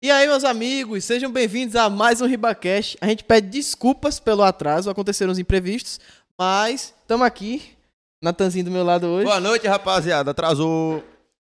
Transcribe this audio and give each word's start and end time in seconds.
E 0.00 0.10
aí, 0.10 0.26
meus 0.28 0.44
amigos, 0.44 1.04
sejam 1.04 1.30
bem-vindos 1.30 1.74
a 1.74 1.90
mais 1.90 2.20
um 2.20 2.26
RibaCast. 2.26 2.96
A 3.00 3.06
gente 3.08 3.24
pede 3.24 3.48
desculpas 3.48 4.20
pelo 4.20 4.42
atraso, 4.42 4.88
aconteceram 4.88 5.32
os 5.32 5.38
imprevistos, 5.38 5.98
mas 6.38 6.94
estamos 7.02 7.26
aqui. 7.26 7.72
Natanzinho 8.22 8.64
do 8.64 8.70
meu 8.70 8.84
lado 8.84 9.06
hoje. 9.06 9.24
Boa 9.26 9.40
noite, 9.40 9.66
rapaziada. 9.66 10.30
Atrasou 10.30 11.02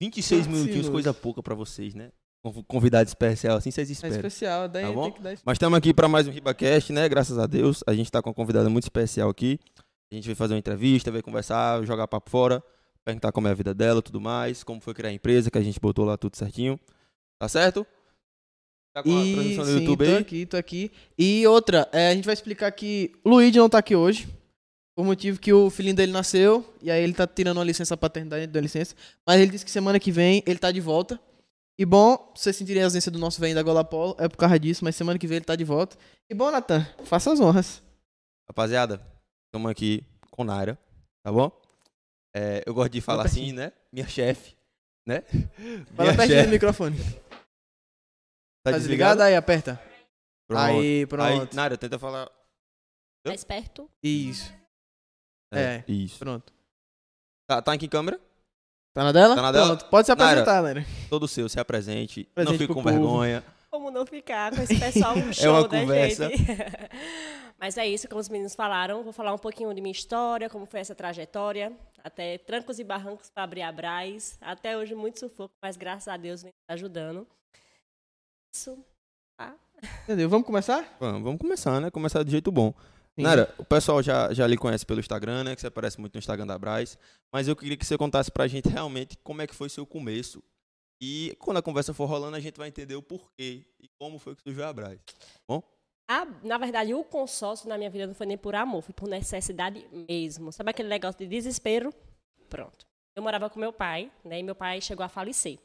26 0.01 0.47
26 0.47 0.47
minutinhos, 0.47 0.89
coisa 0.89 1.13
pouca 1.13 1.43
pra 1.43 1.55
vocês, 1.55 1.95
né? 1.95 2.11
Conv- 2.45 2.63
Convidado 2.67 3.09
especial, 3.09 3.57
assim 3.57 3.71
vocês 3.71 3.89
É 3.89 3.93
esperam. 3.93 4.17
especial, 4.17 4.69
daí 4.69 4.85
Tá 4.85 4.93
bom? 4.93 5.13
Mas 5.45 5.55
estamos 5.57 5.77
aqui 5.77 5.93
pra 5.93 6.09
mais 6.09 6.27
um 6.29 6.31
RibaCast, 6.31 6.93
né? 6.93 7.09
Graças 7.09 7.39
a 7.39 7.47
Deus. 7.47 7.83
A 7.87 7.95
gente 7.95 8.11
tá 8.11 8.23
com 8.23 8.31
uma 8.31 8.35
convidada 8.35 8.69
muito 8.71 8.85
especial 8.85 9.29
aqui. 9.29 9.59
A 10.11 10.15
gente 10.15 10.25
veio 10.25 10.37
fazer 10.37 10.55
uma 10.55 10.59
entrevista, 10.59 11.11
veio 11.11 11.23
conversar, 11.23 11.85
jogar 11.85 12.07
papo 12.07 12.31
fora, 12.31 12.63
perguntar 13.05 13.33
como 13.33 13.49
é 13.49 13.51
a 13.51 13.55
vida 13.55 13.75
dela, 13.75 14.01
tudo 14.01 14.21
mais, 14.21 14.63
como 14.63 14.81
foi 14.81 14.95
criar 14.95 15.11
a 15.11 15.13
empresa, 15.13 15.51
que 15.51 15.59
a 15.59 15.63
gente 15.63 15.81
botou 15.81 16.05
lá 16.05 16.17
tudo 16.17 16.37
certinho. 16.37 16.79
Tá 17.39 17.49
certo? 17.49 17.87
Tá 18.95 19.03
com 19.03 19.11
a 19.17 19.25
E 19.25 19.35
transmissão 19.35 19.65
no 19.65 19.71
sim, 19.71 19.81
YouTube 19.81 20.05
tô 20.05 20.11
aí? 20.11 20.17
aqui, 20.19 20.47
tô 20.47 20.57
aqui. 20.57 20.93
E 21.19 21.47
outra, 21.47 21.89
é, 21.93 22.09
a 22.11 22.15
gente 22.15 22.25
vai 22.25 22.35
explicar 22.35 22.71
que 22.73 23.13
o 23.25 23.31
Luigi 23.31 23.59
não 23.59 23.69
tá 23.69 23.79
aqui 23.79 23.95
hoje, 23.95 24.29
por 24.97 25.05
motivo 25.05 25.39
que 25.39 25.53
o 25.53 25.69
filhinho 25.69 25.95
dele 25.95 26.13
nasceu, 26.13 26.65
e 26.81 26.91
aí 26.91 27.03
ele 27.03 27.13
tá 27.13 27.27
tirando 27.27 27.59
uma 27.59 27.65
licença 27.65 27.97
paternidade, 27.97 28.47
deu 28.47 28.63
licença. 28.63 28.95
Mas 29.27 29.41
ele 29.41 29.51
disse 29.51 29.65
que 29.65 29.71
semana 29.71 30.01
que 30.01 30.11
vem 30.11 30.43
ele 30.47 30.59
tá 30.59 30.73
de 30.73 30.81
volta. 30.81 31.21
E 31.79 31.85
bom, 31.85 32.33
vocês 32.35 32.57
sentirem 32.57 32.83
a 32.83 32.87
ausência 32.87 33.11
do 33.13 33.19
nosso 33.19 33.39
velho 33.39 33.55
da 33.55 33.63
Gola 33.63 33.85
Polo, 33.85 34.17
é 34.19 34.27
por 34.29 34.39
causa 34.39 34.59
disso, 34.59 34.83
mas 34.83 34.97
semana 34.97 35.19
que 35.19 35.27
vem 35.27 35.37
ele 35.37 35.45
tá 35.45 35.55
de 35.55 35.65
volta. 35.65 35.99
E 36.31 36.35
bom, 36.35 36.51
Natan, 36.51 36.87
faça 37.05 37.31
as 37.31 37.39
honras. 37.39 37.83
Rapaziada, 38.49 39.03
estamos 39.47 39.71
aqui 39.71 40.05
com 40.31 40.45
Naira, 40.45 40.79
tá 41.25 41.33
bom? 41.33 41.51
É, 42.35 42.63
eu 42.67 42.75
gosto 42.75 42.93
de 42.93 43.01
falar 43.01 43.25
Fala 43.25 43.29
assim, 43.29 43.53
né? 43.53 43.73
Minha 43.93 44.07
chefe, 44.07 44.55
né? 45.07 45.23
Fala 45.97 46.11
Minha 46.13 46.17
pertinho 46.17 46.45
do 46.45 46.51
microfone. 46.51 46.99
Tá, 48.63 48.73
Tá 48.73 48.79
desligado? 48.79 49.23
Aí, 49.23 49.35
aperta. 49.35 49.81
Pronto. 50.49 50.61
Aí, 50.63 50.77
Aí, 51.01 51.07
pronto. 51.07 51.55
Naira, 51.57 51.79
tenta 51.79 51.99
falar. 51.99 52.31
Mais 53.27 53.43
perto. 53.45 53.91
Isso, 54.03 54.53
É. 55.53 55.83
Isso. 55.89 56.19
pronto. 56.19 56.53
Tá, 57.49 57.63
tá 57.63 57.75
em 57.75 57.79
que 57.79 57.89
câmera? 57.89 58.21
Tá 58.95 59.05
na 59.05 59.13
dela? 59.13 59.35
Tá 59.35 59.43
na 59.43 59.53
dela? 59.53 59.77
Pronto, 59.77 59.91
pode 59.91 60.07
se 60.07 60.15
Naira. 60.15 60.41
apresentar, 60.43 60.75
né? 60.75 60.87
Todo 61.09 61.27
seu, 61.29 61.49
se 61.49 61.59
apresente. 61.61 62.25
Presente 62.35 62.53
não 62.53 62.59
fique 62.59 62.73
com 62.75 62.83
povo. 62.83 62.89
vergonha. 62.95 63.45
Como 63.71 63.91
não 63.91 64.07
ficar 64.07 64.55
com 64.55 64.63
esse 64.63 64.79
pessoal 64.79 65.15
um 65.17 65.29
É 65.31 65.33
show, 65.33 65.53
uma 65.53 65.69
né, 65.69 65.81
conversa. 65.81 66.29
gente? 66.29 66.43
Mas 67.59 67.79
é 67.79 67.87
isso, 67.87 68.09
como 68.09 68.21
os 68.21 68.29
meninos 68.29 68.55
falaram. 68.55 69.03
Vou 69.03 69.13
falar 69.13 69.33
um 69.33 69.39
pouquinho 69.39 69.73
de 69.75 69.81
minha 69.81 69.93
história, 69.93 70.51
como 70.51 70.67
foi 70.67 70.81
essa 70.81 70.95
trajetória. 70.95 71.73
Até 72.05 72.39
trancos 72.39 72.79
e 72.79 72.85
barrancos 72.85 73.31
para 73.31 73.45
abrir 73.45 73.63
a 73.63 73.73
Braz. 73.73 74.39
Até 74.41 74.77
hoje 74.77 74.95
muito 74.95 75.19
sufoco, 75.19 75.55
mas 75.63 75.77
graças 75.77 76.09
a 76.09 76.17
Deus 76.17 76.43
vem 76.43 76.53
ajudando. 76.69 77.27
Isso. 78.55 78.79
Entendeu? 80.05 80.29
Vamos 80.29 80.47
começar? 80.47 80.97
Vamos, 81.01 81.23
vamos 81.23 81.41
começar, 81.41 81.81
né? 81.81 81.91
Começar 81.91 82.23
do 82.23 82.31
jeito 82.31 82.51
bom. 82.53 82.73
Sim. 83.19 83.23
Naira, 83.23 83.55
o 83.59 83.65
pessoal 83.65 84.03
já, 84.03 84.33
já 84.33 84.47
lhe 84.47 84.57
conhece 84.57 84.85
pelo 84.85 85.01
Instagram, 85.01 85.45
né? 85.45 85.55
Que 85.55 85.61
você 85.61 85.67
aparece 85.67 85.99
muito 85.99 86.15
no 86.15 86.19
Instagram 86.19 86.47
da 86.47 86.59
Braz. 86.59 86.99
Mas 87.33 87.49
eu 87.49 87.57
queria 87.57 87.77
que 87.77 87.85
você 87.85 87.97
contasse 87.97 88.31
pra 88.31 88.47
gente 88.47 88.69
realmente 88.69 89.17
como 89.23 89.41
é 89.41 89.47
que 89.47 89.55
foi 89.55 89.69
seu 89.69 89.87
começo. 89.87 90.43
E 91.01 91.37
quando 91.39 91.59
a 91.59 91.63
conversa 91.63 91.93
for 91.93 92.07
rolando, 92.07 92.37
a 92.37 92.41
gente 92.41 92.57
vai 92.57 92.69
entender 92.69 92.95
o 92.95 93.03
porquê 93.03 93.67
e 93.81 93.89
como 93.99 94.19
foi 94.19 94.35
que 94.35 94.43
surgiu 94.43 94.65
a 94.65 94.73
Braz. 94.73 94.99
A- 96.09 96.25
na 96.45 96.57
verdade, 96.59 96.95
o 96.95 97.03
consórcio 97.03 97.69
na 97.69 97.77
minha 97.77 97.91
vida 97.91 98.07
não 98.07 98.15
foi 98.15 98.27
nem 98.27 98.39
por 98.39 98.55
amor, 98.55 98.83
foi 98.83 98.95
por 98.95 99.09
necessidade 99.09 99.87
mesmo. 100.09 100.53
Sabe 100.53 100.71
aquele 100.71 100.89
negócio 100.89 101.19
de 101.19 101.27
desespero? 101.27 101.93
Pronto. 102.49 102.87
Eu 103.17 103.23
morava 103.23 103.51
com 103.51 103.59
meu 103.59 103.73
pai, 103.73 104.13
né? 104.25 104.39
E 104.39 104.43
meu 104.43 104.55
pai 104.55 104.81
chegou 104.81 105.05
a 105.05 105.09
falecer. 105.09 105.59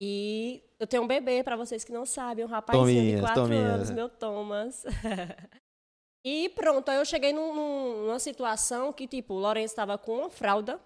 E 0.00 0.62
eu 0.80 0.86
tenho 0.86 1.02
um 1.04 1.06
bebê, 1.06 1.44
para 1.44 1.56
vocês 1.56 1.84
que 1.84 1.92
não 1.92 2.04
sabem, 2.04 2.44
um 2.44 2.48
rapazinho 2.48 2.84
de 2.86 2.92
Tominhas, 2.94 3.20
4 3.20 3.42
Tominhas. 3.42 3.72
anos, 3.74 3.90
meu 3.90 4.08
Thomas. 4.08 4.84
e 6.26 6.48
pronto, 6.50 6.88
aí 6.88 6.96
eu 6.96 7.04
cheguei 7.04 7.32
num- 7.32 7.54
num- 7.54 8.06
numa 8.06 8.18
situação 8.18 8.92
que, 8.92 9.06
tipo, 9.06 9.34
o 9.34 9.38
Lourenço 9.38 9.72
estava 9.72 9.96
com 9.96 10.18
uma 10.18 10.30
fralda. 10.30 10.80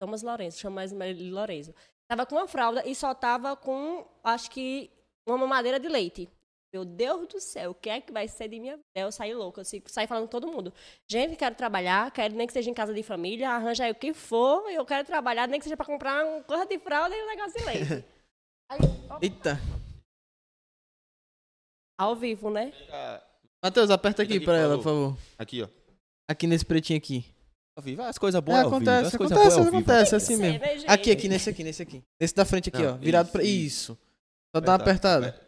Thomas 0.00 0.22
Lourenço, 0.22 0.58
chama 0.58 0.76
mais 0.76 0.92
ele 0.92 1.14
de 1.24 1.30
Lourenço. 1.30 1.72
Tava 2.10 2.26
com 2.26 2.34
uma 2.34 2.48
fralda 2.48 2.86
e 2.86 2.94
só 2.94 3.14
tava 3.14 3.54
com, 3.56 4.04
acho 4.24 4.50
que, 4.50 4.90
uma 5.26 5.38
mamadeira 5.38 5.78
de 5.78 5.88
leite. 5.88 6.28
Meu 6.74 6.84
Deus 6.84 7.28
do 7.28 7.40
céu, 7.40 7.70
o 7.70 7.74
que 7.74 7.88
é 7.88 8.00
que 8.00 8.12
vai 8.12 8.28
ser 8.28 8.48
de 8.48 8.58
minha 8.60 8.74
vida? 8.76 8.86
Eu 8.94 9.10
saí 9.10 9.32
louca, 9.32 9.60
eu 9.62 9.64
saí- 9.64 10.06
falando 10.06 10.24
com 10.24 10.30
todo 10.30 10.46
mundo. 10.50 10.72
Gente, 11.10 11.36
quero 11.36 11.54
trabalhar, 11.54 12.10
quero 12.10 12.34
nem 12.34 12.46
que 12.46 12.52
seja 12.52 12.68
em 12.68 12.74
casa 12.74 12.92
de 12.92 13.02
família, 13.02 13.50
arranja 13.50 13.84
aí 13.84 13.92
o 13.92 13.94
que 13.94 14.12
for, 14.12 14.68
eu 14.70 14.84
quero 14.84 15.06
trabalhar, 15.06 15.46
nem 15.48 15.58
que 15.58 15.64
seja 15.64 15.76
para 15.76 15.86
comprar 15.86 16.24
um 16.26 16.42
coisa 16.42 16.66
de 16.66 16.78
fralda 16.78 17.16
e 17.16 17.22
um 17.22 17.26
negócio 17.26 17.58
de 17.58 17.64
leite. 17.64 18.04
Aí, 18.68 18.80
Eita. 19.22 19.60
ao 21.98 22.16
vivo, 22.16 22.50
né? 22.50 22.72
Matheus, 23.64 23.90
aperta 23.90 24.22
aqui 24.22 24.36
Aqui, 24.36 24.44
pra 24.44 24.54
por 24.54 24.60
ela, 24.60 24.76
por 24.76 24.82
favor. 24.84 25.18
Aqui, 25.38 25.62
ó. 25.62 25.68
Aqui 26.28 26.46
nesse 26.46 26.64
pretinho 26.64 26.98
aqui. 26.98 27.24
Ao 27.78 27.82
vivo. 27.84 28.02
As 28.02 28.18
coisas 28.18 28.40
boas 28.40 28.58
É, 28.58 28.62
ao 28.62 28.64
vivo. 28.70 28.76
acontece, 28.76 29.06
As 29.06 29.16
coisas 29.16 29.32
acontece, 29.36 29.56
boas 29.56 29.66
ao 29.66 29.72
vivo. 29.72 29.76
acontece, 29.90 30.16
assim 30.16 30.36
ser, 30.36 30.42
mesmo. 30.58 30.58
né? 30.84 30.84
Aqui, 30.92 31.10
aqui, 31.12 31.28
nesse 31.28 31.48
aqui, 31.50 31.62
nesse 31.62 31.82
aqui. 31.82 32.02
Nesse 32.20 32.34
da 32.34 32.44
frente 32.44 32.68
aqui, 32.68 32.82
Não, 32.82 32.94
ó. 32.94 32.96
Virado 32.96 33.26
isso, 33.26 33.32
pra. 33.32 33.42
isso. 33.44 33.92
Isso. 33.92 33.98
Só 34.54 34.60
dá 34.60 34.72
uma 34.72 34.76
apertada. 34.78 35.45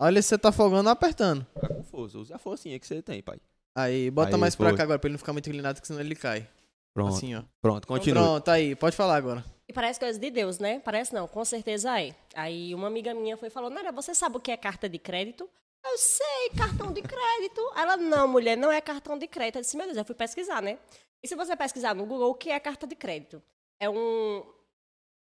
Olha 0.00 0.20
você 0.20 0.36
tá 0.36 0.50
folgando, 0.50 0.88
apertando. 0.88 1.46
Tá 1.60 1.68
com 1.68 1.82
força. 1.84 2.18
Usa 2.18 2.36
a 2.36 2.38
forcinha 2.38 2.78
que 2.78 2.86
você 2.86 3.00
tem, 3.02 3.22
pai. 3.22 3.38
Aí, 3.76 4.10
bota 4.10 4.36
Aí, 4.36 4.40
mais 4.40 4.54
pra 4.54 4.68
foi. 4.68 4.76
cá 4.76 4.82
agora, 4.84 4.98
pra 4.98 5.08
ele 5.08 5.14
não 5.14 5.18
ficar 5.18 5.32
muito 5.32 5.48
inclinado, 5.48 5.80
que 5.80 5.86
senão 5.86 6.00
ele 6.00 6.14
cai. 6.14 6.48
Pronto. 6.94 7.14
Assim, 7.14 7.34
ó. 7.34 7.42
Pronto, 7.60 7.86
continua. 7.86 8.22
Pronto, 8.22 8.48
aí, 8.50 8.76
pode 8.76 8.94
falar 8.96 9.16
agora. 9.16 9.44
E 9.68 9.72
parece 9.72 9.98
coisa 9.98 10.18
de 10.18 10.30
Deus, 10.30 10.58
né? 10.58 10.78
Parece 10.80 11.12
não, 11.12 11.26
com 11.26 11.44
certeza 11.44 12.00
é. 12.00 12.14
Aí 12.34 12.74
uma 12.74 12.86
amiga 12.86 13.14
minha 13.14 13.36
foi 13.36 13.48
e 13.48 13.50
falou, 13.50 13.70
Nara, 13.70 13.90
você 13.90 14.14
sabe 14.14 14.36
o 14.36 14.40
que 14.40 14.52
é 14.52 14.56
carta 14.56 14.88
de 14.88 14.98
crédito? 14.98 15.48
Eu 15.84 15.98
sei, 15.98 16.50
cartão 16.56 16.92
de 16.92 17.02
crédito. 17.02 17.60
Ela, 17.76 17.96
não, 17.96 18.28
mulher, 18.28 18.56
não 18.56 18.70
é 18.70 18.80
cartão 18.80 19.18
de 19.18 19.26
crédito. 19.26 19.56
Eu 19.56 19.62
disse, 19.62 19.76
meu 19.76 19.86
Deus, 19.86 19.98
eu 19.98 20.04
fui 20.04 20.14
pesquisar, 20.14 20.62
né? 20.62 20.78
E 21.22 21.28
se 21.28 21.34
você 21.34 21.56
pesquisar 21.56 21.94
no 21.94 22.06
Google, 22.06 22.30
o 22.30 22.34
que 22.34 22.50
é 22.50 22.60
carta 22.60 22.86
de 22.86 22.94
crédito? 22.94 23.42
É 23.80 23.88
um, 23.88 24.44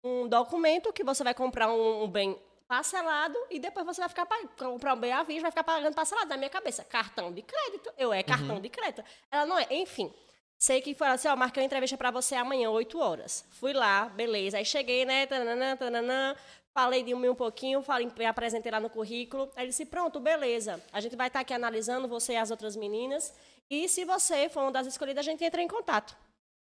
um 0.04 0.28
documento 0.28 0.94
que 0.94 1.04
você 1.04 1.24
vai 1.24 1.34
comprar 1.34 1.72
um, 1.72 2.04
um 2.04 2.08
bem 2.08 2.38
parcelado 2.68 3.38
e 3.50 3.60
depois 3.60 3.86
você 3.86 4.02
vai 4.02 4.10
ficar 4.10 4.28
comprar 4.58 4.94
um 4.94 4.98
bem 4.98 5.12
à 5.12 5.24
vista, 5.24 5.44
vai 5.44 5.52
ficar 5.52 5.64
pagando 5.64 5.96
parcelado. 5.96 6.30
Na 6.30 6.38
minha 6.38 6.50
cabeça, 6.50 6.84
cartão 6.84 7.32
de 7.32 7.42
crédito. 7.42 7.92
Eu, 7.98 8.12
é 8.12 8.22
cartão 8.24 8.60
de 8.60 8.70
crédito. 8.70 9.04
Ela, 9.32 9.46
não 9.46 9.58
é. 9.58 9.68
Enfim, 9.72 10.14
Sei 10.60 10.82
que 10.82 10.96
foi 10.96 11.08
assim, 11.08 11.28
ó, 11.28 11.36
marquei 11.36 11.62
uma 11.62 11.68
entrevista 11.68 11.96
pra 11.96 12.10
você 12.10 12.34
amanhã, 12.34 12.72
8 12.72 12.98
horas. 12.98 13.46
Fui 13.52 13.74
lá, 13.74 14.06
beleza. 14.10 14.58
Aí 14.58 14.66
cheguei, 14.66 15.06
né, 15.06 15.28
tananã, 15.28 15.78
tananã, 15.78 16.36
falei 16.74 17.04
de 17.04 17.14
mim 17.14 17.30
um 17.30 17.36
pouquinho, 17.36 17.84
falei, 17.84 18.10
apresentei 18.28 18.72
lá 18.72 18.80
no 18.80 18.90
currículo. 18.90 19.52
Aí 19.56 19.66
ele 19.66 19.70
disse, 19.70 19.86
pronto, 19.86 20.20
beleza. 20.20 20.84
A 20.92 21.00
gente 21.00 21.16
vai 21.16 21.28
estar 21.28 21.42
aqui 21.42 21.54
analisando 21.54 22.08
você 22.08 22.34
e 22.34 22.38
as 22.38 22.50
outras 22.50 22.76
meninas. 22.76 23.32
E 23.70 23.88
se 23.88 24.04
você 24.04 24.50
for 24.50 24.62
uma 24.62 24.72
das 24.72 24.88
escolhidas, 24.88 25.28
a 25.28 25.30
gente 25.30 25.44
entra 25.44 25.62
em 25.62 25.68
contato. 25.68 26.18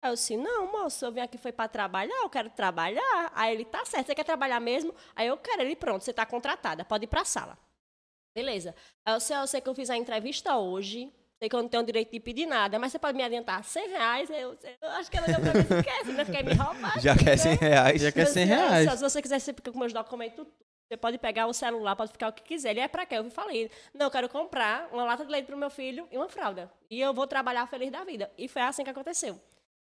Aí 0.03 0.11
eu 0.11 0.15
disse, 0.15 0.37
não, 0.37 0.71
moço, 0.71 1.05
eu 1.05 1.11
vim 1.13 1.21
aqui 1.21 1.37
foi 1.37 1.51
pra 1.51 1.67
trabalhar, 1.67 2.15
eu 2.23 2.31
quero 2.31 2.49
trabalhar. 2.51 3.33
Aí 3.35 3.55
ele, 3.55 3.65
tá 3.65 3.85
certo, 3.85 4.07
você 4.07 4.15
quer 4.15 4.25
trabalhar 4.25 4.61
mesmo? 4.61 4.95
Aí 5.17 5.27
eu 5.27 5.37
quero. 5.37 5.63
Ele, 5.63 5.75
pronto, 5.75 6.05
você 6.05 6.13
tá 6.13 6.25
contratada, 6.25 6.85
pode 6.85 7.05
ir 7.05 7.09
pra 7.09 7.25
sala. 7.25 7.59
Beleza. 8.37 8.75
Aí 9.05 9.15
eu 9.15 9.21
sei, 9.21 9.37
eu 9.37 9.47
sei 9.47 9.61
que 9.61 9.69
eu 9.69 9.75
fiz 9.75 9.91
a 9.91 9.97
entrevista 9.97 10.57
hoje, 10.57 11.13
sei 11.41 11.49
que 11.49 11.57
eu 11.57 11.61
não 11.63 11.69
tenho 11.69 11.83
direito 11.83 12.13
de 12.13 12.21
pedir 12.21 12.47
nada, 12.47 12.79
mas 12.79 12.93
você 12.93 12.99
pode 12.99 13.17
me 13.17 13.25
adiantar 13.25 13.65
100 13.65 13.89
reais? 13.89 14.31
Eu, 14.31 14.57
eu 14.81 14.89
acho 14.91 15.11
que 15.11 15.17
ela 15.17 15.27
deu 15.27 15.41
pra 15.41 15.55
mim, 15.55 15.61
esquece, 15.79 16.13
né? 16.13 16.25
Fiquei 16.25 16.43
me 16.45 16.55
roubar. 16.55 17.01
Já 17.01 17.17
quer 17.17 17.37
100 17.37 17.55
reais. 17.57 18.01
Já 18.03 18.13
quer 18.13 18.27
100 18.27 18.33
Se- 18.33 18.45
reais. 18.45 18.91
Se, 18.91 18.97
se 18.99 19.03
você 19.03 19.21
quiser, 19.23 19.41
você 19.41 19.53
fica 19.53 19.73
com 19.73 19.79
meus 19.81 19.93
documentos. 19.93 20.47
Você 20.89 20.97
pode 20.97 21.19
pegar 21.19 21.47
o 21.49 21.53
celular, 21.53 21.95
pode 21.97 22.13
ficar 22.13 22.29
o 22.29 22.33
que 22.33 22.43
quiser. 22.43 22.71
Ele 22.71 22.81
é 22.81 22.89
pra 22.89 23.05
quê? 23.05 23.17
Eu 23.17 23.31
falei, 23.31 23.71
não, 23.93 24.07
eu 24.07 24.11
quero 24.11 24.29
comprar 24.29 24.89
uma 24.93 25.05
lata 25.05 25.27
de 25.27 25.31
leite 25.31 25.45
pro 25.47 25.57
meu 25.57 25.69
filho 25.69 26.09
e 26.11 26.17
uma 26.17 26.29
fralda. 26.31 26.73
E 26.89 26.99
eu 27.01 27.13
vou 27.13 27.27
trabalhar 27.27 27.67
feliz 27.67 27.91
da 27.91 28.05
vida. 28.05 28.31
E 28.39 28.49
foi 28.49 28.63
assim 28.63 28.85
que 28.85 28.89
aconteceu. 28.91 29.39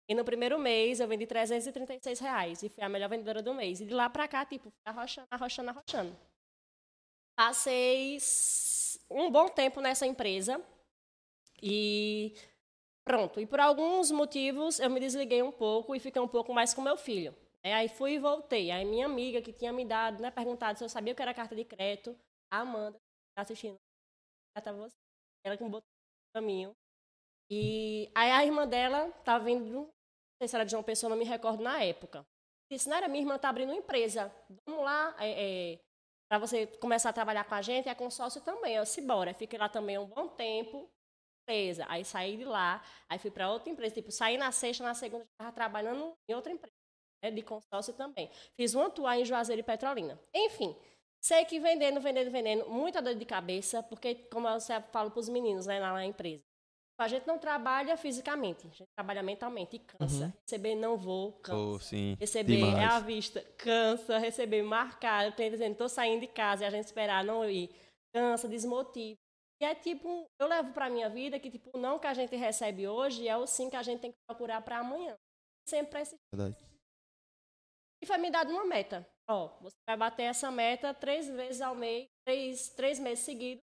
E 0.10 0.16
no 0.16 0.24
primeiro 0.24 0.58
mês 0.58 1.00
eu 1.00 1.08
vendi 1.08 1.28
336 1.28 2.20
reais. 2.20 2.64
E 2.64 2.70
fui 2.70 2.84
a 2.84 2.90
melhor 2.90 3.10
vendedora 3.10 3.42
do 3.42 3.54
mês. 3.54 3.82
E 3.82 3.86
de 3.86 3.94
lá 3.94 4.10
pra 4.10 4.28
cá, 4.28 4.46
tipo, 4.46 4.72
arrochando, 4.86 5.28
arrochando, 5.30 5.70
arrochando. 5.70 6.18
Passei 7.36 8.18
um 9.10 9.30
bom 9.30 9.48
tempo 9.50 9.82
nessa 9.82 10.06
empresa. 10.06 10.64
E 11.62 12.34
pronto. 13.04 13.40
E 13.40 13.46
por 13.46 13.60
alguns 13.60 14.12
motivos 14.12 14.80
eu 14.80 14.90
me 14.90 15.00
desliguei 15.00 15.42
um 15.42 15.52
pouco 15.52 15.96
e 15.96 16.00
fiquei 16.00 16.22
um 16.22 16.28
pouco 16.28 16.54
mais 16.54 16.74
com 16.74 16.82
meu 16.82 16.98
filho. 16.98 17.36
É, 17.64 17.74
aí 17.74 17.90
fui 17.90 18.14
e 18.14 18.20
voltei. 18.20 18.72
Aí 18.72 18.86
minha 18.86 19.06
amiga 19.06 19.42
que 19.42 19.52
tinha 19.52 19.74
me 19.74 19.84
dado, 19.84 20.22
né, 20.22 20.32
perguntado 20.32 20.78
se 20.78 20.84
eu 20.86 20.90
sabia 20.90 21.14
o 21.14 21.16
que 21.16 21.22
era 21.22 21.34
carta 21.34 21.56
de 21.56 21.66
crédito, 21.66 22.18
a 22.50 22.60
Amanda, 22.60 22.98
tá 23.36 23.42
assistindo, 23.42 23.76
você. 24.56 24.96
Ela 25.44 25.58
que 25.58 25.64
me 25.64 25.70
botou 25.70 25.86
no 25.86 26.42
caminho. 26.42 26.76
E 27.50 28.10
aí 28.16 28.32
a 28.32 28.46
irmã 28.46 28.68
dela 28.68 29.12
tá 29.24 29.38
vindo, 29.38 29.90
sei 30.42 30.48
se 30.48 30.56
era 30.56 30.66
de 30.66 30.72
João 30.72 30.84
Pessoa, 30.84 31.10
não 31.10 31.18
me 31.18 31.26
recordo 31.26 31.64
na 31.64 31.84
época. 31.84 32.26
Disse, 32.72 32.90
Nara, 32.90 33.08
minha 33.08 33.22
irmã 33.22 33.38
tá 33.38 33.50
abrindo 33.50 33.70
uma 33.70 33.78
empresa. 33.78 34.32
Vamos 34.68 34.84
lá, 34.84 35.16
é, 35.20 35.74
é, 35.74 35.80
para 36.30 36.40
você 36.40 36.68
começar 36.68 37.10
a 37.10 37.14
trabalhar 37.14 37.46
com 37.46 37.56
a 37.56 37.62
gente, 37.62 37.88
é 37.88 37.96
consórcio 37.96 38.42
também. 38.42 38.76
Eu 38.76 38.84
disse, 38.84 39.02
bora. 39.02 39.34
Fiquei 39.34 39.58
lá 39.58 39.70
também 39.70 39.98
um 39.98 40.06
bom 40.06 40.28
tempo. 40.28 40.90
empresa. 41.44 41.86
Aí 41.88 42.04
saí 42.04 42.38
de 42.38 42.44
lá, 42.44 42.84
aí 43.10 43.18
fui 43.18 43.32
para 43.32 43.50
outra 43.52 43.70
empresa. 43.70 43.96
Tipo, 43.96 44.12
saí 44.12 44.38
na 44.38 44.52
sexta, 44.52 44.84
na 44.84 44.94
segunda 44.94 45.24
estava 45.24 45.52
trabalhando 45.54 46.14
em 46.30 46.36
outra 46.36 46.52
empresa, 46.52 46.74
né, 47.24 47.32
de 47.32 47.42
consórcio 47.42 47.94
também. 47.94 48.30
Fiz 48.60 48.76
uma 48.76 48.90
tua 48.90 49.18
em 49.18 49.26
Juazeiro 49.26 49.62
e 49.62 49.64
Petrolina. 49.64 50.20
Enfim, 50.36 50.76
sei 51.24 51.46
que 51.46 51.60
vendendo, 51.60 52.02
vendendo, 52.02 52.30
vendendo, 52.32 52.70
muita 52.70 53.02
dor 53.02 53.16
de 53.16 53.26
cabeça, 53.26 53.82
porque, 53.82 54.16
como 54.32 54.48
eu 54.48 54.60
sempre 54.60 54.92
falo 54.92 55.10
para 55.10 55.20
os 55.20 55.30
meninos 55.30 55.66
né, 55.66 55.80
lá 55.80 55.94
na 55.94 56.06
empresa, 56.06 56.44
a 57.00 57.08
gente 57.08 57.28
não 57.28 57.38
trabalha 57.38 57.96
fisicamente, 57.96 58.66
a 58.66 58.70
gente 58.70 58.90
trabalha 58.96 59.22
mentalmente 59.22 59.76
e 59.76 59.80
cansa. 59.80 60.26
Uhum. 60.26 60.34
Receber 60.42 60.76
não 60.76 60.98
vou, 60.98 61.34
cansa. 61.34 61.58
Oh, 61.58 61.80
sim. 61.80 62.16
Receber 62.20 62.56
Demais. 62.56 62.78
é 62.78 62.86
à 62.86 63.00
vista, 63.00 63.42
cansa. 63.58 64.18
Receber 64.18 64.64
marcado, 64.64 65.36
tem 65.36 65.52
dizendo, 65.52 65.76
tô 65.76 65.88
saindo 65.88 66.22
de 66.22 66.28
casa 66.28 66.64
e 66.64 66.68
a 66.68 66.70
gente 66.70 66.86
esperar 66.86 67.24
não 67.24 67.48
ir, 67.50 67.70
cansa, 68.14 68.48
desmotiva. 68.48 69.18
E 69.62 69.66
é 69.66 69.76
tipo, 69.76 70.26
eu 70.40 70.48
levo 70.48 70.72
pra 70.74 70.90
minha 70.90 71.10
vida 71.10 71.40
que 71.40 71.50
tipo, 71.50 71.70
o 71.74 71.80
não 71.80 72.00
que 72.00 72.08
a 72.08 72.14
gente 72.14 72.36
recebe 72.36 72.88
hoje 72.88 73.28
é 73.28 73.36
o 73.36 73.48
sim 73.48 73.70
que 73.70 73.76
a 73.76 73.84
gente 73.84 74.02
tem 74.02 74.12
que 74.12 74.18
procurar 74.28 74.62
para 74.62 74.80
amanhã. 74.80 75.16
Sempre 75.68 76.02
esse. 76.02 76.16
Verdade. 76.34 76.66
E 78.02 78.06
foi 78.06 78.18
me 78.18 78.30
dado 78.30 78.52
uma 78.52 78.66
meta. 78.66 79.08
Ó, 79.30 79.50
você 79.60 79.76
vai 79.88 79.98
bater 79.98 80.24
essa 80.24 80.50
meta 80.50 80.94
três 80.94 81.28
vezes 81.28 81.62
ao 81.62 81.76
mês, 81.76 82.08
três, 82.26 82.70
três 82.70 83.00
meses 83.00 83.26
seguidos, 83.26 83.62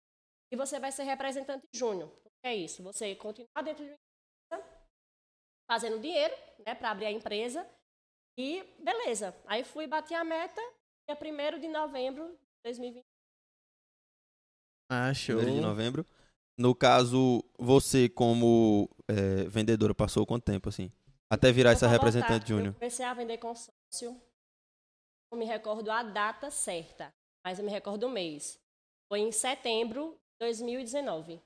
e 0.52 0.56
você 0.56 0.78
vai 0.78 0.92
ser 0.92 1.04
representante 1.04 1.64
júnior. 1.74 2.12
É 2.44 2.54
isso? 2.54 2.82
Você 2.82 3.14
continuar 3.16 3.62
dentro 3.62 3.84
de 3.84 3.90
uma 3.90 3.96
empresa, 4.58 4.86
fazendo 5.66 5.98
dinheiro, 5.98 6.34
né, 6.66 6.74
para 6.74 6.90
abrir 6.90 7.06
a 7.06 7.10
empresa, 7.10 7.66
e 8.38 8.62
beleza. 8.78 9.34
Aí 9.46 9.64
fui 9.64 9.86
bater 9.86 10.14
a 10.14 10.22
meta, 10.22 10.60
dia 11.08 11.16
1 11.16 11.58
de 11.58 11.68
novembro 11.68 12.28
de 12.28 12.38
2020. 12.64 13.02
Ah, 14.90 15.14
show. 15.14 15.40
1 15.40 15.54
de 15.54 15.60
novembro. 15.60 16.06
No 16.58 16.74
caso, 16.74 17.42
você 17.58 18.08
como 18.10 18.88
é, 19.08 19.44
vendedora 19.48 19.94
passou 19.94 20.26
quanto 20.26 20.44
tempo, 20.44 20.68
assim? 20.68 20.92
Até 21.32 21.50
virar 21.50 21.72
essa 21.72 21.86
Eu 21.86 21.88
vou 21.88 21.98
representante 21.98 22.48
júnior. 22.48 22.68
Eu 22.68 22.74
comecei 22.74 23.04
a 23.06 23.14
vender 23.14 23.38
consórcio. 23.38 24.20
Não 25.32 25.38
me 25.38 25.46
recordo 25.46 25.90
a 25.90 26.02
data 26.02 26.50
certa, 26.50 27.12
mas 27.44 27.58
eu 27.58 27.64
me 27.64 27.70
recordo 27.70 28.04
o 28.04 28.10
mês. 28.10 28.60
Foi 29.10 29.20
em 29.20 29.32
setembro 29.32 30.12
de 30.12 30.46
2019. 30.46 31.42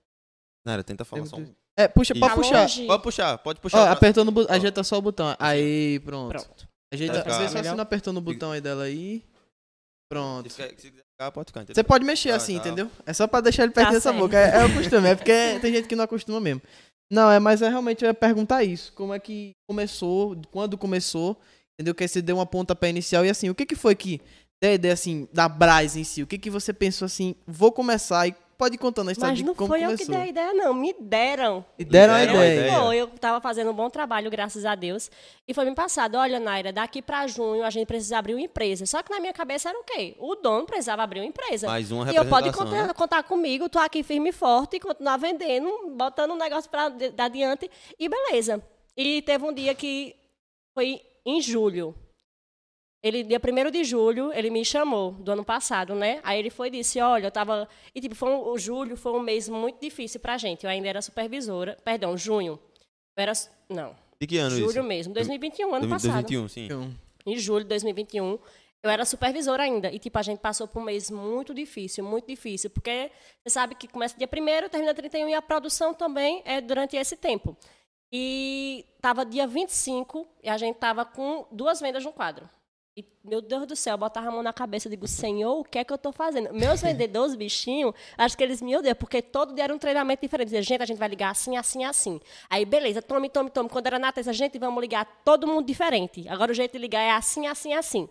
Nara, 0.68 0.84
tenta 0.84 1.04
falar 1.04 1.26
só 1.26 1.36
um... 1.36 1.46
É, 1.76 1.88
puxa, 1.88 2.14
pode 2.14 2.28
Tá 2.34 2.34
puxar. 2.36 2.60
longe? 2.62 2.86
Pode 2.86 3.02
puxar, 3.02 3.38
pode 3.38 3.58
Ó, 3.58 3.62
puxar. 3.62 3.88
o- 3.88 3.92
apertando 3.92 4.28
o 4.28 4.32
botão. 4.32 4.54
Ajeita 4.54 4.82
só 4.84 4.98
o 4.98 5.02
botão. 5.02 5.34
Aí, 5.38 6.00
pronto. 6.00 6.30
Pronto. 6.30 6.68
Ajeita, 6.92 7.22
vê 7.22 7.30
só 7.30 7.48
se 7.48 7.54
melhor? 7.54 7.76
não 7.76 7.82
apertando 7.82 8.16
o 8.16 8.20
botão 8.20 8.50
aí 8.52 8.60
dela 8.60 8.84
aí. 8.84 9.22
Pronto. 10.10 10.48
Se 10.50 10.56
quiser, 10.56 10.68
se 10.70 10.90
quiser 10.90 11.02
ficar, 11.12 11.30
pode 11.32 11.46
ficar, 11.48 11.60
entendeu? 11.62 11.74
Você 11.74 11.84
pode 11.84 12.04
mexer 12.04 12.30
Tá, 12.30 12.36
assim, 12.36 12.54
tá. 12.58 12.60
entendeu? 12.66 12.90
É 13.04 13.12
só 13.12 13.26
pra 13.26 13.40
deixar 13.40 13.64
ele 13.64 13.72
perto 13.72 13.88
Tá 13.88 13.92
dessa 13.92 14.10
certo. 14.10 14.18
boca. 14.22 14.36
É, 14.38 14.62
é 14.62 14.64
o 14.64 14.74
costume, 14.74 15.08
é 15.08 15.14
porque 15.14 15.32
tem 15.60 15.72
gente 15.72 15.86
que 15.88 15.94
não 15.96 16.04
acostuma 16.04 16.40
mesmo. 16.40 16.62
Não, 17.12 17.30
é, 17.30 17.38
mas 17.38 17.62
é 17.62 17.68
realmente 17.68 18.04
eu 18.04 18.08
ia 18.08 18.14
perguntar 18.14 18.64
isso. 18.64 18.92
Como 18.94 19.14
é 19.14 19.18
que 19.18 19.52
começou, 19.68 20.36
quando 20.50 20.76
começou, 20.78 21.38
entendeu? 21.74 21.94
Que 21.94 22.04
aí 22.04 22.08
você 22.08 22.20
deu 22.22 22.36
uma 22.36 22.46
pontapé 22.46 22.88
inicial 22.90 23.24
e 23.24 23.30
assim, 23.30 23.48
o 23.50 23.54
que 23.54 23.64
que 23.66 23.74
foi 23.76 23.94
que, 23.94 24.20
da 24.62 24.72
ideia 24.72 24.92
assim, 24.94 25.28
da 25.32 25.48
Braz 25.48 25.96
em 25.96 26.04
si, 26.04 26.22
o 26.22 26.26
que 26.26 26.38
que 26.38 26.50
você 26.50 26.72
pensou 26.72 27.06
assim, 27.06 27.34
vou 27.46 27.70
começar 27.72 28.26
e 28.28 28.34
pode 28.58 28.74
ir 28.74 28.78
contando 28.78 29.08
a 29.08 29.12
história 29.12 29.30
Mas 29.30 29.38
de 29.38 29.44
não 29.44 29.54
como 29.54 29.68
foi 29.68 29.78
eu 29.78 29.84
começou. 29.84 30.06
que 30.06 30.12
dei 30.12 30.20
a 30.20 30.26
ideia, 30.26 30.52
não. 30.52 30.74
Me 30.74 30.92
deram. 30.98 31.64
E 31.78 31.84
deram 31.84 32.12
a 32.12 32.18
Me 32.18 32.26
deram 32.26 32.40
a 32.40 32.46
ideia. 32.46 32.72
Foi, 32.72 32.96
eu 32.96 33.06
estava 33.06 33.40
fazendo 33.40 33.70
um 33.70 33.74
bom 33.74 33.88
trabalho, 33.88 34.28
graças 34.30 34.64
a 34.66 34.74
Deus. 34.74 35.08
E 35.46 35.54
foi 35.54 35.64
me 35.64 35.74
passado, 35.74 36.16
olha, 36.16 36.40
Naira, 36.40 36.72
daqui 36.72 37.00
para 37.00 37.26
junho 37.28 37.62
a 37.64 37.70
gente 37.70 37.86
precisa 37.86 38.18
abrir 38.18 38.34
uma 38.34 38.42
empresa. 38.42 38.84
Só 38.84 39.02
que 39.02 39.10
na 39.10 39.20
minha 39.20 39.32
cabeça 39.32 39.68
era 39.68 39.78
o 39.78 39.84
quê? 39.84 40.16
O 40.18 40.34
dono 40.34 40.66
precisava 40.66 41.02
abrir 41.02 41.20
uma 41.20 41.26
empresa. 41.26 41.68
Mais 41.68 41.90
uma 41.92 42.10
E 42.12 42.16
eu 42.16 42.24
pode 42.26 42.46
representação, 42.48 42.66
contar, 42.66 42.86
né? 42.88 42.92
contar 42.92 43.22
comigo, 43.22 43.68
tô 43.68 43.78
aqui 43.78 44.02
firme 44.02 44.30
e 44.30 44.32
forte, 44.32 44.76
e 44.76 44.80
continuar 44.80 45.16
vendendo, 45.16 45.70
botando 45.96 46.32
um 46.32 46.36
negócio 46.36 46.68
para 46.68 46.92
adiante. 47.18 47.70
E 47.98 48.08
beleza. 48.08 48.60
E 48.96 49.22
teve 49.22 49.44
um 49.44 49.52
dia 49.52 49.72
que 49.74 50.16
foi 50.74 51.00
em 51.24 51.40
julho. 51.40 51.94
Ele, 53.02 53.22
dia 53.22 53.38
1 53.38 53.70
de 53.70 53.84
julho, 53.84 54.32
ele 54.32 54.50
me 54.50 54.64
chamou, 54.64 55.12
do 55.12 55.30
ano 55.30 55.44
passado, 55.44 55.94
né? 55.94 56.20
Aí 56.24 56.38
ele 56.38 56.50
foi 56.50 56.66
e 56.66 56.70
disse, 56.72 57.00
olha, 57.00 57.28
eu 57.28 57.30
tava... 57.30 57.68
E, 57.94 58.00
tipo, 58.00 58.14
foi 58.14 58.28
um, 58.28 58.48
o 58.48 58.58
julho 58.58 58.96
foi 58.96 59.12
um 59.12 59.20
mês 59.20 59.48
muito 59.48 59.80
difícil 59.80 60.18
pra 60.18 60.36
gente. 60.36 60.64
Eu 60.64 60.70
ainda 60.70 60.88
era 60.88 61.00
supervisora. 61.00 61.76
Perdão, 61.84 62.16
junho. 62.16 62.58
Eu 63.16 63.22
era... 63.22 63.32
Não, 63.68 63.94
De 64.20 64.26
que 64.26 64.38
ano 64.38 64.56
julho 64.56 64.70
isso? 64.70 64.82
mesmo. 64.82 65.14
2021, 65.14 65.74
ano 65.74 65.88
passado. 65.88 66.26
2021, 66.26 66.48
sim. 66.48 66.64
Então, 66.64 66.92
Em 67.24 67.36
julho 67.36 67.62
de 67.62 67.68
2021, 67.68 68.36
eu 68.82 68.90
era 68.90 69.04
supervisora 69.04 69.62
ainda. 69.62 69.92
E, 69.92 69.98
tipo, 70.00 70.18
a 70.18 70.22
gente 70.22 70.40
passou 70.40 70.66
por 70.66 70.80
um 70.80 70.84
mês 70.84 71.08
muito 71.08 71.54
difícil, 71.54 72.02
muito 72.02 72.26
difícil. 72.26 72.68
Porque 72.68 73.12
você 73.44 73.50
sabe 73.50 73.76
que 73.76 73.86
começa 73.86 74.18
dia 74.18 74.28
1 74.28 74.68
termina 74.68 74.92
31 74.92 75.28
e 75.28 75.34
a 75.34 75.42
produção 75.42 75.94
também 75.94 76.42
é 76.44 76.60
durante 76.60 76.96
esse 76.96 77.16
tempo. 77.16 77.56
E 78.12 78.84
tava 79.00 79.24
dia 79.24 79.46
25 79.46 80.26
e 80.42 80.48
a 80.48 80.56
gente 80.56 80.76
tava 80.76 81.04
com 81.04 81.46
duas 81.52 81.80
vendas 81.80 82.04
no 82.04 82.12
quadro. 82.12 82.48
E, 82.98 83.04
meu 83.22 83.40
Deus 83.40 83.64
do 83.64 83.76
céu, 83.76 83.94
eu 83.94 83.98
botava 83.98 84.26
a 84.26 84.32
mão 84.32 84.42
na 84.42 84.52
cabeça 84.52 84.88
e 84.88 84.90
digo, 84.90 85.06
Senhor, 85.06 85.60
o 85.60 85.62
que 85.62 85.78
é 85.78 85.84
que 85.84 85.92
eu 85.92 85.98
tô 85.98 86.10
fazendo? 86.10 86.52
Meus 86.52 86.82
vendedores, 86.82 87.36
bichinhos, 87.36 87.94
acho 88.16 88.36
que 88.36 88.42
eles 88.42 88.60
me 88.60 88.76
odeiam, 88.76 88.96
porque 88.96 89.22
todo 89.22 89.54
dia 89.54 89.62
era 89.62 89.72
um 89.72 89.78
treinamento 89.78 90.20
diferente. 90.20 90.46
Dizia, 90.46 90.62
gente, 90.62 90.82
a 90.82 90.84
gente 90.84 90.98
vai 90.98 91.08
ligar 91.08 91.30
assim, 91.30 91.56
assim, 91.56 91.84
assim. 91.84 92.20
Aí, 92.50 92.64
beleza, 92.64 93.00
tome, 93.00 93.30
tome, 93.30 93.50
tome. 93.50 93.68
Quando 93.68 93.86
era 93.86 94.00
na 94.00 94.10
terça, 94.10 94.32
gente, 94.32 94.58
vamos 94.58 94.80
ligar 94.80 95.04
todo 95.24 95.46
mundo 95.46 95.64
diferente. 95.64 96.28
Agora 96.28 96.50
o 96.50 96.54
jeito 96.54 96.72
de 96.72 96.78
ligar 96.78 97.00
é 97.00 97.12
assim, 97.12 97.46
assim, 97.46 97.72
assim. 97.72 98.08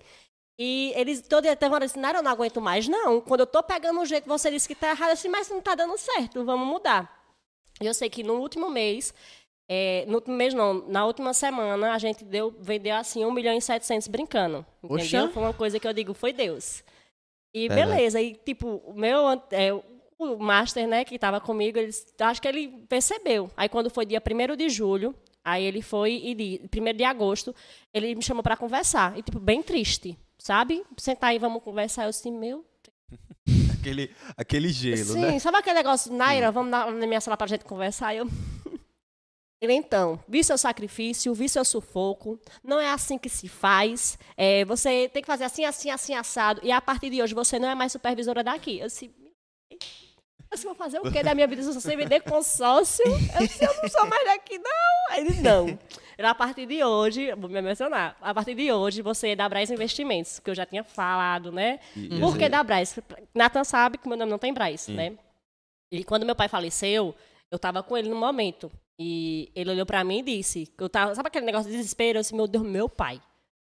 E 0.57 0.93
eles, 0.95 1.21
todo 1.21 1.43
dia, 1.43 1.55
teve 1.57 1.75
uma 1.75 1.81
não, 1.81 2.19
eu 2.19 2.23
não 2.23 2.31
aguento 2.31 2.61
mais, 2.61 2.87
não. 2.87 3.19
Quando 3.19 3.41
eu 3.41 3.47
tô 3.47 3.61
pegando 3.61 3.99
um 3.99 4.05
jeito, 4.05 4.25
você 4.25 4.49
disse 4.49 4.69
que 4.69 4.75
tá 4.75 4.91
errado, 4.91 5.11
assim, 5.11 5.27
mas 5.27 5.49
não 5.49 5.61
tá 5.61 5.75
dando 5.75 5.97
certo, 5.97 6.45
vamos 6.45 6.65
mudar. 6.65 7.13
E 7.81 7.85
eu 7.85 7.93
sei 7.93 8.09
que 8.09 8.23
no 8.23 8.35
último 8.35 8.69
mês, 8.69 9.13
é, 9.69 10.05
no 10.07 10.15
último 10.15 10.35
mês 10.35 10.53
não, 10.53 10.87
na 10.87 11.05
última 11.05 11.33
semana, 11.33 11.93
a 11.93 11.97
gente 11.97 12.23
deu, 12.23 12.55
vendeu 12.59 12.95
assim 12.95 13.25
1 13.25 13.31
milhão 13.31 13.53
e 13.53 13.61
700 13.61 14.07
brincando. 14.07 14.65
Entendeu? 14.83 14.97
Poxa. 15.23 15.29
Foi 15.29 15.43
uma 15.43 15.53
coisa 15.53 15.79
que 15.79 15.87
eu 15.87 15.93
digo, 15.93 16.13
foi 16.13 16.31
Deus. 16.31 16.83
E 17.53 17.67
beleza, 17.69 18.21
e 18.21 18.35
tipo, 18.35 18.81
o 18.85 18.93
meu, 18.93 19.29
é, 19.51 19.73
o 20.19 20.37
master, 20.37 20.87
né, 20.87 21.03
que 21.03 21.17
tava 21.17 21.39
comigo, 21.41 21.77
ele, 21.77 21.91
acho 22.19 22.41
que 22.41 22.47
ele 22.47 22.67
percebeu. 22.87 23.49
Aí 23.57 23.67
quando 23.67 23.89
foi 23.89 24.05
dia 24.05 24.21
1 24.21 24.55
de 24.55 24.69
julho, 24.69 25.15
aí 25.43 25.63
ele 25.63 25.81
foi 25.81 26.13
e 26.23 26.35
di- 26.35 26.61
1 26.73 26.93
de 26.95 27.03
agosto, 27.03 27.55
ele 27.93 28.13
me 28.15 28.21
chamou 28.21 28.43
para 28.43 28.55
conversar. 28.57 29.17
E 29.17 29.21
tipo, 29.21 29.39
bem 29.39 29.61
triste, 29.63 30.17
sabe? 30.37 30.83
Sentar 30.97 31.31
aí, 31.31 31.39
vamos 31.39 31.63
conversar. 31.63 32.03
Eu 32.03 32.09
assim, 32.09 32.31
meu 32.31 32.63
Aquele, 33.79 34.11
aquele 34.35 34.69
gelo, 34.69 34.97
Sim, 34.97 35.21
né? 35.21 35.39
sabe 35.39 35.57
aquele 35.57 35.75
negócio, 35.77 36.11
Naira, 36.13 36.51
vamos 36.51 36.69
na, 36.69 36.91
na 36.91 37.07
minha 37.07 37.21
sala 37.21 37.37
pra 37.37 37.47
gente 37.47 37.63
conversar? 37.63 38.13
Eu... 38.15 38.27
Ele, 39.59 39.73
então, 39.73 40.19
vi 40.27 40.43
seu 40.43 40.57
sacrifício, 40.57 41.33
vi 41.33 41.49
seu 41.49 41.65
sufoco, 41.65 42.39
não 42.63 42.79
é 42.79 42.91
assim 42.91 43.17
que 43.17 43.27
se 43.27 43.47
faz, 43.47 44.17
é, 44.37 44.63
você 44.65 45.09
tem 45.11 45.21
que 45.23 45.25
fazer 45.27 45.45
assim, 45.45 45.65
assim, 45.65 45.89
assim, 45.89 46.13
assado, 46.13 46.61
e 46.63 46.71
a 46.71 46.79
partir 46.79 47.09
de 47.09 47.21
hoje 47.23 47.33
você 47.33 47.57
não 47.57 47.67
é 47.67 47.73
mais 47.73 47.91
supervisora 47.91 48.43
daqui. 48.43 48.77
Eu 48.79 48.85
disse, 48.85 49.11
eu 50.51 50.57
vou 50.61 50.75
fazer 50.75 50.99
o 50.99 51.11
quê 51.11 51.23
da 51.23 51.33
minha 51.33 51.47
vida 51.47 51.63
se 51.63 51.81
sei 51.81 51.95
vender 51.97 52.21
consórcio? 52.21 53.03
Eu 53.05 53.47
disse, 53.47 53.63
eu 53.65 53.73
não 53.81 53.89
sou 53.89 54.05
mais 54.07 54.23
daqui, 54.25 54.59
não. 54.59 54.71
Aí 55.15 55.21
ele, 55.27 55.41
não. 55.41 55.77
A 56.19 56.35
partir 56.35 56.65
de 56.67 56.83
hoje, 56.83 57.33
vou 57.35 57.49
me 57.49 57.61
mencionar, 57.61 58.15
a 58.21 58.33
partir 58.33 58.53
de 58.55 58.71
hoje 58.71 59.01
você 59.01 59.29
é 59.29 59.35
da 59.35 59.49
Braz 59.49 59.69
Investimentos, 59.71 60.39
que 60.39 60.49
eu 60.51 60.55
já 60.55 60.65
tinha 60.67 60.83
falado, 60.83 61.51
né? 61.51 61.79
E- 61.95 62.19
Por 62.19 62.37
que 62.37 62.47
da 62.49 62.63
Braz? 62.63 62.97
Nathan 63.35 63.63
sabe 63.63 63.97
que 63.97 64.07
meu 64.07 64.17
nome 64.17 64.29
não 64.31 64.39
tem 64.39 64.53
Braz, 64.53 64.87
né? 64.87 65.17
E 65.91 66.03
quando 66.03 66.25
meu 66.25 66.35
pai 66.35 66.47
faleceu, 66.47 67.15
eu 67.51 67.57
tava 67.59 67.81
com 67.83 67.97
ele 67.97 68.09
no 68.09 68.15
momento. 68.15 68.71
E 68.99 69.51
ele 69.55 69.71
olhou 69.71 69.85
pra 69.85 70.03
mim 70.03 70.19
e 70.19 70.23
disse, 70.23 70.65
que 70.65 70.83
eu 70.83 70.89
tava, 70.89 71.13
sabe 71.13 71.27
aquele 71.27 71.45
negócio 71.45 71.69
de 71.69 71.77
desespero? 71.77 72.17
Eu 72.17 72.21
disse, 72.21 72.35
meu 72.35 72.47
Deus, 72.47 72.65
meu 72.65 72.89
pai. 72.89 73.21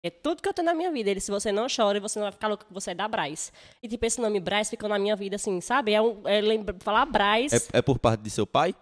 É 0.04 0.10
tudo 0.10 0.42
que 0.42 0.48
eu 0.48 0.52
tenho 0.52 0.66
na 0.66 0.74
minha 0.74 0.92
vida. 0.92 1.08
Ele 1.08 1.18
disse, 1.18 1.30
você 1.30 1.50
não 1.50 1.66
chora, 1.74 1.98
você 1.98 2.18
não 2.18 2.24
vai 2.26 2.32
ficar 2.32 2.48
louco 2.48 2.66
que 2.66 2.74
você 2.74 2.90
é 2.90 2.94
da 2.94 3.08
Braz. 3.08 3.50
E 3.82 3.88
tipo, 3.88 4.04
esse 4.04 4.20
nome 4.20 4.38
Braz 4.38 4.68
ficou 4.68 4.86
na 4.86 4.98
minha 4.98 5.16
vida 5.16 5.36
assim, 5.36 5.60
sabe? 5.62 5.94
É, 5.94 6.02
um, 6.02 6.28
é 6.28 6.42
lembra, 6.42 6.76
falar 6.80 7.06
Braz, 7.06 7.52
É, 7.54 7.78
é 7.78 7.82
por 7.82 7.98
parte 7.98 8.20
de 8.20 8.28
seu 8.28 8.46
pai? 8.46 8.74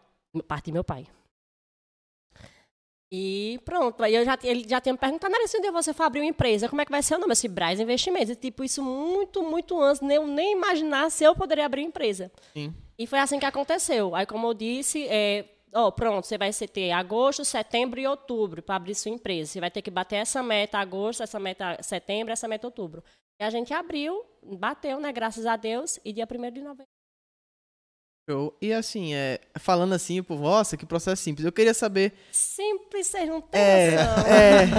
parte 0.48 0.64
de 0.64 0.72
meu 0.72 0.82
pai. 0.82 1.06
E 3.14 3.60
pronto, 3.66 4.02
aí 4.02 4.14
eu 4.14 4.24
já, 4.24 4.38
ele 4.42 4.66
já 4.66 4.80
tinha 4.80 4.94
me 4.94 4.98
perguntado, 4.98 5.34
se 5.46 5.58
um 5.58 5.60
dia 5.60 5.70
você 5.70 5.92
for 5.92 6.04
abrir 6.04 6.20
uma 6.20 6.26
empresa, 6.30 6.66
como 6.66 6.80
é 6.80 6.84
que 6.86 6.90
vai 6.90 7.02
ser 7.02 7.14
o 7.14 7.18
nome? 7.18 7.32
Eu 7.32 7.34
disse, 7.34 7.46
Braz 7.46 7.78
Investimentos. 7.78 8.30
E 8.30 8.34
tipo, 8.34 8.64
isso 8.64 8.82
muito, 8.82 9.42
muito 9.42 9.78
antes, 9.80 10.00
nem, 10.00 10.16
eu 10.16 10.26
nem 10.26 10.52
imaginar 10.52 11.10
se 11.10 11.22
eu 11.22 11.36
poderia 11.36 11.66
abrir 11.66 11.82
uma 11.82 11.88
empresa. 11.88 12.32
Sim. 12.54 12.74
E 12.98 13.06
foi 13.06 13.18
assim 13.18 13.38
que 13.38 13.44
aconteceu. 13.44 14.14
Aí, 14.14 14.24
como 14.24 14.48
eu 14.48 14.54
disse, 14.54 15.06
é, 15.08 15.44
ó, 15.74 15.90
pronto, 15.90 16.26
você 16.26 16.36
vai 16.38 16.50
ter 16.52 16.90
agosto, 16.92 17.44
setembro 17.44 17.98
e 18.00 18.06
outubro 18.06 18.62
para 18.62 18.76
abrir 18.76 18.94
sua 18.94 19.10
empresa. 19.10 19.52
Você 19.52 19.60
vai 19.60 19.70
ter 19.70 19.82
que 19.82 19.90
bater 19.90 20.16
essa 20.16 20.42
meta 20.42 20.78
agosto, 20.78 21.22
essa 21.22 21.38
meta 21.38 21.78
setembro, 21.82 22.32
essa 22.32 22.46
meta 22.48 22.66
outubro. 22.66 23.02
E 23.40 23.44
a 23.44 23.50
gente 23.50 23.72
abriu, 23.74 24.22
bateu, 24.42 25.00
né? 25.00 25.10
Graças 25.12 25.46
a 25.46 25.56
Deus, 25.56 25.98
e 26.04 26.12
dia 26.12 26.26
1 26.30 26.50
de 26.52 26.60
novembro. 26.60 26.86
show. 28.30 28.56
E 28.62 28.72
assim, 28.72 29.14
é, 29.14 29.40
falando 29.58 29.94
assim, 29.94 30.22
pô, 30.22 30.36
nossa, 30.36 30.76
que 30.76 30.86
processo 30.86 31.20
simples. 31.22 31.44
Eu 31.44 31.50
queria 31.52 31.74
saber. 31.74 32.12
Simples, 32.30 33.08
vocês 33.08 33.28
não 33.28 33.40
têm 33.40 33.60
É, 33.60 33.96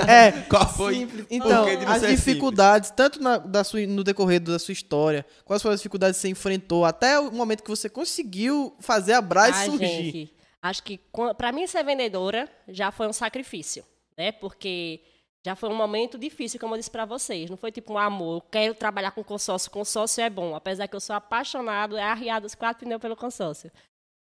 é, 0.07 0.27
é. 0.27 0.31
Qual 0.49 0.67
foi? 0.73 0.95
Simples. 0.95 1.25
Então, 1.29 1.65
as 1.87 2.01
dificuldades, 2.07 2.89
tanto 2.91 3.21
na- 3.21 3.37
da 3.37 3.63
sua, 3.65 3.85
no 3.85 4.03
decorrer 4.03 4.39
da 4.39 4.57
sua 4.57 4.71
história, 4.71 5.25
quais 5.43 5.61
foram 5.61 5.73
as 5.73 5.81
dificuldades 5.81 6.17
que 6.17 6.21
você 6.21 6.29
enfrentou, 6.29 6.85
até 6.85 7.19
o 7.19 7.31
momento 7.31 7.63
que 7.63 7.69
você 7.69 7.89
conseguiu 7.89 8.75
fazer 8.79 9.13
a 9.13 9.21
Braz 9.21 9.55
Ai, 9.57 9.65
surgir. 9.65 9.87
gente, 9.87 10.32
Acho 10.63 10.81
que 10.81 10.97
para 11.37 11.51
mim 11.51 11.67
ser 11.67 11.83
vendedora 11.83 12.49
já 12.69 12.89
foi 12.89 13.05
um 13.05 13.11
sacrifício, 13.11 13.83
né? 14.17 14.31
Porque 14.31 15.01
já 15.45 15.57
foi 15.57 15.67
um 15.67 15.75
momento 15.75 16.17
difícil, 16.17 16.57
como 16.57 16.73
eu 16.73 16.77
disse 16.77 16.89
para 16.89 17.03
vocês. 17.03 17.49
Não 17.49 17.57
foi 17.57 17.69
tipo 17.69 17.91
um 17.91 17.97
amor, 17.97 18.37
eu 18.37 18.41
quero 18.49 18.73
trabalhar 18.73 19.11
com 19.11 19.21
consórcio, 19.21 19.69
consórcio 19.69 20.23
é 20.23 20.29
bom. 20.29 20.55
Apesar 20.55 20.87
que 20.87 20.95
eu 20.95 21.01
sou 21.01 21.17
apaixonado, 21.17 21.97
é 21.97 22.03
arriado 22.03 22.45
os 22.45 22.55
quatro 22.55 22.85
pneus 22.85 23.01
pelo 23.01 23.17
consórcio. 23.17 23.69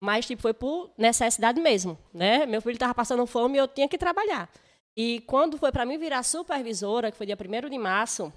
Mas 0.01 0.27
tipo, 0.27 0.41
foi 0.41 0.55
por 0.55 0.93
necessidade 0.97 1.61
mesmo, 1.61 1.99
né? 2.15 2.47
Meu 2.47 2.63
filho 2.63 2.75
estava 2.75 2.95
passando 2.95 3.27
fome 3.27 3.57
e 3.57 3.59
eu 3.59 3.67
tinha 3.67 3.89
que 3.89 3.99
trabalhar. 3.99 4.49
E 4.97 5.21
quando 5.23 5.59
foi 5.59 5.73
para 5.73 5.85
mim 5.85 5.99
virar 5.99 6.23
supervisora, 6.23 7.11
que 7.11 7.17
foi 7.17 7.27
dia 7.27 7.37
1 7.37 7.69
de 7.69 7.79
março, 7.79 8.33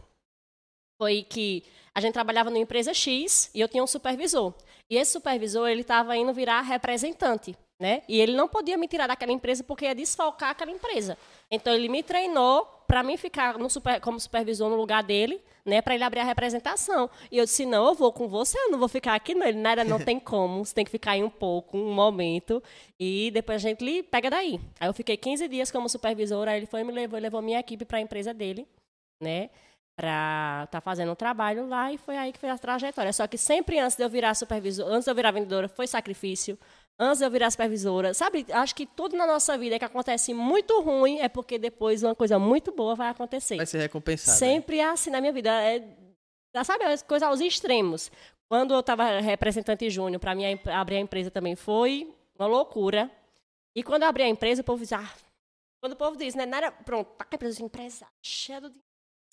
foi 1.00 1.22
que 1.22 1.64
a 1.94 2.02
gente 2.02 2.14
trabalhava 2.14 2.50
numa 2.50 2.64
empresa 2.64 2.96
X 2.96 3.52
e 3.54 3.62
eu 3.62 3.68
tinha 3.68 3.84
um 3.84 3.88
supervisor. 3.88 4.56
E 4.90 4.98
esse 4.98 5.12
supervisor, 5.12 5.70
ele 5.70 5.82
estava 5.82 6.18
indo 6.18 6.34
virar 6.34 6.62
representante. 6.62 7.56
Né? 7.82 8.04
E 8.08 8.22
ele 8.22 8.34
não 8.34 8.48
podia 8.48 8.78
me 8.78 8.88
tirar 8.88 9.08
daquela 9.08 9.32
empresa 9.32 9.64
porque 9.64 9.86
ia 9.86 9.96
desfalcar 9.96 10.52
aquela 10.52 10.70
empresa. 10.70 11.18
Então 11.50 11.74
ele 11.74 11.90
me 11.90 12.04
treinou 12.04 12.64
para 12.86 13.02
mim 13.02 13.18
ficar 13.18 13.56
super, 13.72 14.00
como 14.00 14.20
supervisor 14.20 14.70
no 14.70 14.76
lugar 14.76 15.02
dele, 15.02 15.42
né, 15.66 15.82
para 15.82 15.96
ele 15.96 16.04
abrir 16.04 16.20
a 16.20 16.24
representação. 16.24 17.10
E 17.32 17.40
eu 17.40 17.44
disse: 17.44 17.66
"Não, 17.66 17.88
eu 17.88 17.96
vou 17.96 18.14
com 18.14 18.28
você, 18.28 18.56
eu 18.56 18.70
não 18.70 18.78
vou 18.78 18.88
ficar 18.88 19.16
aqui 19.16 19.34
não". 19.34 19.48
Ele 19.48 19.58
nada, 19.58 19.84
não 19.84 19.98
tem 19.98 20.20
como, 20.22 20.64
você 20.64 20.76
tem 20.76 20.86
que 20.86 20.92
ficar 20.92 21.14
aí 21.14 21.24
um 21.24 21.30
pouco, 21.30 21.76
um 21.76 21.92
momento 21.92 22.62
e 23.00 23.32
depois 23.34 23.56
a 23.56 23.68
gente 23.70 23.84
lhe 23.84 24.04
pega 24.04 24.30
daí. 24.30 24.60
Aí 24.80 24.88
eu 24.88 24.94
fiquei 24.94 25.18
15 25.18 25.48
dias 25.48 25.72
como 25.72 25.90
supervisora, 25.90 26.52
aí 26.52 26.60
ele 26.60 26.68
foi 26.68 26.84
me 26.84 26.92
levou, 26.92 27.20
levou 27.20 27.42
minha 27.42 27.60
equipe 27.60 27.84
para 27.84 27.98
a 27.98 28.02
empresa 28.02 28.32
dele, 28.32 28.68
né? 29.20 29.50
para 29.96 30.64
estar 30.66 30.80
tá 30.80 30.82
fazendo 30.82 31.12
um 31.12 31.16
trabalho 31.16 31.68
lá 31.68 31.94
e 31.94 31.98
foi 31.98 32.18
aí 32.18 32.32
que 32.32 32.40
foi 32.40 32.50
a 32.50 32.58
trajetória. 32.58 33.14
Só 33.14 33.28
que 33.28 33.38
sempre 33.38 33.78
antes 33.78 33.96
de 33.96 34.04
eu 34.04 34.10
virar 34.10 34.34
supervisor, 34.34 34.88
antes 34.88 35.06
de 35.06 35.12
eu 35.12 35.16
virar 35.16 35.30
vendedora, 35.30 35.68
foi 35.68 35.86
sacrifício, 35.86 36.58
antes 37.02 37.18
de 37.18 37.26
eu 37.26 37.32
virar 37.32 37.50
supervisora. 37.50 38.14
Sabe, 38.14 38.46
acho 38.52 38.76
que 38.76 38.86
tudo 38.86 39.18
na 39.18 39.26
nossa 39.26 39.58
vida 39.58 39.80
que 39.80 39.86
acontece 39.86 40.34
muito 40.36 40.80
ruim 40.82 41.20
é 41.20 41.28
porque 41.28 41.58
depois 41.58 42.04
uma 42.04 42.14
coisa 42.14 42.38
muito 42.38 42.72
boa 42.72 42.94
vai 42.94 43.10
acontecer. 43.10 43.58
Vai 43.58 43.66
ser 43.66 43.80
recompensado. 43.80 44.38
Sempre 44.38 44.78
é 44.78 44.86
assim 44.86 45.10
na 45.10 45.20
minha 45.20 45.34
vida. 45.34 45.50
É, 45.50 45.84
sabe, 46.64 46.84
as 46.84 47.02
coisas 47.02 47.28
aos 47.28 47.42
extremos. 47.42 48.12
Quando 48.48 48.76
eu 48.76 48.82
estava 48.82 49.20
representante 49.20 49.90
júnior 49.90 50.20
para 50.20 50.36
mim 50.36 50.44
abrir 50.72 50.98
a 50.98 51.00
empresa 51.00 51.32
também 51.32 51.56
foi 51.56 52.14
uma 52.38 52.48
loucura. 52.48 53.10
E 53.76 53.82
quando 53.82 54.04
eu 54.04 54.10
abri 54.10 54.24
a 54.24 54.28
empresa, 54.28 54.62
o 54.62 54.66
povo 54.66 54.82
diz, 54.82 54.92
ah, 54.94 55.10
quando 55.82 55.94
o 55.94 55.96
povo 55.96 56.18
diz, 56.18 56.36
né, 56.36 56.46
nada, 56.46 56.72
pronto, 56.72 57.08
tá 57.18 57.26
com 57.26 57.34
a 57.34 57.38
empresa 57.38 57.58
de 57.58 57.64
empresário, 57.64 58.14
cheio 58.22 58.70
de 58.70 58.76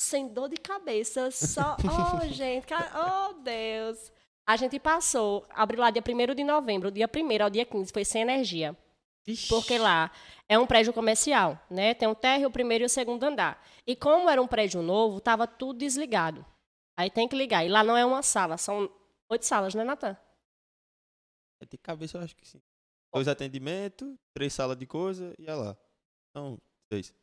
sem 0.01 0.29
dor 0.29 0.49
de 0.49 0.57
cabeça, 0.57 1.29
só, 1.33 1.77
oh, 2.23 2.29
gente, 2.29 2.67
oh, 2.73 3.33
Deus. 3.43 4.13
A 4.49 4.57
gente 4.57 4.81
passou, 4.81 5.47
abriu 5.51 5.79
lá 5.79 5.91
dia 5.91 6.03
1 6.03 6.35
de 6.35 6.43
novembro, 6.43 6.91
dia 6.91 7.07
1 7.07 7.43
ao 7.45 7.51
dia 7.51 7.67
15, 7.67 7.93
foi 7.93 8.03
sem 8.03 8.23
energia. 8.23 8.75
Ixi. 9.27 9.47
Porque 9.47 9.77
lá 9.77 10.11
é 10.49 10.59
um 10.59 10.67
prédio 10.67 10.91
comercial, 10.91 11.61
né? 11.71 11.93
Tem 11.93 12.09
um 12.09 12.15
térreo, 12.15 12.49
o 12.49 12.51
primeiro 12.51 12.83
e 12.83 12.87
o 12.87 12.89
segundo 12.89 13.23
andar. 13.25 13.63
E 13.87 13.95
como 13.95 14.31
era 14.31 14.41
um 14.41 14.47
prédio 14.47 14.81
novo, 14.81 15.19
estava 15.19 15.47
tudo 15.47 15.81
desligado. 15.81 16.47
Aí 16.97 17.11
tem 17.11 17.29
que 17.29 17.37
ligar. 17.37 17.63
E 17.63 17.69
lá 17.69 17.85
não 17.85 17.95
é 17.95 18.07
uma 18.07 18.23
sala, 18.23 18.57
são 18.57 18.91
oito 19.29 19.45
salas, 19.45 19.75
né, 19.75 19.85
Natan? 19.85 20.17
É 21.61 21.67
de 21.67 21.77
cabeça, 21.77 22.17
eu 22.17 22.23
acho 22.23 22.35
que 22.35 22.49
sim. 22.49 22.63
Dois 23.13 23.29
atendimentos, 23.29 24.17
três 24.33 24.55
salas 24.55 24.79
de 24.79 24.87
coisa 24.87 25.35
e 25.39 25.43
olha 25.43 25.57
lá. 25.57 25.77
São 26.35 26.59
seis. 26.91 27.15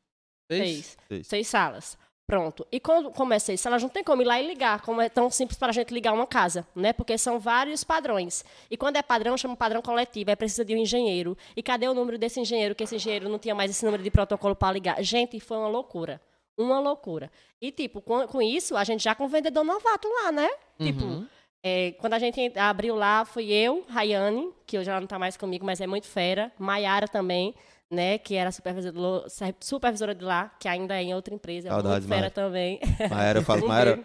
Seis? 0.52 0.98
Seis, 1.08 1.28
seis 1.28 1.48
salas. 1.48 1.98
Pronto. 2.28 2.66
E 2.72 2.80
quando 2.80 3.12
começa 3.12 3.54
isso, 3.54 3.68
elas 3.68 3.84
não 3.84 3.90
tem 3.90 4.04
como 4.04 4.22
ir 4.22 4.26
lá 4.26 4.42
e 4.42 4.48
ligar, 4.48 4.82
como 4.82 5.00
é 5.00 5.08
tão 5.08 5.30
simples 5.30 5.60
para 5.60 5.70
a 5.70 5.72
gente 5.72 5.94
ligar 5.94 6.12
uma 6.12 6.26
casa, 6.26 6.68
né? 6.76 6.92
Porque 6.92 7.18
são 7.20 7.40
vários 7.40 7.84
padrões. 7.84 8.44
E 8.70 8.76
quando 8.76 8.96
é 8.96 9.04
padrão, 9.04 9.38
chama 9.38 9.56
padrão 9.56 9.82
coletivo, 9.82 10.32
aí 10.32 10.36
precisa 10.36 10.66
de 10.66 10.74
um 10.74 10.78
engenheiro. 10.78 11.38
E 11.56 11.62
cadê 11.62 11.88
o 11.88 11.94
número 11.94 12.18
desse 12.18 12.40
engenheiro? 12.40 12.74
Que 12.74 12.84
esse 12.84 12.96
engenheiro 12.96 13.30
não 13.30 13.38
tinha 13.38 13.54
mais 13.54 13.70
esse 13.70 13.86
número 13.86 14.02
de 14.02 14.10
protocolo 14.10 14.56
para 14.56 14.74
ligar. 14.74 15.04
Gente, 15.04 15.40
foi 15.40 15.58
uma 15.58 15.68
loucura. 15.68 16.20
Uma 16.58 16.80
loucura. 16.80 17.32
E, 17.62 17.72
tipo, 17.72 18.02
com, 18.02 18.28
com 18.28 18.42
isso, 18.42 18.76
a 18.76 18.84
gente 18.84 19.04
já 19.04 19.14
com 19.14 19.26
o 19.26 19.30
vendedor 19.30 19.64
novato 19.64 20.08
lá, 20.08 20.32
né? 20.32 20.50
Tipo, 20.80 21.04
uhum. 21.04 21.20
Tipo, 21.22 21.36
é, 21.62 21.92
quando 21.94 22.14
a 22.14 22.20
gente 22.20 22.58
abriu 22.58 22.96
lá, 22.96 23.26
fui 23.26 23.52
eu, 23.52 23.84
Rayane, 23.88 24.52
que 24.66 24.78
hoje 24.78 24.90
ela 24.90 25.00
não 25.00 25.06
está 25.06 25.20
mais 25.20 25.36
comigo, 25.36 25.66
mas 25.66 25.82
é 25.82 25.88
muito 25.88 26.08
fera, 26.08 26.52
Maiara 26.60 27.08
também 27.08 27.56
né, 27.92 28.18
que 28.18 28.36
era 28.36 28.52
supervisora, 28.52 29.26
supervisora 29.60 30.16
de 30.16 30.24
lá, 30.24 30.50
que 30.60 30.68
ainda 30.68 30.96
é 30.96 31.04
em 31.04 31.14
outra 31.14 31.34
empresa, 31.34 31.70
Saudades, 31.70 32.08
muito 32.08 32.18
fera 32.18 32.32
também. 32.32 32.80
Maera, 33.10 33.40
eu 33.40 33.44
falo, 33.44 33.68
Maera, 33.68 34.04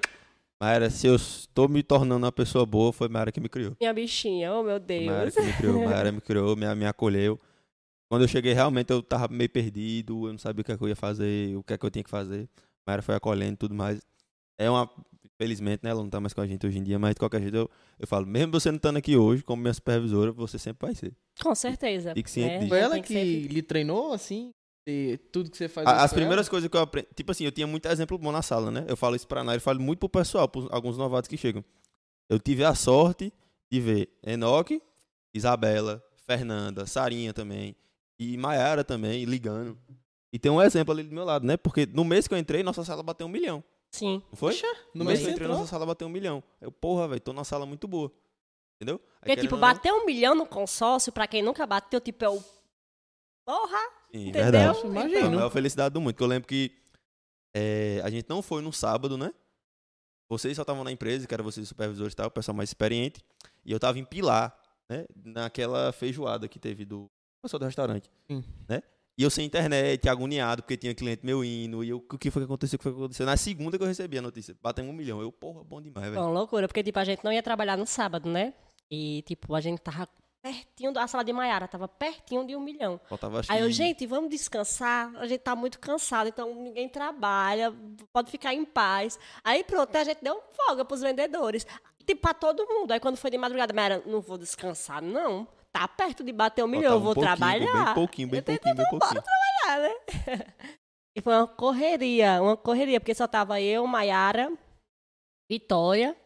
Maera, 0.61 0.91
se 0.91 1.07
eu 1.07 1.17
estou 1.17 1.69
me 1.69 1.83
tornando 1.83 2.25
uma 2.25 2.33
pessoa 2.33 2.67
boa, 2.67 2.93
foi 2.93 3.09
Maera 3.09 3.33
que 3.33 3.41
me 3.41 3.49
criou. 3.49 3.75
Minha 3.81 3.93
bichinha, 3.93 4.53
oh 4.53 4.63
meu 4.63 4.79
Deus. 4.79 5.07
Maera 5.07 5.31
que 5.31 5.41
me 5.41 5.53
criou, 5.55 5.81
Maera 5.89 6.13
me 6.13 6.21
criou, 6.21 6.57
me, 6.57 6.75
me 6.75 6.87
acolheu. 6.87 7.41
Quando 8.11 8.23
eu 8.23 8.29
cheguei, 8.29 8.53
realmente 8.53 8.93
eu 8.93 9.03
tava 9.03 9.29
meio 9.29 9.49
perdido, 9.49 10.27
eu 10.27 10.33
não 10.33 10.39
sabia 10.39 10.63
o 10.63 10.65
que, 10.65 10.73
é 10.73 10.77
que 10.77 10.83
eu 10.83 10.89
ia 10.89 10.97
fazer, 10.97 11.57
o 11.57 11.63
que 11.63 11.73
é 11.73 11.79
que 11.79 11.87
eu 11.87 11.91
tinha 11.91 12.03
que 12.03 12.11
fazer. 12.11 12.49
Maera 12.87 13.03
foi 13.03 13.15
acolhendo 13.15 13.55
e 13.55 13.57
tudo 13.57 13.75
mais. 13.75 14.03
É 14.59 14.69
uma 14.69 14.91
Felizmente, 15.41 15.81
né, 15.83 15.89
ela 15.89 16.03
não 16.03 16.11
tá 16.11 16.21
mais 16.21 16.35
com 16.35 16.43
a 16.43 16.47
gente 16.47 16.67
hoje 16.67 16.79
em 16.79 16.83
dia, 16.83 16.99
mas 16.99 17.15
de 17.15 17.19
qualquer 17.19 17.41
jeito 17.41 17.57
eu, 17.57 17.71
eu 17.99 18.07
falo, 18.07 18.27
mesmo 18.27 18.53
você 18.53 18.71
não 18.71 18.77
estando 18.77 18.99
aqui 18.99 19.17
hoje 19.17 19.43
como 19.43 19.63
minha 19.63 19.73
supervisora, 19.73 20.31
você 20.33 20.59
sempre 20.59 20.87
vai 20.87 20.95
ser. 20.95 21.15
Com 21.43 21.55
certeza. 21.55 22.13
E 22.15 22.23
que 22.23 22.31
ciente 22.31 22.67
é, 22.67 22.69
Foi 22.69 22.79
ela 22.79 23.01
que, 23.01 23.15
que 23.15 23.49
lhe 23.49 23.63
treinou, 23.63 24.13
assim? 24.13 24.53
E 24.87 25.19
tudo 25.33 25.51
que 25.51 25.57
você 25.57 25.67
faz. 25.67 25.89
As 25.89 26.13
primeiras 26.13 26.45
ela? 26.45 26.51
coisas 26.51 26.69
que 26.69 26.77
eu 26.77 26.83
aprendi. 26.83 27.09
Tipo 27.15 27.33
assim, 27.33 27.45
eu 27.45 27.53
tinha 27.53 27.67
muito 27.67 27.89
exemplo 27.89 28.19
bom 28.19 28.31
na 28.31 28.43
sala, 28.43 28.71
né? 28.71 28.85
Eu 28.87 28.99
falo 28.99 29.17
isso 29.17 29.27
pra 29.27 29.43
Nair, 29.43 29.57
eu 29.57 29.63
falo 29.63 29.81
muito 29.81 30.01
pro 30.01 30.11
pessoal, 30.11 30.47
pros 30.47 30.69
alguns 30.71 30.99
novatos 30.99 31.27
que 31.27 31.39
chegam. 31.39 31.65
Eu 32.29 32.39
tive 32.39 32.63
a 32.63 32.75
sorte 32.75 33.33
de 33.73 33.81
ver 33.81 34.11
Enoque, 34.23 34.83
Isabela, 35.33 36.05
Fernanda, 36.27 36.85
Sarinha 36.85 37.33
também, 37.33 37.75
e 38.19 38.37
Maiara 38.37 38.85
também, 38.85 39.25
ligando. 39.25 39.79
E 40.35 40.39
tem 40.39 40.53
um 40.53 40.61
exemplo 40.61 40.93
ali 40.93 41.03
do 41.03 41.15
meu 41.15 41.25
lado, 41.25 41.47
né? 41.47 41.57
Porque 41.57 41.87
no 41.87 42.05
mês 42.05 42.29
que 42.29 42.35
eu 42.35 42.39
entrei, 42.39 42.63
nossa 42.63 42.85
sala 42.85 43.03
bateu 43.03 43.27
um 43.27 43.31
milhão. 43.31 43.65
Sim. 43.91 44.23
Não 44.31 44.37
foi? 44.37 44.53
Puxa, 44.53 44.67
no 44.95 45.05
mês 45.05 45.21
que 45.21 45.27
eu 45.27 45.31
entrei 45.31 45.49
na 45.49 45.55
nossa 45.55 45.67
sala 45.67 45.85
bateu 45.85 46.07
um 46.07 46.11
milhão. 46.11 46.43
Eu, 46.61 46.71
porra, 46.71 47.09
velho, 47.09 47.21
tô 47.21 47.33
numa 47.33 47.45
sala 47.45 47.67
muito 47.67 47.89
boa. 47.89 48.13
Entendeu? 48.77 49.01
Aí, 49.21 49.35
Porque, 49.35 49.43
tipo, 49.43 49.57
bater 49.57 49.93
um 49.93 50.07
milhão 50.07 50.35
no 50.35 50.47
consórcio, 50.47 51.13
pra 51.13 51.27
quem 51.27 51.43
nunca 51.43 51.67
bateu, 51.67 52.01
tipo, 52.01 52.25
é 52.25 52.29
o. 52.29 52.43
Porra! 53.45 53.79
Sim, 54.11 54.29
entendeu? 54.29 54.43
verdade. 54.43 54.79
Então, 54.79 54.91
Imagino. 54.91 55.41
É 55.41 55.45
a 55.45 55.51
felicidade 55.51 55.93
do 55.93 56.01
mundo. 56.01 56.15
Que 56.15 56.23
eu 56.23 56.27
lembro 56.27 56.49
que 56.49 56.81
é, 57.55 58.01
a 58.05 58.11
gente 58.11 58.29
não 58.29 58.41
foi 58.41 58.63
no 58.63 58.73
sábado, 58.73 59.19
né? 59.19 59.33
Vocês 60.31 60.57
só 60.57 60.63
estavam 60.63 60.85
na 60.85 60.93
empresa, 60.93 61.27
que 61.27 61.35
era 61.35 61.43
vocês 61.43 61.67
supervisores 61.69 62.13
e 62.13 62.17
tal, 62.17 62.29
o 62.29 62.31
pessoal 62.31 62.57
mais 62.57 62.71
experiente. 62.71 63.23
E 63.65 63.73
eu 63.73 63.81
tava 63.81 63.99
em 63.99 64.05
Pilar, 64.05 64.57
né? 64.89 65.05
Naquela 65.15 65.93
feijoada 65.93 66.49
que 66.49 66.59
teve 66.59 66.85
do 66.85 67.11
pessoal 67.43 67.59
do 67.59 67.67
restaurante. 67.67 68.09
Sim. 68.29 68.45
Né? 68.69 68.83
E 69.21 69.23
eu 69.23 69.29
sem 69.29 69.45
internet, 69.45 70.09
agoniado, 70.09 70.63
porque 70.63 70.79
tinha 70.79 70.95
cliente 70.95 71.27
meu 71.27 71.45
indo. 71.45 71.85
E 71.85 71.91
eu, 71.91 71.99
o 71.99 72.17
que 72.17 72.31
foi 72.31 72.41
que 72.41 72.47
aconteceu? 72.47 72.77
O 72.77 72.79
que 72.79 72.83
foi 72.85 72.93
que 72.93 72.99
aconteceu? 73.01 73.27
Na 73.27 73.37
segunda 73.37 73.77
que 73.77 73.85
eu 73.85 73.87
recebi 73.87 74.17
a 74.17 74.23
notícia, 74.23 74.57
batemos 74.63 74.91
um 74.91 74.97
milhão. 74.97 75.21
Eu, 75.21 75.31
porra, 75.31 75.63
bom 75.63 75.79
demais, 75.79 76.11
velho. 76.11 76.23
Bom, 76.23 76.33
loucura, 76.33 76.67
porque, 76.67 76.83
tipo, 76.83 76.99
a 76.99 77.05
gente 77.05 77.23
não 77.23 77.31
ia 77.31 77.43
trabalhar 77.43 77.77
no 77.77 77.87
sábado, 77.87 78.31
né? 78.31 78.55
E, 78.91 79.21
tipo, 79.27 79.55
a 79.55 79.61
gente 79.61 79.79
tava 79.81 80.09
pertinho, 80.41 80.99
a 80.99 81.07
sala 81.07 81.23
de 81.23 81.35
Maiara 81.35 81.69
tava 81.69 81.87
pertinho 81.87 82.47
de 82.47 82.57
um 82.57 82.61
milhão. 82.61 82.99
Faltava, 83.11 83.43
Aí 83.51 83.61
eu, 83.61 83.71
gente, 83.71 84.07
vamos 84.07 84.31
descansar. 84.31 85.15
A 85.17 85.27
gente 85.27 85.41
tá 85.41 85.55
muito 85.55 85.79
cansado, 85.79 86.31
então 86.31 86.55
ninguém 86.55 86.89
trabalha, 86.89 87.75
pode 88.15 88.31
ficar 88.31 88.55
em 88.55 88.65
paz. 88.65 89.19
Aí 89.45 89.63
pronto, 89.63 89.95
a 89.97 90.03
gente 90.03 90.25
deu 90.25 90.43
folga 90.57 90.83
pros 90.83 91.03
vendedores. 91.03 91.67
Tipo, 92.07 92.23
pra 92.23 92.33
todo 92.33 92.67
mundo. 92.67 92.91
Aí 92.91 92.99
quando 92.99 93.19
foi 93.19 93.31
de 93.31 93.37
madrugada, 93.37 93.75
Maiara, 93.75 94.03
não 94.07 94.23
vou 94.23 94.39
descansar, 94.39 95.03
não 95.03 95.47
tá 95.73 95.87
perto 95.89 96.23
de 96.25 96.33
bater 96.33 96.65
um 96.65 96.69
milhão, 96.69 96.95
eu 96.95 97.01
vou 97.01 97.15
trabalhar. 97.15 97.87
Bem 97.87 97.95
pouquinho, 97.95 98.29
bem 98.29 98.43
pouquinho, 98.43 98.75
bem 98.75 98.87
pouquinho. 98.89 99.23
Bora 99.23 99.23
trabalhar, 99.23 99.89
né? 99.89 100.47
e 101.17 101.21
foi 101.21 101.35
uma 101.35 101.47
correria, 101.47 102.43
uma 102.43 102.57
correria, 102.57 103.01
porque 103.01 103.15
só 103.15 103.27
tava 103.27 103.61
eu, 103.61 103.87
Maiara, 103.87 104.53
Vitória. 105.51 106.17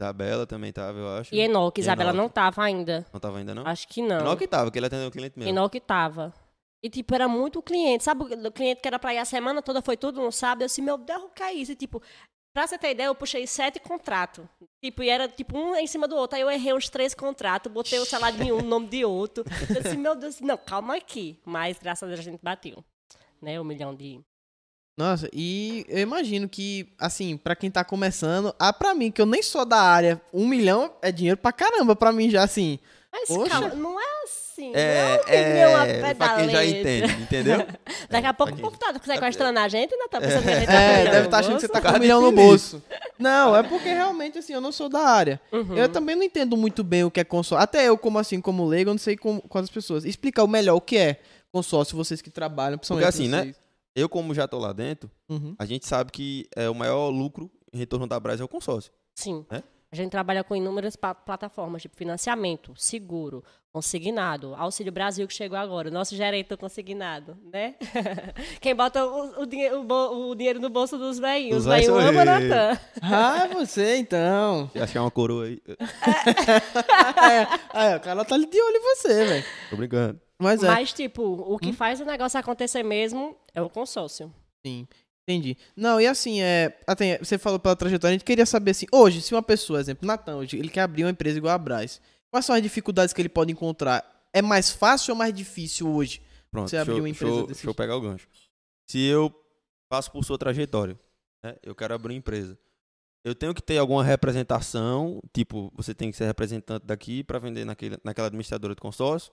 Isabela 0.00 0.46
também 0.46 0.72
tava, 0.72 0.98
eu 0.98 1.08
acho. 1.16 1.34
E 1.34 1.40
Enoque. 1.40 1.80
Isabela 1.80 2.10
Enoque. 2.10 2.22
não 2.22 2.28
tava 2.28 2.62
ainda. 2.62 3.06
Não 3.12 3.20
tava 3.20 3.38
ainda, 3.38 3.54
não? 3.54 3.66
Acho 3.66 3.86
que 3.86 4.02
não. 4.02 4.20
Enoque 4.20 4.48
tava, 4.48 4.70
que 4.70 4.78
ele 4.78 4.86
atendeu 4.86 5.08
o 5.08 5.12
cliente 5.12 5.38
mesmo. 5.38 5.50
Enoque 5.50 5.80
tava. 5.80 6.34
E, 6.82 6.90
tipo, 6.90 7.14
era 7.14 7.28
muito 7.28 7.62
cliente. 7.62 8.02
Sabe 8.02 8.24
o 8.24 8.52
cliente 8.52 8.80
que 8.80 8.88
era 8.88 8.98
pra 8.98 9.14
ir 9.14 9.18
a 9.18 9.24
semana 9.24 9.62
toda, 9.62 9.80
foi 9.80 9.96
tudo 9.96 10.20
no 10.20 10.32
sábado? 10.32 10.62
Eu 10.62 10.66
disse, 10.66 10.82
meu 10.82 10.98
Deus, 10.98 11.22
o 11.22 11.28
que 11.28 11.42
é 11.42 11.52
isso? 11.52 11.70
E, 11.70 11.76
tipo, 11.76 12.02
Pra 12.54 12.66
você 12.66 12.76
ter 12.76 12.90
ideia, 12.90 13.06
eu 13.06 13.14
puxei 13.14 13.46
sete 13.46 13.80
contratos. 13.80 14.44
Tipo, 14.82 15.02
e 15.02 15.08
era 15.08 15.26
tipo 15.26 15.56
um 15.56 15.74
em 15.74 15.86
cima 15.86 16.06
do 16.06 16.14
outro. 16.16 16.36
Aí 16.36 16.42
eu 16.42 16.50
errei 16.50 16.74
uns 16.74 16.88
três 16.90 17.14
contratos, 17.14 17.72
botei 17.72 17.98
o 17.98 18.04
salário 18.04 18.38
de 18.38 18.52
um, 18.52 18.58
o 18.58 18.62
nome 18.62 18.88
de 18.88 19.04
outro. 19.04 19.44
Eu 19.74 19.82
disse, 19.82 19.96
meu 19.96 20.14
Deus, 20.14 20.40
não, 20.40 20.58
calma 20.58 20.96
aqui. 20.96 21.40
Mas 21.46 21.78
graças 21.78 22.02
a 22.02 22.06
Deus 22.08 22.20
a 22.20 22.22
gente 22.22 22.40
bateu. 22.42 22.84
Né? 23.40 23.58
Um 23.58 23.64
milhão 23.64 23.94
de. 23.94 24.20
Nossa, 24.98 25.30
e 25.32 25.86
eu 25.88 26.00
imagino 26.00 26.46
que, 26.46 26.92
assim, 26.98 27.38
para 27.38 27.56
quem 27.56 27.70
tá 27.70 27.82
começando, 27.82 28.54
ah, 28.58 28.74
pra 28.74 28.94
mim, 28.94 29.10
que 29.10 29.22
eu 29.22 29.26
nem 29.26 29.42
sou 29.42 29.64
da 29.64 29.80
área, 29.80 30.20
um 30.30 30.46
milhão 30.46 30.94
é 31.00 31.10
dinheiro 31.10 31.38
pra 31.38 31.50
caramba 31.50 31.96
pra 31.96 32.12
mim 32.12 32.28
já, 32.28 32.42
assim. 32.42 32.78
Mas 33.10 33.28
Poxa. 33.28 33.48
calma, 33.48 33.74
não 33.74 33.98
é 33.98 34.22
assim 34.24 34.41
assim. 34.52 34.72
É, 34.74 35.16
não 35.16 35.34
é, 35.34 35.68
uma 35.68 35.86
é 35.86 36.14
pra 36.14 36.36
quem 36.36 36.50
já 36.50 36.64
entende, 36.64 37.12
entendeu? 37.22 37.66
Daqui 38.10 38.26
a 38.26 38.34
pouco 38.34 38.52
o 38.52 38.56
povo 38.58 38.76
tá 38.76 38.92
sequestrando 39.02 39.58
a 39.58 39.68
gente, 39.68 39.96
né? 39.96 40.04
Tá 40.10 40.20
pensando 40.20 40.42
que 40.44 40.50
a 40.50 40.58
gente 40.58 40.66
tá 40.66 40.72
É, 40.72 41.04
deve 41.10 41.24
estar 41.26 41.30
no 41.30 41.36
achando 41.36 41.54
que 41.56 41.60
você 41.62 41.68
tá 41.68 41.80
com 41.80 41.96
um 41.96 42.00
milhão 42.00 42.20
no 42.20 42.32
bolso. 42.32 42.82
Não, 43.18 43.56
é 43.56 43.62
porque 43.62 43.88
realmente, 43.88 44.38
assim, 44.38 44.52
eu 44.52 44.60
não 44.60 44.72
sou 44.72 44.88
da 44.88 45.00
área. 45.00 45.40
Uhum. 45.50 45.76
Eu 45.76 45.88
também 45.88 46.14
não 46.14 46.22
entendo 46.22 46.56
muito 46.56 46.84
bem 46.84 47.04
o 47.04 47.10
que 47.10 47.20
é 47.20 47.24
consórcio. 47.24 47.62
Até 47.62 47.88
eu, 47.88 47.96
como 47.96 48.18
assim, 48.18 48.40
como 48.40 48.64
leigo, 48.66 48.90
eu 48.90 48.94
não 48.94 48.98
sei 48.98 49.16
como, 49.16 49.40
com 49.42 49.58
as 49.58 49.70
pessoas. 49.70 50.04
Explicar 50.04 50.44
o 50.44 50.48
melhor 50.48 50.76
o 50.76 50.80
que 50.80 50.96
é 50.96 51.20
consórcio, 51.50 51.96
vocês 51.96 52.22
que 52.22 52.30
trabalham, 52.30 52.78
principalmente 52.78 53.04
Porque 53.06 53.18
assim, 53.22 53.28
né? 53.28 53.42
vocês. 53.42 53.62
Eu, 53.94 54.08
como 54.08 54.32
já 54.34 54.48
tô 54.48 54.58
lá 54.58 54.72
dentro, 54.72 55.10
Uhum. 55.28 55.54
a 55.58 55.66
gente 55.66 55.86
sabe 55.86 56.10
que 56.10 56.46
é, 56.56 56.68
o 56.68 56.74
maior 56.74 57.08
lucro 57.10 57.50
em 57.72 57.78
retorno 57.78 58.06
da 58.06 58.18
Brás 58.18 58.40
é 58.40 58.44
o 58.44 58.48
consórcio. 58.48 58.90
Sim. 59.14 59.44
É? 59.50 59.62
A 59.92 59.96
gente 59.96 60.10
trabalha 60.10 60.42
com 60.42 60.56
inúmeras 60.56 60.96
plataformas, 60.96 61.82
tipo 61.82 61.94
financiamento, 61.94 62.72
seguro, 62.76 63.44
consignado, 63.70 64.54
Auxílio 64.54 64.90
Brasil 64.90 65.28
que 65.28 65.34
chegou 65.34 65.58
agora, 65.58 65.90
o 65.90 65.92
nosso 65.92 66.16
gerente 66.16 66.48
do 66.48 66.56
consignado, 66.56 67.36
né? 67.52 67.74
Quem 68.58 68.74
bota 68.74 69.04
o, 69.04 69.42
o 69.42 69.46
dinhe- 69.46 69.70
o 69.72 69.84
bo- 69.84 70.30
o 70.30 70.34
dinheiro 70.34 70.58
no 70.60 70.70
bolso 70.70 70.96
dos 70.96 71.18
velhinhos, 71.18 71.58
os 71.58 71.64
velhinhos 71.66 72.04
eu. 72.04 72.24
Natan. 72.24 72.78
Ah, 73.02 73.44
é 73.44 73.48
você 73.48 73.96
então. 73.96 74.70
Acho 74.74 74.92
que 74.92 74.96
é 74.98 75.00
uma 75.00 75.10
coroa 75.10 75.44
aí. 75.44 75.60
é, 77.74 77.92
ó, 77.94 77.96
o 77.96 78.00
cara 78.00 78.24
tá 78.24 78.34
ali 78.34 78.46
de 78.46 78.60
olho 78.60 78.76
em 78.76 78.80
você, 78.96 79.24
velho. 79.26 79.44
Tô 79.70 79.76
brincando. 79.76 80.20
Mas 80.38 80.62
é. 80.62 80.66
Mas, 80.68 80.92
tipo, 80.92 81.22
o 81.22 81.54
Hum? 81.54 81.58
que 81.58 81.72
faz 81.72 82.00
o 82.00 82.04
negócio 82.04 82.38
acontecer 82.40 82.82
mesmo 82.82 83.36
é 83.54 83.60
o 83.60 83.68
consórcio. 83.68 84.32
Sim, 84.66 84.86
entendi. 85.26 85.56
Não, 85.76 86.00
e 86.00 86.06
assim, 86.06 86.40
é, 86.42 86.78
até, 86.86 87.18
você 87.18 87.38
falou 87.38 87.58
pela 87.58 87.76
trajetória, 87.76 88.14
a 88.14 88.18
gente 88.18 88.24
queria 88.24 88.46
saber 88.46 88.72
assim, 88.72 88.86
hoje, 88.92 89.20
se 89.22 89.34
uma 89.34 89.42
pessoa, 89.42 89.80
exemplo, 89.80 90.06
Natan, 90.06 90.36
hoje, 90.36 90.58
ele 90.58 90.68
quer 90.68 90.80
abrir 90.82 91.04
uma 91.04 91.10
empresa 91.10 91.38
igual 91.38 91.54
a 91.54 91.58
Brás, 91.58 92.00
quais 92.30 92.44
são 92.46 92.54
as 92.54 92.62
dificuldades 92.62 93.12
que 93.12 93.20
ele 93.22 93.28
pode 93.28 93.52
encontrar? 93.52 94.04
É 94.32 94.40
mais 94.42 94.70
fácil 94.70 95.12
ou 95.12 95.18
mais 95.18 95.32
difícil 95.34 95.88
hoje? 95.88 96.22
Pronto, 96.50 96.68
Você 96.70 96.76
deixa, 96.76 96.82
abriu 96.82 96.96
eu- 96.96 97.02
uma 97.02 97.08
deixa 97.08 97.24
empresa 97.24 97.40
eu- 97.40 97.46
desse 97.46 97.58
deixa 97.60 97.70
eu 97.70 97.74
pegar 97.74 97.96
o 97.96 98.00
gancho. 98.00 98.28
Se 98.90 98.98
eu 99.06 99.32
passo 99.90 100.10
por 100.10 100.24
sua 100.24 100.36
trajetória, 100.38 100.98
né, 101.44 101.56
eu 101.62 101.74
quero 101.74 101.94
abrir 101.94 102.12
uma 102.14 102.18
empresa. 102.18 102.58
Eu 103.24 103.34
tenho 103.34 103.54
que 103.54 103.62
ter 103.62 103.78
alguma 103.78 104.02
representação, 104.02 105.22
tipo, 105.32 105.72
você 105.76 105.94
tem 105.94 106.10
que 106.10 106.16
ser 106.16 106.24
representante 106.24 106.84
daqui 106.84 107.22
para 107.22 107.38
vender 107.38 107.64
naquele, 107.64 107.96
naquela 108.02 108.26
administradora 108.26 108.74
de 108.74 108.80
consórcio. 108.80 109.32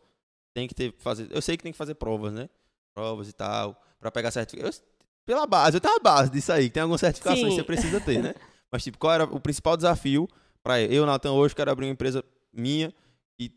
Tem 0.54 0.68
que 0.68 0.76
ter 0.76 0.94
fazer, 1.00 1.28
eu 1.32 1.42
sei 1.42 1.58
que 1.58 1.64
tem 1.64 1.72
que 1.72 1.78
fazer 1.78 1.96
provas, 1.96 2.32
né? 2.34 2.50
Provas 2.94 3.28
e 3.30 3.34
tal, 3.34 3.82
para 4.00 4.12
pegar 4.12 4.32
certificado. 4.32 4.74
Eu- 4.76 4.99
Pela 5.30 5.46
base, 5.46 5.78
eu 5.78 5.80
tenho 5.80 5.94
uma 5.94 6.00
base 6.00 6.32
disso 6.32 6.52
aí, 6.52 6.70
que 6.70 6.72
tem 6.72 6.82
algumas 6.82 7.02
certificações 7.02 7.44
que 7.44 7.52
Sim. 7.52 7.56
você 7.58 7.64
precisa 7.64 8.02
ter, 8.02 8.18
né? 8.18 8.34
Mas 8.74 8.84
tipo, 8.84 8.98
qual 8.98 9.14
era 9.14 9.26
o 9.26 9.40
principal 9.40 9.78
desafio 9.78 10.28
para 10.64 10.82
eu, 10.82 11.06
Natan, 11.06 11.34
hoje 11.34 11.54
quero 11.56 11.70
abrir 11.70 11.86
uma 11.86 11.92
empresa 11.92 12.26
minha 12.52 12.92
e 13.40 13.52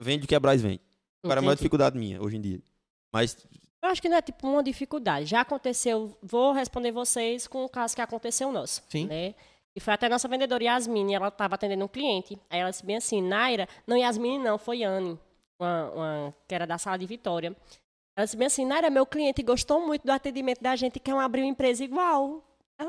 vende 0.00 0.24
o 0.24 0.26
que 0.26 0.34
a 0.34 0.40
Braz 0.40 0.62
vende. 0.62 0.80
Qual 1.20 1.30
era 1.30 1.40
a 1.40 1.42
maior 1.42 1.56
dificuldade 1.56 1.98
minha 1.98 2.22
hoje 2.22 2.38
em 2.38 2.40
dia? 2.40 2.62
Mas 3.12 3.36
Eu 3.82 3.90
acho 3.90 4.00
que 4.00 4.08
não 4.08 4.16
é 4.16 4.22
tipo 4.22 4.48
uma 4.48 4.62
dificuldade. 4.62 5.26
Já 5.26 5.42
aconteceu, 5.42 6.16
vou 6.22 6.54
responder 6.54 6.90
vocês 6.90 7.46
com 7.46 7.66
o 7.66 7.68
caso 7.68 7.94
que 7.94 8.00
aconteceu 8.00 8.50
nosso. 8.50 8.82
Sim. 8.88 9.04
Né? 9.04 9.34
E 9.76 9.80
foi 9.80 9.92
até 9.92 10.08
nossa 10.08 10.26
vendedora 10.26 10.64
Yasmine, 10.64 11.12
ela 11.12 11.28
estava 11.28 11.54
atendendo 11.54 11.84
um 11.84 11.88
cliente. 11.88 12.38
Aí 12.48 12.60
ela 12.60 12.70
disse 12.70 12.86
bem 12.86 12.96
assim, 12.96 13.20
Naira, 13.20 13.68
não 13.86 13.94
Yasmine 13.94 14.38
não, 14.42 14.56
foi 14.56 14.84
Anne, 14.84 15.20
uma, 15.60 15.90
uma- 15.90 16.34
que 16.48 16.54
era 16.54 16.66
da 16.66 16.78
sala 16.78 16.96
de 16.96 17.04
Vitória. 17.04 17.54
Ela 18.20 18.26
disse 18.26 18.36
bem 18.36 18.46
assim, 18.46 18.66
Naira, 18.66 18.90
meu 18.90 19.06
cliente 19.06 19.42
gostou 19.42 19.80
muito 19.86 20.04
do 20.04 20.12
atendimento 20.12 20.60
da 20.60 20.76
gente, 20.76 21.00
quer 21.00 21.14
abrir 21.14 21.40
uma 21.40 21.48
empresa 21.48 21.82
igual. 21.82 22.44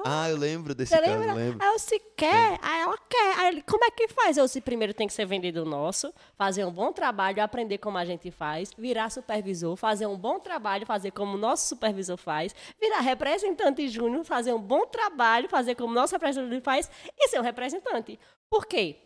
Ah, 0.05 0.29
eu 0.29 0.35
lembro 0.37 0.75
desse 0.75 0.93
caso, 0.93 1.09
lembra? 1.09 1.33
lembro. 1.33 1.57
Aí 1.61 1.73
eu 1.73 1.79
se 1.79 1.99
quer, 2.17 2.59
aí 2.61 2.81
ela 2.81 2.97
quer. 3.09 3.39
Aí 3.39 3.47
ele, 3.47 3.61
como 3.61 3.83
é 3.85 3.91
que 3.91 4.09
faz? 4.09 4.35
Eu 4.35 4.47
se 4.47 4.59
primeiro 4.59 4.93
tem 4.93 5.07
que 5.07 5.13
ser 5.13 5.25
vendido 5.25 5.63
nosso, 5.65 6.13
fazer 6.37 6.65
um 6.65 6.71
bom 6.71 6.91
trabalho, 6.91 7.41
aprender 7.41 7.77
como 7.77 7.97
a 7.97 8.03
gente 8.03 8.29
faz, 8.29 8.71
virar 8.77 9.09
supervisor, 9.09 9.75
fazer 9.77 10.05
um 10.05 10.17
bom 10.17 10.37
trabalho, 10.37 10.85
fazer 10.85 11.11
como 11.11 11.35
o 11.35 11.37
nosso 11.37 11.65
supervisor 11.67 12.17
faz, 12.17 12.53
virar 12.79 12.99
representante 12.99 13.87
júnior, 13.87 14.25
fazer 14.25 14.53
um 14.53 14.61
bom 14.61 14.85
trabalho, 14.85 15.47
fazer 15.47 15.75
como 15.75 15.91
o 15.91 15.95
nosso 15.95 16.13
representante 16.13 16.61
faz 16.61 16.89
e 17.17 17.29
ser 17.29 17.39
um 17.39 17.43
representante. 17.43 18.19
Por 18.49 18.65
quê? 18.65 18.97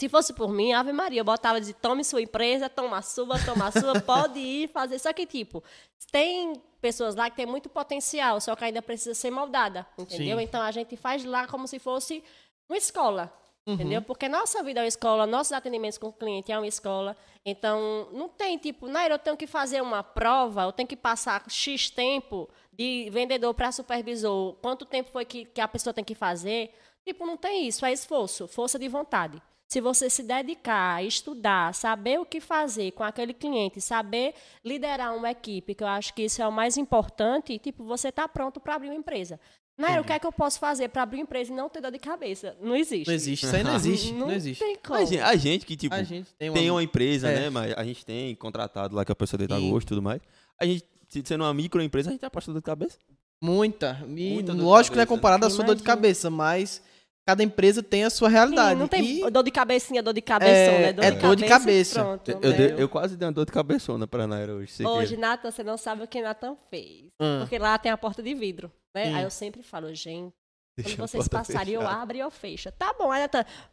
Se 0.00 0.08
fosse 0.08 0.32
por 0.32 0.50
mim, 0.50 0.72
Ave 0.72 0.94
Maria, 0.94 1.20
eu 1.20 1.24
botava 1.26 1.60
de 1.60 1.74
tome 1.74 2.02
sua 2.02 2.22
empresa, 2.22 2.70
toma 2.70 2.96
a 2.96 3.02
sua, 3.02 3.38
toma 3.44 3.66
a 3.66 3.70
sua, 3.70 4.00
pode 4.00 4.38
ir 4.38 4.70
fazer. 4.70 4.98
Só 4.98 5.12
que, 5.12 5.26
tipo, 5.26 5.62
tem 6.10 6.54
pessoas 6.80 7.14
lá 7.14 7.28
que 7.28 7.36
tem 7.36 7.44
muito 7.44 7.68
potencial, 7.68 8.40
só 8.40 8.56
que 8.56 8.64
ainda 8.64 8.80
precisa 8.80 9.14
ser 9.14 9.30
moldada, 9.30 9.86
entendeu? 9.98 10.38
Sim. 10.38 10.44
Então 10.44 10.62
a 10.62 10.70
gente 10.70 10.96
faz 10.96 11.22
lá 11.22 11.46
como 11.46 11.68
se 11.68 11.78
fosse 11.78 12.24
uma 12.66 12.78
escola, 12.78 13.30
entendeu? 13.66 14.00
Porque 14.00 14.26
nossa 14.26 14.62
vida 14.62 14.80
é 14.80 14.84
uma 14.84 14.88
escola, 14.88 15.26
nossos 15.26 15.52
atendimentos 15.52 15.98
com 15.98 16.06
o 16.06 16.12
cliente 16.14 16.50
é 16.50 16.56
uma 16.58 16.66
escola. 16.66 17.14
Então, 17.44 18.08
não 18.10 18.30
tem 18.30 18.56
tipo, 18.56 18.88
Naira, 18.88 19.16
eu 19.16 19.18
tenho 19.18 19.36
que 19.36 19.46
fazer 19.46 19.82
uma 19.82 20.02
prova, 20.02 20.62
eu 20.62 20.72
tenho 20.72 20.88
que 20.88 20.96
passar 20.96 21.44
X 21.46 21.90
tempo 21.90 22.48
de 22.72 23.10
vendedor 23.12 23.52
para 23.52 23.70
supervisor, 23.70 24.54
quanto 24.62 24.86
tempo 24.86 25.10
foi 25.10 25.26
que, 25.26 25.44
que 25.44 25.60
a 25.60 25.68
pessoa 25.68 25.92
tem 25.92 26.02
que 26.02 26.14
fazer. 26.14 26.74
Tipo, 27.04 27.26
não 27.26 27.36
tem 27.36 27.68
isso, 27.68 27.84
é 27.84 27.92
esforço, 27.92 28.48
força 28.48 28.78
de 28.78 28.88
vontade. 28.88 29.42
Se 29.72 29.80
você 29.80 30.10
se 30.10 30.24
dedicar, 30.24 31.04
estudar, 31.04 31.72
saber 31.74 32.18
o 32.18 32.24
que 32.26 32.40
fazer 32.40 32.90
com 32.90 33.04
aquele 33.04 33.32
cliente, 33.32 33.80
saber 33.80 34.34
liderar 34.64 35.14
uma 35.14 35.30
equipe, 35.30 35.76
que 35.76 35.84
eu 35.84 35.86
acho 35.86 36.12
que 36.12 36.22
isso 36.22 36.42
é 36.42 36.48
o 36.48 36.50
mais 36.50 36.76
importante, 36.76 37.56
tipo, 37.56 37.84
você 37.84 38.08
está 38.08 38.26
pronto 38.26 38.58
para 38.58 38.74
abrir 38.74 38.88
uma 38.88 38.96
empresa. 38.96 39.38
Naira, 39.78 40.00
o 40.02 40.04
que 40.04 40.12
é 40.12 40.18
que 40.18 40.26
eu 40.26 40.32
posso 40.32 40.58
fazer 40.58 40.88
para 40.88 41.02
abrir 41.02 41.18
uma 41.18 41.22
empresa 41.22 41.52
e 41.52 41.56
não 41.56 41.68
ter 41.68 41.80
dor 41.80 41.92
de 41.92 42.00
cabeça? 42.00 42.56
Não 42.60 42.74
existe. 42.74 43.06
Não 43.06 43.14
existe, 43.14 43.46
isso 43.46 43.54
aí 43.56 43.62
não 43.62 43.74
existe, 43.76 44.12
não, 44.12 44.26
Não 44.26 44.34
existe. 44.34 44.62
tem 44.64 44.76
como. 44.76 44.98
A 44.98 45.04
gente, 45.04 45.20
a 45.22 45.36
gente 45.36 45.64
que, 45.64 45.76
tipo, 45.76 45.94
A 45.94 46.02
gente 46.02 46.28
tem 46.36 46.52
tem 46.52 46.68
uma... 46.68 46.74
uma 46.78 46.82
empresa, 46.82 47.30
É. 47.30 47.40
né? 47.42 47.50
Mas 47.50 47.72
a 47.78 47.84
gente 47.84 48.04
tem 48.04 48.34
contratado 48.34 48.94
lá 48.96 49.04
que 49.04 49.12
a 49.12 49.14
pessoa 49.14 49.38
deita 49.38 49.56
Sim. 49.56 49.70
gosto 49.70 49.86
e 49.86 49.88
tudo 49.88 50.02
mais. 50.02 50.20
A 50.60 50.66
gente, 50.66 50.84
se- 51.08 51.22
sendo 51.24 51.44
uma 51.44 51.54
microempresa, 51.54 52.10
a 52.10 52.12
gente 52.12 52.26
aposta 52.26 52.52
dor 52.52 52.58
de 52.58 52.64
cabeça. 52.66 52.98
Muita. 53.40 54.04
E 54.16 54.34
Muita 54.34 54.52
lógico 54.52 54.94
que 54.94 54.96
não 54.96 55.04
é 55.04 55.06
comparado 55.06 55.46
à 55.46 55.50
sua 55.50 55.64
dor 55.64 55.76
de 55.76 55.82
cabeça, 55.84 56.28
mas 56.28 56.82
cada 57.26 57.42
empresa 57.42 57.82
tem 57.82 58.04
a 58.04 58.10
sua 58.10 58.28
Sim, 58.28 58.34
realidade. 58.34 58.78
não 58.80 58.88
tem 58.88 59.20
E 59.26 59.30
dor 59.30 59.42
de 59.42 59.50
cabecinha, 59.50 60.02
dor 60.02 60.12
de 60.14 60.20
cabeção, 60.22 60.52
É, 60.74 60.80
né? 60.82 60.92
Dor 60.92 61.04
é 61.04 61.10
de 61.10 61.18
dor 61.18 61.36
de 61.36 61.44
cabeça 61.46 61.92
e 62.00 62.02
cabeça. 62.02 62.04
Pronto, 62.24 62.30
Eu, 62.46 62.52
dei- 62.56 62.74
eu 62.82 62.88
quase 62.88 63.16
dei 63.16 63.26
uma 63.26 63.32
dor 63.32 63.46
de 63.46 63.52
cabeçona 63.52 64.06
pra 64.06 64.26
Naira 64.26 64.54
hoje. 64.54 64.84
Hoje. 64.84 65.16
Nathan, 65.16 65.50
você 65.50 65.62
não 65.62 65.76
sabe 65.76 66.02
o 66.02 66.08
que 66.08 66.20
Nathan 66.20 66.56
fez. 66.70 67.04
Ah. 67.20 67.38
Porque 67.40 67.58
lá 67.58 67.78
tem 67.78 67.92
a 67.92 67.96
porta 67.98 68.22
de 68.22 68.34
vidro, 68.34 68.70
né? 68.94 69.06
Sim. 69.06 69.14
Aí 69.14 69.22
eu 69.24 69.30
sempre 69.30 69.62
falo, 69.62 69.94
gente, 69.94 70.32
quando 70.76 70.96
vocês 70.96 71.28
passarem, 71.28 71.74
eu 71.74 71.80
fechada. 71.80 72.00
abro 72.02 72.16
e 72.16 72.20
eu 72.20 72.30
fecho. 72.30 72.72
Tá 72.72 72.92
bom, 72.94 73.10
aí 73.10 73.22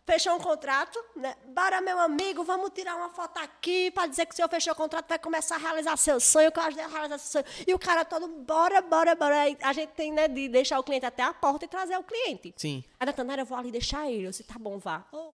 fechou 0.06 0.34
um 0.36 0.40
contrato, 0.40 1.00
né? 1.16 1.36
Bora, 1.54 1.80
meu 1.82 2.00
amigo, 2.00 2.44
vamos 2.44 2.72
tirar 2.72 2.96
uma 2.96 3.10
foto 3.10 3.38
aqui 3.38 3.92
pra 3.92 4.08
dizer 4.08 4.26
que 4.26 4.34
o 4.34 4.36
senhor 4.36 4.50
fechou 4.50 4.74
o 4.74 4.76
contrato, 4.76 5.08
vai 5.08 5.20
começar 5.20 5.56
a 5.56 5.60
realizar 5.60 5.96
seu 5.98 6.20
sonho, 6.20 6.52
que 6.52 6.60
eu 6.60 6.64
ajudei 6.64 6.84
a 6.84 6.88
realizar 6.88 7.18
seu 7.18 7.44
sonho. 7.44 7.56
E 7.68 7.74
o 7.74 7.80
cara 7.80 8.04
todo, 8.04 8.28
bora, 8.28 8.82
bora, 8.82 9.16
bora. 9.16 9.42
Aí 9.42 9.58
a 9.62 9.72
gente 9.74 9.92
tem, 9.92 10.12
né, 10.12 10.28
de 10.28 10.50
deixar 10.50 10.80
o 10.80 10.84
cliente 10.84 11.06
até 11.06 11.24
a 11.24 11.34
porta 11.34 11.66
e 11.66 11.68
trazer 11.68 11.98
o 11.98 12.04
cliente. 12.04 12.54
Sim. 12.58 12.84
Aí 13.00 13.06
Nathan, 13.06 13.24
Nara, 13.24 13.42
eu 13.42 13.46
vou 13.46 13.58
ali 13.58 13.72
deixar 13.72 14.10
ele. 14.12 14.26
Eu 14.26 14.32
disse, 14.32 14.44
tá 14.44 14.56
bom, 14.60 14.78
vá. 14.78 15.06
Oh, 15.12 15.30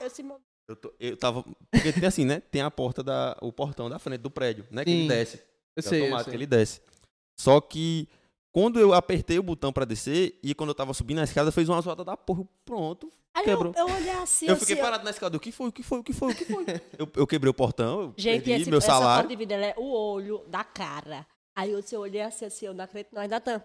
eu 0.00 0.08
disse, 0.08 0.22
"Meu 0.22 0.40
Eu, 0.66 0.76
tô- 0.76 0.94
eu 0.98 1.14
tava. 1.16 1.42
Porque 1.70 1.92
tem 1.92 2.06
assim, 2.06 2.24
né? 2.24 2.40
Tem 2.40 2.62
a 2.62 2.70
porta 2.70 3.02
da. 3.02 3.36
O 3.42 3.52
portão 3.52 3.90
da 3.90 3.98
frente 3.98 4.20
do 4.22 4.30
prédio, 4.30 4.66
né? 4.70 4.82
Que 4.82 4.90
Sim. 4.90 4.98
ele 5.00 5.08
desce. 5.08 5.36
Eu 5.36 5.80
É 5.80 5.82
sei, 5.82 6.10
eu 6.12 6.18
sei. 6.20 6.32
ele 6.34 6.46
desce. 6.46 6.80
Só 7.38 7.60
que 7.60 8.08
quando 8.54 8.78
eu 8.78 8.94
apertei 8.94 9.36
o 9.36 9.42
botão 9.42 9.72
pra 9.72 9.84
descer 9.84 10.38
e 10.40 10.54
quando 10.54 10.68
eu 10.68 10.76
tava 10.76 10.94
subindo 10.94 11.20
a 11.20 11.24
escada, 11.24 11.50
fez 11.50 11.68
uma 11.68 11.80
zoada 11.80 12.04
da 12.04 12.16
porra. 12.16 12.44
Pronto. 12.64 13.10
Aí 13.34 13.42
Quebrou. 13.42 13.72
Eu, 13.76 13.88
eu 13.88 13.94
olhei 13.96 14.12
assim, 14.12 14.46
eu 14.46 14.54
assim, 14.54 14.64
fiquei 14.64 14.80
parado 14.80 15.02
na 15.02 15.10
escada. 15.10 15.36
O 15.36 15.40
que 15.40 15.50
foi? 15.50 15.70
O 15.70 15.72
que 15.72 15.82
foi? 15.82 15.98
O 15.98 16.04
que 16.04 16.12
foi? 16.12 16.32
O 16.32 16.36
que 16.36 16.44
foi? 16.44 16.64
eu, 16.96 17.10
eu 17.16 17.26
quebrei 17.26 17.50
o 17.50 17.54
portão, 17.54 18.00
eu 18.00 18.14
Gente, 18.16 18.44
perdi 18.44 18.62
esse, 18.62 18.70
meu 18.70 18.78
essa 18.78 18.92
salário. 18.92 19.28
de 19.28 19.34
vida 19.34 19.54
é 19.56 19.74
o 19.76 19.90
olho 19.90 20.44
da 20.46 20.62
cara. 20.62 21.26
Aí 21.56 21.72
eu, 21.72 21.82
eu 21.90 22.00
olhei 22.00 22.22
assim, 22.22 22.44
assim, 22.44 22.66
eu 22.66 22.72
não 22.72 22.84
acredito, 22.84 23.12
não, 23.12 23.26
Natan. 23.26 23.60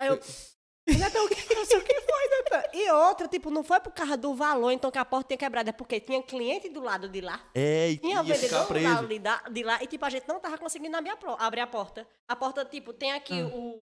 Aí 0.00 0.08
eu, 0.08 0.14
Natan, 0.98 1.22
o 1.22 1.28
que? 1.28 1.34
O 1.34 1.82
que 1.84 2.00
foi, 2.00 2.28
Natan? 2.30 2.68
E 2.72 2.90
outra, 2.92 3.28
tipo, 3.28 3.50
não 3.50 3.62
foi 3.62 3.80
por 3.80 3.92
causa 3.92 4.16
do 4.16 4.34
valor, 4.34 4.70
então 4.70 4.90
que 4.90 4.96
a 4.96 5.04
porta 5.04 5.28
tinha 5.28 5.36
quebrado, 5.36 5.68
é 5.68 5.72
porque 5.74 6.00
tinha 6.00 6.22
cliente 6.22 6.70
do 6.70 6.80
lado 6.80 7.06
de 7.06 7.20
lá. 7.20 7.38
É, 7.54 7.90
e 7.90 7.98
Tinha 7.98 8.22
vendedor 8.22 8.66
do 8.66 8.82
lado 8.82 9.08
de, 9.50 9.62
lá, 9.62 9.82
e 9.82 9.86
tipo, 9.86 10.06
a 10.06 10.10
gente 10.10 10.26
não 10.26 10.40
tava 10.40 10.56
conseguindo 10.56 10.96
abrir 10.96 11.60
a, 11.60 11.66
porta. 11.66 12.08
A 12.26 12.34
porta, 12.34 12.64
tipo, 12.64 12.94
tem 12.94 13.12
aqui 13.12 13.34
Ah. 13.40 13.85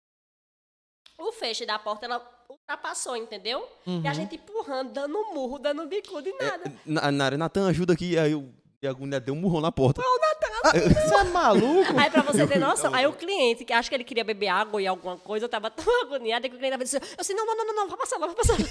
O. 1.18 1.32
Feixe 1.32 1.66
da 1.66 1.78
porta, 1.78 2.06
ela 2.06 2.22
ultrapassou, 2.48 3.16
entendeu? 3.16 3.66
Uhum. 3.86 4.02
E 4.02 4.08
a 4.08 4.12
gente 4.12 4.36
empurrando, 4.36 4.92
dando 4.92 5.18
murro, 5.34 5.58
dando 5.58 5.86
bicudo 5.86 6.28
e 6.28 6.32
nada. 6.42 6.72
Na, 6.84 7.12
na 7.12 7.24
área, 7.24 7.38
Natan, 7.38 7.68
ajuda 7.68 7.92
aqui. 7.92 8.18
Aí 8.18 8.32
eu, 8.32 8.48
e 8.82 8.86
a 8.86 8.92
mulher 8.92 9.20
deu 9.20 9.34
um 9.34 9.38
murrão 9.38 9.60
na 9.60 9.72
porta. 9.72 10.02
Você 10.72 11.14
é 11.14 11.24
maluco? 11.24 11.98
Aí, 11.98 12.10
pra 12.10 12.22
você 12.22 12.46
ter 12.46 12.58
noção, 12.58 12.92
aí 12.92 13.06
o 13.06 13.12
cliente, 13.12 13.64
que 13.64 13.72
acho 13.72 13.88
que 13.88 13.94
ele 13.94 14.02
queria 14.02 14.24
beber 14.24 14.48
água 14.48 14.82
e 14.82 14.86
alguma 14.86 15.16
coisa, 15.16 15.44
eu 15.44 15.48
tava 15.48 15.70
tão 15.70 15.84
agoniada 16.02 16.48
que 16.48 16.54
o 16.54 16.58
cliente 16.58 16.72
tava 16.72 16.84
dizendo, 16.84 17.04
eu 17.04 17.16
assim, 17.18 17.34
não, 17.34 17.46
não, 17.46 17.56
não, 17.56 17.66
não, 17.66 17.74
não, 17.74 17.88
vai 17.88 17.98
passar, 17.98 18.18
vai 18.18 18.34
passar. 18.34 18.56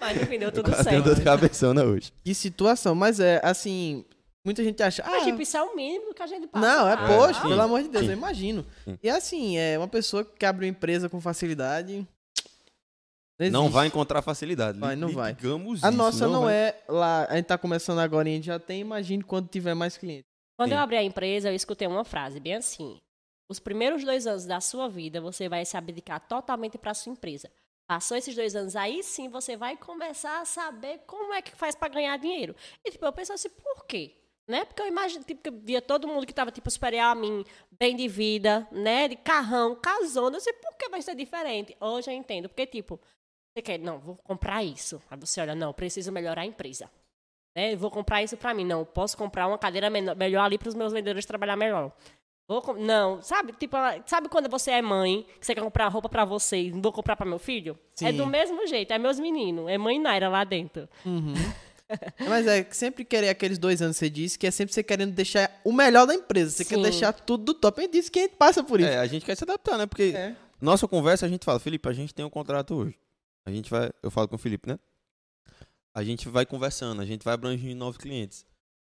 Mas 0.00 0.20
no 0.20 0.26
fim 0.26 0.38
deu 0.38 0.50
tudo 0.50 0.70
Quase 0.70 0.90
deu 0.90 1.02
dor 1.02 1.14
de 1.14 1.22
certo. 1.22 1.24
cabeçona 1.24 1.84
hoje. 1.84 2.12
Que 2.24 2.34
situação, 2.34 2.94
mas 2.94 3.20
é 3.20 3.40
assim, 3.42 4.04
muita 4.44 4.62
gente 4.62 4.82
acha, 4.82 5.02
ah, 5.04 5.10
Mas, 5.10 5.24
tipo, 5.24 5.40
isso 5.40 5.56
é 5.56 5.62
o 5.62 5.74
mínimo 5.74 6.12
que 6.14 6.22
a 6.22 6.26
gente 6.26 6.46
passa. 6.46 6.66
não, 6.66 6.88
é 6.88 6.96
poxa, 6.96 7.40
sim, 7.42 7.48
pelo 7.48 7.62
amor 7.62 7.82
de 7.82 7.88
Deus, 7.88 8.04
eu 8.06 8.12
imagino. 8.12 8.66
E 9.02 9.08
assim, 9.08 9.56
é 9.56 9.78
uma 9.78 9.88
pessoa 9.88 10.24
que 10.24 10.44
abre 10.44 10.66
uma 10.66 10.70
empresa 10.70 11.08
com 11.08 11.20
facilidade, 11.20 12.06
Não 13.38 13.46
existe. 13.62 13.72
vai 13.72 13.86
encontrar 13.86 14.22
facilidade. 14.22 14.78
Vai, 14.78 14.94
não 14.96 15.08
vai. 15.08 15.34
Digamos 15.34 15.82
A 15.82 15.88
isso, 15.88 15.96
nossa 15.98 16.28
não, 16.28 16.42
vai. 16.42 16.54
é 16.54 16.84
lá. 16.88 17.26
A 17.28 17.36
gente 17.36 17.46
tá 17.46 17.58
começando 17.58 17.98
agora 17.98 18.28
e 18.28 18.32
a 18.32 18.36
gente 18.36 18.46
já 18.46 18.58
tem. 18.60 18.80
Imagine 18.80 19.24
quando 19.24 19.48
tiver 19.48 19.74
mais 19.74 19.96
clientes. 19.96 20.24
Quando 20.56 20.70
eu 20.70 20.78
Sim. 20.78 20.82
abri 20.84 20.96
a 20.96 21.02
empresa, 21.02 21.50
eu 21.50 21.54
escutei 21.54 21.88
uma 21.88 22.04
frase 22.04 22.38
bem 22.38 22.54
assim: 22.54 23.00
os 23.50 23.58
primeiros 23.58 24.04
dois 24.04 24.24
anos 24.26 24.44
da 24.46 24.60
sua 24.60 24.88
vida, 24.88 25.20
você 25.20 25.48
vai 25.48 25.64
se 25.64 25.76
abdicar 25.76 26.20
totalmente 26.28 26.78
para 26.78 26.94
sua 26.94 27.10
empresa. 27.12 27.50
Passou 27.88 28.16
esses 28.16 28.34
dois 28.34 28.54
anos, 28.54 28.76
aí 28.76 29.02
sim 29.02 29.28
você 29.28 29.56
vai 29.56 29.76
começar 29.76 30.40
a 30.40 30.44
saber 30.44 31.00
como 31.06 31.34
é 31.34 31.42
que 31.42 31.50
faz 31.56 31.74
para 31.74 31.88
ganhar 31.92 32.16
dinheiro. 32.18 32.54
E 32.84 32.90
tipo, 32.92 33.04
eu 33.04 33.12
pensei 33.12 33.34
assim, 33.34 33.50
por 33.50 33.84
quê? 33.84 34.14
Né? 34.46 34.64
Porque 34.66 34.82
eu 34.82 34.86
imagino, 34.86 35.24
tipo, 35.24 35.40
que 35.42 35.48
eu 35.48 35.58
via 35.58 35.80
todo 35.80 36.06
mundo 36.06 36.26
que 36.26 36.32
tava, 36.34 36.50
tipo, 36.50 36.70
superior 36.70 37.04
a 37.04 37.14
mim, 37.14 37.44
bem 37.80 37.96
de 37.96 38.06
vida, 38.06 38.68
né? 38.70 39.08
De 39.08 39.16
carrão, 39.16 39.74
casando. 39.74 40.36
Eu 40.36 40.40
sei, 40.40 40.52
por 40.52 40.76
que 40.76 40.88
vai 40.90 41.00
ser 41.00 41.14
diferente? 41.14 41.74
Hoje 41.80 42.10
eu 42.10 42.14
entendo. 42.14 42.48
Porque, 42.48 42.66
tipo, 42.66 43.00
você 43.56 43.62
quer, 43.62 43.78
não, 43.78 43.98
vou 43.98 44.16
comprar 44.16 44.62
isso. 44.62 45.00
Aí 45.10 45.18
você 45.18 45.40
olha, 45.40 45.54
não, 45.54 45.72
preciso 45.72 46.12
melhorar 46.12 46.42
a 46.42 46.46
empresa. 46.46 46.90
Né? 47.56 47.74
Vou 47.74 47.90
comprar 47.90 48.22
isso 48.22 48.36
pra 48.36 48.52
mim. 48.52 48.64
Não, 48.66 48.84
posso 48.84 49.16
comprar 49.16 49.46
uma 49.46 49.56
cadeira 49.56 49.88
menor- 49.88 50.14
melhor 50.16 50.42
ali 50.44 50.58
para 50.58 50.68
os 50.68 50.74
meus 50.74 50.92
vendedores 50.92 51.24
trabalhar 51.24 51.56
melhor. 51.56 51.90
Vou 52.46 52.74
não, 52.76 53.22
sabe? 53.22 53.52
Tipo, 53.54 53.78
sabe 54.04 54.28
quando 54.28 54.50
você 54.50 54.72
é 54.72 54.82
mãe, 54.82 55.26
que 55.40 55.46
você 55.46 55.54
quer 55.54 55.62
comprar 55.62 55.88
roupa 55.88 56.10
pra 56.10 56.26
você 56.26 56.64
e 56.64 56.70
não 56.70 56.82
vou 56.82 56.92
comprar 56.92 57.16
pra 57.16 57.24
meu 57.24 57.38
filho? 57.38 57.78
É 58.02 58.10
Sim. 58.10 58.16
do 58.18 58.26
mesmo 58.26 58.66
jeito, 58.66 58.92
é 58.92 58.98
meus 58.98 59.18
meninos, 59.18 59.66
é 59.70 59.78
mãe 59.78 59.98
Naira 59.98 60.28
lá 60.28 60.44
dentro. 60.44 60.86
Mas 62.28 62.46
é 62.46 62.64
que 62.64 62.76
sempre 62.76 63.04
querer 63.04 63.28
aqueles 63.28 63.58
dois 63.58 63.82
anos, 63.82 63.96
você 63.96 64.08
disse, 64.08 64.38
que 64.38 64.46
é 64.46 64.50
sempre 64.50 64.72
você 64.74 64.82
querendo 64.82 65.12
deixar 65.12 65.60
o 65.64 65.72
melhor 65.72 66.06
da 66.06 66.14
empresa. 66.14 66.50
Você 66.50 66.64
quer 66.64 66.76
Sim. 66.76 66.82
deixar 66.82 67.12
tudo 67.12 67.44
do 67.44 67.54
top. 67.54 67.80
A 67.80 67.84
gente 67.84 67.92
disse 67.92 68.10
que 68.10 68.18
a 68.18 68.22
gente 68.22 68.36
passa 68.36 68.62
por 68.64 68.80
isso. 68.80 68.88
É, 68.88 68.98
a 68.98 69.06
gente 69.06 69.24
quer 69.24 69.36
se 69.36 69.44
adaptar, 69.44 69.76
né? 69.78 69.86
Porque 69.86 70.12
É. 70.16 70.34
nossa 70.60 70.88
conversa 70.88 71.26
a 71.26 71.28
gente 71.28 71.44
fala, 71.44 71.60
Felipe, 71.60 71.88
a 71.88 71.92
gente 71.92 72.14
tem 72.14 72.24
um 72.24 72.30
contrato 72.30 72.74
hoje. 72.74 72.98
A 73.46 73.50
gente 73.50 73.70
vai, 73.70 73.90
eu 74.02 74.10
falo 74.10 74.26
com 74.28 74.36
o 74.36 74.38
Felipe, 74.38 74.68
né? 74.68 74.78
A 75.94 76.02
gente 76.02 76.28
vai 76.28 76.44
conversando, 76.44 77.00
a 77.02 77.04
gente 77.04 77.22
vai 77.24 77.34
abrangindo 77.34 77.76
novos 77.76 77.96
clientes. 77.98 78.44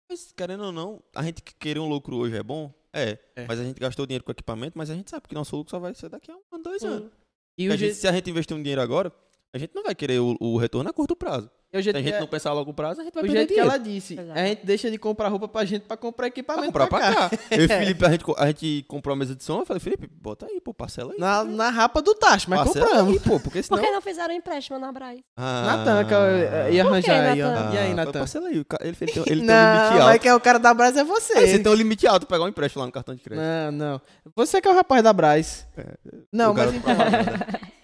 Mas, 0.09 0.31
querendo 0.31 0.63
ou 0.65 0.71
não, 0.71 1.03
a 1.13 1.21
gente 1.23 1.41
que 1.41 1.53
querer 1.55 1.79
um 1.79 1.87
lucro 1.89 2.15
hoje 2.15 2.35
é 2.37 2.43
bom? 2.43 2.73
É. 2.93 3.17
É. 3.35 3.45
Mas 3.47 3.59
a 3.59 3.63
gente 3.63 3.79
gastou 3.79 4.05
dinheiro 4.05 4.23
com 4.23 4.31
equipamento, 4.31 4.77
mas 4.77 4.89
a 4.89 4.95
gente 4.95 5.09
sabe 5.09 5.27
que 5.27 5.35
nosso 5.35 5.55
lucro 5.55 5.71
só 5.71 5.79
vai 5.79 5.93
ser 5.93 6.09
daqui 6.09 6.31
a 6.31 6.35
um 6.35 6.41
ano, 6.51 6.63
dois 6.63 6.83
anos. 6.83 7.11
E 7.57 7.67
A 7.69 7.75
gente- 7.75 7.95
se 7.95 8.07
a 8.07 8.11
gente 8.11 8.29
investir 8.29 8.55
um 8.55 8.61
dinheiro 8.61 8.81
agora, 8.81 9.11
a 9.53 9.57
gente 9.57 9.73
não 9.75 9.83
vai 9.83 9.93
querer 9.95 10.19
o, 10.19 10.35
o 10.39 10.57
retorno 10.57 10.89
a 10.89 10.93
curto 10.93 11.15
prazo. 11.15 11.49
O 11.77 11.81
jeito 11.81 11.95
Se 11.95 11.99
a 11.99 12.03
gente 12.03 12.13
que, 12.15 12.19
não 12.19 12.27
pensar 12.27 12.49
a 12.49 12.53
longo 12.53 12.73
prazo, 12.73 13.01
a 13.01 13.03
gente 13.03 13.13
vai 13.13 13.23
o 13.23 13.25
perder 13.25 13.37
jeito 13.39 13.47
que 13.49 13.53
dinheiro. 13.55 13.75
ela 13.75 13.79
disse, 13.83 14.13
Exato. 14.19 14.39
a 14.39 14.45
gente 14.45 14.65
deixa 14.65 14.91
de 14.91 14.97
comprar 14.97 15.27
roupa 15.29 15.47
pra 15.47 15.65
gente 15.65 15.83
pra 15.83 15.95
comprar 15.97 16.15
Pra 16.25 16.27
equipamento 16.27 16.65
comprar 16.67 16.87
pra, 16.87 16.99
pra 16.99 17.13
cá. 17.15 17.29
cá. 17.29 17.37
Eu 17.51 17.61
e 17.61 17.65
o 17.65 17.67
Felipe, 17.67 18.05
a 18.05 18.09
gente, 18.11 18.23
co- 18.23 18.35
a 18.37 18.47
gente 18.47 18.85
comprou 18.87 19.13
a 19.13 19.15
mesa 19.15 19.35
de 19.35 19.43
som, 19.43 19.59
eu 19.59 19.65
falei, 19.65 19.79
Felipe, 19.79 20.09
bota 20.21 20.45
aí, 20.45 20.59
pô, 20.61 20.73
parcela 20.73 21.11
aí. 21.13 21.19
Na, 21.19 21.43
na 21.43 21.69
rapa 21.69 22.01
do 22.01 22.13
tacho, 22.15 22.49
mas 22.49 22.59
parcela 22.63 22.85
compramos. 22.85 23.13
aí, 23.13 23.19
pô, 23.19 23.39
porque 23.39 23.61
senão... 23.61 23.79
Por 23.79 23.85
que 23.85 23.91
não 23.93 24.01
fizeram 24.01 24.33
empréstimo 24.33 24.79
na 24.79 24.91
Braz? 24.91 25.19
Ah, 25.37 25.63
Natan, 25.77 26.05
que 26.05 26.13
eu 26.13 26.19
ia 26.73 26.83
Por 26.83 27.01
que, 27.01 27.09
arranjar 27.11 27.31
aí, 27.31 27.41
ó. 27.43 27.47
Natan? 27.51 27.73
E 27.73 27.77
aí, 27.77 27.91
Ah, 27.91 27.95
Natan? 27.95 28.19
Parcela 28.19 28.47
aí, 28.47 28.59
o 28.59 28.65
ca- 28.65 28.79
ele, 28.81 28.95
ele 28.99 29.11
tem, 29.11 29.23
ele 29.25 29.25
tem 29.25 29.33
um 29.33 29.35
limite 29.35 29.45
Não, 29.45 29.91
alto. 29.93 30.03
mas 30.05 30.21
que 30.21 30.27
é 30.27 30.35
o 30.35 30.39
cara 30.39 30.57
da 30.59 30.73
Brás 30.73 30.95
é 30.97 31.03
você. 31.03 31.37
Aí 31.37 31.47
você 31.49 31.59
tem 31.59 31.71
um 31.71 31.75
limite 31.75 32.07
alto, 32.07 32.25
pegar 32.25 32.43
um 32.43 32.47
empréstimo 32.47 32.79
lá 32.81 32.85
no 32.87 32.91
cartão 32.91 33.13
de 33.15 33.21
crédito. 33.21 33.43
Não, 33.45 33.71
não. 33.71 34.01
Você 34.35 34.59
que 34.61 34.67
é 34.67 34.71
o 34.71 34.75
rapaz 34.75 35.03
da 35.03 35.13
Brás. 35.13 35.67
Não, 36.31 36.51
O 36.51 36.55
mas 36.55 36.71
garoto 36.71 36.77
então. 36.77 36.95
pra 36.95 37.03
lá, 37.05 37.11
né? 37.11 37.25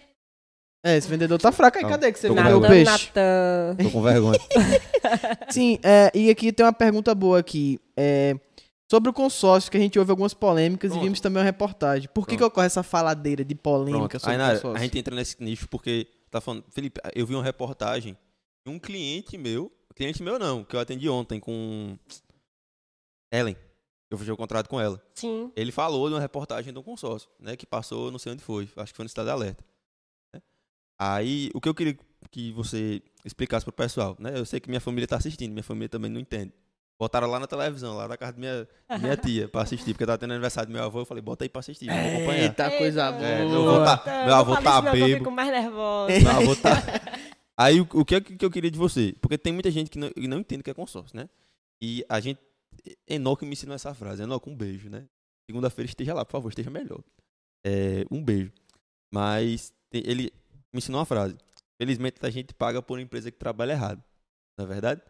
É, 0.84 0.98
esse 0.98 1.08
vendedor 1.08 1.40
tá 1.40 1.52
fraco 1.52 1.78
aí. 1.78 1.84
Não, 1.84 1.92
Cadê 1.92 2.12
que 2.12 2.18
você 2.20 2.28
tô 2.28 2.34
com 2.36 2.42
vendeu 2.42 2.58
o 2.58 2.62
vergonha. 2.62 2.86
peixe? 2.86 3.08
Natan. 3.08 3.76
Tô 3.84 3.90
com 3.92 4.02
vergonha. 4.02 4.40
Sim, 5.52 5.80
é, 5.84 6.12
e 6.16 6.30
aqui 6.30 6.52
tem 6.52 6.66
uma 6.66 6.74
pergunta 6.74 7.14
boa 7.14 7.38
aqui. 7.40 7.80
É, 7.96 8.36
sobre 8.90 9.10
o 9.10 9.14
consórcio, 9.14 9.70
que 9.72 9.78
a 9.78 9.80
gente 9.80 10.00
ouve 10.00 10.10
algumas 10.12 10.34
polêmicas 10.34 10.90
Pronto. 10.92 11.02
e 11.02 11.06
vimos 11.06 11.22
também 11.22 11.38
uma 11.40 11.46
reportagem. 11.46 12.10
Por 12.14 12.28
que, 12.28 12.36
que 12.36 12.44
ocorre 12.44 12.66
essa 12.66 12.82
faladeira 12.82 13.46
de 13.46 13.54
polêmica 13.54 14.00
Pronto. 14.00 14.20
sobre 14.20 14.32
Aí, 14.32 14.36
o 14.38 14.42
Nara, 14.42 14.56
consórcio? 14.56 14.78
a 14.78 14.84
gente 14.84 14.98
entra 14.98 15.16
nesse 15.16 15.42
nicho 15.44 15.68
porque 15.70 16.08
tá 16.32 16.42
falando, 16.42 16.64
Felipe, 16.72 17.00
eu 17.16 17.28
vi 17.28 17.36
uma 17.36 17.44
reportagem 17.44 18.18
de 18.66 18.74
um 18.74 18.80
cliente 18.80 19.38
meu, 19.38 19.72
cliente 19.96 20.24
meu 20.24 20.40
não, 20.40 20.64
que 20.64 20.76
eu 20.76 20.80
atendi 20.80 21.08
ontem 21.08 21.40
com 21.40 21.96
Ellen. 23.32 23.56
Eu 24.10 24.18
fechei 24.18 24.34
o 24.34 24.38
contrato 24.38 24.68
com 24.68 24.80
ela. 24.82 25.02
Sim. 25.16 25.52
Ele 25.56 25.72
falou 25.72 26.10
de 26.10 26.16
uma 26.16 26.20
reportagem 26.20 26.74
de 26.74 26.80
um 26.80 26.84
consórcio, 26.84 27.30
né, 27.40 27.56
que 27.56 27.66
passou, 27.66 28.12
não 28.12 28.20
sei 28.20 28.34
onde 28.34 28.42
foi, 28.44 28.68
acho 28.76 28.92
que 28.92 28.98
foi 28.98 29.04
no 29.04 29.08
Estado 29.08 29.28
de 29.28 29.32
Alerta. 29.32 29.64
Aí, 31.04 31.50
o 31.56 31.60
que 31.60 31.68
eu 31.68 31.74
queria 31.74 31.98
que 32.30 32.52
você 32.52 33.02
explicasse 33.26 33.66
pro 33.66 33.74
pessoal, 33.74 34.16
né? 34.20 34.34
Eu 34.36 34.46
sei 34.46 34.60
que 34.60 34.70
minha 34.70 34.80
família 34.80 35.08
tá 35.08 35.18
assistindo, 35.18 35.52
minha 35.52 35.64
família 35.64 35.90
também 35.90 36.12
não 36.12 36.20
entende. 36.20 36.54
Botaram 37.00 37.28
lá 37.28 37.40
na 37.40 37.48
televisão, 37.48 37.96
lá 37.98 38.08
na 38.08 38.16
casa 38.16 38.34
da 38.34 38.38
minha, 38.40 38.68
minha 39.00 39.18
tia, 39.18 39.48
pra 39.50 39.64
assistir, 39.64 39.94
porque 39.94 40.06
tava 40.06 40.20
tendo 40.20 40.32
aniversário 40.34 40.70
do 40.70 40.74
meu 40.74 40.84
avô, 40.84 41.00
eu 41.00 41.06
falei, 41.06 41.24
bota 41.24 41.44
aí 41.44 41.50
pra 41.50 41.60
assistir, 41.62 41.88
vamos 41.88 42.06
acompanhar. 42.06 42.44
Eita, 42.44 42.70
coisa 42.78 43.12
boa. 43.12 43.26
É, 43.28 43.40
meu 43.46 43.62
avô 43.70 43.74
tá- 43.84 43.86
Natan, 43.96 44.26
meu 44.26 44.36
avô 44.36 44.54
não 44.54 44.62
tá 44.62 44.82
que 44.82 44.88
Eu 44.88 44.92
bêbado. 44.94 45.14
fico 45.18 45.32
mais 45.32 45.50
nervosa. 45.52 46.20
Meu 46.20 46.32
avô 46.32 46.56
tá... 46.56 46.70
Aí, 47.58 47.82
o, 47.82 47.88
o 47.94 48.06
que, 48.06 48.16
é 48.16 48.22
que 48.22 48.46
eu 48.46 48.52
queria 48.52 48.70
de 48.70 48.78
você? 48.78 49.16
Porque 49.20 49.38
tem 49.38 49.52
muita 49.52 49.72
gente 49.72 49.90
que 49.90 49.98
não, 49.98 50.10
que 50.12 50.28
não 50.28 50.40
entende 50.40 50.62
o 50.62 50.64
que 50.64 50.70
é 50.70 50.74
consórcio, 50.76 51.18
né? 51.18 51.28
E 51.82 52.06
a 52.08 52.20
gente... 52.20 52.40
Enoque 53.08 53.46
me 53.46 53.54
ensinou 53.54 53.76
essa 53.76 53.94
frase. 53.94 54.22
Enoque, 54.24 54.50
um 54.50 54.56
beijo, 54.56 54.88
né? 54.90 55.06
Segunda-feira 55.50 55.90
esteja 55.90 56.14
lá, 56.14 56.24
por 56.24 56.32
favor, 56.32 56.50
esteja 56.50 56.70
melhor. 56.70 57.02
É, 57.66 58.06
um 58.10 58.24
beijo. 58.24 58.52
Mas 59.12 59.74
ele 59.92 60.32
me 60.74 60.80
ensinou 60.80 61.00
uma 61.00 61.06
frase. 61.06 61.38
Felizmente 61.78 62.18
a 62.22 62.30
gente 62.30 62.54
paga 62.54 62.82
por 62.82 62.98
uma 62.98 63.04
empresa 63.04 63.32
que 63.32 63.38
trabalha 63.38 63.72
errado. 63.74 64.04
Não 64.58 64.66
é 64.66 64.68
verdade? 64.68 65.02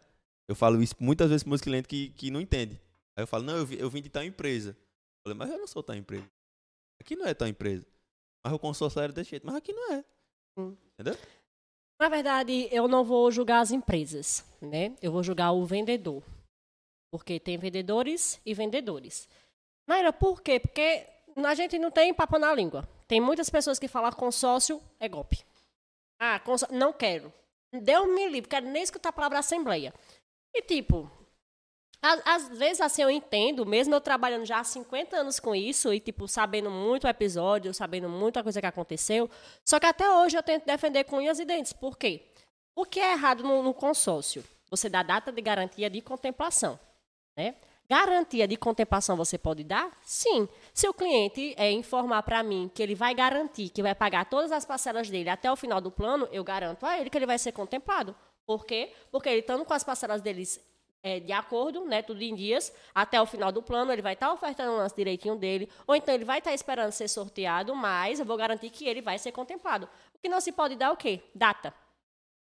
Eu 0.48 0.54
falo 0.54 0.82
isso 0.82 0.94
muitas 0.98 1.28
vezes 1.28 1.42
para 1.42 1.50
meus 1.50 1.60
clientes 1.60 1.88
que, 1.88 2.10
que 2.10 2.30
não 2.30 2.40
entendem. 2.40 2.80
Aí 3.16 3.22
eu 3.22 3.26
falo, 3.26 3.44
não, 3.44 3.56
eu, 3.56 3.72
eu 3.72 3.90
vim 3.90 4.02
de 4.02 4.08
tal 4.08 4.24
empresa. 4.24 4.70
Eu 4.70 5.22
falei, 5.24 5.38
mas 5.38 5.50
eu 5.50 5.58
não 5.58 5.66
sou 5.66 5.82
tal 5.82 5.96
empresa. 5.96 6.28
Aqui 7.00 7.14
não 7.16 7.26
é 7.26 7.34
tal 7.34 7.48
empresa. 7.48 7.86
Mas 8.44 8.52
o 8.52 8.58
consórcio 8.58 9.00
era 9.00 9.12
desse 9.12 9.30
jeito. 9.30 9.46
Mas 9.46 9.56
aqui 9.56 9.72
não 9.72 9.92
é. 9.92 10.04
Na 12.00 12.08
verdade, 12.08 12.68
eu 12.72 12.88
não 12.88 13.04
vou 13.04 13.30
julgar 13.30 13.60
as 13.60 13.70
empresas, 13.70 14.44
né? 14.60 14.96
Eu 15.00 15.12
vou 15.12 15.22
julgar 15.22 15.52
o 15.52 15.64
vendedor. 15.64 16.22
Porque 17.12 17.38
tem 17.38 17.58
vendedores 17.58 18.40
e 18.44 18.54
vendedores. 18.54 19.28
Naira, 19.86 20.12
por 20.12 20.42
quê? 20.42 20.58
Porque 20.58 21.06
a 21.36 21.54
gente 21.54 21.78
não 21.78 21.90
tem 21.90 22.12
papo 22.12 22.38
na 22.38 22.54
língua. 22.54 22.88
Tem 23.06 23.20
muitas 23.20 23.50
pessoas 23.50 23.78
que 23.78 23.88
falam 23.88 24.10
consórcio 24.12 24.82
é 24.98 25.08
golpe. 25.08 25.44
Ah, 26.24 26.38
consó... 26.38 26.68
não 26.70 26.92
quero. 26.92 27.32
Deus 27.72 28.06
me 28.06 28.28
livre, 28.28 28.48
quero 28.48 28.66
nem 28.66 28.80
escutar 28.80 29.08
a 29.08 29.12
palavra 29.12 29.40
assembleia. 29.40 29.92
E 30.54 30.62
tipo, 30.62 31.10
às 32.00 32.48
vezes 32.56 32.80
assim 32.80 33.02
eu 33.02 33.10
entendo, 33.10 33.66
mesmo 33.66 33.92
eu 33.92 34.00
trabalhando 34.00 34.46
já 34.46 34.60
há 34.60 34.64
50 34.64 35.16
anos 35.16 35.40
com 35.40 35.52
isso 35.52 35.92
e 35.92 35.98
tipo 35.98 36.28
sabendo 36.28 36.70
muito 36.70 37.04
o 37.04 37.08
episódio, 37.08 37.74
sabendo 37.74 38.08
muita 38.08 38.40
coisa 38.40 38.60
que 38.60 38.66
aconteceu, 38.66 39.28
só 39.64 39.80
que 39.80 39.86
até 39.86 40.08
hoje 40.08 40.36
eu 40.36 40.44
tento 40.44 40.64
defender 40.64 41.02
com 41.04 41.16
unhas 41.16 41.40
e 41.40 41.44
dentes. 41.44 41.72
Por 41.72 41.98
quê? 41.98 42.28
O 42.76 42.84
que 42.84 43.00
é 43.00 43.14
errado 43.14 43.42
no, 43.42 43.60
no 43.60 43.74
consórcio? 43.74 44.44
Você 44.70 44.88
dá 44.88 45.02
data 45.02 45.32
de 45.32 45.42
garantia 45.42 45.90
de 45.90 46.00
contemplação. 46.00 46.78
Né? 47.36 47.56
Garantia 47.88 48.46
de 48.46 48.56
contemplação 48.56 49.16
você 49.16 49.36
pode 49.36 49.64
dar? 49.64 49.90
Sim. 50.02 50.48
Se 50.72 50.88
o 50.88 50.94
cliente 50.94 51.54
é, 51.58 51.70
informar 51.70 52.22
para 52.22 52.42
mim 52.42 52.70
que 52.74 52.82
ele 52.82 52.94
vai 52.94 53.14
garantir 53.14 53.68
que 53.68 53.82
vai 53.82 53.94
pagar 53.94 54.24
todas 54.24 54.50
as 54.50 54.64
parcelas 54.64 55.10
dele 55.10 55.28
até 55.28 55.50
o 55.52 55.56
final 55.56 55.80
do 55.80 55.90
plano, 55.90 56.28
eu 56.32 56.42
garanto 56.42 56.86
a 56.86 56.98
ele 56.98 57.10
que 57.10 57.18
ele 57.18 57.26
vai 57.26 57.38
ser 57.38 57.52
contemplado. 57.52 58.14
Por 58.46 58.64
quê? 58.64 58.92
Porque 59.10 59.28
ele 59.28 59.40
estando 59.40 59.64
com 59.64 59.74
as 59.74 59.84
parcelas 59.84 60.22
deles 60.22 60.60
é, 61.02 61.18
de 61.18 61.32
acordo, 61.32 61.84
né, 61.84 62.00
tudo 62.00 62.22
em 62.22 62.34
dias, 62.34 62.72
até 62.94 63.20
o 63.20 63.26
final 63.26 63.50
do 63.50 63.60
plano, 63.60 63.92
ele 63.92 64.02
vai 64.02 64.14
estar 64.14 64.32
ofertando 64.32 64.72
o 64.72 64.76
lance 64.76 64.94
direitinho 64.94 65.34
dele, 65.34 65.68
ou 65.86 65.96
então 65.96 66.14
ele 66.14 66.24
vai 66.24 66.38
estar 66.38 66.54
esperando 66.54 66.92
ser 66.92 67.08
sorteado, 67.08 67.74
mas 67.74 68.20
eu 68.20 68.24
vou 68.24 68.36
garantir 68.36 68.70
que 68.70 68.86
ele 68.86 69.02
vai 69.02 69.18
ser 69.18 69.32
contemplado. 69.32 69.88
O 70.14 70.18
que 70.18 70.28
não 70.28 70.40
se 70.40 70.52
pode 70.52 70.76
dar 70.76 70.86
é 70.86 70.90
o 70.90 70.96
quê? 70.96 71.20
Data. 71.34 71.74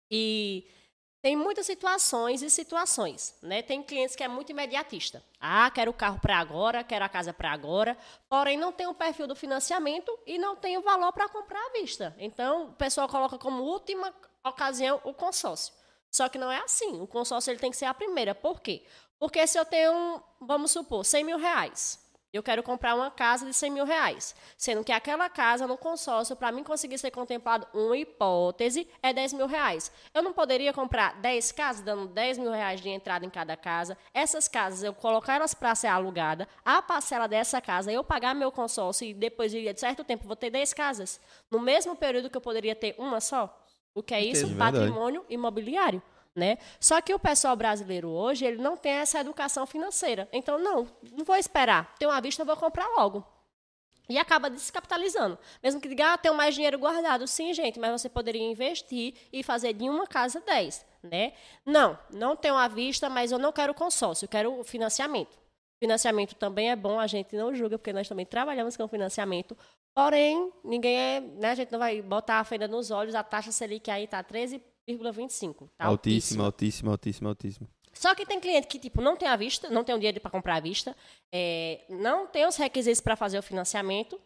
E 0.09 0.65
tem 1.27 1.35
muitas 1.35 1.67
situações 1.67 2.41
e 2.41 2.49
situações, 2.49 3.35
né? 3.43 3.61
Tem 3.61 3.83
clientes 3.83 4.15
que 4.15 4.23
é 4.23 4.29
muito 4.29 4.51
imediatista. 4.51 5.21
Ah, 5.41 5.69
quero 5.73 5.91
o 5.91 5.95
carro 5.95 6.21
para 6.21 6.39
agora, 6.39 6.85
quero 6.85 7.05
a 7.05 7.09
casa 7.09 7.33
para 7.33 7.51
agora, 7.51 7.99
porém 8.29 8.57
não 8.57 8.71
tem 8.71 8.87
o 8.87 8.95
perfil 8.95 9.27
do 9.27 9.35
financiamento 9.35 10.17
e 10.25 10.39
não 10.39 10.55
tem 10.55 10.79
o 10.79 10.83
valor 10.83 11.13
para 11.13 11.29
comprar 11.29 11.59
à 11.59 11.73
vista. 11.73 12.15
Então, 12.17 12.67
o 12.67 12.73
pessoal 12.75 13.09
coloca 13.09 13.37
como 13.39 13.65
última 13.65 14.15
ocasião 14.45 15.01
o 15.03 15.13
consórcio. 15.13 15.75
Só 16.13 16.29
que 16.29 16.39
não 16.39 16.53
é 16.53 16.59
assim. 16.59 17.01
O 17.01 17.09
consórcio 17.09 17.51
ele 17.51 17.59
tem 17.59 17.73
que 17.73 17.77
ser 17.77 17.87
a 17.87 17.93
primeira. 17.93 18.33
Por 18.33 18.61
quê? 18.61 18.85
Porque 19.19 19.45
se 19.49 19.59
eu 19.59 19.65
tenho, 19.65 20.23
vamos 20.41 20.71
supor, 20.71 21.05
100 21.05 21.25
mil 21.25 21.39
reais, 21.39 22.06
eu 22.37 22.43
quero 22.43 22.63
comprar 22.63 22.95
uma 22.95 23.11
casa 23.11 23.47
de 23.47 23.55
100 23.55 23.71
mil 23.71 23.85
reais, 23.85 24.35
sendo 24.57 24.85
que 24.85 24.93
aquela 24.93 25.29
casa 25.29 25.67
no 25.67 25.77
consórcio, 25.77 26.37
para 26.37 26.53
mim 26.53 26.63
conseguir 26.63 26.99
ser 26.99 27.11
contemplado, 27.11 27.67
uma 27.75 27.97
hipótese, 27.97 28.89
é 29.03 29.13
10 29.13 29.33
mil 29.33 29.47
reais. 29.47 29.91
Eu 30.15 30.23
não 30.23 30.33
poderia 30.33 30.73
comprar 30.73 31.21
10 31.21 31.53
casas, 31.53 31.83
dando 31.83 32.07
10 32.09 32.39
mil 32.39 32.53
reais 32.53 32.81
de 32.81 32.89
entrada 32.89 33.25
em 33.25 33.31
cada 33.31 33.57
casa. 33.57 33.97
Essas 34.15 34.49
casas, 34.49 34.83
eu 34.83 34.95
colocar 34.95 35.35
elas 35.35 35.55
para 35.55 35.75
ser 35.75 35.89
alugada, 35.89 36.49
a 36.65 36.81
parcela 36.81 37.27
dessa 37.27 37.61
casa, 37.61 37.93
eu 37.93 38.05
pagar 38.05 38.35
meu 38.35 38.53
consórcio 38.53 39.07
e 39.07 39.15
depois 39.15 39.51
de 39.51 39.75
certo 39.79 40.05
tempo 40.05 40.27
vou 40.27 40.37
ter 40.37 40.51
10 40.51 40.73
casas. 40.75 41.21
No 41.51 41.61
mesmo 41.61 41.97
período 41.97 42.31
que 42.31 42.37
eu 42.37 42.41
poderia 42.41 42.75
ter 42.75 42.95
uma 42.99 43.21
só. 43.21 43.63
O 43.95 44.03
que 44.03 44.13
é 44.13 44.23
isso? 44.23 44.47
Verdade. 44.47 44.79
Patrimônio 44.79 45.25
imobiliário. 45.29 46.03
Né? 46.37 46.59
Só 46.79 47.01
que 47.01 47.15
o 47.15 47.19
pessoal 47.19 47.57
brasileiro 47.57 48.11
hoje, 48.11 48.45
ele 48.45 48.59
não 48.59 48.77
tem 48.77 48.93
essa 48.93 49.19
educação 49.19 49.67
financeira. 49.67 50.29
Então, 50.31 50.59
não, 50.59 50.87
não 51.13 51.25
vou 51.25 51.35
esperar. 51.35 51.95
Tem 51.99 52.07
uma 52.07 52.21
vista, 52.21 52.45
vou 52.45 52.57
comprar 52.57 52.87
logo. 52.89 53.27
E 54.07 54.19
acaba 54.19 54.51
descapitalizando. 54.51 55.39
Mesmo 55.63 55.81
que 55.81 55.89
diga, 55.89 56.13
ah, 56.13 56.19
tenho 56.19 56.35
mais 56.35 56.55
dinheiro 56.55 56.79
guardado. 56.79 57.27
Sim, 57.27 57.55
gente, 57.55 57.81
mas 57.81 58.03
você 58.03 58.09
poderia 58.09 58.43
investir 58.43 59.15
e 59.33 59.43
fazer 59.43 59.73
de 59.73 59.89
uma 59.89 60.07
casa 60.07 60.41
10, 60.41 60.87
né? 61.03 61.33
Não, 61.65 61.99
não 62.11 62.37
tenho 62.37 62.55
à 62.55 62.69
vista, 62.69 63.09
mas 63.09 63.33
eu 63.33 63.39
não 63.39 63.51
quero 63.51 63.75
consórcio, 63.75 64.27
eu 64.27 64.29
quero 64.29 64.63
financiamento. 64.63 65.37
Financiamento 65.81 66.35
também 66.35 66.71
é 66.71 66.77
bom, 66.77 67.01
a 67.01 67.07
gente 67.07 67.35
não 67.35 67.55
julga, 67.55 67.79
porque 67.79 67.93
nós 67.93 68.09
também 68.09 68.25
trabalhamos 68.25 68.77
com 68.77 68.87
financiamento. 68.87 69.57
Porém, 69.95 70.53
ninguém 70.63 70.97
é, 70.97 71.21
né, 71.21 71.51
a 71.51 71.55
gente 71.55 71.73
não 71.73 71.79
vai 71.79 72.01
botar 72.01 72.41
a 72.41 72.45
fenda 72.45 72.69
nos 72.69 72.91
olhos, 72.91 73.15
a 73.15 73.25
taxa 73.25 73.51
Selic 73.51 73.91
aí 73.91 74.05
está 74.05 74.23
13,25. 74.89 75.69
Tá 75.77 75.87
altíssima, 75.87 76.45
altíssima, 76.45 76.91
altíssima, 76.93 77.29
altíssima. 77.31 77.69
Só 77.93 78.15
que 78.15 78.27
tem 78.27 78.39
cliente 78.39 78.67
que 78.67 78.79
tipo 78.79 79.01
não 79.01 79.17
tem 79.17 79.27
a 79.27 79.37
vista, 79.37 79.71
não 79.71 79.83
tem 79.83 79.95
o 79.95 79.99
dinheiro 79.99 80.21
para 80.21 80.31
comprar 80.31 80.57
à 80.57 80.61
vista, 80.61 80.95
é, 81.33 81.85
não 81.89 82.27
tem 82.27 82.47
os 82.47 82.57
requisitos 82.57 83.01
para 83.01 83.17
fazer 83.17 83.39
o 83.39 83.43
financiamento 83.43 84.21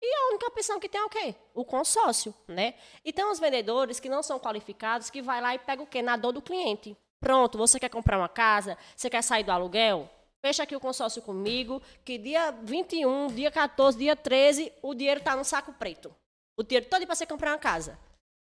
e 0.00 0.14
a 0.14 0.28
única 0.28 0.46
opção 0.46 0.78
que 0.78 0.88
tem 0.88 1.00
é 1.00 1.04
o 1.04 1.08
quê? 1.08 1.34
O 1.54 1.64
consórcio, 1.64 2.34
né? 2.46 2.74
E 3.04 3.12
tem 3.12 3.24
os 3.24 3.40
vendedores 3.40 3.98
que 3.98 4.08
não 4.08 4.22
são 4.22 4.38
qualificados 4.38 5.10
que 5.10 5.22
vai 5.22 5.40
lá 5.40 5.54
e 5.54 5.58
pega 5.58 5.82
o 5.82 5.86
quê? 5.86 6.02
Na 6.02 6.16
dor 6.16 6.32
do 6.32 6.42
cliente. 6.42 6.96
Pronto, 7.20 7.58
você 7.58 7.80
quer 7.80 7.88
comprar 7.88 8.18
uma 8.18 8.28
casa, 8.28 8.76
você 8.94 9.08
quer 9.08 9.22
sair 9.22 9.42
do 9.42 9.50
aluguel? 9.50 10.08
Fecha 10.44 10.62
aqui 10.62 10.76
o 10.76 10.80
consórcio 10.80 11.22
comigo, 11.22 11.82
que 12.04 12.18
dia 12.18 12.52
21, 12.62 13.28
dia 13.28 13.50
14, 13.50 13.98
dia 13.98 14.14
13, 14.14 14.72
o 14.82 14.94
dinheiro 14.94 15.18
está 15.18 15.34
no 15.34 15.44
saco 15.44 15.72
preto. 15.72 16.14
O 16.56 16.62
dinheiro 16.62 16.86
todo 16.88 17.04
para 17.04 17.14
você 17.14 17.26
comprar 17.26 17.52
uma 17.52 17.58
casa. 17.58 17.98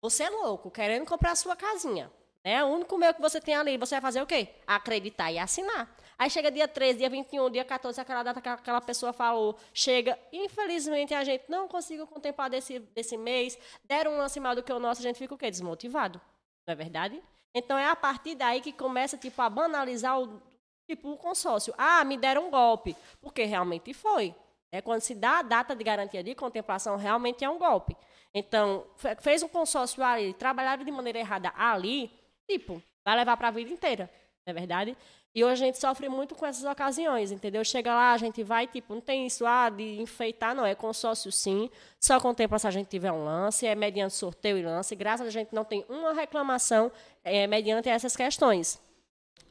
Você 0.01 0.24
é 0.24 0.30
louco, 0.30 0.70
querendo 0.70 1.07
comprar 1.07 1.32
a 1.32 1.36
sua 1.36 1.57
casinha. 1.57 2.11
É 2.44 2.62
o 2.62 2.68
único 2.68 2.96
meio 2.96 3.12
que 3.14 3.20
você 3.20 3.40
tem 3.40 3.55
ali. 3.55 3.76
Você 3.76 3.96
vai 3.96 4.01
fazer 4.01 4.22
o 4.22 4.26
quê? 4.26 4.49
Acreditar 4.66 5.30
e 5.30 5.38
assinar. 5.38 5.94
Aí 6.16 6.30
chega 6.30 6.51
dia 6.51 6.66
13, 6.66 6.99
dia 6.99 7.11
21, 7.11 7.51
dia 7.51 7.64
14, 7.64 8.01
aquela 8.01 8.22
data 8.22 8.40
que 8.40 8.49
aquela 8.49 8.80
pessoa 8.80 9.12
falou, 9.12 9.57
chega. 9.72 10.18
Infelizmente, 10.32 11.14
a 11.14 11.22
gente 11.22 11.44
não 11.49 11.68
conseguiu 11.68 12.07
contemplar 12.07 12.49
desse, 12.51 12.78
desse 12.78 13.16
mês, 13.16 13.59
deram 13.84 14.12
um 14.12 14.18
lance 14.18 14.40
maior 14.40 14.55
do 14.55 14.62
que 14.62 14.72
o 14.72 14.80
nosso, 14.80 15.01
a 15.01 15.05
gente 15.05 15.18
fica 15.18 15.34
o 15.34 15.38
quê? 15.38 15.51
Desmotivado. 15.51 16.20
Não 16.66 16.72
é 16.72 16.74
verdade? 16.74 17.22
Então 17.55 17.78
é 17.78 17.88
a 17.88 17.96
partir 17.96 18.34
daí 18.34 18.61
que 18.61 18.72
começa 18.72 19.16
tipo, 19.16 19.40
a 19.40 19.49
banalizar 19.49 20.20
o, 20.20 20.40
tipo, 20.88 21.11
o 21.11 21.16
consórcio. 21.16 21.74
Ah, 21.76 22.05
me 22.05 22.16
deram 22.16 22.49
um 22.49 22.51
golpe. 22.51 22.96
Porque 23.20 23.44
realmente 23.44 23.92
foi. 23.92 24.34
É 24.70 24.82
quando 24.82 25.01
se 25.01 25.14
dá 25.14 25.38
a 25.38 25.42
data 25.42 25.74
de 25.74 25.82
garantia 25.82 26.22
de 26.22 26.34
contemplação, 26.34 26.96
realmente 26.96 27.44
é 27.44 27.49
um 27.49 27.59
golpe. 27.59 27.96
Então, 28.35 28.85
fez 29.20 29.43
um 29.43 29.49
consórcio 29.49 30.03
ali, 30.03 30.35
trabalharam 30.35 30.85
de 30.85 30.91
maneira 30.91 31.18
errada 31.18 31.53
ali, 31.57 32.11
tipo, 32.47 32.83
vai 33.05 33.16
levar 33.16 33.37
para 33.37 33.49
a 33.49 33.51
vida 33.51 33.70
inteira, 33.70 34.11
não 34.47 34.51
é 34.51 34.55
verdade? 34.55 34.97
E 35.35 35.45
hoje 35.45 35.62
a 35.62 35.66
gente 35.66 35.79
sofre 35.79 36.09
muito 36.09 36.35
com 36.35 36.45
essas 36.45 36.64
ocasiões, 36.64 37.31
entendeu? 37.31 37.64
Chega 37.64 37.95
lá, 37.95 38.12
a 38.12 38.16
gente 38.16 38.43
vai, 38.43 38.66
tipo, 38.66 38.95
não 38.95 39.01
tem 39.01 39.26
isso 39.26 39.47
ah, 39.47 39.68
de 39.68 40.01
enfeitar, 40.01 40.55
não. 40.55 40.66
É 40.66 40.74
consórcio 40.74 41.31
sim, 41.31 41.70
só 42.01 42.18
contempla 42.18 42.59
se 42.59 42.66
a 42.66 42.70
gente 42.70 42.89
tiver 42.89 43.12
um 43.12 43.24
lance, 43.24 43.66
é 43.66 43.74
mediante 43.74 44.14
sorteio 44.14 44.59
e 44.59 44.62
lance. 44.64 44.97
Graças 44.97 45.26
a 45.26 45.31
gente 45.31 45.55
não 45.55 45.64
tem 45.64 45.85
uma 45.89 46.12
reclamação 46.12 46.91
é, 47.22 47.47
mediante 47.47 47.89
essas 47.89 48.16
questões, 48.16 48.81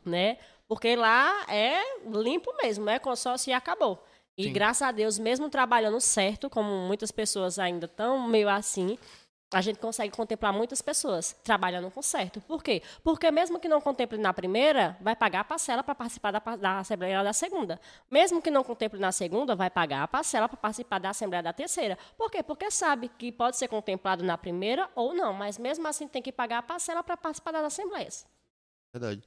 né? 0.03 0.37
Porque 0.67 0.95
lá 0.95 1.45
é 1.47 1.81
limpo 2.05 2.53
mesmo, 2.61 2.89
é 2.89 2.99
consórcio 2.99 3.51
e 3.51 3.53
acabou. 3.53 4.03
E 4.37 4.43
sim. 4.43 4.53
graças 4.53 4.83
a 4.83 4.91
Deus, 4.91 5.17
mesmo 5.17 5.49
trabalhando 5.49 5.99
certo, 5.99 6.49
como 6.49 6.69
muitas 6.87 7.11
pessoas 7.11 7.57
ainda 7.57 7.85
estão 7.85 8.27
meio 8.27 8.47
assim, 8.47 8.97
a 9.51 9.61
gente 9.61 9.79
consegue 9.79 10.15
contemplar 10.15 10.51
muitas 10.51 10.81
pessoas 10.81 11.33
trabalhando 11.43 11.89
com 11.89 12.01
certo. 12.01 12.41
Por 12.41 12.61
quê? 12.61 12.83
Porque 13.03 13.31
mesmo 13.31 13.59
que 13.59 13.67
não 13.67 13.79
contemple 13.79 14.17
na 14.17 14.33
primeira, 14.33 14.97
vai 14.99 15.15
pagar 15.15 15.39
a 15.39 15.43
parcela 15.43 15.81
para 15.81 15.95
participar 15.95 16.31
da, 16.31 16.39
da, 16.39 16.79
Assembleia 16.79 17.23
da 17.23 17.31
segunda. 17.33 17.79
Mesmo 18.11 18.41
que 18.41 18.51
não 18.51 18.63
contemple 18.63 18.99
na 18.99 19.11
segunda, 19.11 19.55
vai 19.55 19.69
pagar 19.69 20.03
a 20.03 20.07
parcela 20.07 20.49
para 20.49 20.57
participar 20.57 20.99
da 20.99 21.09
Assembleia 21.09 21.41
da 21.41 21.53
terceira. 21.53 21.97
Por 22.17 22.29
quê? 22.29 22.43
Porque 22.43 22.69
sabe 22.69 23.07
que 23.07 23.31
pode 23.31 23.57
ser 23.57 23.69
contemplado 23.69 24.23
na 24.23 24.37
primeira 24.37 24.89
ou 24.93 25.13
não, 25.13 25.33
mas 25.33 25.57
mesmo 25.57 25.87
assim 25.87 26.07
tem 26.07 26.21
que 26.21 26.31
pagar 26.31 26.59
a 26.59 26.63
parcela 26.63 27.01
para 27.01 27.15
participar 27.15 27.51
das 27.51 27.63
Assembleias. 27.63 28.27
Verdade. 28.93 29.23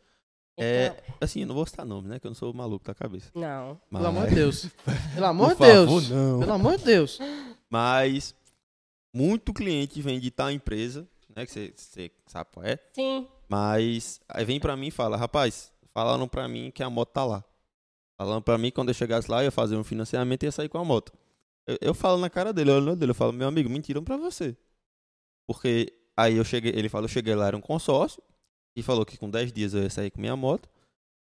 É, 0.61 0.87
então... 0.87 1.15
Assim, 1.21 1.41
eu 1.41 1.47
não 1.47 1.55
vou 1.55 1.67
citar 1.67 1.87
nome, 1.87 2.09
né? 2.09 2.19
Que 2.19 2.27
eu 2.27 2.31
não 2.31 2.35
sou 2.35 2.53
maluco 2.53 2.85
da 2.85 2.95
cabeça. 2.95 3.31
Não. 3.35 3.81
Mas... 3.91 4.03
Pelo 4.03 4.17
amor 4.17 4.29
de 4.29 4.35
Deus. 4.35 4.69
Pelo 5.15 5.27
amor 5.27 5.55
de 5.55 5.61
Deus. 5.61 5.87
Favor, 5.87 6.17
não. 6.17 6.41
Pelo 6.41 6.53
amor 6.53 6.79
de 6.79 6.85
Deus. 6.85 7.19
Mas 7.69 8.35
muito 9.15 9.53
cliente 9.53 10.01
vem 10.03 10.21
de 10.21 10.31
tal 10.31 10.51
empresa, 10.51 11.09
né? 11.35 11.47
Que 11.47 11.73
você 11.75 12.11
sabe 12.27 12.51
qual 12.53 12.67
é. 12.67 12.79
Sim. 12.93 13.27
Mas 13.49 14.21
aí 14.29 14.45
vem 14.45 14.61
pra 14.61 14.77
mim 14.77 14.89
e 14.89 14.93
fala, 14.93 15.17
rapaz, 15.17 15.73
falaram 15.93 16.29
pra 16.29 16.47
mim 16.47 16.71
que 16.71 16.83
a 16.83 16.91
moto 16.91 17.11
tá 17.11 17.25
lá. 17.25 17.45
Falando 18.17 18.43
pra 18.43 18.59
mim 18.59 18.69
que 18.69 18.75
quando 18.75 18.89
eu 18.89 18.95
chegasse 18.95 19.31
lá, 19.31 19.41
eu 19.41 19.47
ia 19.47 19.51
fazer 19.51 19.77
um 19.77 19.83
financiamento 19.83 20.43
e 20.43 20.47
ia 20.47 20.53
sair 20.53 20.69
com 20.69 20.77
a 20.77 20.85
moto. 20.85 21.11
Eu, 21.67 21.79
eu 21.81 21.95
falo 21.95 22.19
na 22.19 22.29
cara 22.29 22.53
dele, 22.53 22.71
eu 22.71 22.75
olho 22.75 22.95
dele, 22.95 23.13
eu 23.13 23.15
falo, 23.15 23.33
meu 23.33 23.49
amigo, 23.49 23.71
mentiram 23.71 24.05
pra 24.05 24.17
você. 24.17 24.55
Porque 25.47 25.93
aí 26.17 26.37
eu 26.37 26.45
cheguei, 26.45 26.71
ele 26.77 26.89
falou, 26.89 27.07
eu 27.07 27.09
cheguei 27.09 27.35
lá, 27.35 27.47
era 27.47 27.57
um 27.57 27.61
consórcio, 27.63 28.23
e 28.75 28.83
falou 28.83 29.05
que 29.05 29.17
com 29.17 29.31
10 29.31 29.53
dias 29.53 29.75
eu 29.75 29.83
ia 29.83 29.91
sair 29.91 30.11
com 30.11 30.21
minha 30.21 30.37
moto. 30.37 30.69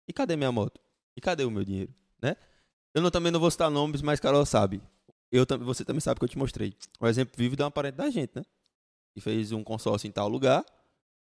E 0.08 0.14
cadê 0.14 0.36
minha 0.36 0.52
moto? 0.52 0.80
E 1.16 1.22
cadê 1.22 1.43
o 1.43 1.52
meu 1.52 1.64
dinheiro? 1.64 1.93
Né? 2.22 2.36
Eu 2.93 3.02
não, 3.02 3.12
também 3.12 3.32
não 3.32 3.39
vou 3.39 3.52
citar 3.52 3.70
nomes, 3.70 4.02
mas 4.02 4.20
Carol 4.20 4.45
sabe 4.45 4.82
eu, 5.32 5.45
você 5.60 5.86
também 5.86 6.00
sabe 6.00 6.20
que 6.20 6.26
eu 6.26 6.30
te 6.30 6.38
mostrei. 6.38 6.76
O 7.00 7.08
exemplo 7.08 7.34
vivo 7.38 7.56
de 7.56 7.62
uma 7.62 7.72
parente 7.72 7.95
da 7.95 8.10
gente, 8.10 8.32
né? 8.36 8.43
Que 9.14 9.22
fez 9.22 9.52
um 9.52 9.64
consórcio 9.64 10.08
em 10.08 10.12
tal 10.12 10.28
lugar. 10.28 10.66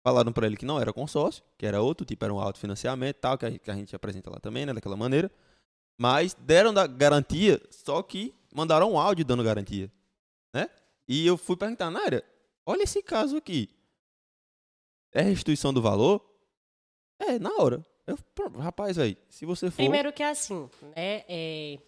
Falaram 0.02 0.32
para 0.32 0.46
ele 0.46 0.56
que 0.56 0.64
não 0.64 0.80
era 0.80 0.92
consórcio, 0.92 1.42
que 1.58 1.66
era 1.66 1.82
outro 1.82 2.06
tipo, 2.06 2.24
era 2.24 2.32
um 2.32 2.40
autofinanciamento 2.40 3.18
e 3.18 3.20
tal, 3.20 3.36
que 3.36 3.44
a, 3.44 3.50
gente, 3.50 3.60
que 3.60 3.70
a 3.70 3.74
gente 3.74 3.94
apresenta 3.94 4.30
lá 4.30 4.38
também, 4.38 4.64
né? 4.64 4.72
Daquela 4.72 4.96
maneira. 4.96 5.30
Mas 6.00 6.34
deram 6.34 6.72
da 6.72 6.86
garantia, 6.86 7.60
só 7.70 8.02
que 8.02 8.34
mandaram 8.54 8.92
um 8.92 8.98
áudio 8.98 9.24
dando 9.24 9.42
garantia, 9.42 9.92
né? 10.54 10.70
E 11.06 11.26
eu 11.26 11.36
fui 11.36 11.56
perguntar, 11.56 11.90
Nária, 11.90 12.24
olha 12.64 12.82
esse 12.82 13.02
caso 13.02 13.36
aqui. 13.36 13.68
É 15.12 15.22
restituição 15.22 15.72
do 15.72 15.82
valor? 15.82 16.24
É, 17.18 17.38
na 17.38 17.54
hora. 17.56 17.84
Eu, 18.06 18.18
rapaz, 18.58 18.98
aí, 18.98 19.16
se 19.28 19.44
você 19.44 19.70
for. 19.70 19.76
Primeiro 19.76 20.12
que 20.12 20.22
é 20.22 20.30
assim, 20.30 20.68
né? 20.80 21.24
É, 21.28 21.78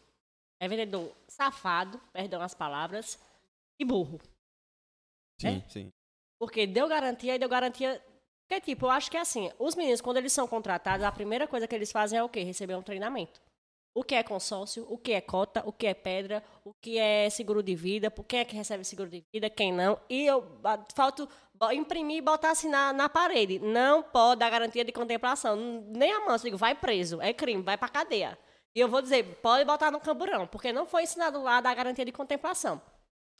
é 0.61 0.69
vendedor 0.69 1.11
safado, 1.27 1.99
perdão 2.13 2.43
as 2.43 2.55
palavras, 2.55 3.19
e 3.79 3.85
burro. 3.85 4.21
Sim, 5.41 5.63
é? 5.65 5.69
sim. 5.71 5.93
Porque 6.39 6.67
deu 6.67 6.87
garantia 6.87 7.35
e 7.35 7.39
deu 7.39 7.49
garantia. 7.49 8.03
Porque, 8.47 8.61
tipo, 8.61 8.87
eu 8.87 8.91
acho 8.91 9.11
que 9.11 9.17
é 9.17 9.21
assim: 9.21 9.51
os 9.59 9.75
meninos, 9.75 10.01
quando 10.01 10.19
eles 10.19 10.33
são 10.33 10.47
contratados, 10.47 11.05
a 11.05 11.13
primeira 11.13 11.47
coisa 11.47 11.67
que 11.67 11.75
eles 11.75 11.91
fazem 11.91 12.19
é 12.19 12.23
o 12.23 12.29
quê? 12.29 12.43
Receber 12.43 12.75
um 12.75 12.83
treinamento. 12.83 13.41
O 14.01 14.03
que 14.03 14.15
é 14.15 14.23
consórcio, 14.23 14.87
o 14.89 14.97
que 14.97 15.13
é 15.13 15.21
cota, 15.21 15.63
o 15.67 15.71
que 15.71 15.87
é 15.87 15.93
pedra, 15.93 16.43
o 16.65 16.73
que 16.73 16.97
é 16.97 17.29
seguro 17.29 17.63
de 17.63 17.75
vida, 17.75 18.11
por 18.11 18.25
quem 18.25 18.41
é 18.41 18.47
que 18.47 18.57
recebe 18.57 18.83
seguro 18.83 19.11
de 19.11 19.23
vida, 19.31 19.51
quem 19.51 19.71
não. 19.71 20.01
E 20.09 20.25
eu 20.25 20.43
falto 20.97 21.29
imprimir 21.71 22.17
e 22.17 22.21
botar 22.23 22.53
assim 22.53 22.71
na, 22.71 22.95
na 22.95 23.11
parede. 23.11 23.59
Não 23.59 24.03
pode 24.03 24.39
dar 24.39 24.49
garantia 24.49 24.87
de 24.87 24.91
contemplação. 24.91 25.55
Nem 25.95 26.15
a 26.15 26.21
mão, 26.21 26.31
eu 26.31 26.39
digo, 26.39 26.57
vai 26.57 26.75
preso, 26.75 27.21
é 27.21 27.35
crime, 27.35 27.63
vai 27.63 27.77
pra 27.77 27.91
cadeia. 27.91 28.39
E 28.75 28.81
eu 28.81 28.89
vou 28.89 29.03
dizer, 29.03 29.23
pode 29.43 29.67
botar 29.67 29.91
no 29.91 30.01
camburão, 30.01 30.47
porque 30.47 30.73
não 30.73 30.87
foi 30.87 31.03
ensinado 31.03 31.43
lá 31.43 31.61
da 31.61 31.75
garantia 31.75 32.07
de 32.07 32.11
contemplação. 32.11 32.81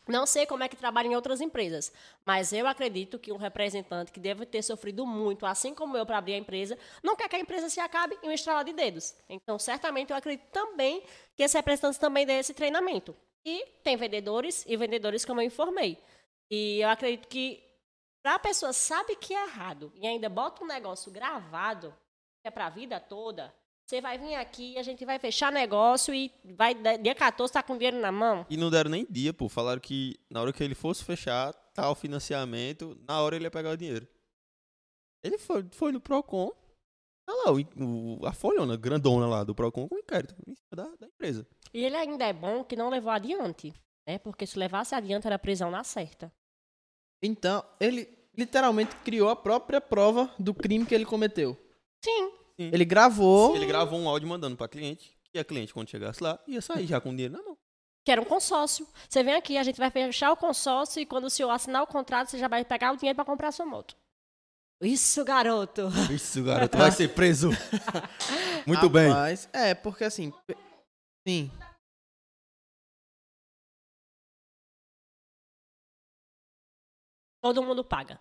Não 0.09 0.27
sei 0.27 0.47
como 0.47 0.63
é 0.63 0.69
que 0.69 0.77
trabalha 0.77 1.07
em 1.07 1.15
outras 1.15 1.41
empresas, 1.41 1.93
mas 2.25 2.53
eu 2.53 2.67
acredito 2.67 3.19
que 3.19 3.31
um 3.33 3.37
representante 3.37 4.11
que 4.11 4.19
deve 4.19 4.45
ter 4.45 4.63
sofrido 4.63 5.07
muito, 5.07 5.47
assim 5.47 5.75
como 5.75 5.97
eu, 5.97 6.05
para 6.05 6.19
abrir 6.19 6.35
a 6.35 6.39
empresa, 6.39 6.77
não 7.03 7.15
quer 7.15 7.29
que 7.29 7.37
a 7.37 7.41
empresa 7.41 7.69
se 7.69 7.79
acabe 7.81 8.19
em 8.23 8.29
um 8.29 8.33
estralar 8.33 8.65
de 8.65 8.73
dedos. 8.73 9.15
Então, 9.29 9.59
certamente, 9.59 10.11
eu 10.11 10.17
acredito 10.17 10.49
também 10.51 11.03
que 11.37 11.43
esse 11.43 11.57
representante 11.57 12.01
também 12.01 12.27
dê 12.27 12.35
esse 12.35 12.55
treinamento. 12.55 13.15
E 13.45 13.65
tem 13.83 13.97
vendedores 13.97 14.65
e 14.67 14.77
vendedores, 14.77 15.25
como 15.25 15.41
eu 15.41 15.47
informei. 15.47 15.97
E 16.51 16.81
eu 16.81 16.89
acredito 16.89 17.29
que 17.29 17.63
para 18.23 18.35
a 18.35 18.39
pessoa 18.39 18.73
sabe 18.73 19.17
que 19.17 19.35
é 19.35 19.45
errado 19.45 19.93
e 19.95 20.07
ainda 20.07 20.29
bota 20.29 20.63
um 20.63 20.67
negócio 20.67 21.11
gravado, 21.11 21.95
que 22.43 22.49
é 22.49 22.51
para 22.51 22.67
a 22.67 22.71
vida 22.71 23.01
toda, 23.01 23.55
você 23.91 24.01
vai 24.01 24.17
vir 24.17 24.37
aqui, 24.37 24.79
a 24.79 24.85
gente 24.85 25.05
vai 25.05 25.19
fechar 25.19 25.51
negócio 25.51 26.15
e 26.15 26.33
vai 26.45 26.75
dia 26.75 27.13
14 27.13 27.53
tá 27.53 27.61
com 27.61 27.77
dinheiro 27.77 27.99
na 27.99 28.13
mão. 28.13 28.47
E 28.49 28.57
não 28.57 28.71
deram 28.71 28.89
nem 28.89 29.05
dia, 29.11 29.33
pô. 29.33 29.49
Falaram 29.49 29.81
que 29.81 30.17
na 30.31 30.41
hora 30.41 30.53
que 30.53 30.63
ele 30.63 30.77
fosse 30.77 31.05
fechar 31.05 31.53
tal 31.75 31.97
financiamento, 31.97 32.97
na 33.09 33.21
hora 33.21 33.35
ele 33.35 33.47
ia 33.47 33.51
pegar 33.51 33.71
o 33.71 33.77
dinheiro. 33.77 34.07
Ele 35.25 35.37
foi, 35.39 35.67
foi 35.73 35.91
no 35.91 36.01
Procon. 36.01 36.53
Tá 37.27 37.35
lá, 37.35 37.53
o, 37.53 38.21
o, 38.21 38.27
a 38.27 38.33
folhona 38.33 38.77
grandona 38.77 39.27
lá 39.27 39.43
do 39.43 39.57
Procon 39.57 39.89
com 39.89 39.97
o 39.97 39.99
inquérito 39.99 40.37
em 40.47 40.55
cima 40.55 40.71
da, 40.73 40.85
da 40.97 41.07
empresa. 41.09 41.45
E 41.75 41.85
ele 41.85 41.97
ainda 41.97 42.25
é 42.25 42.33
bom 42.33 42.63
que 42.63 42.77
não 42.77 42.91
levou 42.91 43.11
adiante, 43.11 43.75
né? 44.07 44.19
Porque 44.19 44.47
se 44.47 44.57
levasse 44.57 44.95
adiante 44.95 45.27
era 45.27 45.39
prisão 45.39 45.69
na 45.69 45.83
certa. 45.83 46.33
Então, 47.21 47.65
ele 47.81 48.09
literalmente 48.39 48.95
criou 49.05 49.29
a 49.29 49.37
própria 49.37 49.81
prova 49.81 50.33
do 50.39 50.55
crime 50.55 50.87
que 50.87 50.95
ele 50.95 51.05
cometeu. 51.05 51.59
Sim. 52.05 52.39
Sim. 52.61 52.69
Ele 52.75 52.85
gravou. 52.85 53.57
Ele 53.57 53.65
gravou 53.65 53.99
um 53.99 54.07
áudio 54.07 54.29
mandando 54.29 54.55
pra 54.55 54.69
cliente. 54.69 55.17
E 55.33 55.39
a 55.39 55.45
cliente, 55.45 55.73
quando 55.73 55.89
chegasse 55.89 56.23
lá, 56.23 56.39
ia 56.47 56.61
sair 56.61 56.87
já 56.87 57.01
com 57.01 57.09
o 57.09 57.13
dinheiro 57.13 57.33
na 57.33 57.43
mão. 57.43 57.57
Que 58.05 58.13
era 58.13 58.21
um 58.21 58.25
consórcio. 58.25 58.87
Você 59.09 59.23
vem 59.23 59.35
aqui, 59.35 59.57
a 59.57 59.63
gente 59.63 59.79
vai 59.79 59.91
fechar 59.91 60.31
o 60.31 60.37
consórcio 60.37 61.01
e 61.01 61.07
quando 61.07 61.25
o 61.25 61.31
senhor 61.31 61.49
assinar 61.49 61.83
o 61.83 61.87
contrato, 61.87 62.29
você 62.29 62.39
já 62.39 62.49
vai 62.49 62.63
pegar 62.63 62.93
o 62.93 62.99
dinheiro 62.99 63.17
para 63.17 63.25
comprar 63.25 63.49
a 63.49 63.53
sua 63.53 63.65
moto. 63.65 63.97
Isso, 64.83 65.25
garoto! 65.25 65.89
Isso, 66.13 66.45
garoto, 66.45 66.77
vai 66.77 66.93
ser 66.93 67.15
preso! 67.15 67.49
Muito 68.67 68.91
bem. 68.91 69.11
É, 69.55 69.75
porque 69.75 70.05
assim. 70.05 70.31
Sim. 71.27 71.51
Todo 77.43 77.63
mundo 77.63 77.83
paga. 77.83 78.21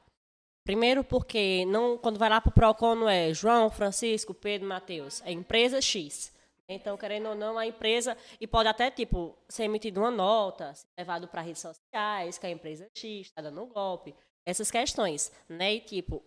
Primeiro 0.70 1.04
porque 1.04 1.66
não, 1.66 1.98
quando 1.98 2.20
vai 2.20 2.30
lá 2.30 2.40
para 2.40 2.52
o 2.52 2.54
PROCON 2.54 2.94
não 2.94 3.10
é 3.10 3.34
João, 3.34 3.72
Francisco, 3.72 4.36
Pedro, 4.36 4.68
Matheus. 4.68 5.20
É 5.26 5.32
empresa 5.32 5.82
X. 5.82 6.32
Então, 6.68 6.96
querendo 6.96 7.30
ou 7.30 7.34
não, 7.34 7.58
a 7.58 7.66
empresa, 7.66 8.16
e 8.40 8.46
pode 8.46 8.70
até, 8.70 8.92
tipo, 8.92 9.36
ser 9.48 9.64
emitida 9.64 10.00
uma 10.00 10.12
nota, 10.12 10.72
ser 10.76 10.86
levado 10.96 11.28
para 11.28 11.42
redes 11.42 11.64
sociais, 11.64 12.38
que 12.38 12.46
a 12.46 12.52
empresa 12.52 12.88
X 12.96 13.26
está 13.26 13.42
dando 13.42 13.64
um 13.64 13.68
golpe, 13.68 14.14
essas 14.46 14.70
questões, 14.70 15.32
né? 15.50 15.74
E, 15.74 15.82
tipo, 15.82 16.24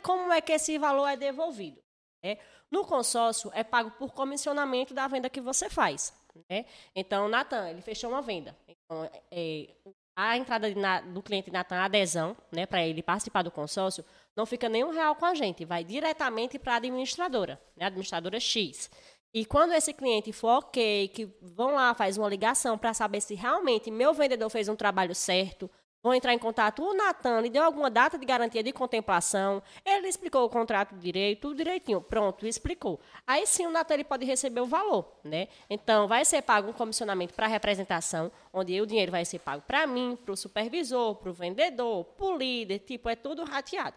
como 0.00 0.32
é 0.32 0.40
que 0.40 0.52
esse 0.52 0.78
valor 0.78 1.08
é 1.08 1.16
devolvido? 1.16 1.82
Né? 2.22 2.38
No 2.70 2.84
consórcio, 2.84 3.50
é 3.52 3.64
pago 3.64 3.90
por 3.98 4.12
comissionamento 4.12 4.94
da 4.94 5.08
venda 5.08 5.28
que 5.28 5.40
você 5.40 5.68
faz. 5.68 6.14
Né? 6.48 6.66
Então, 6.94 7.28
Natan, 7.28 7.68
ele 7.68 7.82
fechou 7.82 8.10
uma 8.10 8.22
venda. 8.22 8.56
Então, 8.68 9.10
é, 9.28 9.70
a 10.14 10.36
entrada 10.36 10.72
na, 10.74 11.00
do 11.00 11.22
cliente 11.22 11.50
Natan, 11.50 11.76
a 11.76 11.84
adesão, 11.84 12.36
né, 12.50 12.66
para 12.66 12.86
ele 12.86 13.02
participar 13.02 13.42
do 13.42 13.50
consórcio, 13.50 14.04
não 14.36 14.46
fica 14.46 14.68
nenhum 14.68 14.90
real 14.90 15.14
com 15.16 15.24
a 15.24 15.34
gente, 15.34 15.64
vai 15.64 15.84
diretamente 15.84 16.58
para 16.58 16.74
a 16.74 16.76
administradora, 16.76 17.60
né, 17.76 17.86
administradora 17.86 18.38
X. 18.38 18.90
E 19.34 19.46
quando 19.46 19.72
esse 19.72 19.94
cliente 19.94 20.30
for 20.30 20.58
ok, 20.58 21.08
que 21.08 21.24
vão 21.40 21.74
lá, 21.74 21.94
faz 21.94 22.18
uma 22.18 22.28
ligação 22.28 22.76
para 22.76 22.92
saber 22.92 23.22
se 23.22 23.34
realmente 23.34 23.90
meu 23.90 24.12
vendedor 24.12 24.50
fez 24.50 24.68
um 24.68 24.76
trabalho 24.76 25.14
certo, 25.14 25.70
vão 26.02 26.12
entrar 26.12 26.34
em 26.34 26.38
contato, 26.38 26.82
o 26.82 26.94
Natan 26.94 27.40
lhe 27.40 27.48
deu 27.48 27.62
alguma 27.62 27.90
data 27.90 28.18
de 28.18 28.26
garantia 28.26 28.62
de 28.62 28.72
contemplação, 28.72 29.62
ele 29.84 30.08
explicou 30.08 30.44
o 30.44 30.48
contrato 30.48 30.94
direito, 30.96 31.42
tudo 31.42 31.56
direitinho, 31.56 32.00
pronto, 32.00 32.46
explicou. 32.46 33.00
Aí 33.26 33.46
sim 33.46 33.66
o 33.66 33.70
Natan 33.70 34.02
pode 34.04 34.24
receber 34.24 34.60
o 34.60 34.66
valor, 34.66 35.06
né? 35.22 35.48
Então 35.70 36.08
vai 36.08 36.24
ser 36.24 36.42
pago 36.42 36.70
um 36.70 36.72
comissionamento 36.72 37.34
para 37.34 37.46
representação, 37.46 38.32
onde 38.52 38.80
o 38.80 38.86
dinheiro 38.86 39.12
vai 39.12 39.24
ser 39.24 39.38
pago 39.38 39.62
para 39.66 39.86
mim, 39.86 40.18
para 40.22 40.32
o 40.32 40.36
supervisor, 40.36 41.14
para 41.16 41.30
o 41.30 41.32
vendedor, 41.32 42.04
para 42.04 42.26
o 42.26 42.36
líder, 42.36 42.80
tipo, 42.80 43.08
é 43.08 43.14
tudo 43.14 43.44
rateado. 43.44 43.96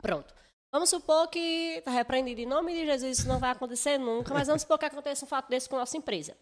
Pronto. 0.00 0.34
Vamos 0.72 0.88
supor 0.88 1.28
que 1.28 1.76
está 1.76 1.90
repreendido 1.90 2.40
em 2.40 2.46
nome 2.46 2.72
de 2.72 2.86
Jesus, 2.86 3.18
isso 3.18 3.28
não 3.28 3.38
vai 3.38 3.50
acontecer 3.50 3.98
nunca, 3.98 4.32
mas 4.32 4.46
vamos 4.46 4.62
supor 4.62 4.78
que 4.78 4.86
aconteça 4.86 5.24
um 5.24 5.28
fato 5.28 5.50
desse 5.50 5.68
com 5.68 5.76
a 5.76 5.80
nossa 5.80 5.98
empresa. 5.98 6.34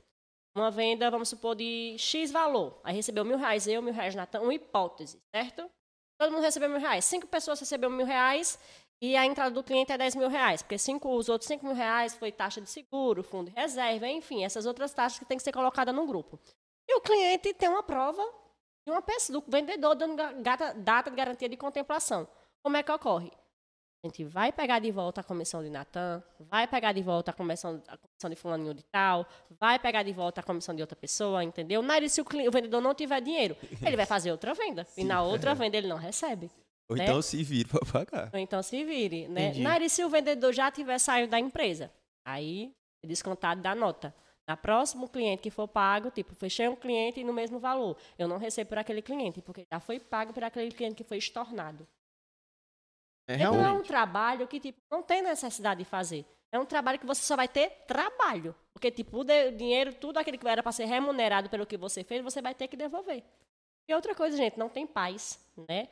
Uma 0.57 0.71
venda, 0.71 1.11
vamos 1.11 1.29
supor, 1.29 1.55
de 1.55 1.97
X 1.99 2.31
valor. 2.31 2.81
Aí 2.83 2.95
recebeu 2.95 3.25
mil 3.25 3.39
reais, 3.39 3.67
eu, 3.67 3.81
mil 3.81 3.95
reais, 3.95 4.15
Natan, 4.15 4.41
uma 4.41 4.55
hipótese, 4.55 5.23
certo? 5.35 5.71
Todo 6.19 6.33
mundo 6.33 6.43
recebeu 6.43 6.69
mil 6.69 6.81
reais. 6.81 7.05
Cinco 7.05 7.27
pessoas 7.27 7.61
receberam 7.61 7.93
mil 7.93 8.07
reais 8.07 8.59
e 9.03 9.17
a 9.17 9.25
entrada 9.25 9.51
do 9.51 9.63
cliente 9.63 9.93
é 9.93 9.97
10 9.97 10.17
mil 10.17 10.29
reais, 10.29 10.61
porque 10.61 10.77
cinco, 10.77 11.17
os 11.17 11.31
outros 11.31 11.49
5 11.49 11.65
mil 11.65 11.75
reais 11.75 12.15
foi 12.15 12.31
taxa 12.31 12.61
de 12.61 12.69
seguro, 12.69 13.23
fundo 13.23 13.51
de 13.51 13.57
reserva, 13.57 14.07
enfim, 14.07 14.45
essas 14.45 14.67
outras 14.67 14.93
taxas 14.93 15.19
que 15.19 15.25
tem 15.25 15.39
que 15.39 15.43
ser 15.43 15.53
colocadas 15.53 15.95
no 15.95 16.07
grupo. 16.07 16.39
E 16.87 16.95
o 16.97 17.01
cliente 17.01 17.55
tem 17.55 17.69
uma 17.69 17.83
prova 17.83 18.23
de 18.85 18.93
uma 18.93 19.01
pessoa, 19.01 19.41
do 19.41 19.51
vendedor 19.51 19.95
dando 19.95 20.17
data 20.83 21.11
de 21.11 21.17
garantia 21.17 21.49
de 21.49 21.57
contemplação. 21.57 22.29
Como 22.63 22.77
é 22.77 22.83
que 22.83 22.93
ocorre? 22.93 23.33
A 24.03 24.07
gente 24.07 24.25
vai 24.25 24.51
pegar 24.51 24.79
de 24.79 24.91
volta 24.91 25.21
a 25.21 25.25
comissão 25.25 25.63
de 25.63 25.69
Natan, 25.69 26.23
vai 26.39 26.67
pegar 26.67 26.93
de 26.93 27.03
volta 27.03 27.33
a 27.33 27.35
comissão, 27.35 27.83
a 27.87 27.99
comissão 27.99 28.31
de 28.31 28.37
fulaninho 28.37 28.73
de 28.73 28.83
tal, 28.85 29.27
vai 29.59 29.79
pegar 29.79 30.03
de 30.03 30.11
volta 30.11 30.41
a 30.41 30.43
comissão 30.43 30.75
de 30.75 30.81
outra 30.81 30.97
pessoa, 30.97 31.45
entendeu? 31.45 31.83
Nari, 31.83 32.09
se 32.09 32.19
o, 32.23 32.25
o, 32.25 32.51
vendedor 32.51 32.81
não 32.81 32.95
tiver 32.95 33.21
dinheiro, 33.21 33.55
ele 33.85 33.97
vai 33.97 34.07
fazer 34.07 34.33
outra 34.33 34.55
venda. 34.55 34.85
Sim, 34.85 35.03
e 35.03 35.05
na 35.05 35.23
outra 35.23 35.51
é. 35.51 35.55
venda 35.55 35.77
ele 35.77 35.87
não 35.87 35.99
recebe. 35.99 36.51
Ou 36.89 36.97
né? 36.97 37.05
então 37.05 37.21
se 37.21 37.43
vire 37.43 37.69
para 37.69 37.85
pagar. 37.85 38.31
Ou 38.33 38.39
então 38.39 38.63
se 38.63 38.83
vire, 38.85 39.29
né? 39.29 39.53
Nari, 39.59 39.91
se 39.91 40.03
o 40.03 40.09
vendedor 40.09 40.51
já 40.55 40.71
tiver 40.71 40.99
saído 40.99 41.31
da 41.31 41.39
empresa, 41.39 41.93
aí 42.25 42.73
é 43.05 43.07
descontado 43.07 43.61
da 43.61 43.75
nota. 43.75 44.15
Na 44.49 44.57
próximo 44.57 45.11
cliente 45.11 45.43
que 45.43 45.51
for 45.51 45.69
pago, 45.69 46.11
tipo, 46.11 46.35
fechei 46.35 46.67
um 46.69 46.75
cliente 46.75 47.23
no 47.23 47.35
mesmo 47.35 47.61
valor. 47.61 47.99
Eu 48.19 48.27
não 48.27 48.39
recebo 48.39 48.71
por 48.71 48.79
aquele 48.79 49.03
cliente, 49.03 49.43
porque 49.43 49.67
já 49.71 49.79
foi 49.79 50.01
pago 50.01 50.33
por 50.33 50.43
aquele 50.43 50.73
cliente 50.73 50.97
que 50.97 51.05
foi 51.05 51.19
estornado. 51.19 51.87
É, 53.31 53.37
realmente. 53.37 53.63
Então 53.63 53.77
é 53.77 53.79
um 53.79 53.83
trabalho 53.83 54.49
que 54.49 54.59
tipo, 54.59 54.79
não 54.91 55.03
tem 55.03 55.23
necessidade 55.23 55.79
de 55.79 55.85
fazer. 55.85 56.27
É 56.53 56.59
um 56.59 56.67
trabalho 56.67 56.99
que 56.99 57.07
você 57.07 57.23
só 57.23 57.37
vai 57.37 57.47
ter 57.47 57.71
trabalho. 57.87 58.55
Porque, 58.73 58.91
tipo, 58.91 59.21
o 59.21 59.25
dinheiro, 59.57 59.95
tudo 59.95 60.19
aquele 60.19 60.37
que 60.37 60.49
era 60.49 60.63
para 60.63 60.73
ser 60.73 60.87
remunerado 60.87 61.49
pelo 61.49 61.65
que 61.65 61.77
você 61.77 62.03
fez, 62.03 62.25
você 62.25 62.43
vai 62.43 62.55
ter 62.55 62.67
que 62.67 62.77
devolver. 62.77 63.23
E 63.89 63.95
outra 63.95 64.15
coisa, 64.15 64.37
gente, 64.37 64.59
não 64.59 64.69
tem 64.69 64.87
paz, 64.87 65.39
né? 65.69 65.89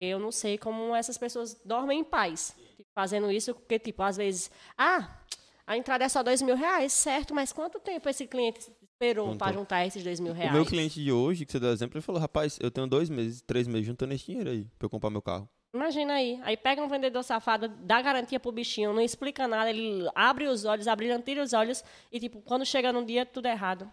Eu 0.00 0.18
não 0.18 0.32
sei 0.32 0.58
como 0.58 0.94
essas 0.94 1.16
pessoas 1.16 1.54
dormem 1.64 2.00
em 2.00 2.04
paz. 2.04 2.56
Tipo, 2.76 2.90
fazendo 2.92 3.30
isso, 3.30 3.54
porque, 3.54 3.78
tipo, 3.78 4.02
às 4.02 4.16
vezes, 4.16 4.50
ah, 4.76 5.20
a 5.64 5.76
entrada 5.76 6.04
é 6.04 6.08
só 6.08 6.20
dois 6.22 6.42
mil 6.42 6.56
reais, 6.56 6.92
certo, 6.92 7.32
mas 7.32 7.52
quanto 7.52 7.78
tempo 7.78 8.08
esse 8.08 8.26
cliente 8.26 8.72
esperou 8.82 9.36
para 9.36 9.52
juntar 9.52 9.86
esses 9.86 10.02
dois 10.02 10.18
mil 10.18 10.32
reais? 10.32 10.50
O 10.50 10.54
meu 10.54 10.66
cliente 10.66 11.00
de 11.00 11.12
hoje, 11.12 11.46
que 11.46 11.52
você 11.52 11.60
deu 11.60 11.70
exemplo, 11.70 11.96
ele 11.96 12.04
falou, 12.04 12.20
rapaz, 12.20 12.58
eu 12.60 12.72
tenho 12.72 12.88
dois 12.88 13.08
meses, 13.08 13.40
três 13.40 13.68
meses 13.68 13.86
juntando 13.86 14.14
esse 14.14 14.26
dinheiro 14.26 14.50
aí 14.50 14.64
para 14.76 14.86
eu 14.86 14.90
comprar 14.90 15.10
meu 15.10 15.22
carro. 15.22 15.48
Imagina 15.74 16.14
aí. 16.14 16.38
Aí 16.42 16.56
pega 16.56 16.82
um 16.82 16.88
vendedor 16.88 17.22
safado, 17.22 17.68
dá 17.68 18.00
garantia 18.02 18.38
pro 18.38 18.52
bichinho, 18.52 18.92
não 18.92 19.00
explica 19.00 19.48
nada, 19.48 19.70
ele 19.70 20.06
abre 20.14 20.46
os 20.46 20.64
olhos, 20.64 20.86
abrilhantia 20.86 21.42
os 21.42 21.52
olhos 21.52 21.82
e, 22.10 22.20
tipo, 22.20 22.42
quando 22.42 22.66
chega 22.66 22.92
no 22.92 23.04
dia, 23.04 23.24
tudo 23.24 23.46
é 23.46 23.52
errado. 23.52 23.90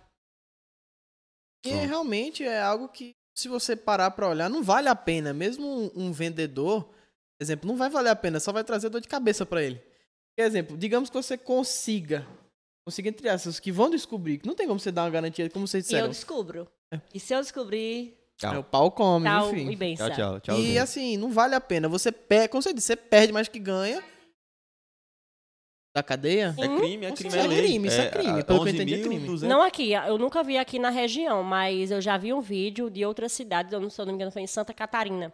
E 1.66 1.70
realmente 1.70 2.44
é 2.44 2.62
algo 2.62 2.88
que, 2.90 3.16
se 3.36 3.48
você 3.48 3.76
parar 3.76 4.12
para 4.12 4.28
olhar, 4.28 4.50
não 4.50 4.62
vale 4.62 4.90
a 4.90 4.96
pena. 4.96 5.34
Mesmo 5.34 5.66
um, 5.66 5.92
um, 5.96 6.12
vendedor, 6.12 6.90
exemplo, 7.40 7.68
não 7.68 7.78
vai 7.78 7.90
valer 7.90 8.10
a 8.10 8.16
pena, 8.16 8.40
só 8.40 8.52
vai 8.52 8.64
trazer 8.64 8.90
dor 8.90 9.02
de 9.02 9.08
cabeça 9.08 9.46
para 9.46 9.64
ele. 9.64 9.82
Por 10.38 10.44
exemplo, 10.44 10.78
digamos 10.78 11.10
que 11.10 11.16
você 11.16 11.38
consiga, 11.38 12.26
consiga 12.86 13.10
entre 13.10 13.28
essas 13.28 13.60
que 13.60 13.72
vão 13.72 13.90
descobrir, 13.90 14.42
não 14.46 14.56
tem 14.56 14.68
como 14.68 14.80
você 14.80 14.92
dar 14.92 15.04
uma 15.04 15.10
garantia, 15.10 15.50
como 15.50 15.68
vocês 15.68 15.84
disseram. 15.84 16.06
E 16.06 16.08
eu 16.08 16.12
descubro. 16.12 16.68
É. 16.94 17.02
E 17.14 17.20
se 17.20 17.34
eu 17.34 17.42
descobrir, 17.42 18.18
Tchau. 18.40 18.54
É, 18.54 18.58
o 18.58 18.64
pau 18.64 18.90
come, 18.90 19.26
tchau, 19.26 19.50
enfim. 19.50 19.70
E 19.70 19.76
benção. 19.76 20.08
Tchau, 20.08 20.16
tchau, 20.16 20.40
tchau. 20.40 20.60
E 20.60 20.80
assim, 20.80 21.18
não 21.18 21.30
vale 21.30 21.56
a 21.56 21.62
pena. 21.62 21.90
Você 21.90 22.10
perde, 22.10 22.48
como 22.48 22.64
você 22.64 22.74
disse, 22.74 22.88
você 22.88 22.96
perde 22.96 23.34
mais 23.34 23.50
que 23.50 23.60
ganha. 23.60 24.02
Da 25.94 26.02
cadeia? 26.02 26.56
É 26.58 26.68
crime, 26.68 27.06
é 27.06 27.12
crime, 27.12 27.36
é, 27.36 27.40
é 27.40 27.48
crime, 27.48 27.88
isso 27.90 28.00
é, 28.00 28.06
é 28.06 28.10
crime. 28.10 28.44
Pelo 28.44 28.64
que 28.64 28.70
eu 28.70 28.74
entendi, 28.74 28.94
é 28.94 29.02
crime. 29.02 29.26
200... 29.26 29.50
Não 29.50 29.62
aqui, 29.62 29.92
eu 29.92 30.18
nunca 30.18 30.42
vi 30.42 30.58
aqui 30.58 30.80
na 30.80 30.90
região, 30.90 31.44
mas 31.44 31.92
eu 31.92 32.00
já 32.00 32.16
vi 32.16 32.32
um 32.32 32.40
vídeo 32.40 32.90
de 32.90 33.04
outra 33.06 33.28
cidade, 33.28 33.74
eu 33.74 33.82
não, 33.82 33.90
se 33.90 34.00
eu 34.00 34.06
não 34.06 34.14
me 34.14 34.16
engano, 34.16 34.32
foi 34.32 34.44
em 34.44 34.48
Santa 34.48 34.74
Catarina, 34.74 35.34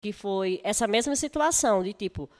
que 0.00 0.12
foi 0.12 0.60
essa 0.62 0.86
mesma 0.86 1.16
situação, 1.16 1.82
de 1.82 1.94
tipo, 1.94 2.30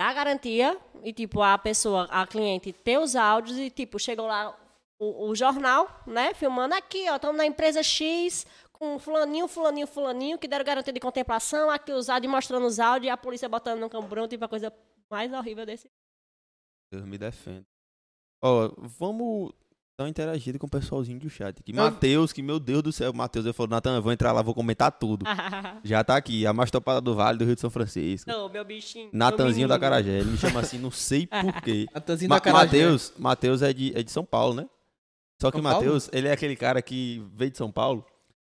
dar 0.00 0.12
garantia 0.14 0.76
e 1.04 1.12
tipo, 1.12 1.42
a 1.42 1.56
pessoa, 1.58 2.08
a 2.10 2.26
cliente 2.26 2.72
ter 2.72 2.98
os 2.98 3.14
áudios 3.14 3.58
e 3.58 3.70
tipo, 3.70 3.98
chegou 3.98 4.26
lá 4.26 4.56
o, 4.98 5.28
o 5.28 5.34
jornal, 5.34 6.02
né, 6.06 6.32
filmando 6.32 6.74
aqui, 6.74 7.08
ó, 7.10 7.16
estamos 7.16 7.36
na 7.36 7.44
empresa 7.44 7.82
X, 7.82 8.46
com 8.82 8.98
fulaninho, 8.98 9.46
fulaninho, 9.46 9.86
fulaninho, 9.86 10.36
que 10.36 10.48
deram 10.48 10.64
garantia 10.64 10.92
de 10.92 10.98
contemplação, 10.98 11.70
aqui 11.70 11.92
usado 11.92 12.24
e 12.24 12.28
mostrando 12.28 12.66
os 12.66 12.80
áudios, 12.80 13.06
e 13.06 13.10
a 13.10 13.16
polícia 13.16 13.48
botando 13.48 13.78
no 13.78 13.88
camburão, 13.88 14.26
tipo 14.26 14.44
a 14.44 14.48
coisa 14.48 14.72
mais 15.08 15.32
horrível 15.32 15.64
desse. 15.64 15.88
Deus 16.90 17.04
me 17.04 17.16
defenda. 17.16 17.64
Ó, 18.42 18.66
oh, 18.66 18.74
vamos 18.98 19.52
dar 19.96 20.02
uma 20.02 20.08
interagida 20.08 20.58
com 20.58 20.66
o 20.66 20.68
pessoalzinho 20.68 21.20
do 21.20 21.30
chat 21.30 21.60
aqui. 21.60 21.72
Matheus, 21.72 22.32
que 22.32 22.42
meu 22.42 22.58
Deus 22.58 22.82
do 22.82 22.92
céu, 22.92 23.12
Matheus, 23.12 23.46
eu 23.46 23.54
falou, 23.54 23.70
Natan, 23.70 23.94
eu 23.94 24.02
vou 24.02 24.10
entrar 24.10 24.32
lá, 24.32 24.42
vou 24.42 24.52
comentar 24.52 24.90
tudo. 24.90 25.24
Já 25.84 26.02
tá 26.02 26.16
aqui, 26.16 26.44
a 26.44 26.52
mastopada 26.52 27.00
do 27.00 27.14
Vale 27.14 27.38
do 27.38 27.44
Rio 27.44 27.54
de 27.54 27.60
São 27.60 27.70
Francisco. 27.70 28.28
Não, 28.28 28.48
meu 28.48 28.64
bichinho. 28.64 29.10
Natanzinho 29.12 29.68
da 29.68 29.78
Carajé, 29.78 30.18
ele 30.18 30.32
me 30.32 30.36
chama 30.36 30.58
assim, 30.58 30.78
não 30.78 30.90
sei 30.90 31.28
porquê. 31.30 31.86
Natanzinho 31.94 32.28
Ma 32.28 32.34
da 32.34 32.40
Carajé. 32.40 32.64
Matheus, 32.64 33.12
Matheus 33.16 33.62
é 33.62 33.72
de, 33.72 33.96
é 33.96 34.02
de 34.02 34.10
São 34.10 34.24
Paulo, 34.24 34.54
né? 34.54 34.68
Só 35.40 35.52
que 35.52 35.60
o 35.60 35.62
Matheus, 35.62 36.10
ele 36.12 36.26
é 36.26 36.32
aquele 36.32 36.56
cara 36.56 36.82
que 36.82 37.24
veio 37.32 37.52
de 37.52 37.58
São 37.58 37.70
Paulo 37.70 38.04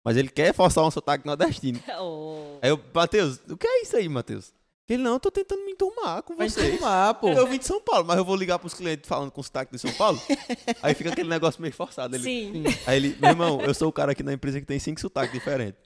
mas 0.05 0.16
ele 0.16 0.28
quer 0.28 0.55
forçar 0.55 0.84
um 0.84 0.90
sotaque 0.90 1.26
nordestino. 1.26 1.80
Oh. 2.01 2.59
Aí 2.62 2.70
eu, 2.70 2.80
Matheus, 2.94 3.40
o 3.48 3.57
que 3.57 3.66
é 3.66 3.82
isso 3.82 3.96
aí, 3.96 4.09
Matheus? 4.09 4.53
Ele, 4.88 5.03
não, 5.03 5.12
eu 5.12 5.20
tô 5.20 5.30
tentando 5.30 5.64
me 5.64 5.72
enturmar 5.72 6.22
com 6.22 6.34
você. 6.34 6.68
enturmar, 6.68 7.14
pô. 7.14 7.28
Eu 7.28 7.46
vim 7.46 7.59
de 7.59 7.64
São 7.64 7.80
Paulo, 7.80 8.05
mas 8.05 8.18
eu 8.18 8.24
vou 8.24 8.34
ligar 8.34 8.59
pros 8.59 8.74
clientes 8.74 9.09
falando 9.09 9.30
com 9.30 9.42
sotaque 9.42 9.70
de 9.70 9.78
São 9.78 9.92
Paulo. 9.92 10.20
aí 10.82 10.94
fica 10.94 11.11
aquele 11.11 11.28
negócio 11.28 11.62
meio 11.62 11.72
forçado. 11.72 12.16
Ele, 12.16 12.24
Sim. 12.24 12.64
Aí 12.86 12.96
ele, 12.96 13.16
meu 13.20 13.30
irmão, 13.30 13.61
eu 13.61 13.72
sou 13.72 13.88
o 13.88 13.92
cara 13.92 14.12
aqui 14.12 14.22
na 14.22 14.32
empresa 14.32 14.61
que 14.61 14.66
tem 14.66 14.78
cinco 14.80 15.01
sotaques 15.01 15.32
diferentes. 15.32 15.80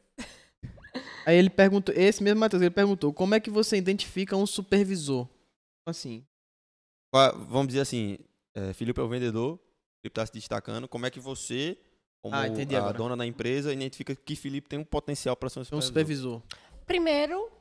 Aí 1.26 1.36
ele 1.36 1.50
perguntou, 1.50 1.94
esse 1.94 2.22
mesmo 2.22 2.40
Matheus, 2.40 2.62
ele 2.62 2.70
perguntou, 2.70 3.12
como 3.12 3.34
é 3.34 3.40
que 3.40 3.50
você 3.50 3.76
identifica 3.76 4.36
um 4.36 4.46
supervisor? 4.46 5.28
Assim. 5.86 6.24
Vamos 7.48 7.68
dizer 7.68 7.80
assim, 7.80 8.18
é, 8.54 8.72
Felipe 8.72 9.00
é 9.00 9.02
o 9.02 9.08
vendedor, 9.08 9.58
Felipe 10.00 10.14
tá 10.14 10.26
se 10.26 10.32
destacando, 10.32 10.88
como 10.88 11.06
é 11.06 11.10
que 11.10 11.20
você 11.20 11.78
como 12.24 12.34
ah, 12.34 12.40
a 12.40 12.46
agora. 12.46 12.92
dona 12.94 13.16
da 13.18 13.26
empresa, 13.26 13.70
identifica 13.70 14.16
que 14.16 14.34
Felipe 14.34 14.66
tem 14.66 14.78
um 14.78 14.84
potencial 14.84 15.36
para 15.36 15.50
ser 15.50 15.60
um 15.60 15.64
supervisor. 15.64 16.36
um 16.36 16.40
supervisor. 16.40 16.42
Primeiro, 16.86 17.52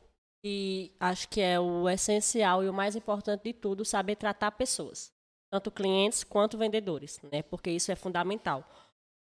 e 0.42 0.94
acho 1.02 1.28
que 1.28 1.42
é 1.42 1.60
o 1.60 1.90
essencial 1.90 2.64
e 2.64 2.70
o 2.70 2.74
mais 2.74 2.96
importante 2.96 3.44
de 3.44 3.52
tudo, 3.52 3.84
saber 3.84 4.16
tratar 4.16 4.52
pessoas, 4.52 5.12
tanto 5.52 5.70
clientes 5.70 6.24
quanto 6.24 6.58
vendedores, 6.58 7.20
né? 7.30 7.42
Porque 7.42 7.72
isso 7.72 7.92
é 7.92 7.96
fundamental. 7.96 8.66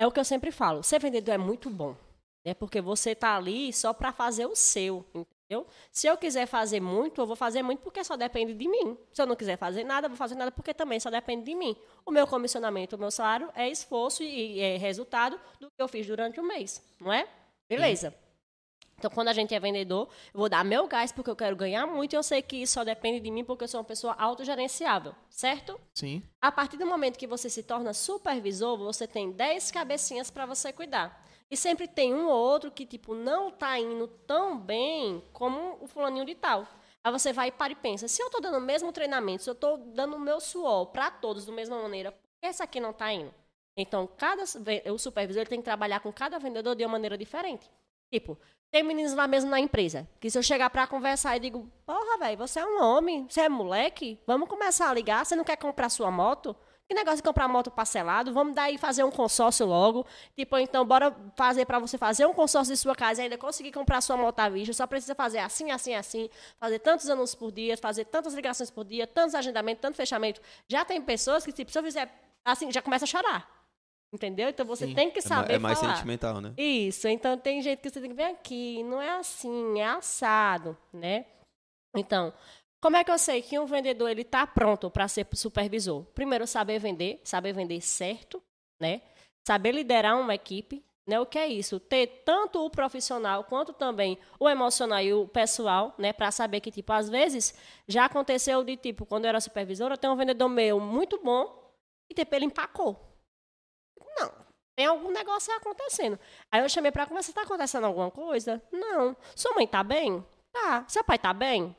É 0.00 0.06
o 0.06 0.10
que 0.10 0.18
eu 0.18 0.24
sempre 0.24 0.50
falo, 0.50 0.82
ser 0.82 0.98
vendedor 0.98 1.32
é 1.32 1.38
muito 1.38 1.70
bom, 1.70 1.94
né? 2.44 2.52
Porque 2.52 2.80
você 2.80 3.12
está 3.12 3.36
ali 3.36 3.72
só 3.72 3.92
para 3.92 4.12
fazer 4.12 4.46
o 4.46 4.56
seu, 4.56 5.06
Entendeu? 5.50 5.66
Se 5.90 6.06
eu 6.06 6.16
quiser 6.16 6.46
fazer 6.46 6.80
muito, 6.80 7.20
eu 7.20 7.26
vou 7.26 7.34
fazer 7.34 7.60
muito 7.60 7.80
porque 7.80 8.04
só 8.04 8.16
depende 8.16 8.54
de 8.54 8.68
mim. 8.68 8.96
Se 9.12 9.20
eu 9.20 9.26
não 9.26 9.34
quiser 9.34 9.58
fazer 9.58 9.82
nada, 9.82 10.06
eu 10.06 10.10
vou 10.10 10.16
fazer 10.16 10.36
nada 10.36 10.52
porque 10.52 10.72
também 10.72 11.00
só 11.00 11.10
depende 11.10 11.44
de 11.44 11.56
mim. 11.56 11.76
O 12.06 12.12
meu 12.12 12.24
comissionamento, 12.24 12.94
o 12.94 12.98
meu 12.98 13.10
salário 13.10 13.50
é 13.56 13.68
esforço 13.68 14.22
e 14.22 14.60
é 14.60 14.76
resultado 14.76 15.40
do 15.58 15.66
que 15.66 15.82
eu 15.82 15.88
fiz 15.88 16.06
durante 16.06 16.38
o 16.38 16.44
mês, 16.44 16.80
não 17.00 17.12
é? 17.12 17.26
Beleza. 17.68 18.14
Então, 18.96 19.10
quando 19.10 19.28
a 19.28 19.32
gente 19.32 19.52
é 19.52 19.58
vendedor, 19.58 20.08
eu 20.32 20.38
vou 20.38 20.48
dar 20.48 20.62
meu 20.62 20.86
gás 20.86 21.10
porque 21.10 21.30
eu 21.30 21.34
quero 21.34 21.56
ganhar 21.56 21.84
muito 21.86 22.12
e 22.12 22.16
eu 22.16 22.22
sei 22.22 22.42
que 22.42 22.56
isso 22.56 22.74
só 22.74 22.84
depende 22.84 23.18
de 23.18 23.30
mim 23.30 23.42
porque 23.42 23.64
eu 23.64 23.68
sou 23.68 23.80
uma 23.80 23.86
pessoa 23.86 24.14
autogerenciável, 24.18 25.14
certo? 25.28 25.80
Sim. 25.96 26.22
A 26.40 26.52
partir 26.52 26.76
do 26.76 26.86
momento 26.86 27.18
que 27.18 27.26
você 27.26 27.50
se 27.50 27.62
torna 27.62 27.92
supervisor, 27.92 28.76
você 28.76 29.08
tem 29.08 29.32
10 29.32 29.70
cabecinhas 29.72 30.30
para 30.30 30.46
você 30.46 30.72
cuidar. 30.72 31.24
E 31.50 31.56
sempre 31.56 31.88
tem 31.88 32.14
um 32.14 32.28
ou 32.28 32.38
outro 32.38 32.70
que, 32.70 32.86
tipo, 32.86 33.14
não 33.14 33.50
tá 33.50 33.78
indo 33.78 34.06
tão 34.06 34.56
bem 34.56 35.22
como 35.32 35.78
o 35.80 35.86
fulaninho 35.88 36.24
de 36.24 36.34
tal. 36.34 36.66
Aí 37.02 37.10
você 37.10 37.32
vai 37.32 37.48
e 37.48 37.52
para 37.52 37.72
e 37.72 37.76
pensa, 37.76 38.06
se 38.06 38.22
eu 38.22 38.30
tô 38.30 38.40
dando 38.40 38.58
o 38.58 38.60
mesmo 38.60 38.92
treinamento, 38.92 39.42
se 39.42 39.50
eu 39.50 39.54
tô 39.54 39.76
dando 39.78 40.16
o 40.16 40.20
meu 40.20 40.38
suor 40.38 40.86
para 40.86 41.10
todos 41.10 41.46
da 41.46 41.52
mesma 41.52 41.80
maneira, 41.82 42.12
por 42.12 42.20
que 42.40 42.46
esse 42.46 42.62
aqui 42.62 42.78
não 42.78 42.92
tá 42.92 43.12
indo? 43.12 43.34
Então, 43.76 44.06
cada, 44.06 44.44
o 44.92 44.98
supervisor 44.98 45.46
tem 45.48 45.58
que 45.58 45.64
trabalhar 45.64 46.00
com 46.00 46.12
cada 46.12 46.38
vendedor 46.38 46.76
de 46.76 46.84
uma 46.84 46.92
maneira 46.92 47.16
diferente. 47.16 47.70
Tipo, 48.12 48.38
tem 48.70 48.82
meninos 48.82 49.14
lá 49.14 49.26
mesmo 49.26 49.50
na 49.50 49.58
empresa, 49.58 50.08
que 50.20 50.30
se 50.30 50.38
eu 50.38 50.42
chegar 50.42 50.70
pra 50.70 50.86
conversar 50.86 51.36
e 51.36 51.40
digo, 51.40 51.68
porra, 51.86 52.18
velho, 52.18 52.38
você 52.38 52.60
é 52.60 52.66
um 52.66 52.82
homem, 52.82 53.26
você 53.28 53.42
é 53.42 53.48
moleque, 53.48 54.20
vamos 54.26 54.48
começar 54.48 54.90
a 54.90 54.94
ligar, 54.94 55.24
você 55.24 55.34
não 55.34 55.44
quer 55.44 55.56
comprar 55.56 55.88
sua 55.88 56.10
moto? 56.10 56.54
Que 56.90 56.94
negócio 56.94 57.18
de 57.18 57.22
comprar 57.22 57.46
moto 57.46 57.70
parcelado? 57.70 58.32
Vamos 58.32 58.52
daí 58.52 58.76
fazer 58.76 59.04
um 59.04 59.12
consórcio 59.12 59.64
logo. 59.64 60.04
Tipo, 60.36 60.58
então, 60.58 60.84
bora 60.84 61.14
fazer 61.36 61.64
para 61.64 61.78
você 61.78 61.96
fazer 61.96 62.26
um 62.26 62.34
consórcio 62.34 62.74
de 62.74 62.80
sua 62.80 62.96
casa 62.96 63.20
e 63.20 63.24
ainda 63.24 63.38
conseguir 63.38 63.70
comprar 63.70 64.00
sua 64.00 64.16
moto 64.16 64.40
à 64.40 64.48
vista. 64.48 64.72
Só 64.74 64.88
precisa 64.88 65.14
fazer 65.14 65.38
assim, 65.38 65.70
assim, 65.70 65.94
assim. 65.94 66.28
Fazer 66.58 66.80
tantos 66.80 67.08
anúncios 67.08 67.36
por 67.36 67.52
dia, 67.52 67.76
fazer 67.76 68.06
tantas 68.06 68.34
ligações 68.34 68.72
por 68.72 68.84
dia, 68.84 69.06
tantos 69.06 69.36
agendamentos, 69.36 69.80
tanto 69.80 69.94
fechamento. 69.96 70.40
Já 70.68 70.84
tem 70.84 71.00
pessoas 71.00 71.44
que, 71.44 71.52
tipo, 71.52 71.70
se 71.70 71.78
eu 71.78 71.82
fizer 71.84 72.12
assim, 72.44 72.72
já 72.72 72.82
começa 72.82 73.04
a 73.04 73.08
chorar. 73.08 73.48
Entendeu? 74.12 74.48
Então 74.48 74.66
você 74.66 74.88
Sim. 74.88 74.94
tem 74.94 75.12
que 75.12 75.20
É, 75.20 75.22
ma- 75.22 75.28
saber 75.28 75.52
é 75.54 75.58
mais 75.60 75.78
falar. 75.78 75.94
sentimental, 75.94 76.40
né? 76.40 76.52
Isso, 76.58 77.06
então 77.06 77.38
tem 77.38 77.62
jeito 77.62 77.80
que 77.82 77.88
você 77.88 78.00
tem 78.00 78.10
que 78.10 78.16
vir 78.16 78.24
aqui, 78.24 78.82
não 78.82 79.00
é 79.00 79.10
assim, 79.10 79.78
é 79.78 79.86
assado, 79.86 80.76
né? 80.92 81.24
Então, 81.96 82.32
como 82.80 82.96
é 82.96 83.04
que 83.04 83.10
eu 83.10 83.18
sei 83.18 83.42
que 83.42 83.58
um 83.58 83.66
vendedor 83.66 84.08
ele 84.08 84.24
tá 84.24 84.46
pronto 84.46 84.90
para 84.90 85.06
ser 85.06 85.26
supervisor? 85.34 86.04
Primeiro, 86.14 86.46
saber 86.46 86.78
vender, 86.78 87.20
saber 87.22 87.52
vender 87.52 87.80
certo, 87.82 88.42
né? 88.80 89.02
Saber 89.46 89.72
liderar 89.72 90.18
uma 90.18 90.34
equipe, 90.34 90.82
né? 91.06 91.20
O 91.20 91.26
que 91.26 91.38
é 91.38 91.46
isso? 91.46 91.78
Ter 91.78 92.22
tanto 92.24 92.64
o 92.64 92.70
profissional 92.70 93.44
quanto 93.44 93.74
também 93.74 94.18
o 94.38 94.48
emocional 94.48 95.00
e 95.00 95.12
o 95.12 95.28
pessoal, 95.28 95.94
né? 95.98 96.12
Para 96.12 96.30
saber 96.30 96.60
que 96.60 96.70
tipo 96.70 96.90
às 96.92 97.10
vezes 97.10 97.54
já 97.86 98.06
aconteceu 98.06 98.64
de 98.64 98.76
tipo 98.76 99.04
quando 99.04 99.26
eu 99.26 99.30
era 99.30 99.40
supervisora, 99.40 99.98
tem 99.98 100.08
um 100.08 100.16
vendedor 100.16 100.48
meu 100.48 100.80
muito 100.80 101.20
bom 101.22 101.70
e 102.08 102.14
tipo 102.14 102.34
ele 102.34 102.46
empacou. 102.46 102.98
Não, 104.18 104.32
tem 104.74 104.86
algum 104.86 105.10
negócio 105.10 105.54
acontecendo. 105.54 106.18
Aí 106.50 106.62
eu 106.62 106.68
chamei 106.68 106.90
pra 106.90 107.06
conversar, 107.06 107.34
tá 107.34 107.42
acontecendo 107.42 107.84
alguma 107.84 108.10
coisa? 108.10 108.62
Não. 108.72 109.14
Sua 109.36 109.54
mãe 109.54 109.66
tá 109.66 109.82
bem? 109.84 110.24
Tá. 110.50 110.84
Seu 110.88 111.04
pai 111.04 111.18
tá 111.18 111.34
bem? 111.34 111.76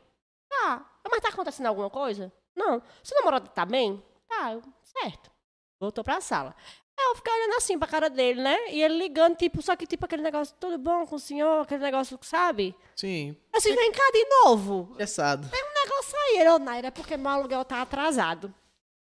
Tá. 0.47 0.90
Mas 1.09 1.21
tá 1.21 1.29
acontecendo 1.29 1.67
alguma 1.67 1.89
coisa? 1.89 2.31
Não. 2.55 2.81
Seu 3.03 3.17
namorado 3.17 3.49
tá 3.49 3.65
bem? 3.65 4.03
Tá. 4.27 4.53
Eu, 4.53 4.61
Certo. 4.83 5.31
Voltou 5.79 6.03
pra 6.03 6.21
sala. 6.21 6.55
Aí 6.99 7.05
eu 7.07 7.15
fiquei 7.15 7.33
olhando 7.33 7.55
assim 7.55 7.79
pra 7.79 7.87
cara 7.87 8.09
dele, 8.09 8.41
né? 8.41 8.55
E 8.71 8.83
ele 8.83 8.97
ligando, 8.97 9.35
tipo, 9.35 9.61
só 9.61 9.75
que 9.75 9.87
tipo 9.87 10.05
aquele 10.05 10.21
negócio, 10.21 10.55
tudo 10.59 10.77
bom 10.77 11.07
com 11.07 11.15
o 11.15 11.19
senhor? 11.19 11.61
Aquele 11.61 11.81
negócio, 11.81 12.19
sabe? 12.21 12.75
Sim. 12.95 13.35
Assim, 13.51 13.73
vem 13.73 13.91
cá 13.91 14.11
de 14.11 14.25
novo. 14.43 14.91
Engessado. 14.93 15.47
Um 15.47 15.73
negócio 15.83 16.17
aí. 16.19 16.37
Ele, 16.39 16.49
ô, 16.49 16.59
Naira, 16.59 16.89
é 16.89 16.91
porque 16.91 17.17
meu 17.17 17.31
aluguel 17.31 17.65
tá 17.65 17.81
atrasado. 17.81 18.53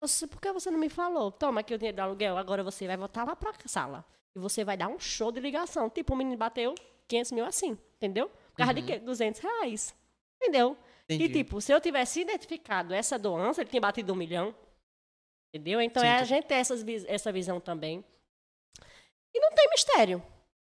Você, 0.00 0.26
por 0.26 0.40
que 0.40 0.52
você 0.52 0.70
não 0.70 0.78
me 0.78 0.88
falou? 0.88 1.30
Toma 1.30 1.60
aqui 1.60 1.74
o 1.74 1.78
dinheiro 1.78 1.96
do 1.96 2.00
aluguel, 2.00 2.36
agora 2.36 2.64
você 2.64 2.86
vai 2.86 2.96
voltar 2.96 3.24
lá 3.24 3.36
pra 3.36 3.52
sala. 3.66 4.04
E 4.34 4.38
você 4.38 4.64
vai 4.64 4.76
dar 4.76 4.88
um 4.88 4.98
show 4.98 5.30
de 5.30 5.40
ligação. 5.40 5.88
Tipo, 5.88 6.14
o 6.14 6.16
menino 6.16 6.36
bateu 6.36 6.74
500 7.08 7.32
mil 7.32 7.44
assim, 7.44 7.78
entendeu? 7.96 8.28
Por 8.28 8.56
causa 8.56 8.74
de 8.74 8.82
quê? 8.82 8.98
200 8.98 9.40
reais. 9.40 9.94
Entendeu? 10.36 10.76
Entendi. 11.08 11.24
E, 11.24 11.28
tipo, 11.32 11.60
se 11.60 11.72
eu 11.72 11.80
tivesse 11.80 12.20
identificado 12.20 12.92
essa 12.92 13.18
doença, 13.18 13.60
ele 13.60 13.70
tinha 13.70 13.80
batido 13.80 14.12
um 14.12 14.16
milhão. 14.16 14.54
Entendeu? 15.54 15.80
Então, 15.80 16.02
Sim, 16.02 16.08
é 16.08 16.18
a 16.18 16.24
gente 16.24 16.46
ter 16.46 16.54
essas, 16.56 16.84
essa 17.06 17.30
visão 17.32 17.60
também. 17.60 18.04
E 19.34 19.40
não 19.40 19.52
tem 19.52 19.68
mistério. 19.70 20.22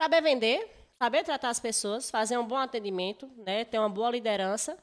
Saber 0.01 0.21
vender, 0.21 0.69
saber 1.01 1.23
tratar 1.23 1.49
as 1.49 1.59
pessoas, 1.59 2.09
fazer 2.11 2.37
um 2.37 2.45
bom 2.47 2.57
atendimento, 2.57 3.27
né? 3.37 3.63
Ter 3.65 3.79
uma 3.79 3.89
boa 3.89 4.11
liderança 4.11 4.77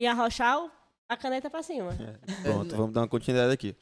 e 0.00 0.06
arrochar 0.06 0.64
o- 0.64 0.70
a 1.08 1.16
caneta 1.16 1.48
pra 1.48 1.62
cima. 1.62 1.90
Pronto, 2.42 2.76
vamos 2.76 2.92
dar 2.92 3.02
uma 3.02 3.08
continuidade 3.08 3.52
aqui. 3.52 3.76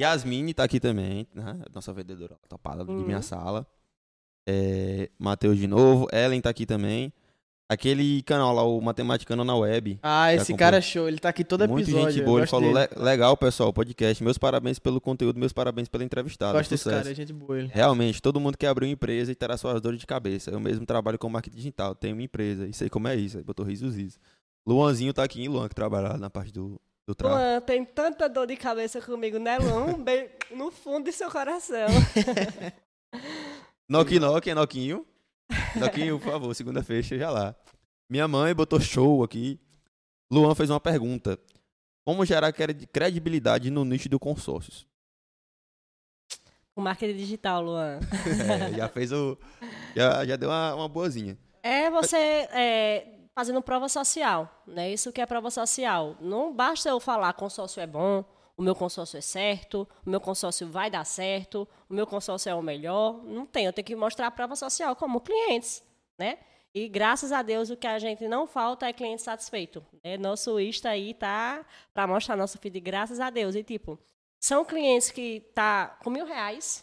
Yasmine 0.00 0.54
tá 0.54 0.64
aqui 0.64 0.80
também, 0.80 1.28
né? 1.34 1.62
Nossa 1.72 1.92
vendedora 1.92 2.36
topada 2.48 2.84
de 2.84 2.90
Uhum. 2.90 3.04
minha 3.06 3.22
sala. 3.22 3.66
É, 4.48 5.08
Matheus 5.18 5.56
de 5.58 5.66
novo. 5.68 6.08
Ellen 6.12 6.40
tá 6.40 6.50
aqui 6.50 6.66
também. 6.66 7.12
Aquele 7.72 8.22
canal 8.22 8.54
lá, 8.54 8.62
o 8.62 8.80
Matematicano 8.80 9.44
na 9.44 9.54
Web. 9.56 9.98
Ah, 10.02 10.32
esse 10.34 10.54
cara 10.54 10.76
é 10.76 10.80
show. 10.80 11.08
Ele 11.08 11.18
tá 11.18 11.28
aqui 11.30 11.42
todo 11.44 11.66
Muito 11.68 11.84
episódio. 11.88 12.10
gente 12.10 12.20
eu 12.20 12.26
boa. 12.26 12.40
Ele 12.40 12.46
falou. 12.46 12.72
"Le- 12.72 12.88
legal, 12.96 13.36
pessoal, 13.36 13.72
podcast. 13.72 14.22
Meus 14.22 14.36
parabéns 14.38 14.78
pelo 14.78 15.00
conteúdo, 15.00 15.38
meus 15.38 15.52
parabéns 15.52 15.88
pela 15.88 16.04
entrevistada. 16.04 16.52
Gosto 16.58 16.70
desse 16.70 16.82
Sucesso." 16.84 17.02
cara, 17.02 17.12
é 17.12 17.14
gente 17.14 17.32
boa 17.32 17.58
ele. 17.58 17.70
Realmente, 17.72 18.20
todo 18.20 18.38
mundo 18.38 18.56
quer 18.58 18.68
abrir 18.68 18.86
uma 18.86 18.92
empresa 18.92 19.32
e 19.32 19.34
terá 19.34 19.56
suas 19.56 19.80
dores 19.80 19.98
de 19.98 20.06
cabeça. 20.06 20.50
Eu 20.50 20.60
mesmo 20.60 20.84
trabalho 20.86 21.18
com 21.18 21.28
marketing 21.28 21.56
digital, 21.56 21.94
tenho 21.94 22.14
uma 22.14 22.22
empresa 22.22 22.66
e 22.66 22.72
sei 22.72 22.88
como 22.90 23.08
é 23.08 23.16
isso. 23.16 23.38
Aí 23.38 23.44
botou 23.44 23.64
risos, 23.64 23.94
risos. 23.96 24.18
Luanzinho 24.66 25.12
tá 25.12 25.22
aqui, 25.24 25.48
Luan, 25.48 25.68
que 25.68 25.74
trabalha 25.74 26.08
lá 26.10 26.18
na 26.18 26.30
parte 26.30 26.52
do, 26.52 26.80
do 27.06 27.14
tráfego. 27.14 27.40
Luan, 27.40 27.60
tem 27.62 27.84
tanta 27.84 28.28
dor 28.28 28.46
de 28.46 28.56
cabeça 28.56 29.00
comigo, 29.00 29.38
né, 29.38 29.58
Luan? 29.58 29.94
Um 29.94 30.02
beijo 30.02 30.28
no 30.54 30.70
fundo 30.70 31.04
de 31.06 31.12
seu 31.12 31.30
coração. 31.30 31.88
Noki 33.88 34.18
Noki, 34.20 34.54
Noquinho. 34.54 35.06
Noquinho, 35.76 36.18
por 36.18 36.30
favor, 36.32 36.54
segunda 36.54 36.82
fecha 36.82 37.16
já 37.18 37.30
lá. 37.30 37.54
Minha 38.10 38.26
mãe 38.28 38.54
botou 38.54 38.80
show 38.80 39.22
aqui. 39.24 39.58
Luan 40.30 40.54
fez 40.54 40.70
uma 40.70 40.80
pergunta. 40.80 41.38
Como 42.04 42.24
gerar 42.24 42.52
cred- 42.52 42.86
credibilidade 42.88 43.70
no 43.70 43.84
nicho 43.84 44.08
do 44.08 44.18
consórcios? 44.18 44.86
O 46.74 46.80
marketing 46.80 47.16
digital, 47.16 47.62
Luan. 47.62 48.00
É, 48.72 48.76
já 48.76 48.88
fez 48.88 49.12
o. 49.12 49.38
Já, 49.94 50.24
já 50.24 50.36
deu 50.36 50.48
uma, 50.48 50.74
uma 50.74 50.88
boazinha. 50.88 51.36
É 51.62 51.90
você 51.90 52.16
é, 52.16 53.06
fazendo 53.34 53.60
prova 53.62 53.88
social, 53.88 54.62
né? 54.66 54.90
Isso 54.90 55.12
que 55.12 55.20
é 55.20 55.26
prova 55.26 55.50
social. 55.50 56.16
Não 56.20 56.52
basta 56.54 56.88
eu 56.88 56.98
falar 56.98 57.32
consórcio 57.34 57.80
é 57.80 57.86
bom, 57.86 58.24
o 58.56 58.62
meu 58.62 58.74
consórcio 58.74 59.18
é 59.18 59.20
certo, 59.20 59.88
o 60.04 60.10
meu 60.10 60.20
consórcio 60.20 60.68
vai 60.68 60.90
dar 60.90 61.04
certo, 61.04 61.66
o 61.88 61.94
meu 61.94 62.06
consórcio 62.06 62.50
é 62.50 62.54
o 62.54 62.62
melhor. 62.62 63.22
Não 63.24 63.46
tem, 63.46 63.66
eu 63.66 63.72
tenho 63.72 63.84
que 63.84 63.96
mostrar 63.96 64.26
a 64.26 64.30
prova 64.30 64.54
social 64.56 64.94
como 64.94 65.20
clientes, 65.20 65.82
né? 66.18 66.38
E 66.74 66.88
graças 66.88 67.32
a 67.32 67.42
Deus 67.42 67.68
o 67.68 67.76
que 67.76 67.86
a 67.86 67.98
gente 67.98 68.26
não 68.26 68.46
falta 68.46 68.86
é 68.86 68.92
cliente 68.92 69.22
satisfeito. 69.22 69.84
Né? 70.02 70.16
Nosso 70.16 70.58
Insta 70.58 70.88
aí 70.90 71.12
tá 71.12 71.66
para 71.92 72.06
mostrar 72.06 72.34
nosso 72.34 72.58
feed, 72.58 72.80
graças 72.80 73.20
a 73.20 73.28
Deus. 73.28 73.54
E 73.54 73.62
tipo, 73.62 73.98
são 74.40 74.64
clientes 74.64 75.10
que 75.10 75.40
tá 75.54 75.98
com 76.02 76.08
mil 76.08 76.24
reais, 76.24 76.82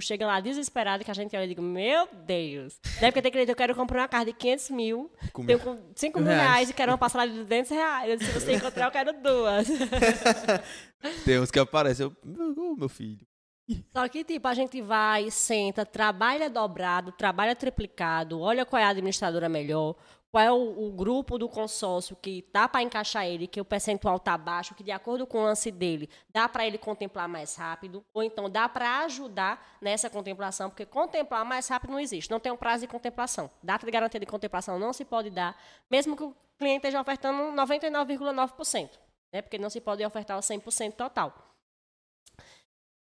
chega 0.00 0.26
lá 0.26 0.40
desesperado 0.40 1.04
que 1.04 1.10
a 1.10 1.14
gente 1.14 1.34
olha 1.36 1.44
e 1.44 1.48
digo, 1.48 1.62
meu 1.62 2.08
Deus. 2.24 2.78
Deve 3.00 3.12
que 3.12 3.22
tem 3.22 3.32
cliente, 3.32 3.50
eu 3.50 3.56
quero 3.56 3.74
comprar 3.74 4.02
uma 4.02 4.08
carta 4.08 4.26
de 4.26 4.32
500 4.34 4.70
mil, 4.70 5.10
tenho 5.46 5.58
com 5.58 5.78
5 5.94 6.18
mil 6.18 6.28
Reais. 6.28 6.42
reais 6.42 6.70
e 6.70 6.74
quero 6.74 6.92
uma 6.92 6.98
passagem 6.98 7.34
de 7.34 7.42
200 7.42 7.70
reais. 7.70 8.22
Se 8.22 8.32
você 8.32 8.54
encontrar, 8.54 8.86
eu 8.86 8.90
quero 8.90 9.12
duas. 9.14 9.66
Tem 11.24 11.38
uns 11.38 11.50
que 11.50 11.58
aparecem. 11.58 12.04
Eu, 12.06 12.16
meu, 12.24 12.76
meu 12.76 12.88
filho. 12.88 13.26
Só 13.92 14.08
que, 14.08 14.22
tipo, 14.22 14.46
a 14.46 14.54
gente 14.54 14.80
vai, 14.80 15.28
senta, 15.28 15.84
trabalha 15.84 16.48
dobrado, 16.48 17.10
trabalha 17.10 17.54
triplicado, 17.56 18.40
olha 18.40 18.64
qual 18.64 18.80
é 18.80 18.84
a 18.84 18.90
administradora 18.90 19.48
melhor, 19.48 19.96
qual 20.36 20.44
é 20.44 20.52
o, 20.52 20.88
o 20.88 20.92
grupo 20.92 21.38
do 21.38 21.48
consórcio 21.48 22.14
que 22.14 22.46
dá 22.52 22.68
para 22.68 22.82
encaixar 22.82 23.24
ele, 23.24 23.46
que 23.46 23.58
o 23.58 23.64
percentual 23.64 24.18
tá 24.18 24.36
baixo, 24.36 24.74
que 24.74 24.84
de 24.84 24.90
acordo 24.90 25.26
com 25.26 25.38
o 25.38 25.42
lance 25.42 25.70
dele, 25.70 26.10
dá 26.30 26.46
para 26.46 26.66
ele 26.66 26.76
contemplar 26.76 27.26
mais 27.26 27.56
rápido, 27.56 28.04
ou 28.12 28.22
então 28.22 28.50
dá 28.50 28.68
para 28.68 28.98
ajudar 29.04 29.78
nessa 29.80 30.10
contemplação, 30.10 30.68
porque 30.68 30.84
contemplar 30.84 31.42
mais 31.42 31.66
rápido 31.68 31.92
não 31.92 31.98
existe, 31.98 32.30
não 32.30 32.38
tem 32.38 32.52
um 32.52 32.56
prazo 32.56 32.82
de 32.82 32.86
contemplação. 32.86 33.50
Data 33.62 33.86
de 33.86 33.90
garantia 33.90 34.20
de 34.20 34.26
contemplação 34.26 34.78
não 34.78 34.92
se 34.92 35.06
pode 35.06 35.30
dar, 35.30 35.58
mesmo 35.90 36.14
que 36.14 36.24
o 36.24 36.36
cliente 36.58 36.86
esteja 36.86 37.00
ofertando 37.00 37.56
99,9%, 37.56 38.90
né? 39.32 39.40
porque 39.40 39.56
não 39.56 39.70
se 39.70 39.80
pode 39.80 40.04
ofertar 40.04 40.36
o 40.36 40.42
100% 40.42 40.92
total. 40.92 41.45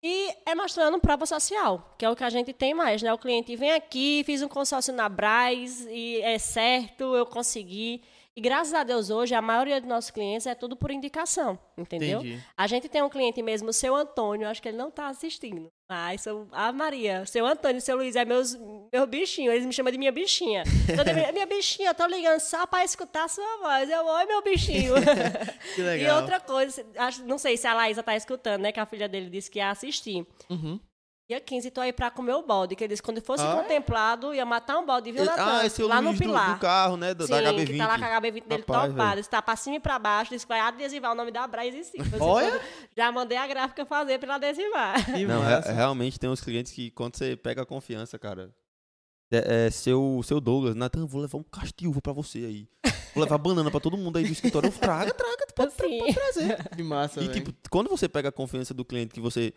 E 0.04 0.36
é 0.46 0.54
mostrando 0.54 1.00
prova 1.00 1.26
social, 1.26 1.96
que 1.98 2.04
é 2.04 2.10
o 2.10 2.16
que 2.16 2.26
a 2.26 2.30
gente 2.30 2.52
tem 2.52 2.74
mais, 2.74 3.02
né? 3.02 3.14
O 3.14 3.18
cliente 3.18 3.56
vem 3.56 3.72
aqui, 3.72 4.22
fiz 4.26 4.42
um 4.42 4.50
consórcio 4.50 4.94
na 4.94 5.08
Braz 5.08 5.88
e 5.90 6.20
é 6.22 6.38
certo, 6.38 7.16
eu 7.16 7.26
consegui. 7.26 8.02
E 8.36 8.42
graças 8.42 8.74
a 8.74 8.84
Deus 8.84 9.10
hoje, 9.10 9.34
a 9.34 9.42
maioria 9.42 9.80
dos 9.80 9.88
nossos 9.88 10.12
clientes 10.12 10.46
é 10.46 10.56
tudo 10.56 10.76
por 10.76 10.92
indicação, 10.92 11.58
entendeu? 11.78 12.20
Entendi. 12.20 12.44
A 12.58 12.68
gente 12.68 12.90
tem 12.90 13.02
um 13.02 13.08
cliente 13.08 13.42
mesmo, 13.42 13.70
o 13.70 13.74
seu 13.74 13.96
Antônio, 13.96 14.50
acho 14.50 14.62
que 14.62 14.68
ele 14.68 14.78
não 14.78 14.90
está 14.90 15.08
assistindo. 15.08 15.72
Mas, 15.94 16.22
seu, 16.22 16.48
a 16.52 16.72
Maria, 16.72 17.24
seu 17.28 17.46
Antônio 17.46 17.78
e 17.78 17.82
seu 17.82 17.96
Luiz 17.96 18.16
é 18.16 18.26
meus, 18.26 18.58
meu 18.92 19.06
bichinho, 19.06 19.52
eles 19.52 19.64
me 19.64 19.72
chamam 19.72 19.92
de 19.92 19.98
minha 20.00 20.12
bichinha. 20.12 20.64
Vez, 21.14 21.32
minha 21.32 21.46
bichinha, 21.46 21.90
eu 21.90 21.94
tô 21.94 22.08
ligando 22.08 22.40
só 22.40 22.66
para 22.66 22.84
escutar 22.84 23.26
a 23.26 23.28
sua 23.28 23.58
voz. 23.62 23.88
Eu, 23.92 24.04
oi, 24.04 24.26
meu 24.26 24.42
bichinho. 24.42 24.96
Que 25.76 25.82
E 25.82 25.84
legal. 25.84 26.20
outra 26.22 26.40
coisa, 26.40 26.84
acho, 26.98 27.24
não 27.26 27.38
sei 27.38 27.58
se 27.58 27.68
a 27.68 27.76
Laísa 27.76 28.02
tá 28.02 28.16
escutando, 28.16 28.62
né? 28.64 28.72
Que 28.72 28.80
a 28.80 28.88
filha 28.88 29.08
dele 29.08 29.30
disse 29.30 29.52
que 29.52 29.60
ia 29.60 29.70
assistir. 29.70 30.26
Uhum. 30.50 30.80
Dia 31.30 31.40
15, 31.40 31.72
tô 31.72 31.80
aí 31.80 31.94
pra 31.94 32.12
comer 32.12 32.34
o 32.34 32.42
balde. 32.44 32.76
Que 32.76 32.84
ele 32.84 32.90
disse 32.94 33.02
que 33.02 33.06
quando 33.08 33.22
fosse 33.22 33.44
Ah, 33.44 33.52
é? 33.54 33.62
contemplado, 33.62 34.34
ia 34.34 34.46
matar 34.46 34.78
um 34.78 34.86
balde, 34.86 35.10
viu, 35.12 35.24
Natan? 35.24 35.42
ah, 35.60 35.66
esse 35.66 35.82
é 35.82 35.86
o 35.86 35.88
lá 35.88 36.02
no 36.02 36.10
Luiz 36.10 36.20
do, 36.20 36.26
Pilar. 36.26 36.54
do 36.56 36.60
carro, 36.60 36.98
né? 36.98 37.14
Do, 37.14 37.26
Sim, 37.26 37.32
da 37.32 37.42
HB20. 37.54 37.66
que 37.68 37.78
tá 37.78 37.88
lá 37.88 37.98
com 37.98 38.06
a 38.06 38.22
HB20 38.22 38.32
dele 38.48 38.64
Rapaz, 38.68 38.92
topado. 38.92 38.94
velho. 38.94 39.20
Está 39.22 39.42
pra 39.42 39.56
cima 39.56 39.76
e 39.78 39.80
pra 39.80 39.98
baixo. 39.98 40.32
Disse 40.32 40.46
que 40.46 40.50
vai 40.52 40.60
adesivar 40.60 41.14
o 41.14 41.16
nome 41.16 41.32
da 41.32 41.48
Braz 41.48 41.74
e 41.74 41.84
sim. 41.86 41.98
Disse, 42.02 42.16
Olha! 42.20 42.52
"Quando- 42.52 42.62
Já 42.98 43.12
mandei 43.12 43.38
a 43.38 43.48
gráfica 43.48 43.86
fazer 43.86 44.20
pra 44.20 44.36
adesivar. 44.36 44.96
Não, 45.12 45.42
re- 45.42 45.56
massa. 45.56 45.72
realmente 45.72 46.20
tem 46.20 46.30
uns 46.30 46.42
clientes 46.42 46.74
que 46.74 46.92
quando 46.92 47.16
você 47.16 47.38
pega 47.38 47.62
a 47.62 47.66
confiança, 47.66 48.20
cara. 48.20 48.54
É, 49.32 49.68
é 49.68 49.72
seu, 49.72 50.22
seu 50.24 50.40
Douglas, 50.42 50.76
Nathan, 50.76 51.06
vou 51.08 51.22
levar 51.22 51.38
um 51.40 51.44
castilho 51.44 52.00
pra 52.02 52.14
você 52.14 52.40
aí. 52.40 52.68
Vou 53.16 53.24
levar 53.24 53.38
banana 53.38 53.72
pra 53.72 53.80
todo 53.80 53.98
mundo 53.98 54.18
aí 54.18 54.26
do 54.26 54.32
escritório. 54.32 54.68
Eu 54.68 54.74
traga, 54.74 55.12
traga, 55.14 55.46
tu 55.48 55.54
pode, 55.56 55.70
Assim. 55.74 56.00
pode 56.00 56.14
trazer. 56.14 56.70
Que 56.76 56.84
massa, 56.84 57.20
E 57.22 57.28
velho. 57.28 57.34
tipo, 57.46 57.70
quando 57.70 57.90
você 57.90 58.08
pega 58.10 58.30
a 58.30 58.32
confiança 58.32 58.74
do 58.76 58.84
cliente 58.86 59.14
que 59.14 59.20
você 59.22 59.52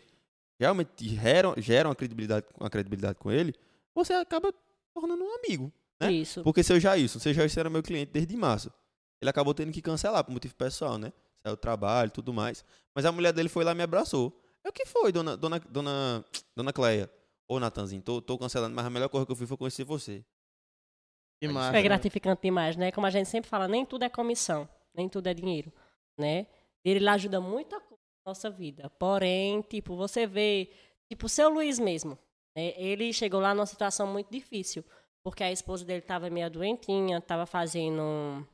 realmente 0.59 1.09
gera, 1.09 1.55
gera 1.61 1.89
uma 1.89 1.95
credibilidade, 1.95 2.47
uma 2.59 2.71
credibilidade 2.71 3.19
com 3.19 3.31
ele, 3.31 3.55
você 3.95 4.13
acaba 4.15 4.53
tornando 4.95 5.25
um 5.25 5.35
amigo. 5.37 5.73
né? 6.01 6.13
Isso. 6.13 6.43
Porque 6.43 6.63
seu 6.63 6.79
Jailson, 6.81 7.19
seu 7.19 7.33
Jailson 7.35 7.61
era 7.61 7.71
meu 7.71 7.83
cliente 7.83 8.13
desde 8.13 8.37
março. 8.37 8.73
Ele 9.21 9.31
acabou 9.31 9.55
tendo 9.55 9.73
que 9.73 9.81
cancelar 9.83 10.23
por 10.25 10.33
motivo 10.33 10.55
pessoal, 10.55 10.99
né? 10.99 11.13
Saiu 11.43 11.57
do 11.57 11.61
trabalho 11.61 12.09
e 12.09 12.11
tudo 12.11 12.33
mais. 12.33 12.65
Mas 12.95 13.05
a 13.05 13.13
mulher 13.13 13.33
dele 13.33 13.49
foi 13.49 13.65
lá 13.65 13.73
e 13.73 13.75
me 13.75 13.83
abraçou. 13.83 14.39
É 14.65 14.69
o 14.69 14.73
que 14.73 14.85
foi, 14.85 15.13
dona, 15.13 15.37
dona, 15.37 15.59
dona, 15.61 16.25
dona 16.55 16.73
Cleia? 16.73 17.11
Ô, 17.49 17.61
Natanzinho, 17.61 18.03
tô, 18.03 18.21
tô 18.21 18.37
cancelando, 18.37 18.75
mas 18.75 18.85
a 18.85 18.91
melhor 18.91 19.09
coisa 19.09 19.25
que 19.25 19.33
eu 19.33 19.37
fiz 19.37 19.49
foi 19.49 19.57
conhecer 19.57 19.85
você. 19.85 20.25
Que 21.41 21.49
massa. 21.49 21.77
É 21.79 21.83
gratificante 21.83 22.43
demais, 22.43 22.77
né? 22.77 22.91
Como 22.91 23.07
a 23.07 23.11
gente 23.11 23.29
sempre 23.29 23.49
fala, 23.49 23.69
nem 23.69 23.85
tudo 23.87 24.03
é 24.05 24.09
comissão, 24.09 24.69
nem 24.95 25.09
tudo 25.09 25.29
é 25.29 25.35
dinheiro, 25.35 25.73
né? 26.19 26.47
Ele 26.85 27.01
lá 27.01 27.13
ajuda 27.13 27.41
muita 27.41 27.79
coisa 27.81 27.96
nossa 28.27 28.51
vida. 28.51 28.91
Porém, 28.99 29.63
tipo, 29.63 29.97
você 29.97 30.27
vê, 30.27 30.71
tipo, 31.09 31.27
o 31.27 31.29
seu 31.29 31.49
Luiz 31.49 31.79
mesmo, 31.79 32.19
né? 32.57 32.73
Ele 32.77 33.13
chegou 33.13 33.41
lá 33.41 33.55
numa 33.55 33.67
situação 33.67 34.07
muito 34.07 34.31
difícil, 34.31 34.85
porque 35.23 35.45
a 35.45 35.53
esposa 35.53 35.85
dele 35.85 36.01
estava 36.01 36.29
meio 36.29 36.51
doentinha, 36.51 37.19
estava 37.19 37.47
fazendo 37.47 38.47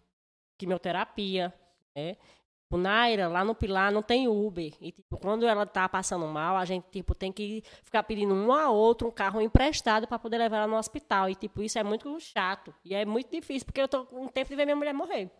quimioterapia, 0.58 1.52
né? 1.96 2.16
Tipo, 2.64 2.76
Naira, 2.76 3.28
lá 3.28 3.44
no 3.44 3.54
Pilar 3.54 3.92
não 3.92 4.02
tem 4.02 4.28
Uber. 4.28 4.72
E, 4.80 4.92
tipo, 4.92 5.18
quando 5.18 5.46
ela 5.46 5.66
tá 5.66 5.88
passando 5.88 6.26
mal, 6.26 6.56
a 6.56 6.64
gente, 6.64 6.84
tipo, 6.90 7.14
tem 7.14 7.32
que 7.32 7.62
ficar 7.82 8.02
pedindo 8.02 8.34
um 8.34 8.52
a 8.52 8.70
outro 8.70 9.08
um 9.08 9.10
carro 9.10 9.40
emprestado 9.40 10.06
para 10.06 10.18
poder 10.18 10.38
levar 10.38 10.58
ela 10.58 10.66
no 10.66 10.76
hospital. 10.76 11.28
E, 11.28 11.34
tipo, 11.34 11.62
isso 11.62 11.78
é 11.78 11.84
muito 11.84 12.18
chato. 12.20 12.74
E 12.84 12.94
é 12.94 13.04
muito 13.04 13.30
difícil, 13.30 13.66
porque 13.66 13.80
eu 13.80 13.88
tô 13.88 14.06
com 14.06 14.26
tempo 14.28 14.48
de 14.50 14.56
ver 14.56 14.64
minha 14.64 14.76
mulher 14.76 14.94
morrer. 14.94 15.30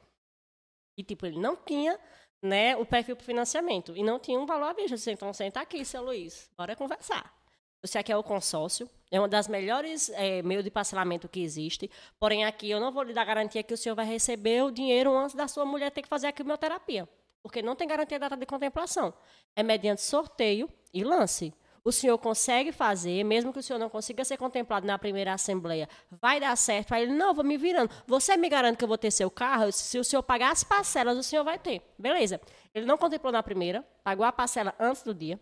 E, 0.97 1.03
tipo, 1.03 1.25
ele 1.25 1.39
não 1.39 1.57
tinha, 1.57 1.99
né, 2.43 2.77
o 2.77 2.85
perfil 2.85 3.15
para 3.15 3.25
financiamento. 3.25 3.97
E 3.97 4.03
não 4.03 4.19
tinha 4.19 4.39
um 4.39 4.45
valor 4.45 4.71
à 4.71 4.73
vista. 4.73 4.97
Disse, 4.97 5.13
então, 5.13 5.33
senta 5.33 5.61
aqui, 5.61 5.85
seu 5.85 6.03
Luiz. 6.03 6.51
Bora 6.57 6.75
conversar. 6.75 7.33
Você 7.81 7.99
aqui 7.99 8.13
é 8.13 8.17
o 8.17 8.23
consórcio. 8.23 8.91
É 9.11 9.19
uma 9.21 9.29
das 9.29 9.47
melhores 9.47 10.11
é, 10.11 10.43
meios 10.43 10.65
de 10.65 10.71
parcelamento 10.71 11.29
que 11.29 11.41
existe. 11.41 11.91
Porém, 12.19 12.45
aqui 12.45 12.71
eu 12.71 12.81
não 12.81 12.91
vou 12.91 13.03
lhe 13.03 13.13
dar 13.13 13.25
garantia 13.25 13.63
que 13.63 13.75
o 13.75 13.77
senhor 13.77 13.95
vai 13.95 14.07
receber 14.07 14.63
o 14.63 14.71
dinheiro 14.71 15.17
antes 15.17 15.35
da 15.37 15.47
sua 15.47 15.65
mulher 15.65 15.91
ter 15.91 16.03
que 16.03 16.09
fazer 16.09 16.27
a 16.27 16.33
quimioterapia. 16.33 17.09
Porque 17.43 17.61
não 17.61 17.77
tem 17.77 17.87
garantia 17.87 18.19
da 18.19 18.29
data 18.29 18.41
de 18.41 18.47
contemplação. 18.47 19.13
É 19.55 19.63
mediante 19.63 20.01
sorteio 20.01 20.69
e 20.95 21.03
lance. 21.05 21.53
O 21.85 21.91
senhor 21.91 22.17
consegue 22.17 22.71
fazer, 22.71 23.25
mesmo 23.25 23.53
que 23.53 23.59
o 23.59 23.63
senhor 23.63 23.79
não 23.79 23.89
consiga 23.89 24.25
ser 24.25 24.37
contemplado 24.37 24.87
na 24.87 24.97
primeira 24.97 25.33
assembleia, 25.35 25.89
vai 26.11 26.39
dar 26.39 26.57
certo. 26.57 26.93
Aí 26.93 27.03
ele, 27.03 27.13
não, 27.13 27.35
vou 27.35 27.45
me 27.45 27.57
virando. 27.57 27.91
Você 28.07 28.37
me 28.37 28.49
garante 28.49 28.79
que 28.79 28.85
eu 28.85 28.89
vou 28.89 28.99
ter 28.99 29.11
seu 29.11 29.29
carro? 29.29 29.73
Se 29.73 29.99
o 29.99 30.05
senhor 30.05 30.23
pagar 30.23 30.53
as 30.53 30.63
parcelas, 30.63 31.19
o 31.19 31.23
senhor 31.23 31.43
vai 31.43 31.59
ter. 31.59 31.83
Beleza. 31.99 32.41
Ele 32.73 32.87
não 32.87 32.97
contemplou 32.97 33.33
na 33.33 33.43
primeira, 33.43 33.85
pagou 34.05 34.25
a 34.25 34.31
parcela 34.31 34.75
antes 34.79 35.03
do 35.03 35.13
dia. 35.13 35.41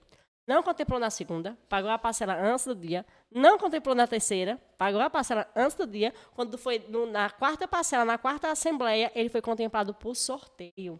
Não 0.49 0.63
contemplou 0.63 0.99
na 0.99 1.11
segunda, 1.11 1.57
pagou 1.69 1.91
a 1.91 1.99
parcela 1.99 2.35
antes 2.35 2.65
do 2.65 2.75
dia. 2.75 3.05
Não 3.31 3.59
contemplou 3.59 3.95
na 3.95 4.07
terceira, 4.07 4.61
pagou 4.79 5.01
a 5.01 5.11
parcela 5.11 5.47
antes 5.55 5.77
do 5.77 5.87
dia. 5.87 6.13
Quando 6.35 6.57
foi 6.57 6.85
na 7.13 7.29
quarta 7.29 7.69
parcela, 7.69 8.05
na 8.05 8.17
quarta 8.17 8.51
assembleia, 8.51 9.13
ele 9.15 9.29
foi 9.29 9.43
contemplado 9.43 9.95
por 9.95 10.17
sorteio. 10.17 10.99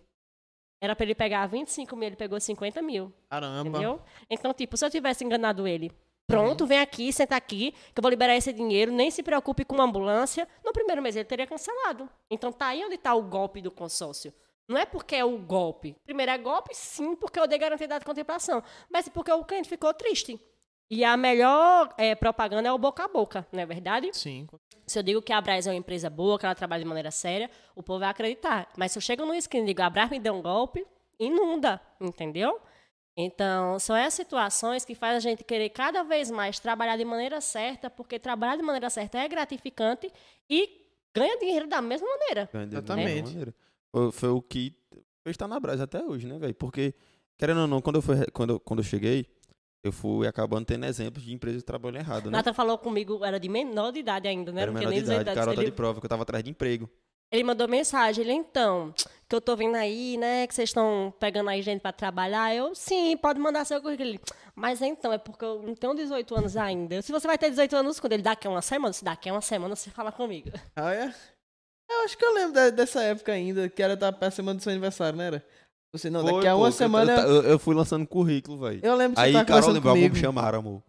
Era 0.81 0.97
para 0.97 1.05
ele 1.05 1.15
pegar 1.15 1.47
25 1.47 1.95
mil, 1.95 2.07
ele 2.07 2.17
pegou 2.17 2.41
50 2.41 2.81
mil. 2.81 3.13
Caramba. 3.29 3.69
Entendeu? 3.69 4.01
Então, 4.31 4.55
tipo, 4.55 4.77
se 4.77 4.85
eu 4.85 4.91
tivesse 4.91 5.25
enganado 5.25 5.67
ele, 5.69 5.93
pronto, 6.27 6.67
vem 6.67 6.79
aqui, 6.79 7.13
senta 7.13 7.37
aqui, 7.37 7.73
que 7.73 7.99
eu 7.99 8.03
vou 8.03 8.11
liberar 8.11 8.35
esse 8.35 8.53
dinheiro, 8.53 8.91
nem 8.91 9.11
se 9.11 9.23
preocupe 9.23 9.65
com 9.65 9.75
uma 9.75 9.85
ambulância. 9.85 10.49
No 10.65 10.73
primeiro 10.73 11.03
mês 11.03 11.17
ele 11.17 11.25
teria 11.27 11.47
cancelado. 11.47 12.09
Então 12.31 12.51
tá 12.51 12.69
aí 12.69 12.85
onde 12.85 12.95
está 12.95 13.15
o 13.15 13.23
golpe 13.23 13.61
do 13.61 13.71
consórcio. 13.71 14.33
Não 14.67 14.79
é 14.79 14.87
porque 14.87 15.17
é 15.17 15.25
o 15.25 15.37
golpe. 15.37 15.97
Primeiro 16.05 16.31
é 16.31 16.39
golpe, 16.39 16.73
sim, 16.73 17.17
porque 17.17 17.41
eu 17.41 17.49
dei 17.49 17.59
garantia 17.59 17.89
de 17.89 18.05
contemplação. 18.05 18.63
Mas 18.89 19.09
porque 19.09 19.33
o 19.33 19.45
cliente 19.45 19.69
ficou 19.69 19.93
triste. 19.93 20.41
E 20.91 21.05
a 21.05 21.17
melhor 21.17 21.95
eh, 21.97 22.15
propaganda 22.17 22.69
é 22.69 22.73
o 22.73 22.79
boca 22.79 23.05
a 23.05 23.09
boca, 23.09 23.47
não 23.53 23.61
é 23.61 23.67
verdade? 23.67 24.11
Sim. 24.13 24.49
Se 24.87 24.99
eu 24.99 25.03
digo 25.05 25.23
que 25.23 25.33
a 25.33 25.41
Braz 25.41 25.67
é 25.67 25.71
uma 25.71 25.77
empresa 25.77 26.11
boa, 26.11 26.37
que 26.37 26.45
ela 26.45 26.55
trabalha 26.55 26.83
de 26.83 26.89
maneira 26.89 27.13
séria, 27.13 27.49
o 27.77 27.83
povo 27.83 28.01
vai 28.01 28.09
acreditar. 28.09 28.69
Mas 28.77 28.91
se 28.91 28.99
eu 28.99 29.03
chego 29.03 29.25
no 29.25 29.41
screen 29.41 29.63
e 29.63 29.67
digo, 29.67 29.83
a 29.83 29.89
Braz 29.89 30.11
me 30.11 30.19
deu 30.19 30.35
um 30.35 30.43
golpe, 30.43 30.85
inunda, 31.19 31.81
entendeu? 32.01 32.61
Então, 33.17 33.79
são 33.79 33.95
essas 33.95 34.15
situações 34.15 34.85
que 34.85 34.95
fazem 34.97 35.17
a 35.19 35.21
gente 35.21 35.45
querer 35.45 35.69
cada 35.71 36.03
vez 36.03 36.29
mais 36.31 36.59
trabalhar 36.59 36.97
de 36.97 37.05
maneira 37.05 37.41
certa, 37.41 37.89
porque 37.89 38.19
trabalhar 38.19 38.57
de 38.57 38.63
maneira 38.63 38.91
certa 38.91 39.19
é 39.19 39.29
gratificante 39.29 40.11
e 40.49 40.87
ganha 41.15 41.39
dinheiro 41.39 41.69
da 41.69 41.81
mesma 41.81 42.09
maneira. 42.09 42.49
Ganha 42.53 42.67
da 42.67 42.79
Exatamente. 42.79 43.07
mesma 43.13 43.29
maneira. 43.29 43.55
Foi, 44.13 44.31
o 44.31 44.43
que 44.43 44.75
fez 45.23 45.35
estar 45.35 45.47
na 45.47 45.61
Brás 45.61 45.81
até 45.81 46.03
hoje, 46.03 46.27
né, 46.27 46.37
velho? 46.39 46.55
Porque, 46.55 46.95
querendo 47.39 47.61
ou 47.61 47.67
não, 47.69 47.81
quando 47.81 47.97
eu, 47.97 48.03
fui, 48.03 48.17
quando, 48.33 48.51
eu- 48.55 48.61
quando 48.61 48.81
eu 48.81 48.85
cheguei, 48.85 49.27
eu 49.85 49.93
fui 49.93 50.27
acabando 50.27 50.65
tendo 50.67 50.85
exemplos 50.87 51.25
de 51.25 51.33
empresas 51.33 51.63
que 51.63 51.67
trabalham 51.67 51.99
errado, 52.01 52.27
né? 52.31 52.37
Nata 52.39 52.53
falou 52.53 52.77
comigo, 52.79 53.25
era 53.25 53.39
de 53.41 53.49
menor 53.49 53.93
de 53.93 54.01
idade 54.01 54.29
ainda, 54.29 54.53
né? 54.53 54.63
Era 54.63 54.73
menor 54.73 54.91
de 54.93 54.99
idade, 54.99 55.03
18 55.05 55.29
anos. 55.29 55.35
garota 55.35 55.61
Ele- 55.63 55.71
de 55.71 55.77
prova, 55.77 56.01
que 56.01 56.07
eu 56.07 56.11
tava 56.11 56.23
atrás 56.23 56.45
de 56.45 56.51
emprego. 56.51 56.89
Ele 57.33 57.45
mandou 57.45 57.69
mensagem, 57.69 58.25
ele, 58.25 58.33
então, 58.33 58.93
que 59.29 59.37
eu 59.37 59.41
tô 59.41 59.55
vendo 59.55 59.77
aí, 59.77 60.17
né, 60.19 60.49
que 60.49 60.55
vocês 60.55 60.69
estão 60.71 61.15
pegando 61.21 61.49
aí 61.49 61.63
gente 61.63 61.81
pra 61.81 61.93
trabalhar. 61.93 62.53
Eu, 62.53 62.75
sim, 62.75 63.17
pode 63.17 63.39
mandar 63.39 63.65
seu 63.65 63.81
currículo. 63.81 64.09
Ele, 64.09 64.21
mas 64.53 64.83
então, 64.83 65.13
é 65.13 65.19
porque 65.19 65.45
eu 65.45 65.63
não 65.63 65.75
tenho 65.77 65.95
18 65.95 66.35
anos 66.35 66.57
ainda. 66.57 67.01
Se 67.03 67.13
você 67.13 67.29
vai 67.29 67.39
ter 67.39 67.49
18 67.49 67.77
anos, 67.77 68.01
quando 68.01 68.15
ele 68.15 68.23
daqui 68.25 68.49
a 68.49 68.51
uma 68.51 68.61
semana, 68.61 68.93
se 68.93 69.05
daqui 69.05 69.29
a 69.29 69.33
uma 69.33 69.41
semana 69.41 69.77
você 69.77 69.91
fala 69.91 70.11
comigo. 70.11 70.51
Ah, 70.75 70.93
é? 70.93 71.15
Eu 71.89 72.05
acho 72.05 72.19
que 72.19 72.25
eu 72.25 72.35
lembro 72.35 72.53
de- 72.61 72.73
dessa 72.73 73.01
época 73.03 73.31
ainda, 73.33 73.69
que 73.69 73.81
era 73.81 73.95
da 73.97 74.31
semana 74.33 74.59
do 74.59 74.63
seu 74.63 74.71
aniversário, 74.73 75.17
não 75.17 75.25
era? 75.25 75.45
Você 75.93 76.09
não, 76.09 76.23
Foi, 76.23 76.35
daqui 76.35 76.47
a 76.47 76.53
pô, 76.55 76.59
uma 76.59 76.71
semana. 76.71 77.13
Eu, 77.13 77.29
eu, 77.29 77.43
eu 77.43 77.59
fui 77.59 77.75
lançando 77.75 78.07
currículo, 78.07 78.59
velho. 78.59 78.81
Eu 78.83 78.95
lembro 78.95 79.17
que 79.17 79.21
Aí, 79.21 79.33
você 79.33 79.45
tava 79.45 79.61
Carol, 79.61 79.71
lembrou, 79.71 79.93
amor, 79.95 80.11
me 80.11 80.17
chamaram, 80.17 80.59
amor. 80.61 80.83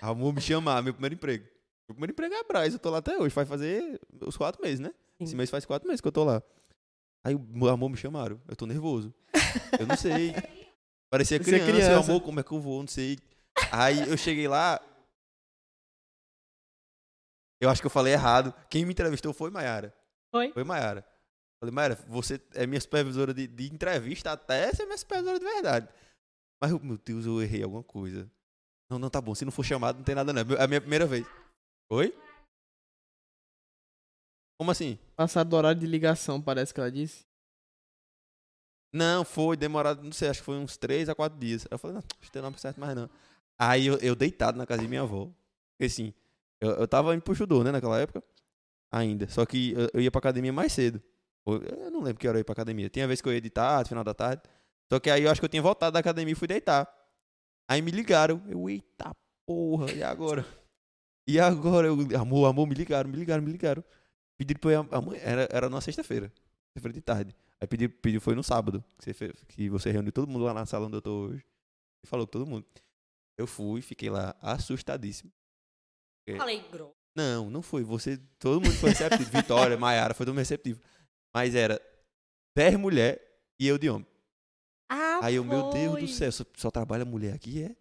Amor, 0.00 0.32
me 0.34 0.40
chamar, 0.40 0.82
meu 0.82 0.92
primeiro 0.92 1.14
emprego. 1.14 1.44
Meu 1.88 1.94
primeiro 1.94 2.12
emprego 2.12 2.34
é 2.34 2.40
a 2.40 2.44
Braz, 2.44 2.72
eu 2.72 2.80
tô 2.80 2.90
lá 2.90 2.98
até 2.98 3.16
hoje. 3.16 3.34
Vai 3.34 3.44
fazer 3.44 4.00
os 4.22 4.36
quatro 4.36 4.60
meses, 4.60 4.80
né? 4.80 4.88
Sim. 5.18 5.24
Esse 5.24 5.36
mês 5.36 5.48
faz 5.48 5.64
quatro 5.64 5.86
meses 5.86 6.00
que 6.00 6.08
eu 6.08 6.12
tô 6.12 6.24
lá. 6.24 6.42
Aí, 7.24 7.34
o 7.34 7.68
amor, 7.68 7.88
me 7.88 7.96
chamaram. 7.96 8.40
Eu 8.48 8.56
tô 8.56 8.66
nervoso. 8.66 9.14
Eu 9.78 9.86
não 9.86 9.96
sei. 9.96 10.32
Parecia 11.10 11.38
Você 11.38 11.54
é 11.54 11.58
criança, 11.60 11.72
criança. 11.72 11.92
eu, 11.92 11.98
amor, 12.00 12.20
como 12.20 12.40
é 12.40 12.42
que 12.42 12.52
eu 12.52 12.60
vou? 12.60 12.80
Não 12.80 12.88
sei. 12.88 13.18
Aí, 13.70 14.08
eu 14.08 14.16
cheguei 14.16 14.48
lá... 14.48 14.80
Eu 17.60 17.70
acho 17.70 17.80
que 17.80 17.86
eu 17.86 17.90
falei 17.90 18.12
errado. 18.12 18.52
Quem 18.68 18.84
me 18.84 18.92
entrevistou 18.92 19.32
foi 19.32 19.50
Maiara. 19.50 19.94
Foi? 20.30 20.52
Foi 20.52 20.62
Maiara. 20.62 21.06
Falei, 21.66 21.74
Maiara, 21.74 21.94
você 22.08 22.40
é 22.54 22.66
minha 22.66 22.80
supervisora 22.80 23.34
de, 23.34 23.46
de 23.46 23.66
entrevista 23.72 24.32
até 24.32 24.72
ser 24.72 24.84
minha 24.86 24.98
supervisora 24.98 25.38
de 25.38 25.44
verdade. 25.44 25.88
Mas, 26.60 26.70
eu- 26.70 26.80
meu 26.80 26.98
Deus, 26.98 27.26
eu 27.26 27.42
errei 27.42 27.62
alguma 27.62 27.82
coisa. 27.82 28.30
Não, 28.90 28.98
não, 28.98 29.10
tá 29.10 29.20
bom. 29.20 29.34
Se 29.34 29.44
não 29.44 29.52
for 29.52 29.64
chamado, 29.64 29.96
não 29.98 30.04
tem 30.04 30.14
nada, 30.14 30.32
não. 30.32 30.42
É 30.56 30.62
a 30.62 30.68
minha 30.68 30.80
primeira 30.80 31.06
vez. 31.06 31.26
Oi? 31.90 32.16
Como 34.58 34.70
assim? 34.70 34.98
Passado 35.14 35.50
do 35.50 35.56
horário 35.56 35.80
de 35.80 35.86
ligação, 35.86 36.40
parece 36.40 36.72
que 36.72 36.80
ela 36.80 36.90
disse. 36.90 37.26
Não, 38.92 39.24
foi 39.24 39.56
demorado, 39.56 40.02
não 40.02 40.12
sei, 40.12 40.28
acho 40.28 40.40
que 40.40 40.46
foi 40.46 40.56
uns 40.56 40.76
3 40.76 41.08
a 41.08 41.14
4 41.14 41.38
dias. 41.38 41.66
Eu 41.70 41.78
falei, 41.78 41.96
não, 41.96 42.02
não 42.02 42.30
tem 42.30 42.42
nome 42.42 42.58
certo 42.58 42.80
mais 42.80 42.94
não. 42.94 43.10
Aí 43.58 43.86
eu, 43.86 43.98
eu 43.98 44.14
deitado 44.14 44.56
na 44.56 44.66
casa 44.66 44.82
de 44.82 44.88
minha 44.88 45.02
avó. 45.02 45.26
Porque 45.26 45.84
assim, 45.92 46.14
eu, 46.60 46.70
eu 46.70 46.88
tava 46.88 47.14
indo 47.14 47.22
pro 47.22 47.34
judô, 47.34 47.62
né, 47.62 47.70
naquela 47.70 48.00
época. 48.00 48.22
Ainda. 48.90 49.28
Só 49.28 49.44
que 49.44 49.72
eu, 49.72 49.90
eu 49.94 50.00
ia 50.00 50.10
pra 50.10 50.20
academia 50.20 50.52
mais 50.52 50.72
cedo. 50.72 51.02
Eu 51.46 51.90
não 51.90 52.00
lembro 52.02 52.18
que 52.18 52.26
hora 52.28 52.36
eu 52.38 52.40
ia 52.40 52.44
pra 52.44 52.52
academia. 52.52 52.88
Tinha 52.90 53.06
vez 53.06 53.20
que 53.20 53.28
eu 53.28 53.32
ia 53.32 53.40
de 53.40 53.50
tarde, 53.50 53.88
final 53.88 54.02
da 54.04 54.14
tarde. 54.14 54.42
Só 54.92 54.98
que 55.00 55.10
aí 55.10 55.22
eu 55.24 55.30
acho 55.30 55.40
que 55.40 55.44
eu 55.44 55.48
tinha 55.48 55.62
voltado 55.62 55.92
da 55.94 56.00
academia 56.00 56.32
e 56.32 56.34
fui 56.36 56.48
deitar. 56.48 56.88
Aí 57.68 57.80
me 57.82 57.90
ligaram. 57.90 58.42
Eu, 58.48 58.68
eita 58.68 59.12
porra, 59.46 59.90
e 59.92 60.02
agora? 60.02 60.44
E 61.28 61.38
agora? 61.40 61.86
Eu, 61.88 61.96
amor, 62.20 62.46
amor, 62.46 62.66
me 62.66 62.74
ligaram, 62.74 63.08
me 63.10 63.16
ligaram, 63.16 63.42
me 63.42 63.50
ligaram. 63.52 63.84
Pediram 64.38 64.60
pra 64.60 64.70
eu 64.72 64.82
ir 64.84 64.88
amanhã. 64.94 65.20
Era, 65.22 65.48
era 65.50 65.68
numa 65.68 65.80
sexta-feira. 65.80 66.28
Sexta-feira 66.72 66.92
de 66.92 67.00
tarde. 67.00 67.36
Aí 67.60 67.66
pediu, 67.66 67.90
pediu 67.90 68.20
foi 68.20 68.34
no 68.34 68.42
sábado. 68.42 68.84
Que 68.98 69.04
você, 69.04 69.14
fe- 69.14 69.32
que 69.48 69.68
você 69.70 69.90
reuniu 69.90 70.12
todo 70.12 70.28
mundo 70.28 70.44
lá 70.44 70.52
na 70.54 70.66
sala 70.66 70.86
onde 70.86 70.96
eu 70.96 71.02
tô 71.02 71.26
hoje. 71.28 71.44
E 72.04 72.08
falou 72.08 72.26
com 72.26 72.32
todo 72.32 72.46
mundo. 72.46 72.66
Eu 73.38 73.46
fui, 73.46 73.80
fiquei 73.82 74.08
lá 74.10 74.34
assustadíssimo. 74.40 75.32
Falei, 76.36 76.60
grosso. 76.70 76.94
Não, 77.16 77.48
não 77.50 77.62
foi. 77.62 77.82
Você. 77.82 78.18
Todo 78.38 78.60
mundo 78.60 78.74
foi 78.76 78.90
receptivo. 78.90 79.30
Vitória, 79.32 79.76
Maiara, 79.78 80.12
foi 80.14 80.26
todo 80.26 80.34
mundo 80.34 80.40
receptivo. 80.40 80.80
Mas 81.36 81.54
era 81.54 81.78
10 82.56 82.76
mulher 82.76 83.20
e 83.60 83.66
eu 83.68 83.76
de 83.76 83.90
homem. 83.90 84.06
Ah, 84.90 85.20
Aí 85.22 85.34
eu, 85.34 85.44
meu 85.44 85.68
Deus 85.68 85.92
foi. 85.92 86.00
do 86.00 86.08
céu, 86.08 86.32
só, 86.32 86.44
só 86.56 86.70
trabalha 86.70 87.04
mulher 87.04 87.34
aqui, 87.34 87.62
é? 87.62 87.76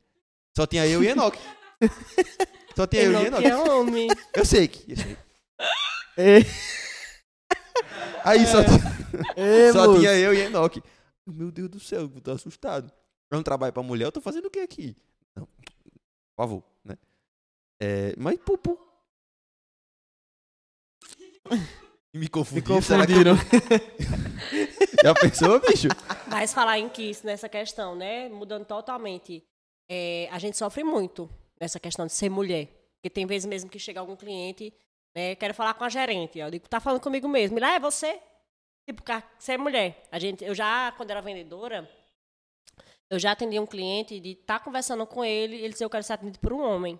Só 0.57 0.67
tinha 0.67 0.85
eu 0.85 1.01
e 1.01 1.07
Enoque. 1.07 1.39
Só 2.75 2.85
tinha 2.85 3.03
eu 3.03 3.11
e 3.13 3.25
Enoque 3.27 3.45
Enoque. 3.45 3.47
é 3.47 3.71
homem. 3.71 4.07
Eu 4.35 4.43
sei 4.45 4.67
que. 4.67 4.91
Eu 4.91 4.97
sei. 4.97 5.17
Ei, 6.17 6.41
Aí 8.25 8.45
só, 8.45 8.59
É. 8.59 8.65
tinha- 8.65 9.37
ei, 9.37 9.71
só 9.71 9.87
moço. 9.87 9.99
tinha 10.01 10.13
eu 10.17 10.33
e 10.33 10.39
Enoque. 10.41 10.83
Meu 11.25 11.49
Deus 11.51 11.69
do 11.69 11.79
céu, 11.79 12.01
eu 12.01 12.21
tô 12.21 12.31
assustado. 12.31 12.91
Eu 13.31 13.37
não 13.37 13.43
trabalho 13.43 13.71
pra 13.71 13.81
mulher, 13.81 14.05
eu 14.07 14.11
tô 14.11 14.19
fazendo 14.19 14.47
o 14.47 14.49
que 14.51 14.59
aqui? 14.59 14.93
Não, 15.33 15.45
por 15.45 15.55
favor, 16.35 16.63
né? 16.83 16.97
É, 17.81 18.13
mas, 18.17 18.37
pô, 18.39 18.57
pô. 22.15 22.19
Me 22.19 22.25
Me 22.25 22.29
confundiram. 22.61 23.33
eu- 23.33 23.37
confundiram. 23.37 23.37
Já 25.03 25.13
pensou, 25.13 25.59
bicho? 25.59 25.87
Mas 26.27 26.53
falar 26.53 26.79
em 26.79 26.89
Kiss 26.89 27.25
nessa 27.25 27.49
questão, 27.49 27.95
né? 27.95 28.29
Mudando 28.29 28.65
totalmente. 28.65 29.43
É, 29.89 30.27
a 30.31 30.39
gente 30.39 30.57
sofre 30.57 30.83
muito 30.83 31.29
nessa 31.59 31.79
questão 31.79 32.05
de 32.05 32.13
ser 32.13 32.29
mulher. 32.29 32.67
Porque 32.95 33.09
tem 33.09 33.25
vezes 33.25 33.45
mesmo 33.45 33.69
que 33.69 33.77
chega 33.77 33.99
algum 33.99 34.15
cliente, 34.15 34.73
né? 35.15 35.35
Quero 35.35 35.53
falar 35.53 35.73
com 35.75 35.83
a 35.83 35.89
gerente. 35.89 36.39
Eu 36.39 36.49
digo, 36.49 36.67
tá 36.67 36.79
falando 36.79 37.01
comigo 37.01 37.27
mesmo. 37.27 37.57
Ele, 37.57 37.65
ah, 37.65 37.75
é 37.75 37.79
você? 37.79 38.19
Tipo, 38.87 39.03
você 39.37 39.53
é 39.53 39.57
mulher. 39.57 40.03
A 40.11 40.17
gente, 40.19 40.43
eu 40.43 40.55
já, 40.55 40.91
quando 40.93 41.11
era 41.11 41.21
vendedora, 41.21 41.89
eu 43.09 43.19
já 43.19 43.31
atendi 43.31 43.59
um 43.59 43.65
cliente 43.65 44.19
de 44.19 44.31
estar 44.31 44.59
conversando 44.59 45.05
com 45.05 45.23
ele 45.23 45.55
e 45.57 45.59
ele 45.63 45.73
disse, 45.73 45.83
eu 45.83 45.89
quero 45.89 46.03
ser 46.03 46.13
atendido 46.13 46.39
por 46.39 46.53
um 46.53 46.61
homem. 46.61 46.99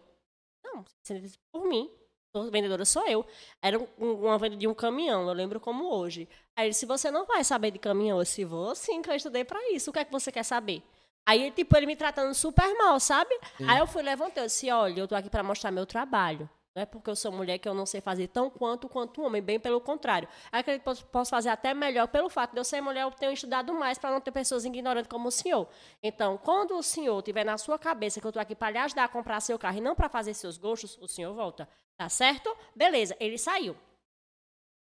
Não, 0.63 0.83
você 1.01 1.13
é 1.13 1.17
atendido 1.17 1.39
por 1.51 1.67
mim. 1.67 1.89
Sou 2.35 2.51
vendedora 2.51 2.83
sou 2.83 3.07
eu. 3.07 3.25
Era 3.61 3.79
um- 3.79 3.87
um- 3.97 4.25
uma 4.25 4.37
venda 4.37 4.57
de 4.57 4.67
um 4.67 4.73
caminhão, 4.73 5.25
eu 5.25 5.33
lembro 5.33 5.57
como 5.57 5.89
hoje. 5.89 6.27
Aí 6.53 6.65
ele 6.65 6.71
disse, 6.71 6.85
você 6.85 7.09
não 7.09 7.25
vai 7.25 7.41
saber 7.45 7.71
de 7.71 7.79
caminhão. 7.79 8.17
Eu 8.17 8.23
disse, 8.23 8.43
vou 8.43 8.75
sim, 8.75 9.01
que 9.01 9.09
eu 9.09 9.15
estudei 9.15 9.45
pra 9.45 9.57
isso. 9.71 9.89
O 9.89 9.93
que 9.93 9.99
é 9.99 10.03
que 10.03 10.11
você 10.11 10.33
quer 10.33 10.43
saber? 10.43 10.83
Aí, 11.25 11.49
tipo, 11.51 11.75
ele 11.77 11.85
me 11.85 11.95
tratando 11.95 12.33
super 12.35 12.67
mal, 12.77 12.99
sabe? 12.99 13.33
Aí 13.65 13.79
eu 13.79 13.87
fui, 13.87 14.03
levantei, 14.03 14.43
eu 14.43 14.47
disse, 14.47 14.69
olha, 14.69 14.99
eu 14.99 15.07
tô 15.07 15.15
aqui 15.15 15.29
pra 15.29 15.43
mostrar 15.43 15.71
meu 15.71 15.85
trabalho. 15.85 16.49
Não 16.75 16.83
é 16.83 16.85
porque 16.85 17.09
eu 17.09 17.15
sou 17.15 17.31
mulher 17.31 17.57
que 17.57 17.69
eu 17.69 17.73
não 17.73 17.85
sei 17.85 18.01
fazer 18.01 18.27
tão 18.27 18.49
quanto 18.49 18.89
quanto 18.89 19.21
um 19.21 19.25
homem, 19.25 19.41
bem 19.41 19.57
pelo 19.57 19.79
contrário. 19.79 20.27
Acredito 20.51 20.83
que 20.83 21.05
posso 21.05 21.29
fazer 21.29 21.47
até 21.47 21.73
melhor 21.73 22.07
pelo 22.09 22.29
fato 22.29 22.51
de 22.51 22.59
eu 22.59 22.65
ser 22.65 22.81
mulher, 22.81 23.03
eu 23.03 23.11
tenho 23.11 23.31
estudado 23.31 23.73
mais 23.73 23.97
para 23.97 24.11
não 24.11 24.19
ter 24.19 24.31
pessoas 24.31 24.65
ignorantes 24.65 25.09
como 25.09 25.29
o 25.29 25.31
senhor. 25.31 25.69
Então, 26.03 26.37
quando 26.37 26.77
o 26.77 26.83
senhor 26.83 27.21
tiver 27.23 27.45
na 27.45 27.57
sua 27.57 27.79
cabeça 27.79 28.19
que 28.19 28.27
eu 28.27 28.31
tô 28.31 28.39
aqui 28.39 28.53
para 28.53 28.71
lhe 28.71 28.77
ajudar 28.77 29.05
a 29.05 29.07
comprar 29.07 29.39
seu 29.39 29.57
carro 29.57 29.77
e 29.77 29.81
não 29.81 29.95
para 29.95 30.09
fazer 30.09 30.33
seus 30.33 30.57
gostos, 30.57 30.97
o 30.99 31.07
senhor 31.07 31.33
volta. 31.33 31.69
Tá 31.97 32.09
certo? 32.09 32.53
Beleza, 32.75 33.15
ele 33.21 33.37
saiu. 33.37 33.77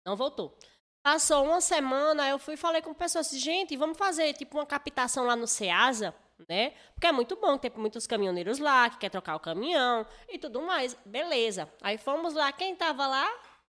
Não 0.06 0.16
voltou. 0.16 0.58
Passou 1.04 1.44
uma 1.44 1.60
semana, 1.60 2.30
eu 2.30 2.40
fui 2.40 2.54
e 2.54 2.58
falei 2.58 2.82
com 2.82 2.94
pessoas, 2.94 3.30
disse, 3.30 3.40
gente, 3.40 3.76
vamos 3.76 3.98
fazer 3.98 4.34
tipo 4.34 4.58
uma 4.58 4.66
captação 4.66 5.26
lá 5.26 5.36
no 5.36 5.48
Ceasa, 5.48 6.16
né? 6.48 6.74
Porque 6.94 7.08
é 7.08 7.12
muito 7.12 7.36
bom, 7.36 7.58
tem 7.58 7.72
muitos 7.76 8.06
caminhoneiros 8.08 8.60
lá 8.60 8.90
que 8.90 8.98
quer 8.98 9.10
trocar 9.10 9.36
o 9.36 9.40
caminhão 9.40 10.06
e 10.30 10.38
tudo 10.38 10.62
mais. 10.62 10.96
Beleza. 11.06 11.72
Aí 11.82 11.98
fomos 11.98 12.34
lá, 12.34 12.52
quem 12.52 12.76
tava 12.76 13.08
lá? 13.08 13.28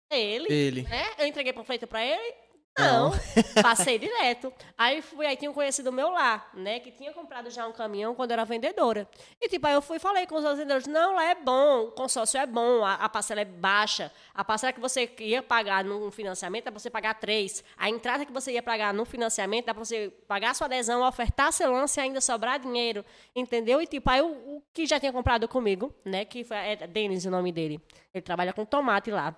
Ele. 0.09 0.51
Ele. 0.51 0.82
Né? 0.84 1.05
Eu 1.17 1.28
entreguei 1.28 1.53
panfleto 1.53 1.88
pra 1.88 2.05
ele? 2.05 2.36
Não. 2.78 3.11
Passei 3.61 3.99
direto. 3.99 4.51
Aí 4.78 5.01
fui, 5.01 5.26
aí 5.26 5.36
tinha 5.36 5.51
um 5.51 5.53
conhecido 5.53 5.91
meu 5.91 6.09
lá, 6.09 6.49
né? 6.53 6.80
Que 6.80 6.89
tinha 6.89 7.11
comprado 7.13 7.49
já 7.49 7.67
um 7.67 7.72
caminhão 7.72 8.15
quando 8.15 8.32
eu 8.32 8.36
era 8.36 8.45
vendedora. 8.45 9.07
E 9.41 9.49
tipo, 9.49 9.67
aí 9.67 9.74
eu 9.74 9.82
fui 9.82 9.97
e 9.97 9.99
falei 9.99 10.26
com 10.26 10.36
os 10.36 10.43
outros 10.43 10.59
vendedores, 10.59 10.88
não, 10.88 11.15
lá 11.15 11.26
é 11.26 11.36
bom, 11.36 11.86
o 11.86 11.91
consórcio 11.91 12.39
é 12.39 12.45
bom, 12.45 12.84
a, 12.84 12.95
a 12.95 13.09
parcela 13.09 13.41
é 13.41 13.45
baixa. 13.45 14.11
A 14.34 14.43
parcela 14.43 14.72
que 14.72 14.80
você 14.80 15.09
ia 15.19 15.43
pagar 15.43 15.84
num 15.84 16.09
financiamento 16.11 16.65
dá 16.65 16.72
pra 16.72 16.80
você 16.80 16.89
pagar 16.89 17.15
três. 17.15 17.63
A 17.78 17.89
entrada 17.89 18.26
que 18.26 18.32
você 18.32 18.53
ia 18.53 18.63
pagar 18.63 18.93
no 18.93 19.03
financiamento 19.05 19.65
dá 19.65 19.74
pra 19.74 19.84
você 19.84 20.09
pagar 20.28 20.55
sua 20.55 20.67
adesão, 20.67 21.05
ofertar 21.05 21.51
seu 21.51 21.72
lance 21.72 21.99
e 21.99 22.01
ainda 22.01 22.22
sobrar 22.22 22.59
dinheiro. 22.59 23.03
Entendeu? 23.36 23.82
E 23.82 23.88
tipo, 23.88 24.09
aí 24.09 24.22
o, 24.22 24.28
o 24.28 24.63
que 24.74 24.86
já 24.86 24.99
tinha 24.99 25.11
comprado 25.11 25.47
comigo, 25.47 25.93
né? 26.05 26.24
Que 26.24 26.43
foi 26.43 26.57
é 26.57 26.76
Denis 26.88 27.26
o 27.26 27.32
nome 27.32 27.51
dele. 27.51 27.82
Ele 28.13 28.22
trabalha 28.22 28.53
com 28.53 28.65
tomate 28.65 29.11
lá. 29.11 29.36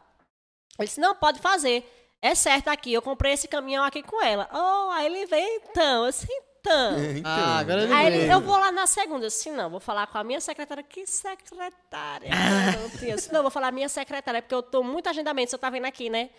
Ele 0.77 0.87
disse, 0.87 0.99
não, 0.99 1.15
pode 1.15 1.39
fazer. 1.39 2.02
É 2.23 2.33
certo 2.35 2.69
aqui, 2.69 2.93
eu 2.93 3.01
comprei 3.01 3.33
esse 3.33 3.49
caminhão 3.49 3.83
aqui 3.83 4.01
com 4.01 4.23
ela. 4.23 4.49
Oh, 4.53 4.91
aí 4.91 5.07
ele 5.07 5.25
veio 5.25 5.61
então, 5.69 6.05
assim, 6.05 6.25
então. 6.57 6.95
Ah, 7.25 7.59
agora 7.59 7.83
ele 7.83 7.93
Aí 7.93 8.07
ele, 8.07 8.33
eu 8.33 8.39
vou 8.39 8.57
lá 8.57 8.71
na 8.71 8.87
segunda. 8.87 9.27
Disse, 9.27 9.51
não, 9.51 9.69
vou 9.69 9.81
falar 9.81 10.07
com 10.07 10.17
a 10.17 10.23
minha 10.23 10.39
secretária. 10.39 10.81
Que 10.81 11.05
secretária? 11.05 12.29
Ah. 12.31 12.71
Não. 12.77 13.09
Eu 13.09 13.15
disse, 13.17 13.33
não, 13.33 13.41
vou 13.41 13.51
falar 13.51 13.73
minha 13.73 13.89
secretária, 13.89 14.41
porque 14.41 14.55
eu 14.55 14.63
tô 14.63 14.81
muito 14.81 15.09
agendamento, 15.09 15.51
você 15.51 15.57
tá 15.57 15.69
vendo 15.69 15.83
aqui, 15.83 16.09
né? 16.09 16.29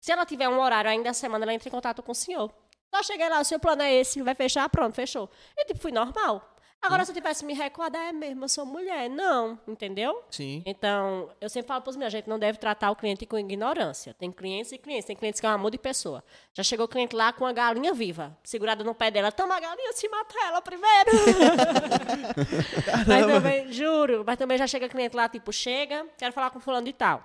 Se 0.00 0.12
ela 0.12 0.24
tiver 0.24 0.48
um 0.48 0.60
horário 0.60 0.88
ainda 0.88 1.10
a 1.10 1.14
semana, 1.14 1.44
ela 1.44 1.52
entra 1.52 1.68
em 1.68 1.72
contato 1.72 2.00
com 2.00 2.12
o 2.12 2.14
senhor. 2.14 2.54
Só 2.94 3.02
cheguei 3.02 3.28
lá, 3.28 3.40
o 3.40 3.44
seu 3.44 3.58
plano 3.58 3.82
é 3.82 3.92
esse, 3.92 4.22
vai 4.22 4.36
fechar, 4.36 4.68
pronto, 4.68 4.94
fechou. 4.94 5.28
E 5.58 5.64
tipo, 5.64 5.80
fui 5.80 5.90
normal. 5.90 6.53
Agora, 6.84 7.04
se 7.04 7.10
eu 7.10 7.14
tivesse 7.14 7.44
me 7.44 7.54
recordar, 7.54 8.08
é 8.08 8.12
mesmo, 8.12 8.44
eu 8.44 8.48
sou 8.48 8.66
mulher. 8.66 9.08
Não, 9.08 9.58
entendeu? 9.66 10.22
Sim. 10.30 10.62
Então, 10.66 11.30
eu 11.40 11.48
sempre 11.48 11.68
falo 11.68 11.80
para 11.80 11.90
os 11.90 11.96
meus, 11.96 12.08
a 12.08 12.16
gente 12.16 12.28
não 12.28 12.38
deve 12.38 12.58
tratar 12.58 12.90
o 12.90 12.96
cliente 12.96 13.24
com 13.24 13.38
ignorância. 13.38 14.12
Tem 14.14 14.30
clientes 14.30 14.72
e 14.72 14.78
clientes. 14.78 15.06
Tem 15.06 15.16
clientes 15.16 15.40
que 15.40 15.46
é 15.46 15.48
um 15.48 15.52
amor 15.52 15.70
de 15.70 15.78
pessoa. 15.78 16.22
Já 16.52 16.62
chegou 16.62 16.84
o 16.84 16.88
cliente 16.88 17.16
lá 17.16 17.32
com 17.32 17.46
a 17.46 17.52
galinha 17.52 17.94
viva, 17.94 18.36
segurada 18.44 18.84
no 18.84 18.94
pé 18.94 19.10
dela. 19.10 19.32
Toma 19.32 19.56
a 19.56 19.60
galinha, 19.60 19.92
se 19.94 20.08
mata 20.08 20.34
ela 20.46 20.60
primeiro. 20.60 21.10
mas 23.08 23.26
também, 23.26 23.72
juro, 23.72 24.22
mas 24.26 24.36
também 24.36 24.58
já 24.58 24.66
chega 24.66 24.88
cliente 24.88 25.16
lá, 25.16 25.28
tipo, 25.28 25.52
chega, 25.52 26.06
quero 26.18 26.32
falar 26.32 26.50
com 26.50 26.60
fulano 26.60 26.84
de 26.84 26.92
tal. 26.92 27.24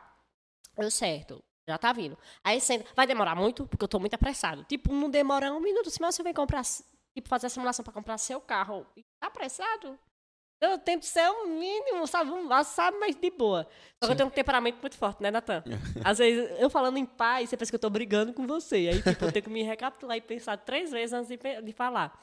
Eu, 0.77 0.89
certo. 0.89 1.43
Já 1.67 1.77
tá 1.77 1.93
vindo. 1.93 2.17
Aí 2.43 2.59
senta. 2.59 2.85
Vai 2.95 3.05
demorar 3.05 3.35
muito, 3.35 3.67
porque 3.67 3.83
eu 3.83 3.87
tô 3.87 3.99
muito 3.99 4.15
apressado. 4.15 4.63
Tipo, 4.63 4.91
não 4.91 5.07
demora 5.07 5.53
um 5.53 5.59
minuto. 5.59 5.91
Se 5.91 5.99
você 5.99 6.23
vem 6.23 6.33
comprar, 6.33 6.63
tipo, 7.19 7.29
fazer 7.29 7.47
a 7.47 7.49
simulação 7.49 7.83
para 7.83 7.93
comprar 7.93 8.17
seu 8.17 8.39
carro. 8.41 8.85
e 8.97 9.01
Tá 9.21 9.27
apressado? 9.27 9.97
Eu 10.61 10.77
tento 10.77 11.03
ser 11.05 11.25
o 11.29 11.47
mínimo, 11.47 12.05
sabe? 12.05 12.31
Um- 12.31 12.49
Sabe, 12.65 12.97
mas 12.99 13.15
de 13.15 13.29
boa. 13.31 13.65
Só 14.03 14.07
que 14.07 14.11
eu 14.13 14.17
tenho 14.17 14.27
um 14.27 14.31
temperamento 14.31 14.81
muito 14.81 14.97
forte, 14.97 15.23
né, 15.23 15.31
Natan? 15.31 15.63
Às 16.05 16.17
vezes, 16.17 16.59
eu 16.59 16.69
falando 16.69 16.97
em 16.97 17.05
paz, 17.05 17.49
você 17.49 17.55
pensa 17.55 17.71
que 17.71 17.75
eu 17.75 17.79
tô 17.79 17.89
brigando 17.89 18.33
com 18.33 18.45
você. 18.45 18.75
Aí, 18.75 19.01
tipo, 19.01 19.23
eu 19.23 19.31
tenho 19.31 19.43
que 19.43 19.49
me 19.49 19.63
recapitular 19.63 20.17
e 20.17 20.21
pensar 20.21 20.57
três 20.57 20.91
vezes 20.91 21.13
antes 21.13 21.29
de, 21.29 21.61
de 21.61 21.71
falar. 21.71 22.21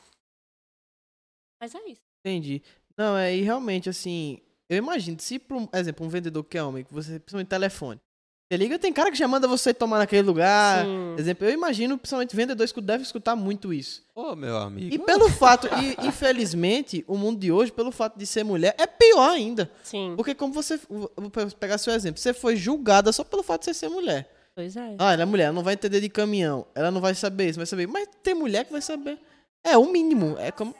Mas 1.61 1.74
é 1.74 1.88
isso. 1.88 2.03
Entendi. 2.24 2.62
Não, 2.99 3.16
é, 3.16 3.34
e 3.34 3.42
realmente, 3.42 3.88
assim, 3.88 4.38
eu 4.68 4.76
imagino, 4.78 5.18
se, 5.20 5.38
por 5.38 5.57
um, 5.57 5.68
exemplo, 5.72 6.05
um 6.05 6.09
vendedor 6.09 6.44
que 6.44 6.59
é 6.59 6.62
homem, 6.62 6.84
que 6.84 6.92
você, 6.92 7.18
principalmente 7.18 7.49
telefone, 7.49 8.01
você 8.49 8.57
liga, 8.57 8.78
tem 8.78 8.92
cara 8.92 9.11
que 9.11 9.18
já 9.18 9.26
manda 9.26 9.49
você 9.49 9.74
tomar 9.74 9.99
naquele 9.99 10.22
lugar. 10.22 10.84
Sim. 10.84 11.16
Exemplo, 11.18 11.49
eu 11.49 11.53
imagino, 11.53 11.99
principalmente 11.99 12.36
vendedores 12.36 12.70
que 12.70 12.80
devem 12.80 13.03
escutar 13.03 13.34
muito 13.34 13.74
isso. 13.74 14.05
Ô, 14.14 14.36
meu 14.36 14.57
amigo. 14.57 14.94
E 14.94 14.99
pelo 15.01 15.28
fato, 15.28 15.66
e 15.66 16.07
infelizmente, 16.07 17.05
o 17.09 17.16
mundo 17.16 17.40
de 17.40 17.51
hoje, 17.51 17.72
pelo 17.72 17.90
fato 17.90 18.16
de 18.16 18.24
ser 18.24 18.44
mulher, 18.44 18.72
é 18.78 18.86
pior 18.86 19.30
ainda. 19.30 19.68
Sim. 19.82 20.14
Porque 20.16 20.32
como 20.32 20.53
você, 20.53 20.78
vou 20.88 21.11
pegar 21.59 21.76
seu 21.76 21.92
exemplo, 21.92 22.20
você 22.20 22.32
foi 22.32 22.55
julgada 22.55 23.12
só 23.12 23.24
pelo 23.24 23.42
fato 23.42 23.62
de 23.62 23.64
você 23.66 23.74
ser 23.74 23.88
mulher. 23.88 24.32
Pois 24.55 24.76
é. 24.76 24.94
Ah, 24.97 25.12
ela 25.12 25.22
é 25.22 25.26
mulher, 25.26 25.44
ela 25.47 25.53
não 25.53 25.64
vai 25.64 25.74
entender 25.74 26.01
de 26.01 26.09
caminhão, 26.09 26.66
ela 26.72 26.92
não 26.92 27.01
vai 27.01 27.16
saber 27.16 27.49
isso, 27.49 27.59
vai 27.59 27.66
saber. 27.66 27.88
Mas 27.88 28.09
tem 28.22 28.32
mulher 28.32 28.64
que 28.64 28.70
vai 28.70 28.80
saber. 28.80 29.18
É 29.64 29.76
o 29.76 29.90
mínimo, 29.90 30.36
é 30.38 30.53
como... 30.53 30.72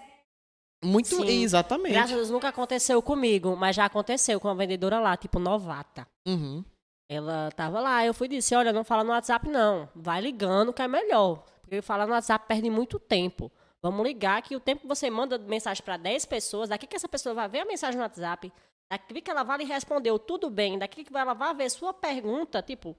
Muito, 0.85 1.09
Sim. 1.09 1.43
exatamente. 1.43 1.95
Graças 1.95 2.13
a 2.13 2.17
Deus 2.17 2.31
nunca 2.31 2.49
aconteceu 2.49 3.03
comigo, 3.03 3.57
mas 3.57 3.75
já 3.75 3.87
aconteceu 3.87 4.39
com 4.39 4.47
uma 4.47 4.55
vendedora 4.55 5.01
lá, 5.01 5.17
tipo, 5.17 5.41
novata. 5.41 6.07
Uhum. 6.25 6.65
Ela 7.09 7.51
tava 7.53 7.81
lá, 7.81 8.05
eu 8.05 8.13
fui 8.13 8.27
e 8.27 8.31
disse, 8.31 8.55
olha, 8.55 8.73
não 8.73 8.83
fala 8.83 9.05
no 9.05 9.11
WhatsApp 9.11 9.49
não, 9.49 9.89
vai 9.95 10.21
ligando 10.21 10.73
que 10.73 10.83
é 10.83 10.89
melhor. 10.89 11.45
Porque 11.63 11.81
falar 11.81 12.07
no 12.07 12.13
WhatsApp 12.13 12.47
perde 12.49 12.69
muito 12.69 12.99
tempo. 12.99 13.51
Vamos 13.81 14.05
ligar 14.05 14.43
que 14.43 14.57
o 14.57 14.61
tempo 14.61 14.83
que 14.83 14.89
você 14.89 15.09
manda 15.09 15.39
mensagem 15.39 15.85
para 15.85 15.97
10 15.97 16.25
pessoas, 16.27 16.69
daqui 16.69 16.87
que 16.87 16.97
essa 16.97 17.09
pessoa 17.09 17.35
vai 17.35 17.49
ver 17.49 17.61
a 17.61 17.65
mensagem 17.65 17.97
no 17.97 18.03
WhatsApp, 18.03 18.53
daqui 18.91 19.21
que 19.21 19.31
ela 19.31 19.45
vai 19.45 19.59
lhe 19.59 19.65
respondeu 19.65 20.19
tudo 20.19 20.51
bem, 20.51 20.79
daqui 20.79 21.05
que 21.05 21.17
ela 21.17 21.35
vai 21.35 21.55
ver 21.55 21.71
sua 21.71 21.93
pergunta, 21.95 22.61
tipo, 22.63 22.97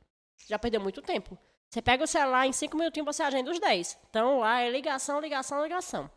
já 0.48 0.58
perdeu 0.58 0.80
muito 0.80 1.02
tempo. 1.02 1.38
Você 1.70 1.82
pega 1.82 2.04
o 2.04 2.08
celular, 2.08 2.48
em 2.48 2.54
5 2.54 2.78
minutinhos 2.78 3.06
você 3.06 3.24
agenda 3.24 3.52
os 3.52 3.60
10. 3.60 3.98
Então 4.10 4.40
lá 4.40 4.62
é 4.62 4.70
ligação, 4.70 5.20
ligação, 5.20 5.62
ligação. 5.64 6.10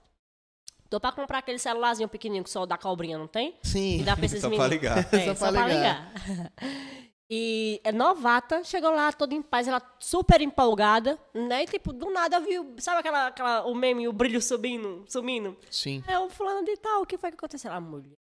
Tô 0.88 1.01
pra 1.01 1.11
comprar 1.12 1.38
aquele 1.38 1.59
celularzinho 1.59 2.09
pequenininho 2.09 2.45
que 2.45 2.51
só 2.51 2.62
o 2.62 2.66
da 2.66 2.76
cobrinha 2.78 3.16
não 3.18 3.26
tem? 3.26 3.57
Sim. 3.62 4.01
E 4.01 4.03
dá 4.05 4.16
pra 4.16 4.26
esses 4.26 4.41
Só 4.43 4.49
pra 4.49 4.59
meninos. 4.68 4.70
ligar. 4.70 4.99
É, 5.14 5.24
Só 5.26 5.34
só, 5.34 5.51
pra 5.51 5.62
pra 5.64 5.66
ligar. 5.72 6.12
E 7.33 7.81
é 7.85 7.93
novata, 7.93 8.64
chegou 8.64 8.91
lá 8.91 9.12
toda 9.12 9.33
em 9.35 9.41
paz, 9.41 9.68
ela 9.68 9.81
super 10.01 10.41
empolgada, 10.41 11.16
né? 11.33 11.62
E 11.62 11.66
tipo, 11.66 11.93
do 11.93 12.11
nada 12.11 12.41
viu, 12.41 12.74
sabe 12.78 12.99
aquela, 12.99 13.28
aquela 13.28 13.64
o 13.66 13.74
meme, 13.74 14.09
o 14.09 14.12
brilho 14.12 14.43
subindo, 14.43 15.05
sumindo? 15.09 15.57
Sim. 15.70 16.03
É 16.09 16.18
o 16.18 16.28
fulano 16.28 16.64
de 16.64 16.76
tal, 16.78 17.03
o 17.03 17.07
que 17.07 17.16
foi 17.16 17.31
que 17.31 17.37
aconteceu? 17.37 17.70
A 17.72 17.81
mulher. 17.81 18.16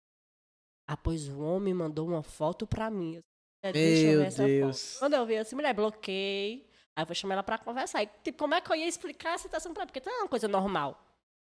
Ah, 0.86 0.98
pois 0.98 1.30
o 1.30 1.40
homem 1.40 1.74
mandou 1.74 2.06
uma 2.06 2.22
foto 2.22 2.68
pra 2.68 2.90
mim. 2.90 3.22
Eu 3.64 3.72
disse, 3.72 3.86
"Deixa 3.86 4.08
eu 4.08 4.10
Meu 4.12 4.20
ver 4.20 4.28
essa 4.28 4.46
Deus. 4.46 4.92
foto." 4.94 5.00
Quando 5.00 5.14
eu 5.14 5.26
vi 5.26 5.36
essa 5.36 5.56
mulher, 5.56 5.74
bloqueei. 5.74 6.70
Aí 6.96 7.04
eu 7.04 7.06
vou 7.06 7.16
chamar 7.16 7.36
ela 7.36 7.44
pra 7.44 7.58
conversar. 7.58 8.04
E, 8.04 8.08
tipo, 8.24 8.40
como 8.40 8.56
é 8.56 8.62
que 8.62 8.70
eu 8.72 8.76
ia 8.76 8.88
explicar 8.88 9.36
a 9.36 9.38
situação 9.38 9.74
pra 9.74 9.84
ela? 9.84 9.92
Porque 9.92 10.06
não 10.10 10.18
é 10.18 10.22
uma 10.24 10.28
coisa 10.30 10.48
normal, 10.50 11.02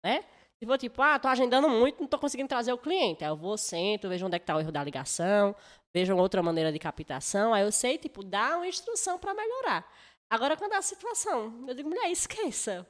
né? 0.05 0.25
For 0.67 0.79
tipo, 0.79 1.03
ah, 1.03 1.19
tô 1.19 1.29
agendando 1.29 1.69
muito, 1.69 2.01
não 2.01 2.09
tô 2.09 2.19
conseguindo 2.19 2.49
trazer 2.49 2.73
o 2.73 2.79
cliente. 2.79 3.25
Aí 3.25 3.31
eu 3.31 3.37
vou, 3.37 3.57
sento, 3.57 4.09
vejo 4.09 4.27
onde 4.27 4.37
é 4.37 4.39
que 4.39 4.47
tá 4.47 4.57
o 4.57 4.61
erro 4.61 4.73
da 4.73 4.83
ligação, 4.83 5.55
vejo 5.93 6.15
outra 6.17 6.43
maneira 6.43 6.73
de 6.73 6.79
captação. 6.79 7.53
Aí 7.55 7.63
eu 7.63 7.73
sei, 7.73 7.99
tipo, 7.99 8.25
dar 8.25 8.57
uma 8.57 8.67
instrução 8.67 9.19
pra 9.19 9.35
melhorar. 9.35 9.87
Agora, 10.31 10.57
quando 10.57 10.73
é 10.73 10.77
a 10.77 10.83
situação, 10.83 11.65
eu 11.69 11.75
digo, 11.75 11.89
mulher, 11.89 12.11
esqueça. 12.11 12.87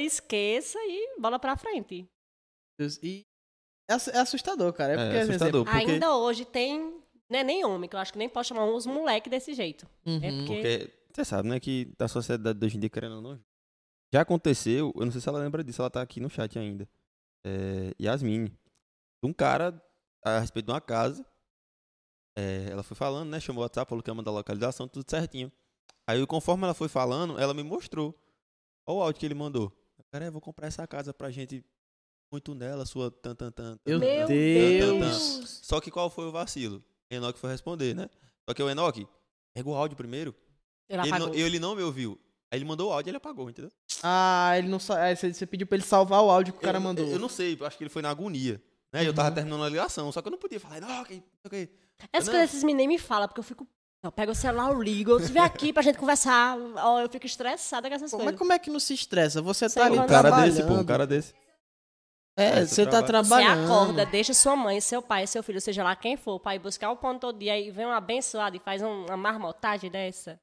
Esqueça 0.00 0.78
e 0.78 1.20
bola 1.20 1.38
pra 1.38 1.56
frente. 1.56 2.08
E 3.02 3.26
É 3.90 3.94
é 4.16 4.20
assustador, 4.20 4.72
cara. 4.72 4.92
É, 4.92 4.94
É, 4.94 4.98
porque, 4.98 5.12
por 5.12 5.22
assustador. 5.22 5.62
exemplo, 5.62 5.64
Porque, 5.64 5.92
Ainda 5.92 6.16
hoje 6.16 6.44
tem. 6.44 7.02
Não 7.30 7.38
é 7.38 7.44
nem 7.44 7.64
homem, 7.64 7.88
que 7.88 7.94
eu 7.94 8.00
acho 8.00 8.12
que 8.12 8.18
nem 8.18 8.28
pode 8.28 8.48
chamar 8.48 8.64
uns 8.64 8.86
moleque 8.86 9.28
desse 9.28 9.52
jeito. 9.52 9.86
É 10.06 10.10
uhum. 10.10 10.20
porque. 10.20 10.44
porque 10.46 10.92
você 11.14 11.24
sabe, 11.24 11.48
né, 11.48 11.60
que 11.60 11.92
da 11.98 12.06
sociedade 12.08 12.58
de 12.58 12.64
hoje 12.64 12.76
em 12.76 12.80
dia, 12.80 12.88
querendo 12.88 13.16
ou 13.16 13.22
não, 13.22 13.40
já 14.12 14.22
aconteceu, 14.22 14.92
eu 14.96 15.04
não 15.04 15.12
sei 15.12 15.20
se 15.20 15.28
ela 15.28 15.38
lembra 15.38 15.62
disso, 15.62 15.82
ela 15.82 15.90
tá 15.90 16.02
aqui 16.02 16.20
no 16.20 16.30
chat 16.30 16.58
ainda. 16.58 16.88
É, 17.44 17.94
Yasmin. 18.00 18.50
Um 19.22 19.32
cara, 19.32 19.80
a 20.24 20.38
respeito 20.38 20.66
de 20.66 20.72
uma 20.72 20.80
casa, 20.80 21.26
é, 22.36 22.68
ela 22.70 22.82
foi 22.82 22.96
falando, 22.96 23.30
né, 23.30 23.40
chamou 23.40 23.62
o 23.62 23.64
WhatsApp, 23.64 23.88
falou 23.88 24.02
que 24.02 24.10
ia 24.10 24.14
mandar 24.14 24.30
a 24.30 24.34
localização, 24.34 24.86
tudo 24.86 25.08
certinho. 25.10 25.50
Aí, 26.06 26.24
conforme 26.26 26.64
ela 26.64 26.74
foi 26.74 26.88
falando, 26.88 27.38
ela 27.38 27.52
me 27.52 27.62
mostrou. 27.62 28.14
Olha 28.86 28.98
o 28.98 29.02
áudio 29.02 29.20
que 29.20 29.26
ele 29.26 29.34
mandou. 29.34 29.72
Cara, 30.10 30.26
eu 30.26 30.32
vou 30.32 30.40
comprar 30.40 30.68
essa 30.68 30.86
casa 30.86 31.12
pra 31.12 31.30
gente 31.30 31.62
muito 32.32 32.54
nela, 32.54 32.86
sua 32.86 33.10
tan 33.10 33.34
tan 33.34 33.50
tan. 33.50 33.78
Meu 33.84 34.00
tan, 34.00 34.26
Deus. 34.26 34.80
tan, 34.80 35.00
tan. 35.00 35.46
Só 35.46 35.80
que 35.80 35.90
qual 35.90 36.08
foi 36.08 36.24
o 36.26 36.32
vacilo? 36.32 36.82
Enoque 37.10 37.38
foi 37.38 37.50
responder, 37.50 37.94
né? 37.94 38.08
Só 38.48 38.54
que 38.54 38.62
o 38.62 38.70
Enoque 38.70 39.06
pegou 39.54 39.74
o 39.74 39.76
áudio 39.76 39.96
primeiro. 39.96 40.34
Ele 40.88 41.02
Ele 41.02 41.18
não, 41.18 41.34
ele 41.34 41.58
não 41.58 41.76
me 41.76 41.82
ouviu. 41.82 42.18
Aí 42.50 42.58
ele 42.58 42.64
mandou 42.64 42.88
o 42.88 42.92
áudio 42.92 43.08
e 43.08 43.10
ele 43.10 43.18
apagou, 43.18 43.50
entendeu? 43.50 43.70
Ah, 44.02 44.52
ele 44.56 44.68
não 44.68 44.78
sa... 44.78 45.00
aí 45.02 45.16
você, 45.16 45.46
pediu 45.46 45.66
pra 45.66 45.76
ele 45.76 45.84
salvar 45.84 46.22
o 46.22 46.30
áudio 46.30 46.52
que 46.52 46.58
o 46.58 46.62
cara 46.62 46.78
eu, 46.78 46.82
mandou. 46.82 47.06
Eu, 47.08 47.18
não 47.18 47.28
sei, 47.28 47.56
eu 47.58 47.66
acho 47.66 47.76
que 47.76 47.82
ele 47.84 47.90
foi 47.90 48.02
na 48.02 48.10
agonia. 48.10 48.62
Né? 48.92 49.06
Eu 49.06 49.12
tava 49.12 49.28
Uhum. 49.28 49.34
terminando 49.34 49.64
a 49.64 49.68
ligação, 49.68 50.10
só 50.12 50.22
que 50.22 50.28
eu 50.28 50.32
não 50.32 50.38
podia 50.38 50.58
falar, 50.60 50.80
não, 50.80 51.04
que, 51.04 51.14
não 51.16 51.22
sei 51.42 51.46
o 51.46 51.50
quê. 51.50 51.70
Essas 52.12 52.26
Não. 52.28 52.34
coisas 52.34 52.50
esses 52.50 52.62
meninos 52.64 52.78
nem 52.78 52.88
me 52.88 52.98
falam, 52.98 53.26
porque 53.28 53.40
eu 53.40 53.44
fico. 53.44 53.66
Eu 54.00 54.12
pego 54.12 54.30
o 54.30 54.34
celular, 54.34 54.70
eu 54.72 54.80
ligo, 54.80 55.10
eu 55.10 55.18
vem 55.18 55.42
aqui 55.42 55.72
pra 55.72 55.82
gente 55.82 55.98
conversar. 55.98 56.56
Ó, 56.76 57.00
eu 57.00 57.08
fico 57.10 57.26
estressada 57.26 57.88
com 57.88 57.94
essas 57.96 58.10
Pô, 58.12 58.18
coisas. 58.18 58.32
mas 58.32 58.38
como 58.38 58.52
é 58.52 58.58
que 58.58 58.70
não 58.70 58.78
se 58.78 58.94
estressa? 58.94 59.42
Você 59.42 59.68
tá 59.68 59.86
ali. 59.86 59.98
Um 59.98 60.06
cara 60.06 60.28
trabalhando. 60.28 60.54
desse, 60.54 60.66
pô, 60.68 60.74
um 60.74 60.84
cara 60.84 61.04
desse. 61.04 61.34
É, 62.36 62.60
É, 62.60 62.64
você 62.66 62.86
tá 62.86 63.02
trabalha. 63.02 63.24
Você 63.24 63.28
trabalhando. 63.52 63.64
acorda, 63.72 64.06
deixa 64.06 64.32
sua 64.32 64.54
mãe, 64.54 64.80
seu 64.80 65.02
pai, 65.02 65.26
seu 65.26 65.42
filho, 65.42 65.60
seja 65.60 65.82
lá 65.82 65.96
quem 65.96 66.16
for, 66.16 66.38
pra 66.38 66.54
ir 66.54 66.60
buscar 66.60 66.92
o 66.92 66.96
pão 66.96 67.18
todo 67.18 67.36
dia 67.40 67.58
e 67.58 67.72
vem 67.72 67.84
um 67.86 67.90
abençoado 67.90 68.56
e 68.56 68.60
faz 68.60 68.80
um- 68.80 69.06
uma 69.06 69.16
marmotagem 69.16 69.90
dessa. 69.90 70.40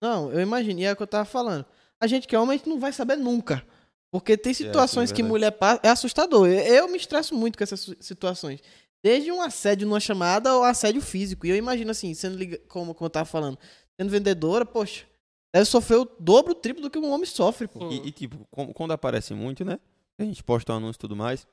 Não, 0.00 0.30
eu 0.30 0.40
imagino, 0.40 0.78
e 0.78 0.84
é 0.84 0.92
o 0.92 0.96
que 0.96 1.02
eu 1.02 1.06
tava 1.08 1.24
falando. 1.24 1.66
A 2.04 2.06
gente 2.06 2.28
que 2.28 2.36
é 2.36 2.38
homem, 2.38 2.54
a 2.54 2.58
gente 2.58 2.68
não 2.68 2.78
vai 2.78 2.92
saber 2.92 3.16
nunca. 3.16 3.66
Porque 4.12 4.36
tem 4.36 4.52
situações 4.52 5.08
sim, 5.08 5.14
que 5.14 5.22
mulher 5.22 5.50
passa. 5.52 5.80
É 5.82 5.88
assustador. 5.88 6.46
Eu, 6.46 6.60
eu 6.60 6.88
me 6.88 6.98
estresso 6.98 7.34
muito 7.34 7.56
com 7.56 7.64
essas 7.64 7.96
situações. 7.98 8.60
Desde 9.02 9.32
um 9.32 9.40
assédio 9.40 9.88
numa 9.88 10.00
chamada 10.00 10.50
ao 10.50 10.62
assédio 10.62 11.00
físico. 11.00 11.46
E 11.46 11.50
eu 11.50 11.56
imagino 11.56 11.90
assim, 11.90 12.12
sendo 12.12 12.36
liga, 12.36 12.58
como, 12.68 12.94
como 12.94 13.06
eu 13.06 13.10
tava 13.10 13.24
falando, 13.24 13.58
sendo 13.98 14.10
vendedora, 14.10 14.66
poxa, 14.66 15.06
deve 15.54 15.64
sofrer 15.64 15.96
o 15.96 16.04
dobro, 16.20 16.52
o 16.52 16.54
triplo 16.54 16.82
do 16.82 16.90
que 16.90 16.98
um 16.98 17.10
homem 17.10 17.24
sofre, 17.24 17.66
pô. 17.66 17.90
E, 17.90 18.08
e, 18.08 18.12
tipo, 18.12 18.46
quando 18.74 18.92
aparece 18.92 19.32
muito, 19.32 19.64
né? 19.64 19.80
A 20.18 20.24
gente 20.24 20.44
posta 20.44 20.74
um 20.74 20.76
anúncio 20.76 20.98
e 20.98 21.00
tudo 21.00 21.16
mais. 21.16 21.46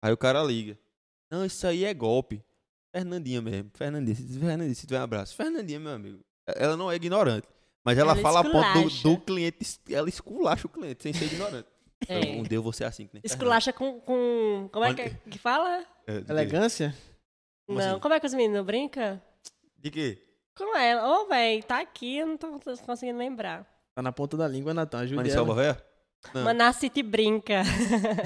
Aí 0.00 0.12
o 0.12 0.16
cara 0.16 0.40
liga. 0.44 0.78
Não, 1.28 1.44
isso 1.44 1.66
aí 1.66 1.84
é 1.84 1.92
golpe. 1.92 2.40
Fernandinha 2.94 3.42
mesmo. 3.42 3.70
Fernandinha, 3.74 4.14
se 4.14 4.38
Fernandinha, 4.38 4.74
se 4.74 4.86
tiver 4.86 5.00
um 5.00 5.02
abraço. 5.02 5.34
Fernandinha, 5.34 5.80
meu 5.80 5.92
amigo. 5.92 6.20
Ela 6.46 6.76
não 6.76 6.90
é 6.90 6.94
ignorante. 6.94 7.46
Mas 7.84 7.96
ela, 7.98 8.12
Ela 8.12 8.20
fala 8.22 8.40
a 8.40 8.44
ponto 8.44 8.88
do, 8.90 9.02
do 9.16 9.18
cliente. 9.18 9.80
Ela 9.90 10.08
esculacha 10.08 10.66
o 10.66 10.70
cliente 10.70 11.02
sem 11.02 11.12
ser 11.12 11.26
ignorante. 11.26 11.68
É. 12.06 12.18
Eu, 12.18 12.40
um 12.40 12.42
dia 12.42 12.58
eu 12.58 12.62
vou 12.62 12.72
ser 12.72 12.84
assim 12.84 13.06
que 13.06 13.14
nem 13.14 13.22
Esculacha 13.24 13.72
com, 13.72 14.00
com. 14.00 14.68
Como 14.72 14.84
é 14.84 14.94
que, 14.94 15.02
Olha- 15.02 15.20
que 15.30 15.38
fala? 15.38 15.84
É, 16.06 16.22
Elegância? 16.28 16.94
Como 17.66 17.78
não, 17.78 17.92
assim? 17.92 18.00
como 18.00 18.14
é 18.14 18.20
que 18.20 18.26
os 18.26 18.34
meninos 18.34 18.64
brincam? 18.64 19.20
De 19.78 19.90
quê? 19.90 20.22
Com 20.56 20.76
ela. 20.76 21.20
Ô, 21.20 21.26
velho, 21.26 21.62
tá 21.64 21.80
aqui, 21.80 22.18
eu 22.18 22.26
não 22.26 22.36
tô 22.36 22.58
conseguindo 22.84 23.18
lembrar. 23.18 23.66
Tá 23.94 24.02
na 24.02 24.12
ponta 24.12 24.36
da 24.36 24.46
língua, 24.46 24.72
Natan. 24.72 25.00
Ajude 25.00 25.16
Maniçoba 25.16 25.52
ela. 25.52 25.62
Véia? 25.62 25.84
Não. 26.34 26.44
Manacity 26.44 27.02
brinca. 27.02 27.62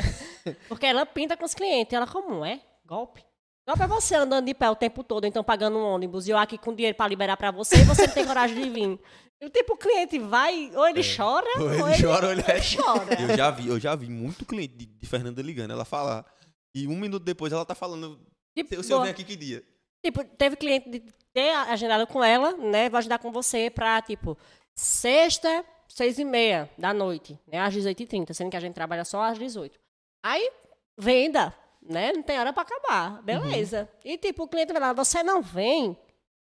Porque 0.68 0.86
ela 0.86 1.04
pinta 1.06 1.36
com 1.36 1.44
os 1.44 1.54
clientes. 1.54 1.92
Ela, 1.92 2.06
como 2.06 2.44
é? 2.44 2.60
Golpe? 2.86 3.24
Golpe 3.66 3.82
é 3.82 3.86
você 3.86 4.14
andando 4.16 4.46
de 4.46 4.54
pé 4.54 4.68
o 4.68 4.74
tempo 4.76 5.04
todo, 5.04 5.24
então 5.24 5.44
pagando 5.44 5.78
um 5.78 5.84
ônibus, 5.84 6.26
e 6.26 6.30
eu 6.30 6.38
aqui 6.38 6.58
com 6.58 6.74
dinheiro 6.74 6.96
pra 6.96 7.06
liberar 7.06 7.36
pra 7.36 7.50
você, 7.52 7.76
e 7.76 7.84
você 7.84 8.06
não 8.08 8.14
tem 8.14 8.26
coragem 8.26 8.60
de 8.60 8.68
vir. 8.68 8.98
E 9.40 9.46
o 9.46 9.50
tipo, 9.50 9.74
o 9.74 9.76
cliente 9.76 10.18
vai, 10.18 10.72
ou 10.74 10.88
ele 10.88 11.00
chora, 11.04 11.46
Ou 11.58 11.64
ou 11.82 11.88
ele 11.88 12.02
chora, 12.02 12.26
ou 12.26 12.32
ele 12.32 12.42
é- 12.46 12.60
chora. 12.60 13.22
Eu 13.22 13.36
já 13.36 13.50
vi, 13.52 13.68
eu 13.68 13.78
já 13.78 13.94
vi 13.94 14.08
muito 14.08 14.44
cliente 14.44 14.74
de, 14.74 14.86
de 14.86 15.06
Fernanda 15.06 15.40
ligando, 15.40 15.70
ela 15.70 15.84
falar. 15.84 16.26
E 16.74 16.88
um 16.88 16.96
minuto 16.96 17.22
depois 17.22 17.52
ela 17.52 17.64
tá 17.64 17.74
falando. 17.74 18.18
Tipo, 18.56 18.74
Se, 18.76 18.82
se 18.82 18.92
eu 18.92 19.00
venho 19.00 19.12
aqui 19.12 19.22
que 19.24 19.36
dia? 19.36 19.62
Tipo, 20.04 20.24
teve 20.24 20.56
cliente 20.56 20.90
de 20.90 21.00
ter 21.32 21.50
agendado 21.68 22.06
com 22.08 22.22
ela, 22.24 22.56
né? 22.56 22.90
Vou 22.90 22.98
agendar 22.98 23.20
com 23.20 23.30
você 23.30 23.70
pra, 23.70 24.02
tipo, 24.02 24.36
sexta, 24.76 25.64
seis 25.88 26.18
e 26.18 26.24
meia 26.24 26.68
da 26.76 26.92
noite, 26.92 27.38
né? 27.46 27.60
Às 27.60 27.74
18h30, 27.74 28.32
sendo 28.32 28.50
que 28.50 28.56
a 28.56 28.60
gente 28.60 28.74
trabalha 28.74 29.04
só 29.04 29.22
às 29.22 29.38
18 29.38 29.78
Aí, 30.24 30.50
venda, 30.98 31.54
né? 31.88 32.12
Não 32.12 32.22
tem 32.22 32.38
hora 32.38 32.52
pra 32.52 32.62
acabar. 32.62 33.22
Beleza. 33.22 33.88
E, 34.04 34.16
tipo, 34.18 34.44
o 34.44 34.48
cliente 34.48 34.72
vai 34.72 34.80
lá, 34.80 34.92
você 34.92 35.22
não 35.22 35.42
vem. 35.42 35.96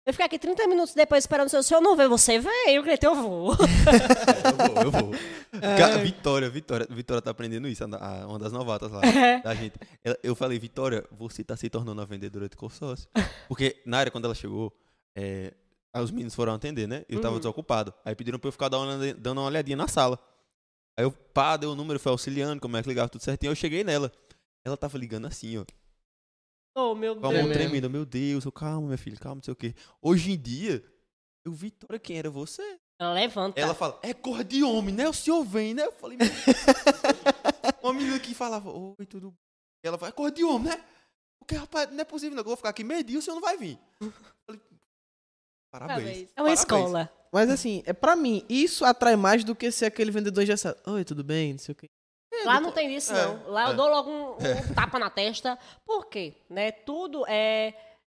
Eu 0.06 0.12
fico 0.14 0.24
aqui 0.24 0.38
30 0.38 0.66
minutos 0.66 0.94
depois 0.94 1.24
esperando 1.24 1.48
o 1.48 1.50
seu, 1.50 1.62
se 1.62 1.74
eu 1.74 1.82
não 1.82 1.94
ver, 1.94 2.08
você 2.08 2.38
vem. 2.38 2.78
O 2.78 2.82
cliente, 2.82 3.04
eu 3.04 3.14
vou. 3.14 3.52
É, 3.88 4.48
eu 4.48 4.56
vou, 4.72 4.82
eu 4.84 4.90
vou. 4.90 5.10
Cara, 5.76 5.98
Vitória, 5.98 6.48
Vitória, 6.50 6.86
Vitória 6.90 7.20
tá 7.22 7.30
aprendendo 7.30 7.68
isso, 7.68 7.84
a- 7.84 8.22
a- 8.22 8.26
uma 8.26 8.38
das 8.38 8.52
novatas 8.52 8.90
lá 8.90 9.00
da 9.42 9.54
gente. 9.54 9.74
Ela- 10.04 10.18
Eu 10.22 10.34
falei, 10.34 10.58
Vitória, 10.58 11.04
você 11.10 11.44
tá 11.44 11.56
se 11.56 11.68
tornando 11.68 12.00
uma 12.00 12.06
vendedora 12.06 12.48
de 12.48 12.56
consórcio. 12.56 13.08
Porque 13.48 13.80
na 13.84 13.98
área, 13.98 14.10
quando 14.10 14.24
ela 14.26 14.34
chegou, 14.34 14.72
é, 15.16 15.52
os 15.94 16.10
meninos 16.10 16.34
foram 16.34 16.54
atender, 16.54 16.86
né? 16.88 17.04
Eu 17.08 17.20
tava 17.20 17.34
Uhum. 17.34 17.40
desocupado. 17.40 17.92
Aí 18.04 18.14
pediram 18.14 18.38
pra 18.38 18.48
eu 18.48 18.52
ficar 18.52 18.68
dando 18.68 18.84
uma, 18.90 19.14
dando 19.14 19.38
uma 19.40 19.46
olhadinha 19.48 19.76
na 19.76 19.88
sala. 19.88 20.18
Aí 20.96 21.04
eu, 21.04 21.10
pá, 21.12 21.56
dei 21.56 21.68
o 21.68 21.74
número, 21.74 21.98
fui 22.00 22.10
auxiliando, 22.12 22.60
como 22.60 22.76
é 22.76 22.82
que 22.82 22.88
ligava 22.88 23.08
tudo 23.08 23.22
certinho. 23.22 23.50
Aí 23.50 23.52
eu 23.52 23.56
cheguei 23.56 23.84
nela. 23.84 24.10
Ela 24.64 24.76
tava 24.76 24.98
ligando 24.98 25.26
assim, 25.26 25.58
ó. 25.58 25.64
oh, 26.76 26.94
meu 26.94 27.16
Com 27.16 27.26
a 27.26 27.30
Deus. 27.30 27.42
mão 27.42 27.52
tremenda. 27.52 27.88
Meu 27.88 28.04
Deus, 28.04 28.44
eu, 28.44 28.52
calma, 28.52 28.86
minha 28.86 28.98
filha, 28.98 29.16
calma, 29.16 29.36
não 29.36 29.42
sei 29.42 29.52
o 29.52 29.56
quê. 29.56 29.74
Hoje 30.02 30.32
em 30.32 30.38
dia, 30.40 30.84
eu, 31.44 31.52
Vitória, 31.52 31.98
quem 31.98 32.18
era 32.18 32.30
você? 32.30 32.78
Ela 33.00 33.12
levanta. 33.12 33.60
Ela 33.60 33.74
fala, 33.74 33.98
é 34.02 34.12
cor 34.12 34.42
de 34.42 34.62
homem, 34.62 34.94
né? 34.94 35.08
O 35.08 35.12
senhor 35.12 35.44
vem, 35.44 35.72
né? 35.72 35.86
Eu 35.86 35.92
falei, 35.92 36.18
meu... 36.18 36.26
uma 37.82 37.92
menina 37.94 38.18
que 38.18 38.34
falava, 38.34 38.70
oi, 38.70 39.06
tudo 39.06 39.30
bem? 39.30 39.38
Ela 39.84 39.96
fala, 39.96 40.10
é 40.10 40.12
cor 40.12 40.30
de 40.30 40.44
homem, 40.44 40.68
né? 40.72 40.84
Porque, 41.38 41.54
rapaz, 41.54 41.90
não 41.90 42.00
é 42.00 42.04
possível, 42.04 42.34
não. 42.34 42.40
Eu 42.42 42.46
vou 42.46 42.56
ficar 42.56 42.70
aqui 42.70 42.82
meio 42.84 43.04
dia, 43.04 43.18
o 43.18 43.22
senhor 43.22 43.36
não 43.36 43.42
vai 43.42 43.56
vir. 43.56 43.78
Eu 44.00 44.12
falei, 44.46 44.60
parabéns. 45.70 46.28
É 46.36 46.42
uma 46.42 46.56
parabéns. 46.56 46.58
escola. 46.58 47.12
Mas 47.32 47.50
assim, 47.50 47.82
é 47.86 47.92
pra 47.92 48.16
mim, 48.16 48.44
isso 48.48 48.84
atrai 48.84 49.14
mais 49.14 49.44
do 49.44 49.54
que 49.54 49.70
ser 49.70 49.86
aquele 49.86 50.10
vendedor 50.10 50.42
engessado. 50.42 50.78
Oi, 50.86 51.04
tudo 51.04 51.22
bem? 51.22 51.52
Não 51.52 51.58
sei 51.58 51.72
o 51.72 51.76
quê. 51.76 51.88
Lá 52.44 52.60
não 52.60 52.72
tem 52.72 52.94
isso, 52.94 53.12
É, 53.14 53.26
não. 53.26 53.50
Lá 53.50 53.66
eu 53.66 53.72
é. 53.72 53.74
dou 53.74 53.88
logo 53.88 54.10
um, 54.10 54.30
um 54.32 54.74
tapa 54.74 54.98
na 54.98 55.10
testa. 55.10 55.58
Por 55.84 56.06
quê? 56.06 56.34
Né? 56.48 56.70
Tudo 56.72 57.24
é. 57.28 57.74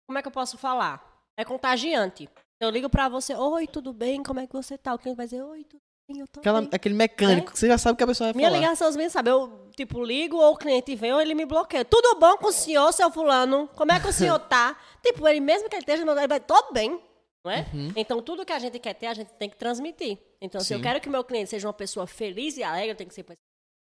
Como 0.07 0.17
é 0.17 0.21
que 0.21 0.27
eu 0.27 0.31
posso 0.31 0.57
falar? 0.57 1.03
É 1.37 1.45
contagiante. 1.45 2.27
Eu 2.61 2.69
ligo 2.69 2.89
pra 2.89 3.07
você, 3.07 3.33
oi, 3.35 3.67
tudo 3.67 3.93
bem? 3.93 4.21
Como 4.23 4.39
é 4.39 4.47
que 4.47 4.53
você 4.53 4.77
tá? 4.77 4.93
O 4.93 4.99
cliente 4.99 5.15
vai 5.17 5.25
dizer, 5.27 5.41
oi, 5.43 5.63
tudo 5.63 5.79
bem, 6.09 6.19
eu 6.19 6.27
tô 6.27 6.39
Aquela, 6.41 6.59
bem. 6.61 6.69
aquele 6.73 6.95
mecânico, 6.95 7.49
É. 7.49 7.53
que 7.53 7.59
você 7.59 7.67
já 7.67 7.77
sabe 7.77 7.97
que 7.97 8.03
a 8.03 8.07
pessoa 8.07 8.27
vai 8.33 8.37
Minha 8.37 8.49
falar. 8.49 8.59
ligação, 8.61 8.89
os 8.89 8.95
meninos 8.97 9.13
sabem, 9.13 9.31
eu, 9.31 9.69
tipo, 9.77 10.03
ligo 10.03 10.35
ou 10.35 10.53
o 10.53 10.57
cliente 10.57 10.93
vem 10.95 11.13
ou 11.13 11.21
ele 11.21 11.33
me 11.33 11.45
bloqueia. 11.45 11.85
Tudo 11.85 12.19
bom 12.19 12.35
com 12.37 12.47
o 12.47 12.51
senhor, 12.51 12.91
seu 12.91 13.09
fulano? 13.09 13.69
Como 13.75 13.91
é 13.93 13.99
que 13.99 14.07
o 14.07 14.11
senhor 14.11 14.39
tá? 14.39 14.75
tipo, 15.01 15.25
ele 15.27 15.39
mesmo 15.39 15.69
que 15.69 15.75
ele 15.75 15.83
esteja, 15.83 16.03
ele 16.03 16.27
vai, 16.27 16.39
tô 16.41 16.71
bem, 16.73 16.99
não 17.45 17.51
é? 17.51 17.65
Uhum. 17.73 17.93
Então, 17.95 18.21
tudo 18.21 18.45
que 18.45 18.51
a 18.51 18.59
gente 18.59 18.77
quer 18.79 18.93
ter, 18.95 19.05
a 19.05 19.13
gente 19.13 19.31
tem 19.35 19.49
que 19.49 19.55
transmitir. 19.55 20.17
Então, 20.41 20.59
se 20.59 20.73
eu 20.73 20.79
Sim. 20.79 20.83
quero 20.83 20.99
que 20.99 21.07
o 21.07 21.11
meu 21.11 21.23
cliente 21.23 21.49
seja 21.51 21.65
uma 21.65 21.73
pessoa 21.73 22.05
feliz 22.05 22.57
e 22.57 22.63
alegre, 22.63 22.89
eu 22.91 22.95
tenho 22.95 23.07
que 23.07 23.15
ser 23.15 23.23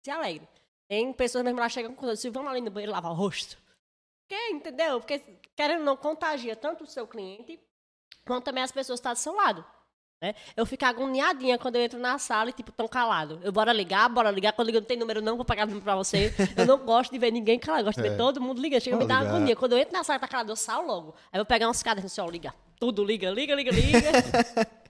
feliz 0.04 0.06
e 0.06 0.10
alegre. 0.10 0.48
Tem 0.90 1.12
pessoas 1.12 1.44
mesmo 1.44 1.60
lá 1.60 1.68
chegam 1.68 1.94
com 1.94 2.14
se 2.16 2.30
vamos 2.30 2.50
ali 2.50 2.60
no 2.60 2.70
banheiro 2.70 2.92
lavar 2.92 3.12
o 3.12 3.14
rosto. 3.14 3.58
Porque, 4.28 4.48
entendeu? 4.50 5.00
Porque, 5.00 5.22
querendo 5.56 5.80
ou 5.80 5.84
não, 5.84 5.96
contagia 5.96 6.54
tanto 6.56 6.84
o 6.84 6.86
seu 6.86 7.06
cliente, 7.06 7.58
quanto 8.26 8.44
também 8.44 8.62
as 8.62 8.72
pessoas 8.72 8.98
que 9.00 9.06
estão 9.08 9.12
do 9.12 9.18
seu 9.18 9.34
lado. 9.34 9.64
Né? 10.22 10.34
Eu 10.56 10.66
fico 10.66 10.84
agoniadinha 10.84 11.58
quando 11.58 11.76
eu 11.76 11.82
entro 11.82 11.98
na 11.98 12.18
sala 12.18 12.50
e, 12.50 12.52
tipo, 12.52 12.72
tão 12.72 12.88
calado. 12.88 13.38
Eu 13.42 13.52
bora 13.52 13.72
ligar, 13.72 14.08
bora 14.08 14.30
ligar. 14.30 14.52
Quando 14.52 14.68
eu 14.68 14.72
ligo, 14.72 14.80
não 14.80 14.86
tem 14.86 14.96
número, 14.96 15.22
não 15.22 15.36
vou 15.36 15.44
pagar 15.44 15.64
número 15.66 15.84
pra 15.84 15.94
você. 15.94 16.34
Eu 16.56 16.66
não 16.66 16.78
gosto 16.84 17.12
de 17.12 17.18
ver 17.18 17.30
ninguém 17.30 17.58
calado, 17.58 17.82
eu 17.82 17.84
gosto 17.86 18.02
de 18.02 18.08
ver 18.08 18.14
É. 18.14 18.16
todo 18.16 18.40
mundo 18.40 18.60
ligando. 18.60 18.80
Chega 18.82 18.96
a 18.96 18.98
me 18.98 19.06
dar 19.06 19.20
ligar. 19.20 19.34
agonia. 19.36 19.56
Quando 19.56 19.72
eu 19.72 19.78
entro 19.78 19.92
na 19.92 20.02
sala 20.02 20.16
e 20.16 20.20
tá 20.20 20.26
calado, 20.28 20.50
eu 20.50 20.56
saio 20.56 20.86
logo. 20.86 21.14
Aí 21.32 21.38
eu 21.38 21.44
vou 21.44 21.46
pegar 21.46 21.68
uns 21.70 21.82
cadernos 21.82 22.10
assim, 22.12 22.20
ó, 22.20 22.26
liga. 22.28 22.52
Tudo 22.80 23.04
liga, 23.04 23.30
liga, 23.30 23.54
liga, 23.54 23.70
liga. 23.70 23.98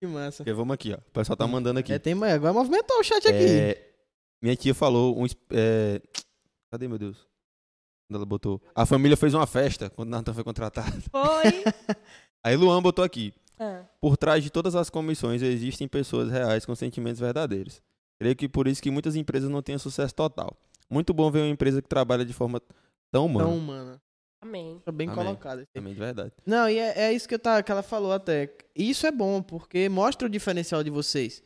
Que 0.00 0.06
massa. 0.06 0.44
Ok, 0.44 0.52
vamos 0.52 0.74
aqui, 0.74 0.92
ó. 0.94 0.96
O 0.96 1.10
pessoal 1.10 1.36
tá 1.36 1.44
mandando 1.44 1.80
aqui. 1.80 1.92
É, 1.92 1.98
tem, 1.98 2.12
agora 2.14 2.52
movimentou 2.52 3.00
o 3.00 3.02
chat 3.02 3.26
aqui. 3.26 3.44
É, 3.44 3.87
minha 4.42 4.56
tia 4.56 4.74
falou 4.74 5.18
um. 5.20 5.26
é, 5.50 6.00
cadê, 6.70 6.88
meu 6.88 6.98
Deus? 6.98 7.26
Quando 8.08 8.16
ela 8.16 8.26
botou. 8.26 8.60
A 8.74 8.86
família 8.86 9.16
fez 9.16 9.34
uma 9.34 9.46
festa 9.46 9.90
quando 9.90 10.08
o 10.08 10.10
Nathan 10.10 10.32
foi 10.32 10.44
contratado. 10.44 11.00
Foi. 11.10 11.44
Aí 12.42 12.56
Luan 12.56 12.80
botou 12.80 13.04
aqui. 13.04 13.34
Ah. 13.58 13.84
Por 14.00 14.16
trás 14.16 14.42
de 14.42 14.50
todas 14.50 14.74
as 14.74 14.88
comissões 14.88 15.42
existem 15.42 15.88
pessoas 15.88 16.30
reais 16.30 16.64
com 16.64 16.74
sentimentos 16.74 17.20
verdadeiros. 17.20 17.82
Creio 18.18 18.34
que 18.34 18.48
por 18.48 18.66
isso 18.66 18.82
que 18.82 18.90
muitas 18.90 19.16
empresas 19.16 19.50
não 19.50 19.62
têm 19.62 19.76
sucesso 19.78 20.14
total. 20.14 20.56
Muito 20.88 21.12
bom 21.12 21.30
ver 21.30 21.40
uma 21.40 21.48
empresa 21.48 21.82
que 21.82 21.88
trabalha 21.88 22.24
de 22.24 22.32
forma 22.32 22.62
tão 23.10 23.26
humana. 23.26 23.48
Então, 23.48 23.60
mano, 23.60 24.00
Amém. 24.40 24.80
tá 24.84 24.90
bem 24.90 25.08
Amém. 25.08 25.24
colocado. 25.24 25.66
Também 25.72 25.92
de 25.92 25.98
verdade. 25.98 26.32
Não, 26.46 26.68
e 26.68 26.78
é, 26.78 26.98
é 26.98 27.12
isso 27.12 27.28
que, 27.28 27.34
eu 27.34 27.38
tá, 27.38 27.62
que 27.62 27.70
ela 27.70 27.82
falou 27.82 28.12
até. 28.12 28.52
Isso 28.74 29.06
é 29.06 29.10
bom, 29.12 29.42
porque 29.42 29.88
mostra 29.88 30.26
o 30.26 30.30
diferencial 30.30 30.82
de 30.82 30.90
vocês. 30.90 31.42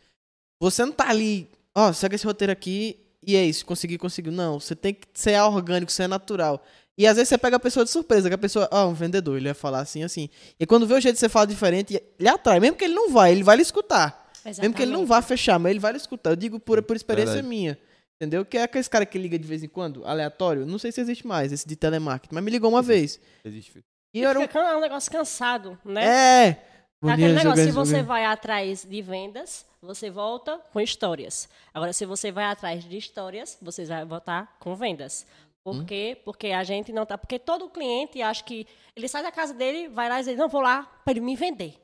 Você 0.61 0.84
não 0.84 0.93
tá 0.93 1.09
ali, 1.09 1.51
ó, 1.74 1.92
segue 1.92 2.14
esse 2.14 2.26
roteiro 2.26 2.52
aqui 2.52 2.98
e 3.24 3.36
é 3.36 3.44
isso, 3.44 3.64
consegui, 3.64 3.98
conseguiu. 3.98 4.32
Não, 4.32 4.58
você 4.58 4.74
tem 4.74 4.94
que 4.94 5.06
ser 5.14 5.40
orgânico, 5.40 5.92
ser 5.92 6.08
natural. 6.08 6.62
E 6.96 7.06
às 7.06 7.16
vezes 7.16 7.30
você 7.30 7.38
pega 7.38 7.56
a 7.56 7.60
pessoa 7.60 7.84
de 7.84 7.90
surpresa, 7.90 8.28
que 8.28 8.34
a 8.34 8.38
pessoa, 8.38 8.68
ah, 8.70 8.86
um 8.86 8.92
vendedor, 8.92 9.36
ele 9.36 9.46
vai 9.46 9.54
falar 9.54 9.80
assim, 9.80 10.02
assim. 10.02 10.28
E 10.60 10.66
quando 10.66 10.86
vê 10.86 10.94
o 10.94 11.00
jeito 11.00 11.14
que 11.14 11.20
você 11.20 11.28
fala 11.28 11.46
diferente, 11.46 12.02
ele 12.18 12.28
atrai. 12.28 12.60
Mesmo 12.60 12.76
que 12.76 12.84
ele 12.84 12.94
não 12.94 13.10
vai, 13.10 13.32
ele 13.32 13.42
vai 13.42 13.56
lhe 13.56 13.62
escutar. 13.62 14.30
Mesmo 14.44 14.74
que 14.74 14.82
ele 14.82 14.92
não 14.92 15.06
vá 15.06 15.22
fechar, 15.22 15.58
mas 15.58 15.70
ele 15.70 15.80
vai 15.80 15.92
lhe 15.92 15.98
escutar. 15.98 16.30
Eu 16.30 16.36
digo 16.36 16.60
por, 16.60 16.82
por 16.82 16.96
experiência 16.96 17.34
Verdade. 17.34 17.48
minha. 17.48 17.78
Entendeu? 18.16 18.44
Que 18.44 18.58
é 18.58 18.64
aquele 18.64 18.84
cara 18.84 19.06
que 19.06 19.18
liga 19.18 19.38
de 19.38 19.48
vez 19.48 19.62
em 19.62 19.68
quando, 19.68 20.04
aleatório. 20.04 20.66
Não 20.66 20.78
sei 20.78 20.92
se 20.92 21.00
existe 21.00 21.26
mais, 21.26 21.52
esse 21.52 21.66
de 21.66 21.74
telemarketing, 21.74 22.34
mas 22.34 22.44
me 22.44 22.50
ligou 22.50 22.70
uma 22.70 22.82
vez. 22.82 23.18
Existe. 23.44 23.82
E 24.14 24.20
eu 24.20 24.28
era 24.28 24.38
um... 24.38 24.42
É 24.42 24.76
um 24.76 24.80
negócio 24.80 25.10
cansado, 25.10 25.78
né? 25.84 26.04
É! 26.04 26.62
Bom 27.00 27.10
É 27.10 27.16
dia, 27.16 27.26
aquele 27.26 27.38
negócio, 27.38 27.64
se 27.64 27.72
você 27.72 28.02
vai 28.02 28.24
atrás 28.24 28.84
de 28.88 29.02
vendas, 29.02 29.64
você 29.83 30.11
volta 30.11 30.59
com 30.72 30.80
histórias. 30.80 31.49
Agora, 31.74 31.93
se 31.93 32.07
você 32.07 32.30
vai 32.30 32.45
atrás 32.45 32.85
de 32.85 32.97
histórias, 32.97 33.59
você 33.61 33.85
vai 33.85 34.05
voltar 34.05 34.57
com 34.59 34.74
vendas. 34.76 35.26
Por 35.64 35.76
Hum. 35.76 35.85
quê? 35.87 36.20
Porque 36.24 36.49
a 36.49 36.64
gente 36.64 36.93
não 36.93 37.05
tá. 37.07 37.16
Porque 37.18 37.39
todo 37.39 37.68
cliente 37.70 38.20
acha 38.22 38.43
que 38.43 38.66
ele 38.97 39.09
sai 39.09 39.22
da 39.22 39.30
casa 39.33 39.53
dele, 39.55 39.89
vai 39.89 40.09
lá 40.09 40.20
e 40.20 40.24
diz, 40.24 40.37
não, 40.37 40.49
vou 40.49 40.61
lá 40.61 40.85
para 41.05 41.12
ele 41.12 41.20
me 41.20 41.37
vender. 41.37 41.80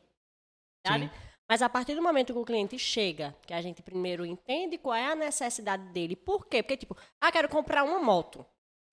Sabe? 0.86 1.06
Sim. 1.06 1.10
Mas 1.50 1.62
a 1.62 1.68
partir 1.68 1.94
do 1.94 2.02
momento 2.02 2.32
que 2.32 2.38
o 2.38 2.44
cliente 2.44 2.78
chega, 2.78 3.34
que 3.46 3.54
a 3.54 3.60
gente 3.62 3.82
primeiro 3.82 4.26
entende 4.26 4.76
qual 4.78 4.94
é 4.94 5.06
a 5.12 5.14
necessidade 5.14 5.82
dele. 5.92 6.14
Por 6.14 6.46
quê? 6.46 6.62
Porque, 6.62 6.76
tipo, 6.76 6.96
ah, 7.20 7.32
quero 7.32 7.48
comprar 7.48 7.84
uma 7.84 7.98
moto. 7.98 8.44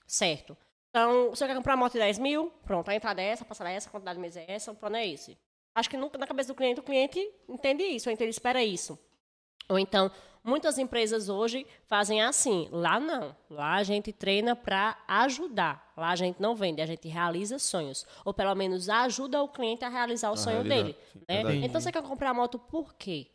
Certo. 0.07 0.55
Então, 0.89 1.31
você 1.31 1.45
quer 1.45 1.55
comprar 1.55 1.73
uma 1.73 1.83
moto 1.83 1.93
de 1.93 1.99
10 1.99 2.17
mil? 2.19 2.49
Pronto, 2.63 2.87
a 2.89 2.95
entrada 2.95 3.21
é 3.21 3.25
essa, 3.25 3.43
a 3.43 3.47
passada 3.47 3.69
é 3.69 3.75
essa, 3.75 3.89
a 3.89 3.91
quantidade 3.91 4.15
de 4.15 4.21
mês 4.21 4.37
é 4.37 4.45
essa, 4.47 4.71
o 4.71 4.75
plano 4.75 4.95
é 4.95 5.05
esse. 5.05 5.37
Acho 5.75 5.89
que 5.89 5.97
nunca 5.97 6.17
na 6.17 6.25
cabeça 6.25 6.53
do 6.53 6.55
cliente, 6.55 6.79
o 6.79 6.83
cliente 6.83 7.19
entende 7.49 7.83
isso, 7.83 8.07
ou 8.09 8.13
então 8.13 8.23
ele 8.23 8.31
espera 8.31 8.63
isso. 8.63 8.97
Ou 9.67 9.77
então, 9.77 10.09
muitas 10.41 10.77
empresas 10.77 11.27
hoje 11.27 11.67
fazem 11.85 12.21
assim. 12.21 12.69
Lá 12.71 12.97
não. 12.99 13.35
Lá 13.49 13.73
a 13.75 13.83
gente 13.83 14.13
treina 14.13 14.55
para 14.55 14.97
ajudar. 15.07 15.91
Lá 15.97 16.11
a 16.11 16.15
gente 16.15 16.41
não 16.41 16.55
vende, 16.55 16.81
a 16.81 16.85
gente 16.85 17.07
realiza 17.09 17.59
sonhos. 17.59 18.05
Ou 18.23 18.33
pelo 18.33 18.55
menos 18.55 18.87
ajuda 18.87 19.41
o 19.43 19.49
cliente 19.49 19.83
a 19.83 19.89
realizar 19.89 20.29
o 20.29 20.33
A 20.33 20.37
sonho 20.37 20.61
realizar, 20.63 20.95
dele. 21.27 21.43
né? 21.43 21.55
Então 21.65 21.81
você 21.81 21.91
quer 21.91 22.03
comprar 22.03 22.33
moto 22.33 22.57
por 22.57 22.93
quê? 22.93 23.27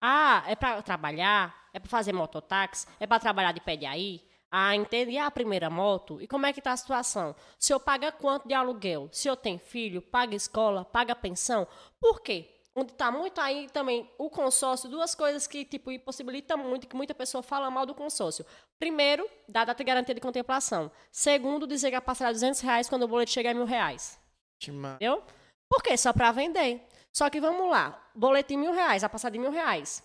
Ah, 0.00 0.44
é 0.46 0.54
para 0.54 0.80
trabalhar? 0.82 1.68
É 1.72 1.78
para 1.78 1.88
fazer 1.88 2.12
mototáxi? 2.12 2.86
É 3.00 3.06
para 3.06 3.18
trabalhar 3.18 3.52
de 3.52 3.60
pé 3.60 3.76
de 3.76 3.86
aí? 3.86 4.22
Ah, 4.54 4.76
entende? 4.76 5.12
E 5.12 5.18
a 5.18 5.30
primeira 5.30 5.70
moto? 5.70 6.20
E 6.20 6.28
como 6.28 6.44
é 6.44 6.52
que 6.52 6.60
tá 6.60 6.72
a 6.72 6.76
situação? 6.76 7.30
O 7.30 7.36
senhor 7.58 7.80
paga 7.80 8.12
quanto 8.12 8.46
de 8.46 8.52
aluguel? 8.52 9.08
Se 9.10 9.26
eu 9.26 9.34
tenho 9.34 9.58
filho, 9.58 10.02
paga 10.02 10.36
escola, 10.36 10.84
paga 10.84 11.16
pensão? 11.16 11.66
Por 11.98 12.20
quê? 12.20 12.50
Onde 12.76 12.92
está 12.92 13.10
muito 13.10 13.40
aí 13.40 13.66
também 13.70 14.10
o 14.18 14.28
consórcio, 14.28 14.90
duas 14.90 15.14
coisas 15.14 15.46
que 15.46 15.64
tipo 15.64 15.90
impossibilitam 15.90 16.58
muito, 16.58 16.86
que 16.86 16.94
muita 16.94 17.14
pessoa 17.14 17.42
fala 17.42 17.70
mal 17.70 17.86
do 17.86 17.94
consórcio. 17.94 18.44
Primeiro, 18.78 19.26
dar 19.48 19.64
data 19.64 19.78
de 19.78 19.84
garantia 19.84 20.14
de 20.14 20.20
contemplação. 20.20 20.92
Segundo, 21.10 21.66
dizer 21.66 21.88
que 21.88 21.96
a 21.96 22.02
parcela 22.02 22.28
é 22.28 22.34
200 22.34 22.60
reais 22.60 22.90
quando 22.90 23.04
o 23.04 23.08
boleto 23.08 23.30
chega 23.30 23.52
a 23.52 23.54
mil 23.54 23.64
reais. 23.64 24.20
Entendeu? 24.96 25.22
Por 25.66 25.82
quê? 25.82 25.96
Só 25.96 26.12
para 26.12 26.30
vender. 26.30 26.86
Só 27.10 27.30
que 27.30 27.40
vamos 27.40 27.70
lá, 27.70 27.98
boleto 28.14 28.50
de 28.50 28.58
mil 28.58 28.72
reais, 28.72 29.02
a 29.02 29.08
passada 29.08 29.32
de 29.32 29.38
mil 29.38 29.50
reais. 29.50 30.02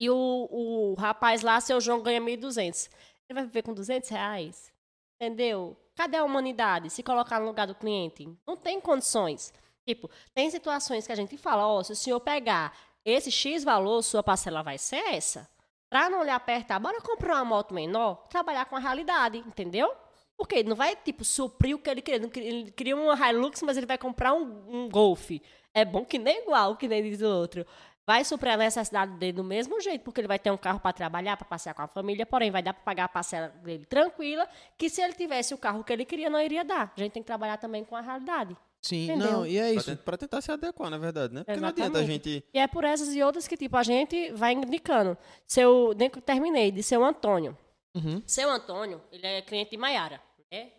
E 0.00 0.08
o, 0.08 0.48
o 0.50 0.94
rapaz 0.94 1.42
lá, 1.42 1.60
seu 1.60 1.78
João, 1.78 2.02
ganha 2.02 2.20
1.200. 2.20 2.90
Ele 3.28 3.34
vai 3.40 3.44
viver 3.44 3.62
com 3.62 3.74
200 3.74 4.08
reais? 4.08 4.72
Entendeu? 5.20 5.76
Cadê 5.94 6.16
a 6.16 6.24
humanidade? 6.24 6.90
Se 6.90 7.02
colocar 7.02 7.40
no 7.40 7.46
lugar 7.46 7.66
do 7.66 7.74
cliente? 7.74 8.28
Não 8.46 8.56
tem 8.56 8.80
condições. 8.80 9.52
Tipo, 9.88 10.10
tem 10.34 10.50
situações 10.50 11.06
que 11.06 11.12
a 11.12 11.16
gente 11.16 11.36
fala, 11.36 11.66
ó, 11.66 11.82
se 11.82 11.92
o 11.92 11.96
senhor 11.96 12.20
pegar 12.20 12.76
esse 13.04 13.30
X 13.30 13.64
valor, 13.64 14.02
sua 14.02 14.22
parcela 14.22 14.62
vai 14.62 14.78
ser 14.78 14.96
essa. 15.14 15.48
Pra 15.88 16.10
não 16.10 16.22
lhe 16.24 16.30
apertar, 16.30 16.78
bora 16.80 17.00
comprar 17.00 17.36
uma 17.36 17.44
moto 17.44 17.72
menor, 17.72 18.26
trabalhar 18.28 18.64
com 18.66 18.76
a 18.76 18.80
realidade, 18.80 19.38
entendeu? 19.38 19.92
Porque 20.36 20.56
ele 20.56 20.68
não 20.68 20.76
vai, 20.76 20.94
tipo, 20.96 21.24
suprir 21.24 21.74
o 21.74 21.78
que. 21.78 21.88
Ele 21.88 22.02
queria- 22.02 22.30
Ele 22.44 22.70
queria 22.72 22.96
uma 22.96 23.14
Hilux, 23.30 23.62
mas 23.62 23.76
ele 23.76 23.86
vai 23.86 23.96
comprar 23.96 24.34
um, 24.34 24.64
um 24.68 24.88
Golf. 24.88 25.30
É 25.72 25.84
bom 25.84 26.04
que 26.04 26.18
nem 26.18 26.42
igual, 26.42 26.76
que 26.76 26.88
nem 26.88 27.02
diz 27.02 27.22
o 27.22 27.26
outro. 27.28 27.64
Vai 28.06 28.24
suprir 28.24 28.52
a 28.52 28.56
necessidade 28.56 29.14
dele 29.14 29.32
do 29.32 29.42
mesmo 29.42 29.80
jeito, 29.80 30.02
porque 30.04 30.20
ele 30.20 30.28
vai 30.28 30.38
ter 30.38 30.52
um 30.52 30.56
carro 30.56 30.78
para 30.78 30.92
trabalhar, 30.92 31.36
para 31.36 31.46
passear 31.46 31.74
com 31.74 31.82
a 31.82 31.88
família, 31.88 32.24
porém 32.24 32.52
vai 32.52 32.62
dar 32.62 32.72
para 32.72 32.84
pagar 32.84 33.04
a 33.04 33.08
parcela 33.08 33.48
dele 33.48 33.84
tranquila, 33.84 34.48
que 34.78 34.88
se 34.88 35.02
ele 35.02 35.12
tivesse 35.12 35.52
o 35.52 35.58
carro 35.58 35.82
que 35.82 35.92
ele 35.92 36.04
queria, 36.04 36.30
não 36.30 36.40
iria 36.40 36.64
dar. 36.64 36.92
A 36.96 37.00
gente 37.00 37.12
tem 37.12 37.22
que 37.22 37.26
trabalhar 37.26 37.56
também 37.56 37.84
com 37.84 37.96
a 37.96 38.00
realidade. 38.00 38.56
Sim, 38.80 39.06
Entendeu? 39.06 39.32
não, 39.32 39.46
e 39.46 39.58
é 39.58 39.72
isso. 39.72 39.96
pra 39.96 40.16
tentar 40.16 40.40
se 40.40 40.52
adequar, 40.52 40.88
na 40.88 40.98
verdade, 40.98 41.34
né? 41.34 41.42
Porque 41.42 41.58
não 41.58 41.68
adianta 41.68 41.98
a 41.98 42.02
Exatamente. 42.02 42.30
gente. 42.30 42.44
E 42.54 42.58
é 42.60 42.68
por 42.68 42.84
essas 42.84 43.12
e 43.12 43.20
outras 43.20 43.48
que, 43.48 43.56
tipo, 43.56 43.76
a 43.76 43.82
gente 43.82 44.30
vai 44.32 44.52
indicando. 44.52 45.18
Seu, 45.44 45.92
nem 45.96 46.08
que 46.08 46.18
eu 46.18 46.22
terminei, 46.22 46.70
de 46.70 46.84
seu 46.84 47.04
Antônio. 47.04 47.58
Uhum. 47.96 48.22
Seu 48.24 48.48
Antônio, 48.48 49.02
ele 49.10 49.26
é 49.26 49.42
cliente 49.42 49.72
de 49.72 49.76
Maiara, 49.76 50.20
né? 50.52 50.70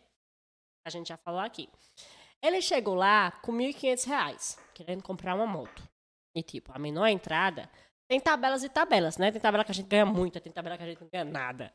A 0.86 0.90
gente 0.90 1.10
já 1.10 1.18
falou 1.18 1.42
aqui. 1.42 1.68
Ele 2.42 2.62
chegou 2.62 2.96
lá 2.96 3.32
com 3.32 3.52
1.500 3.52 4.06
reais, 4.08 4.58
querendo 4.74 5.04
comprar 5.04 5.36
uma 5.36 5.46
moto. 5.46 5.84
E, 6.38 6.44
tipo, 6.44 6.72
a 6.72 6.78
menor 6.78 7.08
entrada 7.08 7.68
tem 8.08 8.20
tabelas 8.20 8.64
e 8.64 8.70
tabelas, 8.70 9.18
né? 9.18 9.32
Tem 9.32 9.42
tabela 9.42 9.64
que 9.66 9.72
a 9.72 9.74
gente 9.74 9.88
ganha 9.88 10.06
muito, 10.06 10.40
tem 10.40 10.52
tabela 10.54 10.78
que 10.78 10.84
a 10.84 10.86
gente 10.86 11.02
não 11.02 11.10
ganha 11.12 11.26
nada. 11.26 11.74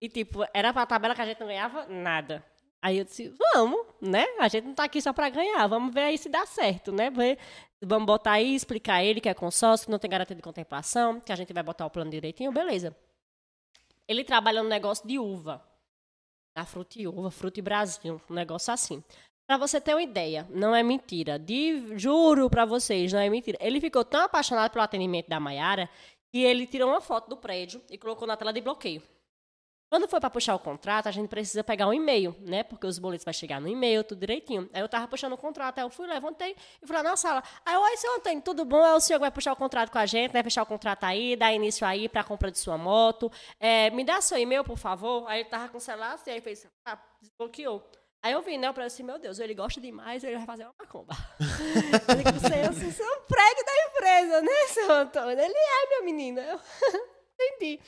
E, 0.00 0.08
tipo, 0.08 0.44
era 0.54 0.72
pra 0.72 0.86
tabela 0.86 1.16
que 1.16 1.20
a 1.20 1.26
gente 1.26 1.40
não 1.40 1.48
ganhava 1.48 1.84
nada. 1.86 2.44
Aí 2.80 2.98
eu 2.98 3.04
disse, 3.04 3.34
vamos, 3.52 3.84
né? 4.00 4.24
A 4.38 4.46
gente 4.46 4.66
não 4.66 4.74
tá 4.74 4.84
aqui 4.84 5.02
só 5.02 5.12
pra 5.12 5.28
ganhar, 5.28 5.66
vamos 5.66 5.92
ver 5.92 6.02
aí 6.02 6.16
se 6.16 6.28
dá 6.28 6.46
certo, 6.46 6.92
né? 6.92 7.10
Ver- 7.10 7.38
vamos 7.82 8.06
botar 8.06 8.32
aí, 8.32 8.54
explicar 8.54 9.02
ele 9.02 9.20
que 9.20 9.28
é 9.28 9.34
consórcio, 9.34 9.86
que 9.86 9.90
não 9.90 9.98
tem 9.98 10.08
garantia 10.08 10.36
de 10.36 10.42
contemplação, 10.42 11.18
que 11.20 11.32
a 11.32 11.36
gente 11.36 11.52
vai 11.52 11.62
botar 11.64 11.86
o 11.86 11.90
plano 11.90 12.10
direitinho, 12.10 12.52
beleza. 12.52 12.96
Ele 14.06 14.22
trabalha 14.22 14.62
no 14.62 14.68
negócio 14.68 15.06
de 15.08 15.18
uva. 15.18 15.60
Na 16.56 16.64
Fruta 16.64 17.00
e 17.00 17.08
Uva, 17.08 17.32
Fruta 17.32 17.58
e 17.58 17.62
Brasil, 17.62 18.20
um 18.30 18.34
negócio 18.34 18.72
assim. 18.72 19.02
Pra 19.46 19.58
você 19.58 19.78
ter 19.80 19.94
uma 19.94 20.02
ideia, 20.02 20.46
não 20.50 20.74
é 20.74 20.82
mentira. 20.82 21.38
De, 21.38 21.98
juro 21.98 22.48
pra 22.48 22.64
vocês, 22.64 23.12
não 23.12 23.20
é 23.20 23.28
mentira. 23.28 23.58
Ele 23.60 23.80
ficou 23.80 24.04
tão 24.04 24.22
apaixonado 24.22 24.70
pelo 24.70 24.82
atendimento 24.82 25.28
da 25.28 25.38
Maiara 25.38 25.88
que 26.32 26.38
ele 26.38 26.66
tirou 26.66 26.90
uma 26.90 27.00
foto 27.00 27.28
do 27.28 27.36
prédio 27.36 27.80
e 27.90 27.98
colocou 27.98 28.26
na 28.26 28.36
tela 28.36 28.52
de 28.52 28.60
bloqueio. 28.60 29.02
Quando 29.90 30.08
foi 30.08 30.18
pra 30.18 30.28
puxar 30.28 30.56
o 30.56 30.58
contrato, 30.58 31.06
a 31.06 31.12
gente 31.12 31.28
precisa 31.28 31.62
pegar 31.62 31.86
um 31.86 31.94
e-mail, 31.94 32.34
né? 32.40 32.64
Porque 32.64 32.84
os 32.84 32.98
boletos 32.98 33.24
vai 33.24 33.32
chegar 33.32 33.60
no 33.60 33.68
e-mail, 33.68 34.02
tudo 34.02 34.18
direitinho. 34.18 34.68
Aí 34.72 34.80
eu 34.80 34.88
tava 34.88 35.06
puxando 35.06 35.34
o 35.34 35.36
contrato, 35.36 35.78
aí 35.78 35.84
eu 35.84 35.90
fui, 35.90 36.08
levantei 36.08 36.56
e 36.82 36.86
fui 36.86 36.96
lá 36.96 37.02
na 37.02 37.16
sala. 37.16 37.42
Aí, 37.64 37.76
oi, 37.76 37.96
seu 37.98 38.16
Antônio, 38.16 38.42
tudo 38.42 38.64
bom? 38.64 38.84
É 38.84 38.94
o 38.94 38.98
senhor 38.98 39.20
vai 39.20 39.30
puxar 39.30 39.52
o 39.52 39.56
contrato 39.56 39.92
com 39.92 39.98
a 39.98 40.06
gente, 40.06 40.34
né? 40.34 40.42
Fechar 40.42 40.64
o 40.64 40.66
contrato 40.66 41.04
aí, 41.04 41.36
dar 41.36 41.52
início 41.52 41.86
aí 41.86 42.08
pra 42.08 42.24
compra 42.24 42.50
de 42.50 42.58
sua 42.58 42.76
moto. 42.76 43.30
É, 43.60 43.90
me 43.90 44.02
dá 44.02 44.20
seu 44.20 44.36
e-mail, 44.36 44.64
por 44.64 44.78
favor. 44.78 45.28
Aí 45.28 45.42
ele 45.42 45.48
tava 45.48 45.68
com 45.68 45.78
o 45.78 45.80
celular 45.80 46.14
assim, 46.14 46.32
aí 46.32 46.40
fez, 46.40 46.66
ah, 46.88 46.98
desbloqueou. 47.20 47.80
Aí 48.24 48.32
eu 48.32 48.40
vi, 48.40 48.56
né? 48.56 48.68
Eu 48.68 48.72
falei 48.72 48.86
assim, 48.86 49.02
meu 49.02 49.18
Deus, 49.18 49.38
ele 49.38 49.52
gosta 49.54 49.78
demais, 49.80 50.24
ele 50.24 50.36
vai 50.38 50.46
fazer 50.46 50.64
uma 50.64 50.74
macumba. 50.80 51.14
eu 52.08 52.16
digo, 52.16 52.28
assim, 52.30 53.02
é 53.02 53.06
um 53.18 53.20
prédio 53.20 53.64
da 53.66 53.86
empresa, 53.88 54.40
né, 54.40 54.66
seu 54.68 54.90
Antônio? 54.92 55.38
Ele 55.38 55.54
é, 55.54 55.88
minha 55.90 56.02
menina. 56.02 56.40
Eu 56.40 56.58
entendi. 57.38 57.80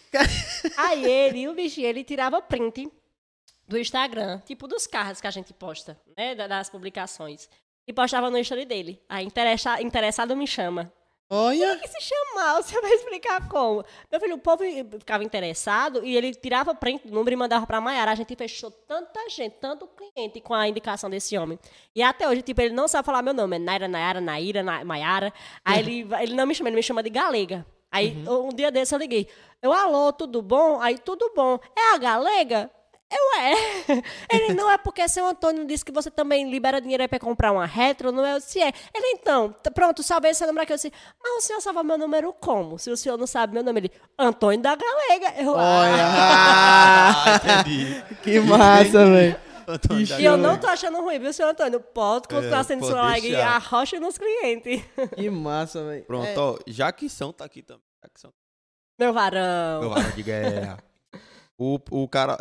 Aí 0.77 1.11
ele, 1.11 1.49
o 1.49 1.55
bichinho, 1.55 1.87
ele 1.87 2.05
tirava 2.05 2.43
print 2.43 2.87
do 3.67 3.79
Instagram, 3.79 4.39
tipo 4.41 4.69
dos 4.69 4.87
carros 4.87 5.23
que 5.23 5.27
a 5.27 5.31
gente 5.31 5.55
posta, 5.55 5.99
né? 6.15 6.35
da- 6.35 6.47
Das 6.47 6.69
publicações. 6.69 7.49
E 7.89 7.93
postava 7.95 8.29
no 8.31 8.37
story 8.39 8.67
dele. 8.67 9.03
Aí 9.09 9.25
interessa, 9.25 9.81
interessado 9.81 10.37
me 10.37 10.47
chama. 10.47 10.93
Olha, 11.29 11.81
E 11.83 11.89
se 11.89 12.01
chamar, 12.01 12.63
você 12.63 12.81
vai 12.81 12.93
explicar 12.93 13.49
como. 13.49 13.85
Meu 14.11 14.21
filho, 14.21 14.37
o 14.37 14.39
povo 14.39 14.63
ficava 14.99 15.25
interessado 15.25 16.05
e 16.05 16.17
ele 16.17 16.33
tirava 16.35 16.75
print 16.75 17.09
do 17.09 17.13
número 17.15 17.33
e 17.35 17.37
mandava 17.37 17.67
pra 17.67 17.81
Maiara. 17.81 18.13
A 18.13 18.15
gente 18.15 18.37
fechou 18.37 18.71
tanta 18.71 19.29
gente, 19.29 19.55
tanto 19.61 19.89
cliente 19.89 20.41
com 20.41 20.55
a 20.55 20.69
indicação 20.69 21.11
desse 21.11 21.37
homem. 21.37 21.59
E 21.95 22.03
até 22.03 22.29
hoje, 22.29 22.43
tipo, 22.43 22.61
ele 22.61 22.73
não 22.75 22.87
sabe 22.87 23.05
falar 23.05 23.23
meu 23.23 23.35
nome. 23.35 23.57
É 23.57 23.59
Naira, 23.59 23.89
Nayara, 23.89 24.21
Naira, 24.21 24.63
Na- 24.63 24.85
Maiara. 24.85 25.33
Aí 25.65 25.81
ele, 25.81 26.09
ele 26.21 26.35
não 26.35 26.47
me 26.47 26.55
chama, 26.55 26.69
ele 26.69 26.77
me 26.77 26.83
chama 26.83 27.03
de 27.03 27.11
Galega. 27.11 27.67
Aí 27.91 28.25
um 28.29 28.51
dia 28.51 28.71
desse 28.71 28.95
eu 28.95 28.99
liguei. 28.99 29.29
Eu, 29.63 29.73
alô, 29.73 30.13
tudo 30.13 30.41
bom? 30.43 30.81
Aí, 30.81 30.99
tudo 30.99 31.33
bom. 31.35 31.59
É 31.77 31.95
a 31.95 31.99
Galega? 31.99 32.71
Eu 33.09 33.41
é. 33.41 33.53
Ele 34.33 34.55
não 34.55 34.71
é 34.71 34.77
porque 34.77 35.07
seu 35.09 35.25
Antônio 35.27 35.65
disse 35.65 35.85
que 35.85 35.93
você 35.93 36.11
também 36.11 36.51
libera 36.51 36.81
dinheiro 36.81 37.03
aí 37.05 37.09
pra 37.09 37.21
comprar 37.21 37.53
uma 37.53 37.65
retro, 37.65 38.11
não 38.11 38.25
é? 38.27 38.41
Se 38.41 38.61
é. 38.61 38.73
Ele 38.95 39.07
então, 39.19 39.55
pronto, 39.75 40.03
salvei 40.03 40.35
seu 40.35 40.47
número 40.47 40.65
aqui. 40.65 40.73
Eu 40.73 40.77
disse, 40.77 40.93
mas 41.23 41.33
o 41.37 41.41
senhor 41.47 41.61
salva 41.61 41.85
meu 41.85 41.97
número 41.97 42.33
como? 42.33 42.79
Se 42.79 42.91
o 42.91 42.97
senhor 42.97 43.17
não 43.17 43.27
sabe 43.27 43.55
meu 43.55 43.63
nome, 43.63 43.81
ele, 43.81 43.93
Antônio 44.19 44.61
da 44.61 44.75
Galega. 44.75 45.41
Eu, 45.41 45.55
"Ah." 45.57 45.81
olha. 45.81 46.07
Ah, 47.19 47.41
entendi. 47.63 48.03
que 48.23 48.41
massa, 48.41 49.07
velho. 49.07 49.41
Antônio 49.69 50.07
E 50.21 50.25
eu 50.25 50.37
não 50.37 50.59
tô 50.59 50.67
achando 50.69 51.01
ruim, 51.01 51.19
viu, 51.19 51.33
senhor 51.33 51.49
Antônio? 51.51 51.81
Pode 51.81 52.29
continuar 52.29 52.61
É, 52.61 52.65
sendo 52.65 52.87
seu 52.87 52.95
like 52.97 53.29
e 53.29 53.37
arrocha 53.37 53.99
nos 53.99 54.17
clientes. 54.19 54.83
Que 55.17 55.29
massa, 55.31 55.85
velho. 55.85 56.05
Pronto, 56.05 56.27
É, 56.27 56.39
ó. 56.39 56.57
Jackson 56.67 57.33
tá 57.33 57.45
aqui 57.45 57.63
também. 57.63 57.83
Jackson. 58.05 58.33
Meu 58.99 59.13
varão. 59.13 59.81
Meu 59.81 59.91
varão 59.91 60.11
de 60.11 60.23
guerra. 60.23 60.79
O, 61.59 61.79
o 61.91 62.09
cara. 62.09 62.39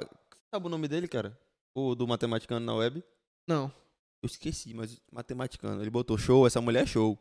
Sabe 0.55 0.67
o 0.67 0.69
nome 0.69 0.87
dele, 0.87 1.05
cara? 1.05 1.37
O 1.75 1.93
do 1.95 2.07
matematicano 2.07 2.65
na 2.65 2.73
web? 2.73 3.03
Não. 3.45 3.65
Eu 4.23 4.27
esqueci, 4.27 4.73
mas 4.73 5.01
matematicano. 5.11 5.81
Ele 5.81 5.89
botou 5.89 6.17
show, 6.17 6.47
essa 6.47 6.61
mulher 6.61 6.83
é 6.83 6.85
show. 6.85 7.19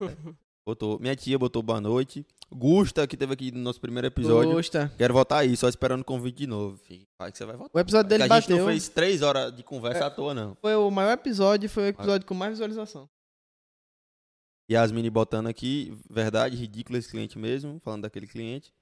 Botou, 0.64 0.98
minha 1.00 1.14
tia 1.16 1.36
botou 1.38 1.60
boa 1.60 1.80
noite. 1.80 2.24
Gusta, 2.50 3.04
que 3.06 3.16
teve 3.16 3.32
aqui 3.34 3.50
no 3.50 3.58
nosso 3.58 3.80
primeiro 3.80 4.06
episódio. 4.06 4.52
Gosta. 4.52 4.90
Quero 4.96 5.12
voltar 5.12 5.38
aí, 5.38 5.56
só 5.56 5.68
esperando 5.68 6.00
o 6.02 6.04
convite 6.04 6.36
de 6.36 6.46
novo. 6.46 6.76
Fique, 6.76 7.04
que 7.04 7.36
você 7.36 7.44
vai 7.44 7.56
voltar. 7.56 7.76
O 7.76 7.80
episódio 7.80 8.08
dele 8.08 8.22
Porque 8.22 8.32
a 8.32 8.40
gente 8.40 8.48
bateu. 8.50 8.64
não 8.64 8.72
fez 8.72 8.88
três 8.88 9.22
horas 9.22 9.54
de 9.54 9.64
conversa 9.64 10.06
à 10.06 10.10
toa, 10.10 10.32
não. 10.32 10.54
Foi 10.54 10.74
o 10.76 10.88
maior 10.88 11.12
episódio, 11.12 11.68
foi 11.68 11.82
o 11.82 11.86
episódio 11.88 12.26
com 12.26 12.32
mais 12.32 12.52
visualização. 12.52 13.10
Yasmine 14.70 15.10
botando 15.10 15.48
aqui, 15.48 15.92
verdade, 16.08 16.56
ridículo 16.56 16.96
esse 16.96 17.10
cliente 17.10 17.36
mesmo, 17.36 17.80
falando 17.80 18.02
daquele 18.02 18.28
cliente. 18.28 18.72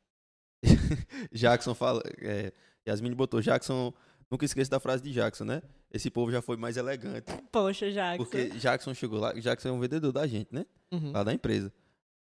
Jackson 1.33 1.75
fala. 1.75 2.03
É, 2.19 2.53
Yasmine 2.89 3.15
botou, 3.15 3.41
Jackson. 3.41 3.93
Nunca 4.31 4.45
esqueça 4.45 4.71
da 4.71 4.79
frase 4.79 5.03
de 5.03 5.13
Jackson, 5.13 5.45
né? 5.45 5.63
Esse 5.91 6.09
povo 6.09 6.31
já 6.31 6.41
foi 6.41 6.57
mais 6.57 6.77
elegante. 6.77 7.27
Poxa, 7.51 7.91
Jackson. 7.91 8.25
Porque 8.25 8.51
Jackson 8.51 8.95
chegou 8.95 9.19
lá, 9.19 9.33
Jackson 9.33 9.69
é 9.71 9.73
um 9.73 9.81
vendedor 9.81 10.13
da 10.13 10.27
gente, 10.27 10.55
né? 10.55 10.65
Uhum. 10.93 11.11
Lá 11.13 11.25
da 11.25 11.33
empresa. 11.33 11.73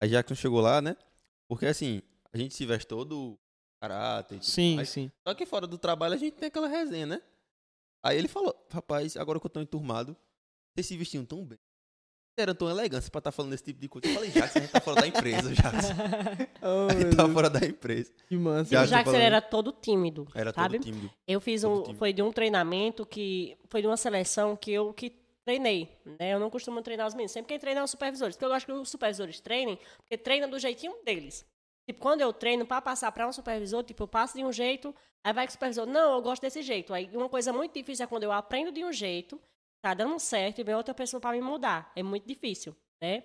Aí 0.00 0.08
Jackson 0.08 0.34
chegou 0.34 0.60
lá, 0.60 0.80
né? 0.80 0.96
Porque 1.46 1.66
assim, 1.66 2.00
a 2.32 2.38
gente 2.38 2.54
se 2.54 2.64
veste 2.64 2.86
todo 2.86 3.38
caráter 3.80 4.42
Sim, 4.42 4.76
mais. 4.76 4.88
sim. 4.88 5.10
Só 5.26 5.34
que 5.34 5.46
fora 5.46 5.66
do 5.66 5.78
trabalho 5.78 6.14
a 6.14 6.16
gente 6.16 6.34
tem 6.34 6.48
aquela 6.48 6.68
resenha, 6.68 7.06
né? 7.06 7.22
Aí 8.02 8.16
ele 8.16 8.28
falou, 8.28 8.54
rapaz, 8.70 9.16
agora 9.16 9.38
que 9.38 9.46
eu 9.46 9.50
tô 9.50 9.60
enturmado, 9.60 10.16
vocês 10.74 10.86
se 10.86 10.96
vestiam 10.96 11.24
tão 11.24 11.44
bem. 11.44 11.58
Eram 12.38 12.54
tão 12.54 12.70
elegância 12.70 13.10
pra 13.10 13.18
estar 13.18 13.32
falando 13.32 13.52
esse 13.54 13.64
tipo 13.64 13.80
de 13.80 13.88
coisa. 13.88 14.06
Eu 14.08 14.14
falei, 14.14 14.30
Jackson, 14.30 14.58
a 14.58 14.62
gente 14.62 14.70
tá 14.72 14.80
fora 14.80 15.00
da 15.00 15.06
empresa, 15.06 15.50
Jackson. 15.54 15.92
Oh, 16.62 16.88
A 16.90 16.94
gente 17.00 17.16
tá 17.16 17.28
fora 17.28 17.50
da 17.50 17.66
empresa. 17.66 18.12
que 18.28 18.36
massa. 18.36 18.60
E 18.74 18.76
o 18.76 18.80
Jackson 18.80 18.90
Jackson 18.90 19.04
falando- 19.12 19.22
era 19.22 19.40
todo 19.40 19.72
tímido, 19.72 20.26
Era 20.34 20.52
sabe? 20.52 20.78
todo 20.78 20.84
tímido. 20.84 21.10
Eu 21.26 21.40
fiz 21.40 21.62
todo 21.62 21.72
um, 21.72 21.82
tímido. 21.82 21.98
foi 21.98 22.12
de 22.12 22.22
um 22.22 22.32
treinamento 22.32 23.04
que, 23.04 23.56
foi 23.68 23.80
de 23.80 23.86
uma 23.88 23.96
seleção 23.96 24.54
que 24.56 24.70
eu 24.72 24.92
que 24.92 25.12
treinei, 25.44 25.88
né? 26.20 26.34
Eu 26.34 26.38
não 26.38 26.50
costumo 26.50 26.82
treinar 26.82 27.06
os 27.06 27.14
meninos, 27.14 27.32
sempre 27.32 27.48
quem 27.48 27.58
treina 27.58 27.80
é 27.80 27.82
os 27.84 27.90
supervisores, 27.90 28.36
porque 28.36 28.44
eu 28.44 28.50
gosto 28.50 28.66
que 28.66 28.72
os 28.72 28.88
supervisores 28.90 29.40
treinem, 29.40 29.78
porque 29.96 30.16
treinam 30.18 30.48
do 30.50 30.58
jeitinho 30.58 30.94
deles. 31.04 31.44
Tipo, 31.88 32.00
quando 32.00 32.20
eu 32.20 32.32
treino 32.34 32.66
para 32.66 32.82
passar 32.82 33.10
para 33.12 33.26
um 33.26 33.32
supervisor, 33.32 33.82
tipo, 33.82 34.02
eu 34.02 34.08
passo 34.08 34.36
de 34.36 34.44
um 34.44 34.52
jeito, 34.52 34.94
aí 35.24 35.32
vai 35.32 35.46
que 35.46 35.50
o 35.50 35.52
supervisor, 35.54 35.86
não, 35.86 36.16
eu 36.16 36.22
gosto 36.22 36.42
desse 36.42 36.60
jeito. 36.60 36.92
Aí 36.92 37.08
uma 37.14 37.30
coisa 37.30 37.50
muito 37.50 37.72
difícil 37.72 38.04
é 38.04 38.06
quando 38.06 38.24
eu 38.24 38.30
aprendo 38.32 38.70
de 38.70 38.84
um 38.84 38.92
jeito, 38.92 39.40
tá 39.88 39.94
dando 39.94 40.18
certo, 40.18 40.60
e 40.60 40.64
vem 40.64 40.74
outra 40.74 40.94
pessoa 40.94 41.20
para 41.20 41.32
me 41.32 41.40
mudar. 41.40 41.90
É 41.96 42.02
muito 42.02 42.26
difícil, 42.26 42.76
né? 43.02 43.24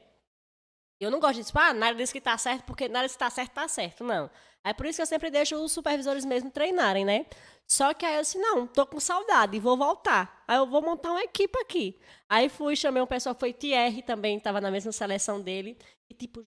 Eu 1.00 1.12
não 1.12 1.20
gosto 1.20 1.40
de 1.40 1.46
tipo, 1.46 1.60
ah, 1.60 1.74
nada 1.74 1.96
disso 1.98 2.14
que 2.14 2.22
tá 2.22 2.38
certo, 2.38 2.64
porque 2.64 2.88
nada 2.88 3.06
disso 3.06 3.18
que 3.18 3.20
tá 3.20 3.30
certo, 3.30 3.52
tá 3.52 3.68
certo. 3.68 4.04
Não. 4.04 4.30
É 4.64 4.74
por 4.74 4.86
isso 4.86 4.98
que 4.98 5.02
eu 5.02 5.06
sempre 5.06 5.30
deixo 5.30 5.56
os 5.58 5.72
supervisores 5.72 6.24
mesmo 6.24 6.50
treinarem, 6.50 7.04
né? 7.04 7.26
Só 7.68 7.94
que 7.94 8.06
aí 8.06 8.16
eu 8.16 8.22
disse, 8.22 8.38
não, 8.38 8.66
tô 8.66 8.86
com 8.86 9.00
saudade, 9.00 9.60
vou 9.60 9.76
voltar. 9.78 10.44
Aí 10.48 10.58
eu 10.58 10.66
vou 10.66 10.82
montar 10.82 11.12
uma 11.12 11.24
equipe 11.24 11.58
aqui. 11.60 12.00
Aí 12.30 12.48
fui, 12.48 12.76
chamei 12.76 13.02
um 13.02 13.08
pessoal, 13.08 13.36
foi 13.36 13.52
Thierry 13.52 14.02
também, 14.02 14.40
tava 14.40 14.62
na 14.62 14.72
mesma 14.72 14.92
seleção 14.92 15.42
dele. 15.42 15.78
E 16.10 16.14
tipo, 16.14 16.46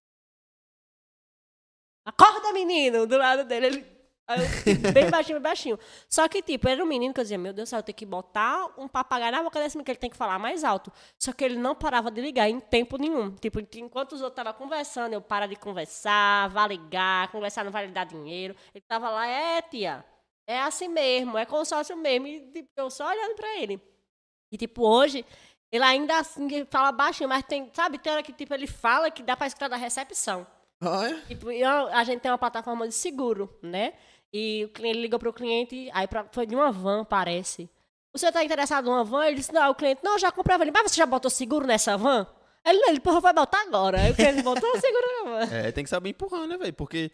acorda 2.07 2.53
menino, 2.53 3.07
do 3.07 3.19
lado 3.19 3.45
dele. 3.45 3.67
Ele, 3.67 3.96
aí 4.29 4.41
eu, 4.41 4.93
bem 4.93 5.11
baixinho, 5.11 5.39
bem 5.39 5.43
baixinho. 5.43 5.79
Só 6.09 6.27
que 6.29 6.43
tipo, 6.43 6.69
era 6.69 6.83
um 6.83 6.87
menino 6.87 7.15
que 7.15 7.21
eu 7.21 7.25
dizia, 7.25 7.39
meu 7.39 7.53
Deus 7.53 7.69
do 7.69 7.71
céu, 7.71 7.79
eu 7.79 7.83
tenho 7.83 7.97
que 7.97 8.07
botar 8.07 8.73
um 8.79 8.89
papagaio 8.89 9.33
na 9.33 9.43
boca 9.43 9.59
desse 9.61 9.77
menino, 9.77 9.85
que 9.85 9.91
ele 9.93 9.99
tem 9.99 10.11
que 10.11 10.17
falar 10.17 10.39
mais 10.39 10.65
alto. 10.65 10.93
Só 11.19 11.33
que 11.33 11.45
ele 11.45 11.57
não 11.57 11.75
parava 11.75 12.11
de 12.11 12.21
ligar 12.21 12.49
em 12.49 12.61
tempo 12.61 12.97
nenhum. 12.97 13.35
Tipo, 13.37 13.61
enquanto 13.77 14.13
os 14.13 14.21
outros 14.23 14.41
estavam 14.41 14.53
conversando, 14.61 15.13
eu 15.13 15.21
para 15.21 15.47
de 15.47 15.57
conversar, 15.57 16.49
vai 16.51 16.69
ligar, 16.69 17.31
conversar 17.31 17.65
não 17.65 17.73
vai 17.73 17.87
lhe 17.87 17.93
dar 17.93 18.05
dinheiro. 18.05 18.55
Ele 18.75 18.85
tava 18.89 19.11
lá, 19.11 19.27
é 19.27 19.63
tia, 19.63 20.05
é 20.49 20.61
assim 20.61 20.89
mesmo, 20.89 21.37
é 21.39 21.45
consórcio 21.45 21.97
mesmo. 21.97 22.27
E 22.27 22.41
tipo, 22.53 22.69
eu 22.77 22.91
só 22.91 23.09
olhando 23.09 23.35
pra 23.35 23.59
ele. 23.59 23.81
E 24.53 24.57
tipo, 24.57 24.87
hoje, 24.87 25.25
ele 25.73 25.85
ainda 25.85 26.19
assim 26.19 26.65
fala 26.71 26.93
baixinho, 26.93 27.29
mas 27.29 27.43
tem, 27.45 27.71
sabe, 27.73 27.99
tem 27.99 28.13
hora 28.13 28.23
que 28.23 28.33
tipo, 28.33 28.55
ele 28.55 28.67
fala 28.67 29.11
que 29.11 29.23
dá 29.23 29.37
pra 29.37 29.47
escutar 29.47 29.69
da 29.69 29.77
recepção. 29.77 30.47
Olha. 30.83 31.21
Tipo, 31.27 31.51
e 31.51 31.63
a 31.65 31.99
a 31.99 32.05
gente 32.05 32.21
tem 32.21 32.31
uma 32.31 32.39
plataforma 32.39 32.87
de 32.87 32.95
seguro, 32.95 33.59
né? 33.63 33.95
E 34.37 34.65
o 34.65 34.69
cliente 34.69 34.99
ligou 35.01 35.19
pro 35.19 35.33
cliente, 35.33 35.89
aí 35.95 36.07
pra, 36.07 36.27
foi 36.31 36.47
de 36.47 36.55
uma 36.55 36.71
van, 36.71 37.05
parece. 37.05 37.71
O 38.13 38.19
senhor 38.19 38.33
tá 38.33 38.45
interessado 38.45 38.85
numa 38.85 39.03
van? 39.05 39.27
Ele 39.27 39.37
disse, 39.37 39.53
não, 39.53 39.71
o 39.71 39.75
cliente, 39.75 40.01
não, 40.05 40.19
já 40.19 40.31
comprei 40.31 40.55
a 40.55 40.59
van. 40.59 40.65
Ele, 40.65 40.73
mas 40.73 40.91
você 40.93 40.97
já 40.99 41.07
botou 41.07 41.31
seguro 41.31 41.67
nessa 41.67 41.97
van? 41.97 42.27
Ele, 42.65 42.79
ele, 42.89 43.01
porra, 43.01 43.21
vai 43.21 43.33
botar 43.33 43.63
agora. 43.63 44.01
Aí 44.01 44.11
o 44.11 44.15
cliente 44.15 44.43
botou 44.43 44.69
o 44.71 44.81
seguro 44.81 45.05
na 45.25 45.31
van. 45.47 45.55
É, 45.55 45.73
tem 45.73 45.85
que 45.85 45.91
saber 45.91 46.11
empurrar, 46.11 46.47
né, 46.47 46.57
velho? 46.59 46.73
Porque 46.75 47.11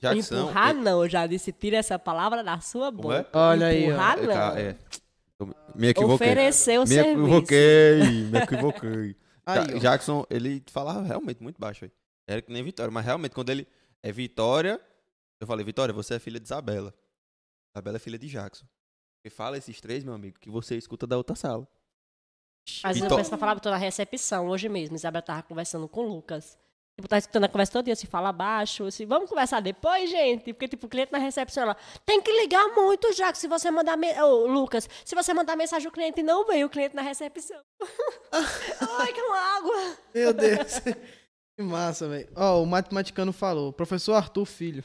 Jackson. 0.00 0.40
Empurrar 0.42 0.74
não, 0.74 1.02
eu 1.04 1.08
já 1.08 1.26
disse, 1.26 1.52
tira 1.52 1.76
essa 1.76 1.98
palavra 1.98 2.42
da 2.42 2.58
sua 2.60 2.90
boca. 2.90 3.28
é? 3.32 3.38
Olha 3.38 3.66
aí. 3.68 3.84
Empurrar 3.84 4.18
é, 4.18 4.22
não. 4.22 4.34
ca- 4.34 4.54
é. 4.60 4.76
Eu 5.38 5.54
me 5.74 5.88
equivoquei. 5.88 6.14
Oferecer 6.14 6.78
o 6.78 6.82
me 6.82 6.86
serviço. 6.88 7.20
equivoquei, 7.20 8.00
me 8.30 8.38
equivoquei. 8.38 9.16
Aí, 9.46 9.56
Ja- 9.68 9.76
ó. 9.76 9.78
Jackson, 9.78 10.26
ele 10.28 10.62
falava 10.72 11.02
realmente 11.02 11.40
muito 11.42 11.60
baixo, 11.60 11.82
velho. 11.82 11.92
Era 12.26 12.42
que 12.42 12.50
nem 12.52 12.64
Vitória, 12.64 12.90
mas 12.90 13.04
realmente 13.04 13.32
quando 13.32 13.50
ele 13.50 13.66
é 14.02 14.10
Vitória, 14.10 14.80
eu 15.40 15.46
falei, 15.46 15.64
Vitória, 15.64 15.92
você 15.92 16.14
é 16.14 16.18
filha 16.18 16.40
de 16.40 16.46
Isabela. 16.46 16.94
Isabela 17.74 17.96
é 17.96 18.00
filha 18.00 18.18
de 18.18 18.28
Jackson. 18.28 18.64
E 19.24 19.30
fala 19.30 19.58
esses 19.58 19.80
três, 19.80 20.04
meu 20.04 20.14
amigo, 20.14 20.38
que 20.38 20.48
você 20.48 20.76
escuta 20.76 21.06
da 21.06 21.16
outra 21.16 21.34
sala. 21.34 21.66
Mas 22.82 22.96
eu 22.96 23.04
Vitó- 23.04 23.16
penso 23.16 23.36
falar 23.36 23.58
toda 23.60 23.74
a 23.74 23.78
recepção, 23.78 24.48
hoje 24.48 24.68
mesmo. 24.68 24.96
Isabel 24.96 25.22
tava 25.22 25.42
conversando 25.42 25.88
com 25.88 26.04
o 26.04 26.08
Lucas. 26.08 26.58
Tipo, 26.98 27.08
tá 27.08 27.18
escutando 27.18 27.44
a 27.44 27.48
conversa 27.48 27.72
todo 27.72 27.84
dia, 27.84 27.94
se 27.94 28.06
fala 28.06 28.32
baixo, 28.32 28.90
se 28.90 29.04
vamos 29.04 29.28
conversar 29.28 29.60
depois, 29.60 30.08
gente. 30.08 30.52
Porque, 30.54 30.66
tipo, 30.66 30.86
o 30.86 30.88
cliente 30.88 31.12
na 31.12 31.18
recepção, 31.18 31.64
ela 31.64 31.76
tem 32.06 32.22
que 32.22 32.32
ligar 32.32 32.68
muito, 32.68 33.12
já 33.12 33.30
que 33.30 33.36
se 33.38 33.46
você 33.46 33.70
mandar. 33.70 33.98
Me... 33.98 34.18
Ô, 34.22 34.46
Lucas, 34.46 34.88
se 35.04 35.14
você 35.14 35.34
mandar 35.34 35.56
mensagem, 35.56 35.86
o 35.86 35.92
cliente 35.92 36.22
não 36.22 36.46
vem, 36.46 36.64
o 36.64 36.70
cliente 36.70 36.96
na 36.96 37.02
recepção. 37.02 37.60
Ai, 38.32 39.12
que 39.12 39.20
uma 39.20 39.38
água. 39.38 39.96
Meu 40.14 40.32
Deus. 40.32 40.78
que 41.54 41.62
massa, 41.62 42.08
velho. 42.08 42.30
Ó, 42.34 42.62
o 42.62 42.66
matematicano 42.66 43.32
falou. 43.32 43.72
Professor 43.74 44.14
Arthur 44.14 44.46
Filho. 44.46 44.84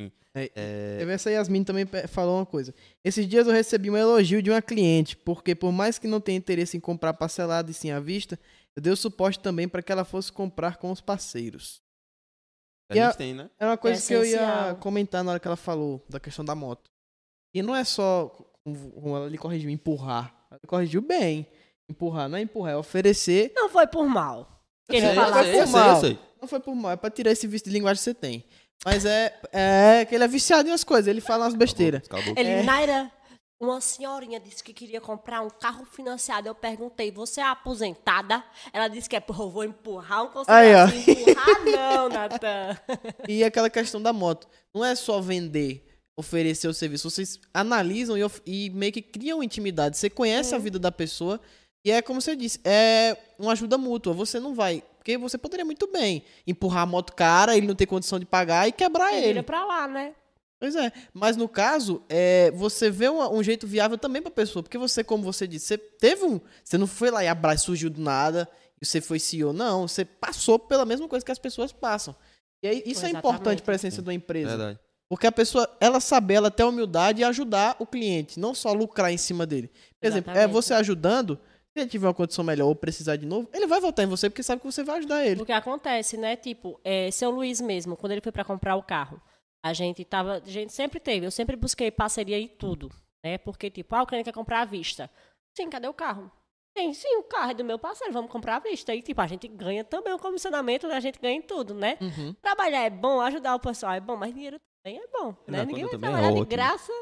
Sim. 0.00 0.10
É, 0.34 0.50
É, 0.54 0.96
Teve 0.98 1.12
essa 1.12 1.30
Yasmin 1.30 1.62
também 1.64 1.86
falou 2.08 2.38
uma 2.38 2.46
coisa. 2.46 2.74
Esses 3.04 3.26
dias 3.28 3.46
eu 3.46 3.52
recebi 3.52 3.90
um 3.90 3.96
elogio 3.96 4.42
de 4.42 4.50
uma 4.50 4.60
cliente, 4.62 5.16
porque 5.16 5.54
por 5.54 5.70
mais 5.72 5.98
que 5.98 6.08
não 6.08 6.20
tenha 6.20 6.36
interesse 6.38 6.76
em 6.76 6.80
comprar 6.80 7.14
parcelado 7.14 7.70
e 7.70 7.74
sim 7.74 7.90
à 7.90 8.00
vista, 8.00 8.38
eu 8.74 8.82
dei 8.82 8.92
o 8.92 8.96
suporte 8.96 9.38
também 9.38 9.68
para 9.68 9.82
que 9.82 9.92
ela 9.92 10.04
fosse 10.04 10.32
comprar 10.32 10.76
com 10.78 10.90
os 10.90 11.00
parceiros. 11.00 11.80
a 12.90 12.96
e 12.96 13.00
a- 13.00 13.06
gente 13.08 13.16
tem, 13.18 13.32
né? 13.34 13.48
É 13.58 13.64
uma 13.66 13.76
coisa 13.78 14.04
que 14.06 14.12
eu 14.12 14.24
ia 14.26 14.74
comentar 14.80 15.22
na 15.24 15.30
hora 15.30 15.40
que 15.40 15.46
ela 15.48 15.56
falou 15.56 16.04
da 16.08 16.18
questão 16.20 16.44
da 16.44 16.54
moto. 16.54 16.90
E 17.54 17.62
não 17.62 17.74
é 17.74 17.84
só, 17.84 18.26
como 18.64 19.16
ela 19.16 19.28
lhe 19.28 19.38
corrigiu, 19.38 19.70
empurrar. 19.70 20.34
Ela 20.50 20.60
corrigiu 20.66 21.00
bem. 21.00 21.46
Empurrar 21.88 22.28
não 22.28 22.36
é 22.36 22.40
empurrar, 22.42 22.72
é 22.72 22.76
oferecer. 22.76 23.52
Não 23.54 23.68
foi 23.68 23.86
por 23.86 24.06
mal. 24.08 24.64
Sei, 24.90 25.00
eu 25.00 25.64
por 25.64 25.66
mal. 25.72 26.00
Não 26.40 26.48
foi 26.48 26.60
por 26.60 26.74
mal, 26.74 26.92
é 26.92 26.96
pra 26.96 27.10
tirar 27.10 27.30
esse 27.30 27.46
vício 27.46 27.68
de 27.68 27.72
linguagem 27.72 27.98
que 28.00 28.04
você 28.04 28.12
tem. 28.14 28.44
Mas 28.84 29.04
é, 29.04 29.38
é 29.52 30.04
que 30.04 30.14
ele 30.14 30.24
é 30.24 30.28
viciado 30.28 30.68
em 30.68 30.72
umas 30.72 30.84
coisas, 30.84 31.06
ele 31.06 31.20
fala 31.20 31.44
umas 31.44 31.54
besteiras. 31.54 32.02
Ele, 32.36 32.48
É. 32.50 32.62
Naira, 32.62 33.10
uma 33.60 33.80
senhorinha 33.80 34.38
disse 34.38 34.62
que 34.62 34.72
queria 34.72 35.00
comprar 35.00 35.40
um 35.40 35.48
carro 35.48 35.86
financiado. 35.86 36.48
Eu 36.48 36.54
perguntei, 36.54 37.10
você 37.10 37.40
é 37.40 37.44
aposentada? 37.44 38.44
Ela 38.72 38.88
disse 38.88 39.08
que 39.08 39.16
é, 39.16 39.20
porra, 39.20 39.44
eu 39.44 39.50
vou 39.50 39.64
empurrar 39.64 40.24
um 40.24 40.44
Aí, 40.46 40.74
ó. 40.74 40.86
conselho. 40.86 41.20
Empurrar 41.20 41.64
não, 41.64 42.08
Natan. 42.08 42.78
E 43.28 43.42
aquela 43.42 43.70
questão 43.70 44.02
da 44.02 44.12
moto. 44.12 44.46
Não 44.74 44.84
é 44.84 44.94
só 44.94 45.20
vender, 45.20 45.86
oferecer 46.16 46.68
o 46.68 46.74
serviço. 46.74 47.08
Vocês 47.10 47.40
analisam 47.54 48.16
e, 48.18 48.22
e 48.44 48.70
meio 48.70 48.92
que 48.92 49.00
criam 49.00 49.42
intimidade. 49.42 49.96
Você 49.96 50.10
conhece 50.10 50.54
a 50.54 50.58
vida 50.58 50.78
da 50.78 50.92
pessoa 50.92 51.40
e 51.84 51.90
é 51.90 52.00
como 52.00 52.20
você 52.20 52.34
disse, 52.34 52.60
é 52.64 53.16
uma 53.38 53.52
ajuda 53.52 53.76
mútua. 53.78 54.12
Você 54.14 54.40
não 54.40 54.54
vai. 54.54 54.82
Porque 55.04 55.18
você 55.18 55.36
poderia 55.36 55.66
muito 55.66 55.86
bem 55.86 56.24
empurrar 56.46 56.84
a 56.84 56.86
moto 56.86 57.12
cara, 57.12 57.54
ele 57.54 57.66
não 57.66 57.74
ter 57.74 57.84
condição 57.84 58.18
de 58.18 58.24
pagar 58.24 58.66
e 58.66 58.72
quebrar 58.72 59.10
Ele 59.12 59.18
ele. 59.18 59.26
vira 59.34 59.42
pra 59.42 59.62
lá, 59.62 59.86
né? 59.86 60.14
Pois 60.58 60.74
é. 60.74 60.90
Mas 61.12 61.36
no 61.36 61.46
caso, 61.46 62.02
é, 62.08 62.50
você 62.52 62.90
vê 62.90 63.10
uma- 63.10 63.30
um, 63.30 63.42
jeito 63.42 63.66
viável 63.66 63.98
também 63.98 64.22
pra 64.22 64.30
pessoa. 64.30 64.62
Porque 64.62 64.78
você, 64.78 65.04
como 65.04 65.22
você 65.22 65.46
disse, 65.46 65.66
você 65.66 65.76
teve 65.76 66.24
um. 66.24 66.40
Você 66.64 66.78
não 66.78 66.86
foi 66.86 67.10
lá 67.10 67.22
e 67.22 67.28
abraço 67.28 67.66
surgiu 67.66 67.90
do 67.90 68.00
nada 68.00 68.48
e 68.80 68.86
você 68.86 68.98
foi 68.98 69.18
CEO. 69.18 69.52
Não, 69.52 69.86
você 69.86 70.06
passou 70.06 70.58
pela 70.58 70.86
mesma 70.86 71.06
coisa 71.06 71.22
que 71.22 71.30
as 71.32 71.38
pessoas 71.38 71.70
passam. 71.70 72.16
E 72.62 72.68
aí, 72.68 72.82
isso 72.86 73.04
é 73.04 73.10
importante 73.10 73.60
pra 73.62 73.74
essência 73.74 74.00
de 74.02 74.08
uma 74.08 74.14
empresa. 74.14 74.56
Verdade. 74.56 74.78
Porque 75.06 75.26
a 75.26 75.32
pessoa, 75.32 75.68
ela 75.78 76.00
saber, 76.00 76.34
ela 76.34 76.50
ter 76.50 76.62
a 76.62 76.66
humildade 76.66 77.20
e 77.20 77.24
ajudar 77.24 77.76
o 77.78 77.84
cliente, 77.86 78.40
não 78.40 78.54
só 78.54 78.72
lucrar 78.72 79.12
em 79.12 79.18
cima 79.18 79.44
dele. 79.44 79.70
Por 80.00 80.06
exemplo, 80.06 80.32
é 80.32 80.46
você 80.48 80.72
ajudando, 80.72 81.38
se 81.74 81.80
ele 81.80 81.90
tiver 81.90 82.06
uma 82.06 82.14
condição 82.14 82.44
melhor 82.44 82.68
ou 82.68 82.76
precisar 82.76 83.16
de 83.16 83.26
novo, 83.26 83.48
ele 83.52 83.66
vai 83.66 83.80
voltar 83.80 84.04
em 84.04 84.06
você 84.06 84.30
porque 84.30 84.44
sabe 84.44 84.60
que 84.60 84.66
você 84.66 84.84
vai 84.84 84.98
ajudar 84.98 85.26
ele. 85.26 85.42
O 85.42 85.46
que 85.46 85.52
acontece, 85.52 86.16
né? 86.16 86.36
Tipo, 86.36 86.80
é, 86.84 87.10
seu 87.10 87.30
Luiz 87.30 87.60
mesmo, 87.60 87.96
quando 87.96 88.12
ele 88.12 88.20
foi 88.20 88.30
pra 88.30 88.44
comprar 88.44 88.76
o 88.76 88.82
carro, 88.82 89.20
a 89.64 89.72
gente 89.72 90.04
tava. 90.04 90.36
A 90.36 90.40
gente 90.48 90.72
sempre 90.72 91.00
teve, 91.00 91.26
eu 91.26 91.32
sempre 91.32 91.56
busquei 91.56 91.90
parceria 91.90 92.38
e 92.38 92.46
tudo. 92.46 92.92
Né? 93.24 93.38
Porque, 93.38 93.70
tipo, 93.70 93.94
ah, 93.96 94.02
o 94.02 94.06
cliente 94.06 94.26
quer 94.26 94.32
comprar 94.32 94.60
à 94.60 94.64
vista. 94.64 95.10
Sim, 95.56 95.68
cadê 95.68 95.88
o 95.88 95.94
carro? 95.94 96.30
Sim, 96.76 96.92
sim, 96.92 97.16
o 97.16 97.22
carro 97.24 97.52
é 97.52 97.54
do 97.54 97.64
meu 97.64 97.78
parceiro, 97.78 98.12
vamos 98.12 98.30
comprar 98.30 98.56
à 98.56 98.58
vista. 98.58 98.94
E, 98.94 99.02
tipo, 99.02 99.20
a 99.20 99.26
gente 99.26 99.48
ganha 99.48 99.82
também 99.82 100.12
o 100.12 100.18
comissionamento, 100.18 100.86
né? 100.86 100.96
a 100.96 101.00
gente 101.00 101.18
ganha 101.20 101.36
em 101.36 101.42
tudo, 101.42 101.72
né? 101.72 101.96
Uhum. 102.00 102.34
Trabalhar 102.42 102.82
é 102.82 102.90
bom, 102.90 103.20
ajudar 103.20 103.54
o 103.54 103.60
pessoal 103.60 103.92
é 103.92 104.00
bom, 104.00 104.16
mas 104.16 104.34
dinheiro 104.34 104.60
também 104.82 105.00
é 105.00 105.06
bom, 105.06 105.34
né? 105.46 105.64
Ninguém 105.64 105.84
vai 105.84 105.94
é 105.94 105.98
trabalhar 105.98 106.32
de 106.32 106.40
ótimo. 106.40 106.46
graça, 106.46 106.92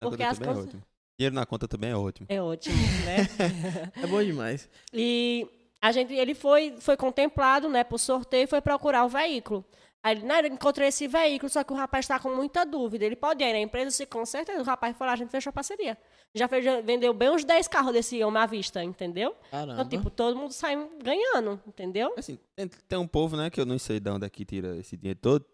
porque 0.00 0.22
as 0.22 0.40
é 0.40 0.44
coisas... 0.44 0.66
ótimo. 0.66 0.82
Dinheiro 1.18 1.34
na 1.34 1.44
conta 1.44 1.66
também 1.66 1.90
é 1.90 1.96
ótimo. 1.96 2.26
É 2.30 2.40
ótimo, 2.40 2.76
né? 3.04 3.26
É 4.00 4.06
bom 4.06 4.22
demais. 4.22 4.68
E 4.92 5.48
a 5.82 5.90
gente, 5.90 6.14
ele 6.14 6.32
foi, 6.32 6.76
foi 6.78 6.96
contemplado, 6.96 7.68
né, 7.68 7.82
por 7.82 7.98
sorteio 7.98 8.44
e 8.44 8.46
foi 8.46 8.60
procurar 8.60 9.04
o 9.04 9.08
veículo. 9.08 9.64
Aí 10.00 10.16
ele, 10.16 10.24
né, 10.24 10.40
eu 10.40 10.46
encontrei 10.46 10.88
esse 10.88 11.08
veículo, 11.08 11.50
só 11.50 11.64
que 11.64 11.72
o 11.72 11.76
rapaz 11.76 12.04
está 12.04 12.20
com 12.20 12.32
muita 12.32 12.64
dúvida. 12.64 13.04
Ele 13.04 13.16
pode 13.16 13.42
ir 13.42 13.52
na 13.52 13.58
empresa, 13.58 13.90
se 13.90 14.06
com 14.06 14.24
certeza. 14.24 14.60
O 14.60 14.64
rapaz 14.64 14.96
foi 14.96 15.08
lá, 15.08 15.14
a 15.14 15.16
gente 15.16 15.30
fechou 15.30 15.50
a 15.50 15.52
parceria. 15.52 15.98
Já, 16.32 16.46
fez, 16.46 16.64
já 16.64 16.80
vendeu 16.80 17.12
bem 17.12 17.30
uns 17.30 17.44
10 17.44 17.66
carros 17.66 17.92
desse 17.92 18.22
homem 18.22 18.40
à 18.40 18.46
vista, 18.46 18.84
entendeu? 18.84 19.34
Caramba. 19.50 19.72
Então, 19.72 19.88
tipo, 19.88 20.10
todo 20.10 20.36
mundo 20.36 20.52
sai 20.52 20.76
ganhando, 21.02 21.60
entendeu? 21.66 22.14
Assim, 22.16 22.38
tem, 22.54 22.68
tem 22.68 22.98
um 22.98 23.08
povo, 23.08 23.36
né, 23.36 23.50
que 23.50 23.60
eu 23.60 23.66
não 23.66 23.76
sei 23.76 23.98
de 23.98 24.08
onde 24.08 24.24
é 24.24 24.30
que 24.30 24.44
tira 24.44 24.76
esse 24.76 24.96
dinheiro 24.96 25.18
todo. 25.20 25.44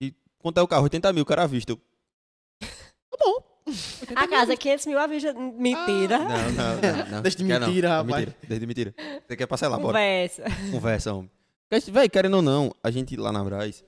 E 0.00 0.12
quanto 0.38 0.58
é 0.58 0.62
o 0.62 0.66
carro? 0.66 0.82
80 0.82 1.12
mil, 1.12 1.22
o 1.22 1.26
cara 1.26 1.44
à 1.44 1.46
vista. 1.46 1.70
Eu, 1.70 1.76
tá 3.10 3.16
bom. 3.24 3.47
A 4.14 4.28
casa 4.28 4.52
é 4.52 4.56
500 4.56 4.86
mil 4.86 4.98
à 4.98 5.06
vista. 5.06 5.32
Mentira. 5.34 6.18
Não, 6.18 6.28
não, 6.28 6.74
não. 7.04 7.10
não. 7.10 7.22
Deixa 7.22 7.38
de 7.38 7.44
Quer 7.46 7.60
não. 7.60 7.66
mentira, 7.68 7.88
É 7.88 7.90
rapaz. 7.90 8.24
Mentira. 8.26 8.36
Deixa 8.42 8.60
de 8.60 8.66
mentira. 8.66 8.94
Você 9.26 9.36
quer 9.36 9.46
passar 9.46 9.68
lá, 9.68 9.76
bora. 9.76 9.88
Conversa. 9.88 10.44
Conversa, 10.70 11.14
homem. 11.14 11.30
Véi, 11.92 12.08
querendo 12.08 12.34
ou 12.34 12.42
não, 12.42 12.72
a 12.82 12.90
gente 12.90 13.16
lá 13.16 13.30
na 13.30 13.44
Braz 13.44 13.84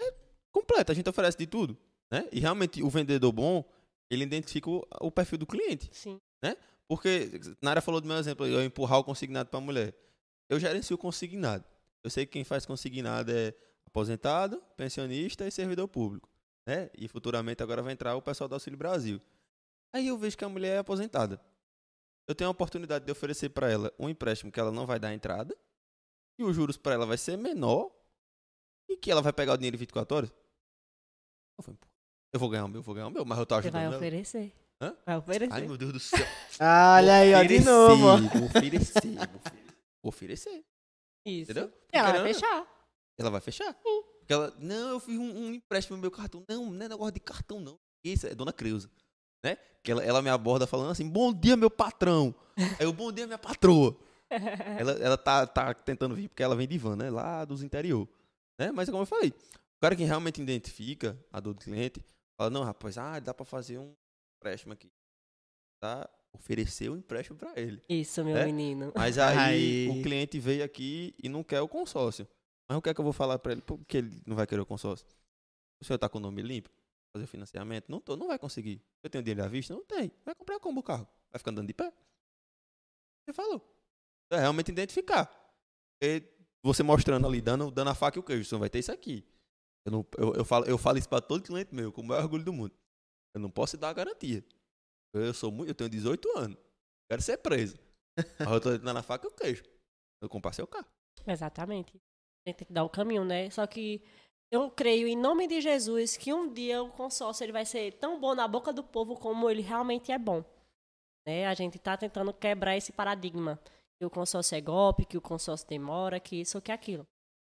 é 0.00 0.12
completa, 0.52 0.92
a 0.92 0.94
gente 0.94 1.08
oferece 1.08 1.38
de 1.38 1.46
tudo, 1.46 1.76
né? 2.10 2.26
E 2.30 2.40
realmente 2.40 2.82
o 2.82 2.90
vendedor 2.90 3.32
bom, 3.32 3.64
ele 4.10 4.22
identifica 4.24 4.68
o, 4.68 4.86
o 5.00 5.10
perfil 5.10 5.38
do 5.38 5.46
cliente. 5.46 5.88
Sim. 5.92 6.20
Porque 6.88 7.30
Nara 7.62 7.80
falou 7.80 8.00
do 8.00 8.08
meu 8.08 8.16
exemplo, 8.16 8.44
eu 8.44 8.64
empurrar 8.64 8.98
o 8.98 9.04
consignado 9.04 9.48
para 9.48 9.58
a 9.58 9.62
mulher. 9.62 9.94
Eu 10.48 10.58
gerencio 10.58 10.96
o 10.96 10.98
consignado. 10.98 11.64
Eu 12.02 12.10
sei 12.10 12.26
que 12.26 12.32
quem 12.32 12.42
faz 12.42 12.66
consignado 12.66 13.30
é 13.30 13.54
aposentado, 13.86 14.60
pensionista 14.76 15.46
e 15.46 15.50
servidor 15.52 15.86
público, 15.86 16.28
né? 16.70 16.88
E 16.96 17.08
futuramente 17.08 17.62
agora 17.62 17.82
vai 17.82 17.92
entrar 17.92 18.14
o 18.14 18.22
pessoal 18.22 18.46
do 18.46 18.54
Auxílio 18.54 18.78
Brasil. 18.78 19.20
Aí 19.92 20.06
eu 20.06 20.16
vejo 20.16 20.38
que 20.38 20.44
a 20.44 20.48
mulher 20.48 20.76
é 20.76 20.78
aposentada. 20.78 21.40
Eu 22.28 22.34
tenho 22.34 22.46
a 22.46 22.52
oportunidade 22.52 23.04
de 23.04 23.10
oferecer 23.10 23.48
para 23.48 23.68
ela 23.68 23.92
um 23.98 24.08
empréstimo 24.08 24.52
que 24.52 24.60
ela 24.60 24.70
não 24.70 24.86
vai 24.86 25.00
dar 25.00 25.12
entrada 25.12 25.56
e 26.38 26.44
os 26.44 26.54
juros 26.54 26.76
para 26.76 26.94
ela 26.94 27.04
vai 27.04 27.18
ser 27.18 27.36
menor 27.36 27.90
e 28.88 28.96
que 28.96 29.10
ela 29.10 29.20
vai 29.20 29.32
pegar 29.32 29.54
o 29.54 29.56
dinheiro 29.56 29.76
em 29.76 29.80
24 29.80 30.16
horas. 30.16 30.32
Eu, 31.58 31.64
pô, 31.64 31.86
eu 32.32 32.38
vou 32.38 32.48
ganhar 32.48 32.64
o 32.64 32.68
meu, 32.68 32.78
eu 32.78 32.82
vou 32.84 32.94
ganhar 32.94 33.08
o 33.08 33.10
meu, 33.10 33.24
mas 33.24 33.36
eu 33.38 33.44
tô 33.46 33.56
Você 33.56 33.58
ajudando 33.58 33.80
vai 33.80 33.84
ela. 33.86 33.96
oferecer. 33.96 34.52
Hã? 34.80 34.96
Vai 35.04 35.16
oferecer. 35.16 35.52
Ai, 35.52 35.66
meu 35.66 35.76
Deus 35.76 35.92
do 35.92 35.98
céu. 36.00 36.24
Olha 36.96 37.16
aí, 37.16 37.34
ó, 37.34 37.42
de 37.42 37.60
novo. 37.60 38.28
Vou 38.28 38.44
oferecer, 38.46 39.00
vou 39.16 39.40
oferecer. 39.40 39.74
Vou 40.02 40.08
oferecer, 40.08 40.64
Isso. 41.26 41.50
entendeu? 41.50 41.72
Ela 41.92 42.12
vai 42.12 42.32
fechar. 42.32 42.66
Ela 43.18 43.30
vai 43.30 43.40
fechar. 43.40 43.76
Porque 44.30 44.34
ela, 44.34 44.54
não, 44.60 44.90
eu 44.90 45.00
fiz 45.00 45.18
um, 45.18 45.36
um 45.46 45.54
empréstimo 45.54 45.96
no 45.96 46.00
meu 46.00 46.10
cartão. 46.10 46.44
Não, 46.48 46.70
não 46.70 46.86
é 46.86 46.88
negócio 46.88 47.12
de 47.12 47.18
cartão, 47.18 47.58
não. 47.58 47.76
Isso 48.04 48.28
é 48.28 48.34
Dona 48.34 48.52
Creuza. 48.52 48.88
Né? 49.44 49.56
Que 49.82 49.90
ela, 49.90 50.04
ela 50.04 50.22
me 50.22 50.30
aborda 50.30 50.68
falando 50.68 50.90
assim, 50.90 51.08
bom 51.08 51.32
dia, 51.32 51.56
meu 51.56 51.68
patrão. 51.68 52.32
Aí 52.56 52.76
eu, 52.86 52.92
bom 52.92 53.10
dia, 53.10 53.26
minha 53.26 53.38
patroa. 53.38 53.96
ela 54.78 54.92
ela 54.92 55.18
tá, 55.18 55.48
tá 55.48 55.74
tentando 55.74 56.14
vir, 56.14 56.28
porque 56.28 56.44
ela 56.44 56.54
vem 56.54 56.68
de 56.68 56.78
van, 56.78 56.94
né? 56.94 57.10
Lá 57.10 57.44
dos 57.44 57.64
interior. 57.64 58.06
Né? 58.56 58.70
Mas 58.70 58.88
como 58.88 59.02
eu 59.02 59.06
falei, 59.06 59.30
o 59.30 59.80
cara 59.80 59.96
que 59.96 60.04
realmente 60.04 60.40
identifica 60.40 61.18
a 61.32 61.40
dor 61.40 61.54
do 61.54 61.60
cliente, 61.60 62.00
fala, 62.38 62.50
não, 62.50 62.62
rapaz, 62.62 62.98
ah, 62.98 63.18
dá 63.18 63.34
pra 63.34 63.44
fazer 63.44 63.78
um 63.78 63.92
empréstimo 64.38 64.72
aqui. 64.72 64.92
Tá? 65.82 66.08
Oferecer 66.32 66.88
o 66.88 66.96
empréstimo 66.96 67.36
pra 67.36 67.58
ele. 67.58 67.82
Isso, 67.88 68.22
meu 68.24 68.36
É? 68.36 68.46
menino. 68.46 68.92
Mas 68.94 69.18
aí, 69.18 69.88
Aí. 69.88 69.88
o 69.88 70.02
cliente 70.04 70.38
veio 70.38 70.62
aqui 70.62 71.16
e 71.20 71.28
não 71.28 71.42
quer 71.42 71.60
o 71.62 71.66
consórcio. 71.68 72.28
Mas 72.70 72.78
o 72.78 72.80
que 72.80 72.88
é 72.88 72.94
que 72.94 73.00
eu 73.00 73.04
vou 73.04 73.12
falar 73.12 73.36
pra 73.40 73.50
ele? 73.50 73.62
Por 73.62 73.84
que 73.84 73.96
ele 73.96 74.22
não 74.24 74.36
vai 74.36 74.46
querer 74.46 74.60
o 74.60 74.64
consórcio? 74.64 75.04
O 75.82 75.84
senhor 75.84 75.98
tá 75.98 76.08
com 76.08 76.18
o 76.18 76.20
nome 76.20 76.40
limpo? 76.40 76.70
Fazer 77.12 77.24
o 77.24 77.26
financiamento? 77.26 77.88
Não 77.88 78.00
tô, 78.00 78.16
não 78.16 78.28
vai 78.28 78.38
conseguir. 78.38 78.80
Eu 79.02 79.10
tenho 79.10 79.24
dinheiro 79.24 79.42
à 79.42 79.48
vista? 79.48 79.74
Não 79.74 79.84
tem. 79.84 80.12
Vai 80.24 80.36
comprar 80.36 80.60
como 80.60 80.78
o 80.78 80.82
carro? 80.84 81.04
Vai 81.32 81.40
ficar 81.40 81.50
andando 81.50 81.66
de 81.66 81.74
pé? 81.74 81.92
Você 83.24 83.32
falou. 83.32 83.60
É 84.30 84.38
realmente 84.38 84.70
identificar. 84.70 85.28
E 86.00 86.22
você 86.62 86.84
mostrando 86.84 87.26
ali, 87.26 87.40
dando, 87.40 87.72
dando 87.72 87.90
a 87.90 87.94
faca 87.94 88.16
e 88.16 88.20
o 88.20 88.22
queijo. 88.22 88.44
Você 88.44 88.54
não 88.54 88.60
vai 88.60 88.70
ter 88.70 88.78
isso 88.78 88.92
aqui. 88.92 89.26
Eu, 89.84 89.90
não, 89.90 90.06
eu, 90.16 90.34
eu, 90.34 90.44
falo, 90.44 90.64
eu 90.66 90.78
falo 90.78 90.96
isso 90.96 91.08
pra 91.08 91.20
todo 91.20 91.42
cliente 91.42 91.74
meu, 91.74 91.90
com 91.90 92.02
o 92.02 92.04
maior 92.04 92.22
orgulho 92.22 92.44
do 92.44 92.52
mundo. 92.52 92.72
Eu 93.34 93.40
não 93.40 93.50
posso 93.50 93.76
dar 93.76 93.88
a 93.88 93.94
garantia. 93.94 94.44
Eu 95.12 95.34
sou 95.34 95.50
muito, 95.50 95.70
eu 95.70 95.74
tenho 95.74 95.90
18 95.90 96.38
anos. 96.38 96.56
Quero 97.10 97.20
ser 97.20 97.38
preso. 97.38 97.76
Mas 98.38 98.48
eu 98.48 98.60
tô 98.60 98.78
dando 98.78 98.96
a 98.96 99.02
faca 99.02 99.26
e 99.26 99.28
o 99.28 99.34
queijo. 99.34 99.64
Eu 100.22 100.28
comprar 100.28 100.52
seu 100.52 100.68
carro. 100.68 100.86
Exatamente. 101.26 102.00
Tem 102.52 102.66
que 102.66 102.72
dar 102.72 102.84
o 102.84 102.88
caminho, 102.88 103.24
né? 103.24 103.50
Só 103.50 103.66
que 103.66 104.02
eu 104.50 104.70
creio, 104.70 105.06
em 105.06 105.16
nome 105.16 105.46
de 105.46 105.60
Jesus, 105.60 106.16
que 106.16 106.32
um 106.32 106.52
dia 106.52 106.82
o 106.82 106.90
consórcio 106.90 107.44
ele 107.44 107.52
vai 107.52 107.64
ser 107.64 107.92
tão 107.94 108.18
bom 108.18 108.34
na 108.34 108.48
boca 108.48 108.72
do 108.72 108.82
povo 108.82 109.14
como 109.14 109.48
ele 109.48 109.62
realmente 109.62 110.10
é 110.10 110.18
bom. 110.18 110.44
Né? 111.26 111.46
A 111.46 111.54
gente 111.54 111.76
está 111.76 111.96
tentando 111.96 112.32
quebrar 112.32 112.76
esse 112.76 112.92
paradigma. 112.92 113.60
Que 113.98 114.06
o 114.06 114.10
consórcio 114.10 114.56
é 114.56 114.60
golpe, 114.60 115.04
que 115.04 115.18
o 115.18 115.20
consórcio 115.20 115.68
demora, 115.68 116.18
que 116.18 116.40
isso 116.40 116.60
que 116.60 116.72
aquilo. 116.72 117.06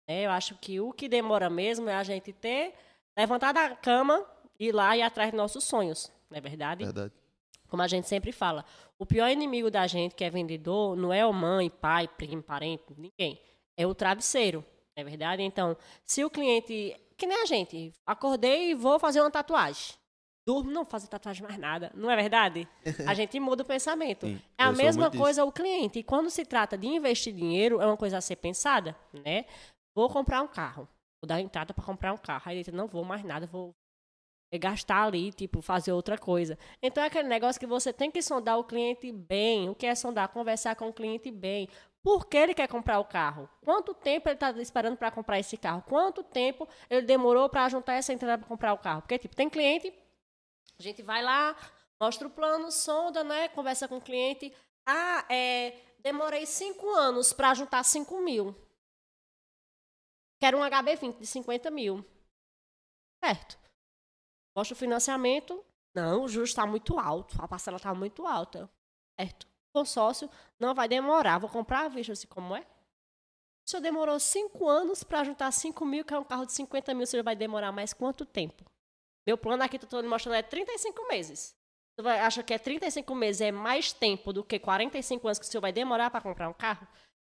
Né? 0.10 0.26
Eu 0.26 0.32
acho 0.32 0.56
que 0.56 0.80
o 0.80 0.94
que 0.94 1.10
demora 1.10 1.50
mesmo 1.50 1.90
é 1.90 1.94
a 1.94 2.04
gente 2.04 2.32
ter, 2.32 2.74
levantar 3.18 3.52
da 3.52 3.76
cama, 3.76 4.26
ir 4.58 4.72
lá 4.72 4.96
e 4.96 5.00
ir 5.00 5.04
atrás 5.04 5.30
dos 5.30 5.38
nossos 5.38 5.66
sonhos. 5.66 6.12
Não 6.30 6.38
é 6.38 6.42
verdade? 6.42 6.86
Verdade. 6.86 7.14
Como 7.68 7.84
a 7.84 7.88
gente 7.88 8.08
sempre 8.08 8.32
fala, 8.32 8.64
o 8.98 9.06
pior 9.06 9.30
inimigo 9.30 9.70
da 9.70 9.86
gente 9.86 10.16
que 10.16 10.24
é 10.24 10.30
vendedor 10.30 10.96
não 10.96 11.12
é 11.12 11.26
o 11.26 11.34
mãe, 11.34 11.70
pai, 11.70 12.08
primo, 12.08 12.42
parente, 12.42 12.86
ninguém. 12.98 13.42
É 13.76 13.86
o 13.86 13.94
travesseiro, 13.94 14.66
é 14.98 15.04
verdade? 15.04 15.44
Então, 15.44 15.78
se 16.04 16.26
o 16.26 16.30
cliente, 16.30 17.00
que 17.16 17.28
nem 17.28 17.44
a 17.44 17.46
gente, 17.46 17.94
acordei 18.06 18.72
e 18.72 18.74
vou 18.74 19.00
fazer 19.00 19.22
uma 19.22 19.30
tatuagem. 19.30 19.96
Durmo, 20.46 20.72
não 20.72 20.84
fazer 20.84 21.08
tatuagem 21.08 21.44
mais 21.44 21.58
nada, 21.58 21.92
não 21.94 22.10
é 22.10 22.16
verdade? 22.16 22.68
A 23.06 23.14
gente 23.14 23.38
muda 23.38 23.64
o 23.64 23.66
pensamento. 23.66 24.26
Sim, 24.26 24.42
é 24.58 24.64
a 24.64 24.72
mesma 24.72 25.02
muito 25.02 25.12
disso. 25.12 25.24
coisa 25.24 25.44
o 25.46 25.52
cliente. 25.52 26.00
E 26.00 26.04
quando 26.04 26.30
se 26.30 26.46
trata 26.46 26.78
de 26.78 26.88
investir 26.88 27.34
dinheiro, 27.34 27.82
é 27.82 27.86
uma 27.86 27.98
coisa 27.98 28.18
a 28.18 28.22
ser 28.22 28.38
pensada, 28.38 28.96
né? 29.26 29.44
Vou 29.94 30.10
comprar 30.10 30.42
um 30.42 30.48
carro. 30.48 30.88
Vou 31.22 31.28
dar 31.28 31.42
entrada 31.42 31.74
para 31.74 31.84
comprar 31.84 32.14
um 32.14 32.18
carro. 32.18 32.44
Aí 32.46 32.60
ele 32.60 32.72
não 32.72 32.88
vou 32.88 33.04
mais 33.04 33.26
nada, 33.26 33.46
vou 33.46 33.76
gastar 34.56 35.04
ali, 35.04 35.34
tipo, 35.34 35.62
fazer 35.62 35.92
outra 35.92 36.18
coisa. 36.18 36.58
Então 36.82 37.04
é 37.04 37.08
aquele 37.08 37.28
negócio 37.28 37.60
que 37.60 37.68
você 37.68 37.92
tem 37.92 38.10
que 38.10 38.22
sondar 38.22 38.58
o 38.58 38.64
cliente 38.64 39.12
bem. 39.12 39.68
O 39.68 39.76
que 39.76 39.86
é 39.86 39.94
sondar? 39.94 40.30
Conversar 40.30 40.76
com 40.78 40.88
o 40.88 40.94
cliente 40.94 41.30
bem. 41.30 41.68
Por 42.04 42.26
que 42.28 42.38
ele 42.38 42.54
quer 42.54 42.68
comprar 42.68 43.00
o 43.00 43.06
carro? 43.06 43.50
Quanto 43.64 43.94
tempo 43.94 44.30
ele 44.30 44.36
está 44.36 44.52
esperando 44.52 44.98
para 44.98 45.12
comprar 45.12 45.40
esse 45.40 45.58
carro? 45.58 45.84
Quanto 45.88 46.24
tempo 46.24 46.68
ele 46.90 47.02
demorou 47.02 47.50
para 47.50 47.68
juntar 47.70 47.94
essa 47.96 48.14
entrada 48.14 48.38
para 48.38 48.48
comprar 48.48 48.74
o 48.74 48.78
carro? 48.78 49.02
Porque, 49.02 49.20
tipo, 49.20 49.36
tem 49.36 49.50
cliente, 49.50 49.94
a 50.80 50.82
gente 50.82 51.02
vai 51.02 51.22
lá, 51.22 51.56
mostra 52.00 52.28
o 52.28 52.32
plano, 52.32 52.72
sonda, 52.72 53.24
né? 53.24 53.50
Conversa 53.50 53.88
com 53.88 53.98
o 53.98 54.02
cliente. 54.02 54.54
Ah, 54.86 55.26
é, 55.30 55.72
demorei 56.00 56.46
cinco 56.46 56.90
anos 56.92 57.34
para 57.34 57.54
juntar 57.54 57.84
5 57.84 58.22
mil. 58.22 58.56
Quero 60.40 60.60
um 60.60 60.62
HB20 60.62 61.18
de 61.18 61.26
50 61.26 61.72
mil. 61.72 62.06
Certo. 63.24 63.58
Mostra 64.56 64.76
o 64.76 64.78
financiamento. 64.78 65.66
Não, 65.96 66.24
o 66.24 66.28
juros 66.28 66.50
está 66.50 66.66
muito 66.66 67.00
alto. 67.00 67.36
A 67.42 67.48
parcela 67.48 67.78
está 67.78 67.94
muito 67.94 68.26
alta. 68.26 68.70
Certo. 69.20 69.48
Consórcio 69.78 70.28
não 70.60 70.74
vai 70.74 70.88
demorar. 70.88 71.38
Vou 71.38 71.50
comprar 71.50 71.86
a 71.86 71.88
vista 71.88 72.14
assim 72.14 72.28
como 72.28 72.56
é. 72.56 72.62
O 72.62 73.70
senhor 73.70 73.82
demorou 73.82 74.20
cinco 74.20 74.68
anos 74.68 75.04
para 75.04 75.24
juntar 75.24 75.52
5 75.52 75.86
mil, 75.86 76.04
que 76.04 76.14
é 76.14 76.18
um 76.18 76.24
carro 76.24 76.46
de 76.46 76.54
50 76.54 76.94
mil, 76.94 77.04
o 77.04 77.08
senhor 77.08 77.22
vai 77.22 77.36
demorar 77.36 77.72
mais 77.72 77.94
quanto 77.94 78.26
tempo? 78.26 78.64
Meu 79.28 79.38
plano 79.38 79.62
aqui, 79.62 79.76
estou 79.76 80.00
lhe 80.00 80.08
mostrando, 80.08 80.36
é 80.36 80.42
35 80.42 81.08
meses. 81.10 81.54
Você 82.00 82.08
acha 82.08 82.42
que 82.42 82.54
é 82.54 82.58
35 82.58 83.14
meses 83.14 83.42
é 83.42 83.52
mais 83.52 83.92
tempo 83.92 84.32
do 84.32 84.44
que 84.44 84.58
45 84.58 85.28
anos 85.28 85.38
que 85.38 85.46
o 85.46 85.48
senhor 85.48 85.62
vai 85.62 85.74
demorar 85.74 86.10
para 86.10 86.22
comprar 86.22 86.50
um 86.50 86.54
carro? 86.54 86.88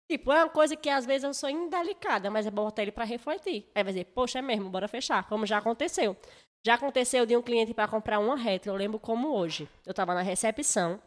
Tipo, 0.08 0.32
é 0.32 0.44
uma 0.44 0.50
coisa 0.50 0.76
que 0.76 0.90
às 0.90 1.06
vezes 1.06 1.24
eu 1.24 1.34
sou 1.34 1.48
indelicada, 1.48 2.30
mas 2.30 2.46
é 2.46 2.50
bom 2.50 2.64
botar 2.64 2.82
ele 2.82 2.92
para 2.92 3.04
refletir. 3.04 3.68
Aí 3.74 3.82
vai 3.82 3.92
dizer, 3.92 4.04
poxa, 4.04 4.38
é 4.38 4.42
mesmo, 4.42 4.68
bora 4.68 4.86
fechar, 4.86 5.26
como 5.28 5.46
já 5.46 5.58
aconteceu. 5.58 6.16
Já 6.64 6.74
aconteceu 6.74 7.24
de 7.24 7.36
um 7.36 7.42
cliente 7.42 7.72
para 7.72 7.88
comprar 7.88 8.18
uma 8.18 8.36
retro, 8.36 8.70
eu 8.70 8.76
lembro 8.76 8.98
como 8.98 9.34
hoje. 9.34 9.68
Eu 9.86 9.92
estava 9.92 10.14
na 10.14 10.22
recepção, 10.22 11.00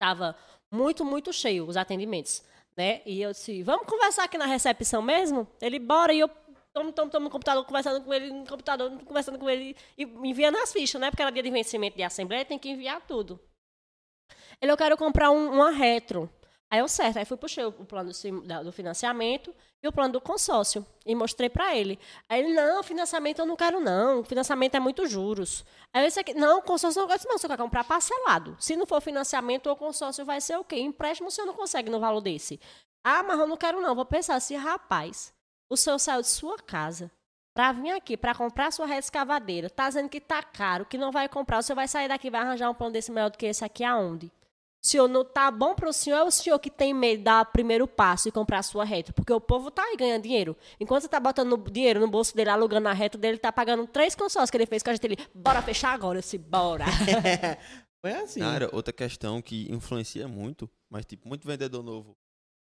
estava 0.00 0.34
muito, 0.70 1.04
muito 1.04 1.30
cheio 1.30 1.66
os 1.66 1.76
atendimentos, 1.76 2.42
né? 2.74 3.02
E 3.04 3.20
eu 3.20 3.32
disse, 3.32 3.62
vamos 3.62 3.86
conversar 3.86 4.24
aqui 4.24 4.38
na 4.38 4.46
recepção 4.46 5.02
mesmo? 5.02 5.46
Ele, 5.60 5.78
bora, 5.78 6.12
e 6.14 6.20
eu 6.20 6.30
tomo, 6.72 6.90
tomo, 6.90 7.10
tomo 7.10 7.24
no 7.24 7.30
computador, 7.30 7.64
conversando 7.66 8.02
com 8.02 8.14
ele 8.14 8.32
no 8.32 8.46
computador, 8.46 8.90
conversando 9.04 9.38
com 9.38 9.48
ele 9.50 9.76
e 9.98 10.04
enviando 10.04 10.56
as 10.56 10.72
fichas, 10.72 10.98
né? 10.98 11.10
Porque 11.10 11.22
era 11.22 11.30
dia 11.30 11.42
de 11.42 11.50
vencimento 11.50 11.96
de 11.96 12.02
assembleia, 12.02 12.44
tem 12.44 12.58
que 12.58 12.70
enviar 12.70 13.02
tudo. 13.06 13.38
Ele, 14.60 14.72
eu 14.72 14.76
quero 14.76 14.96
comprar 14.96 15.30
um, 15.30 15.52
uma 15.52 15.70
retro. 15.70 16.30
Aí 16.70 16.78
eu, 16.78 16.86
certo, 16.86 17.18
aí 17.18 17.24
fui 17.24 17.36
puxei 17.36 17.64
o 17.64 17.72
plano 17.72 18.12
do, 18.12 18.72
financiamento 18.72 19.52
e 19.82 19.88
o 19.88 19.92
plano 19.92 20.12
do 20.12 20.20
consórcio 20.20 20.86
e 21.04 21.16
mostrei 21.16 21.50
para 21.50 21.74
ele. 21.74 21.98
Aí 22.28 22.40
ele, 22.40 22.54
não, 22.54 22.80
financiamento 22.84 23.40
eu 23.40 23.46
não 23.46 23.56
quero 23.56 23.80
não, 23.80 24.22
financiamento 24.22 24.76
é 24.76 24.80
muito 24.80 25.04
juros. 25.06 25.64
Aí 25.92 26.06
eu 26.06 26.20
aqui, 26.20 26.32
não, 26.32 26.62
consórcio 26.62 27.00
não 27.00 27.08
gosto 27.08 27.26
não, 27.26 27.36
você 27.36 27.48
quer 27.48 27.56
comprar 27.56 27.82
parcelado. 27.82 28.56
Se 28.60 28.76
não 28.76 28.86
for 28.86 29.00
financiamento, 29.00 29.68
o 29.68 29.74
consórcio 29.74 30.24
vai 30.24 30.40
ser 30.40 30.58
o 30.58 30.64
quê? 30.64 30.76
Empréstimo 30.78 31.28
você 31.28 31.44
não 31.44 31.54
consegue 31.54 31.90
no 31.90 31.98
valor 31.98 32.20
desse. 32.20 32.60
Ah, 33.02 33.24
mas 33.24 33.40
eu 33.40 33.48
não 33.48 33.56
quero 33.56 33.80
não, 33.80 33.94
vou 33.94 34.04
pensar 34.04 34.36
assim, 34.36 34.54
rapaz, 34.54 35.34
o 35.68 35.76
senhor 35.76 35.98
saiu 35.98 36.20
de 36.20 36.28
sua 36.28 36.56
casa 36.58 37.10
para 37.52 37.72
vir 37.72 37.90
aqui 37.90 38.16
para 38.16 38.34
comprar 38.34 38.70
sua 38.70 38.86
rescavadeira, 38.86 39.68
tá 39.68 39.88
dizendo 39.88 40.08
que 40.08 40.20
tá 40.20 40.40
caro, 40.40 40.86
que 40.86 40.96
não 40.96 41.10
vai 41.10 41.28
comprar, 41.28 41.58
o 41.58 41.62
senhor 41.62 41.76
vai 41.76 41.88
sair 41.88 42.06
daqui 42.06 42.30
vai 42.30 42.42
arranjar 42.42 42.70
um 42.70 42.74
plano 42.74 42.92
desse 42.92 43.10
melhor 43.10 43.30
do 43.30 43.38
que 43.38 43.46
esse 43.46 43.64
aqui 43.64 43.82
aonde? 43.82 44.30
O 44.82 44.86
senhor 44.86 45.08
não 45.08 45.22
tá 45.22 45.50
bom 45.50 45.74
para 45.74 45.90
o 45.90 45.92
senhor, 45.92 46.16
é 46.16 46.22
o 46.24 46.30
senhor 46.30 46.58
que 46.58 46.70
tem 46.70 46.94
medo 46.94 47.18
de 47.18 47.24
dar 47.24 47.42
o 47.42 47.52
primeiro 47.52 47.86
passo 47.86 48.28
e 48.28 48.32
comprar 48.32 48.60
a 48.60 48.62
sua 48.62 48.82
reta. 48.82 49.12
Porque 49.12 49.32
o 49.32 49.40
povo 49.40 49.70
tá 49.70 49.82
aí 49.82 49.94
ganhando 49.94 50.22
dinheiro. 50.22 50.56
Enquanto 50.80 51.02
você 51.02 51.08
tá 51.08 51.20
botando 51.20 51.56
dinheiro 51.70 52.00
no 52.00 52.08
bolso 52.08 52.34
dele, 52.34 52.48
alugando 52.48 52.88
a 52.88 52.92
reta 52.94 53.18
dele, 53.18 53.36
tá 53.36 53.52
pagando 53.52 53.86
três 53.86 54.14
consórcios 54.14 54.50
que 54.50 54.56
ele 54.56 54.64
fez 54.64 54.82
com 54.82 54.88
a 54.88 54.94
gente. 54.94 55.04
Ele, 55.04 55.18
bora 55.34 55.60
fechar 55.60 55.92
agora, 55.92 56.18
eu 56.18 56.22
disse, 56.22 56.38
bora. 56.38 56.86
Foi 58.00 58.12
assim. 58.14 58.40
Cara, 58.40 58.70
outra 58.72 58.92
questão 58.92 59.42
que 59.42 59.70
influencia 59.70 60.26
muito, 60.26 60.68
mas 60.88 61.04
tipo, 61.04 61.28
muito 61.28 61.46
vendedor 61.46 61.82
novo. 61.82 62.16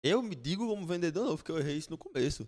Eu 0.01 0.21
me 0.21 0.34
digo 0.34 0.65
como 0.65 0.85
vendedor 0.88 1.25
novo, 1.25 1.38
porque 1.38 1.51
eu 1.51 1.59
errei 1.59 1.75
isso 1.75 1.91
no 1.91 1.97
começo. 1.97 2.47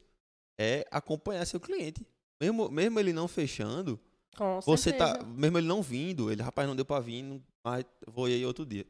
É 0.57 0.85
acompanhar 0.89 1.45
seu 1.45 1.59
cliente. 1.59 2.07
Mesmo, 2.41 2.69
mesmo 2.69 2.97
ele 2.97 3.11
não 3.11 3.27
fechando, 3.27 3.99
Com 4.37 4.61
você 4.61 4.93
tá. 4.93 5.07
certeza. 5.07 5.27
Mesmo 5.27 5.57
ele 5.57 5.67
não 5.67 5.81
vindo, 5.81 6.31
ele, 6.31 6.41
rapaz, 6.41 6.65
não 6.65 6.75
deu 6.77 6.85
pra 6.85 7.01
vir, 7.01 7.41
mas 7.61 7.83
vou 8.07 8.25
aí 8.25 8.45
outro 8.45 8.65
dia. 8.65 8.85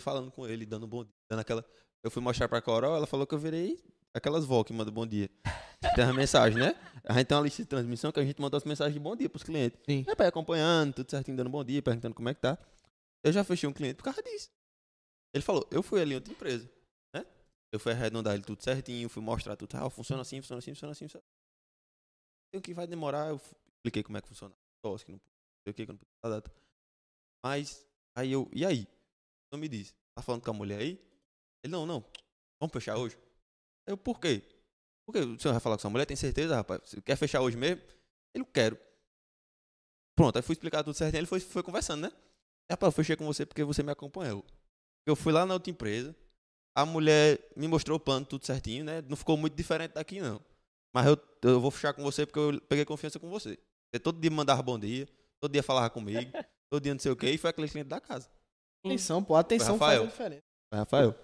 Falando 0.00 0.30
com 0.30 0.46
ele, 0.46 0.64
dando 0.66 0.86
bom 0.86 1.04
dia, 1.04 1.12
dando 1.30 1.40
aquela. 1.40 1.64
Eu 2.02 2.10
fui 2.10 2.22
mostrar 2.22 2.48
pra 2.48 2.60
Coral, 2.60 2.96
ela 2.96 3.06
falou 3.06 3.26
que 3.26 3.34
eu 3.34 3.38
virei 3.38 3.78
aquelas 4.14 4.44
vó 4.44 4.62
que 4.64 4.72
mandam 4.72 4.92
bom 4.92 5.06
dia. 5.06 5.30
Tem 5.94 6.04
as 6.04 6.14
mensagens, 6.14 6.58
né? 6.58 6.74
A 7.04 7.12
gente 7.14 7.26
tem 7.26 7.36
uma 7.36 7.42
lista 7.42 7.62
de 7.62 7.68
transmissão 7.68 8.12
que 8.12 8.20
a 8.20 8.24
gente 8.24 8.40
manda 8.40 8.56
as 8.56 8.64
mensagens 8.64 8.94
de 8.94 9.00
bom 9.00 9.16
dia 9.16 9.28
pros 9.28 9.42
clientes. 9.42 9.78
Sim. 9.84 10.04
É 10.06 10.14
pra 10.14 10.26
ir 10.26 10.28
acompanhando, 10.28 10.94
tudo 10.94 11.10
certinho, 11.10 11.36
dando 11.36 11.50
bom 11.50 11.64
dia, 11.64 11.82
perguntando 11.82 12.14
como 12.14 12.28
é 12.28 12.34
que 12.34 12.40
tá. 12.40 12.56
Eu 13.24 13.32
já 13.32 13.42
fechei 13.42 13.68
um 13.68 13.72
cliente 13.72 13.96
por 13.96 14.04
causa 14.04 14.22
disso. 14.22 14.48
Ele 15.34 15.42
falou, 15.42 15.66
eu 15.72 15.82
fui 15.82 16.00
ali 16.00 16.12
em 16.12 16.14
outra 16.14 16.32
empresa, 16.32 16.70
né? 17.12 17.26
Eu 17.72 17.80
fui 17.80 17.90
arredondar 17.90 18.34
ele 18.34 18.44
tudo 18.44 18.62
certinho, 18.62 19.08
fui 19.08 19.22
mostrar 19.22 19.56
tudo, 19.56 19.74
ah, 19.74 19.90
funciona 19.90 20.22
assim, 20.22 20.40
funciona 20.40 20.60
assim, 20.60 20.70
funciona 20.70 20.92
assim, 20.92 21.04
funciona 21.06 21.24
assim. 21.24 22.58
O 22.58 22.60
que 22.60 22.72
vai 22.72 22.86
demorar, 22.86 23.30
eu 23.30 23.40
expliquei 23.76 24.02
como 24.04 24.18
é 24.18 24.20
que 24.20 24.28
funciona. 24.28 24.54
Só 24.84 24.96
que 24.98 25.12
não 25.12 25.20
sei 25.66 25.70
o 25.70 25.74
que, 25.74 25.86
que 25.86 25.92
não 25.92 25.98
dar 26.22 26.30
data. 26.30 26.52
Mas, 27.44 27.84
aí 28.14 28.30
eu, 28.30 28.48
e 28.52 28.64
aí? 28.64 28.86
Então 29.52 29.60
me 29.60 29.68
diz, 29.68 29.94
tá 30.14 30.22
falando 30.22 30.42
com 30.42 30.50
a 30.50 30.54
mulher 30.54 30.80
aí? 30.80 30.98
Ele, 31.62 31.70
não, 31.70 31.84
não, 31.84 32.02
vamos 32.58 32.72
fechar 32.72 32.96
hoje? 32.96 33.18
Eu, 33.86 33.98
por 33.98 34.18
quê? 34.18 34.42
Por 35.04 35.12
quê? 35.12 35.18
O 35.18 35.38
senhor 35.38 35.52
vai 35.52 35.60
falar 35.60 35.76
com 35.76 35.82
sua 35.82 35.90
mulher? 35.90 36.06
Tem 36.06 36.16
certeza, 36.16 36.56
rapaz? 36.56 36.80
Você 36.86 37.02
quer 37.02 37.16
fechar 37.16 37.42
hoje 37.42 37.54
mesmo? 37.54 37.82
Ele, 38.34 38.46
quero. 38.46 38.78
Pronto, 40.16 40.36
aí 40.36 40.42
fui 40.42 40.54
explicar 40.54 40.82
tudo 40.82 40.94
certinho, 40.94 41.20
ele 41.20 41.26
foi, 41.26 41.38
foi 41.38 41.62
conversando, 41.62 42.00
né? 42.00 42.12
Rapaz, 42.70 42.88
eu 42.90 42.96
fechei 42.96 43.14
com 43.14 43.26
você 43.26 43.44
porque 43.44 43.62
você 43.62 43.82
me 43.82 43.92
acompanhou. 43.92 44.42
Eu 45.04 45.14
fui 45.14 45.34
lá 45.34 45.44
na 45.44 45.52
outra 45.52 45.70
empresa, 45.70 46.16
a 46.74 46.86
mulher 46.86 47.38
me 47.54 47.68
mostrou 47.68 47.98
o 47.98 48.00
plano 48.00 48.24
tudo 48.24 48.46
certinho, 48.46 48.86
né? 48.86 49.02
Não 49.02 49.18
ficou 49.18 49.36
muito 49.36 49.54
diferente 49.54 49.92
daqui, 49.92 50.18
não. 50.18 50.40
Mas 50.94 51.06
eu, 51.06 51.18
eu 51.42 51.60
vou 51.60 51.70
fechar 51.70 51.92
com 51.92 52.02
você 52.02 52.24
porque 52.24 52.38
eu 52.38 52.58
peguei 52.62 52.86
confiança 52.86 53.20
com 53.20 53.28
você. 53.28 53.58
Você 53.92 54.00
todo 54.00 54.18
dia 54.18 54.30
mandava 54.30 54.62
bom 54.62 54.78
dia, 54.78 55.06
todo 55.38 55.52
dia 55.52 55.62
falava 55.62 55.90
comigo, 55.90 56.32
todo 56.70 56.82
dia 56.82 56.94
não 56.94 57.00
sei 57.00 57.12
o 57.12 57.16
quê, 57.16 57.32
e 57.32 57.36
foi 57.36 57.50
aquele 57.50 57.68
cliente 57.68 57.90
da 57.90 58.00
casa. 58.00 58.30
Atenção, 58.84 59.22
pô. 59.22 59.36
Atenção 59.36 59.78
Foi 59.78 59.86
faz 59.86 59.98
Rafael. 59.98 60.06
diferença. 60.10 60.42
Rafael. 60.72 61.14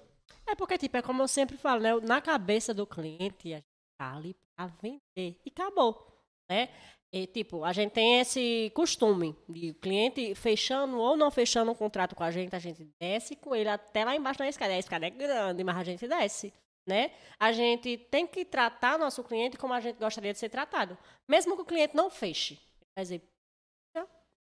É 0.46 0.54
porque, 0.54 0.78
tipo, 0.78 0.96
é 0.96 1.02
como 1.02 1.22
eu 1.22 1.28
sempre 1.28 1.56
falo, 1.56 1.80
né? 1.80 1.94
Na 2.00 2.20
cabeça 2.20 2.72
do 2.72 2.86
cliente, 2.86 3.52
a 3.52 3.56
gente 3.56 3.66
tá 3.98 4.16
ali 4.16 4.34
pra 4.56 4.66
vender. 4.66 5.00
E 5.16 5.50
acabou, 5.50 6.06
né? 6.50 6.68
E, 7.12 7.26
tipo, 7.26 7.64
a 7.64 7.72
gente 7.72 7.92
tem 7.92 8.20
esse 8.20 8.70
costume 8.74 9.34
de 9.48 9.72
cliente 9.74 10.34
fechando 10.34 10.98
ou 10.98 11.16
não 11.16 11.30
fechando 11.30 11.70
um 11.70 11.74
contrato 11.74 12.14
com 12.14 12.22
a 12.22 12.30
gente, 12.30 12.54
a 12.54 12.58
gente 12.58 12.86
desce 13.00 13.34
com 13.34 13.54
ele 13.54 13.68
até 13.68 14.04
lá 14.04 14.14
embaixo 14.14 14.40
na 14.40 14.48
escada. 14.48 14.74
A 14.74 14.78
escada 14.78 15.06
é 15.06 15.10
grande, 15.10 15.64
mas 15.64 15.76
a 15.76 15.84
gente 15.84 16.06
desce, 16.06 16.52
né? 16.86 17.10
A 17.38 17.50
gente 17.50 17.96
tem 18.10 18.26
que 18.26 18.44
tratar 18.44 18.98
nosso 18.98 19.24
cliente 19.24 19.56
como 19.56 19.72
a 19.72 19.80
gente 19.80 19.96
gostaria 19.98 20.32
de 20.32 20.38
ser 20.38 20.50
tratado. 20.50 20.98
Mesmo 21.26 21.56
que 21.56 21.62
o 21.62 21.66
cliente 21.66 21.96
não 21.96 22.10
feche. 22.10 22.58
Quer 22.94 23.02
dizer, 23.02 23.22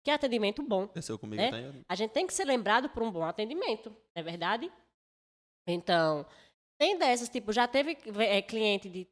que 0.06 0.12
atendimento 0.12 0.62
bom. 0.62 0.86
Desceu 0.94 1.18
comigo, 1.18 1.42
É? 1.42 1.50
tá 1.50 1.60
em- 1.60 1.84
A 1.90 1.96
gente 1.96 2.12
tem 2.12 2.28
que 2.28 2.34
ser 2.34 2.46
lembrado 2.46 2.88
por 2.90 3.02
um 3.04 3.12
bom 3.12 3.24
atendimento, 3.24 3.90
não 3.90 3.98
é 4.16 4.24
verdade? 4.24 4.72
Então, 5.68 6.26
tem 6.80 6.96
dessas, 6.98 7.28
tipo, 7.28 7.52
já 7.52 7.68
teve 7.68 7.98
é, 8.20 8.40
cliente 8.42 8.88
de 8.88 9.08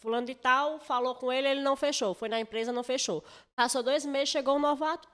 fulano 0.00 0.26
de 0.26 0.34
tal, 0.34 0.80
falou 0.80 1.14
com 1.14 1.32
ele, 1.32 1.48
ele 1.48 1.60
não 1.62 1.76
fechou. 1.76 2.14
Foi 2.14 2.28
na 2.28 2.40
empresa, 2.40 2.72
não 2.72 2.82
fechou. 2.82 3.24
Passou 3.56 3.82
dois 3.82 4.04
meses, 4.04 4.28
chegou 4.28 4.56
um 4.56 4.60
novato. 4.60 5.08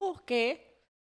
Por 0.00 0.22
quê? 0.22 0.58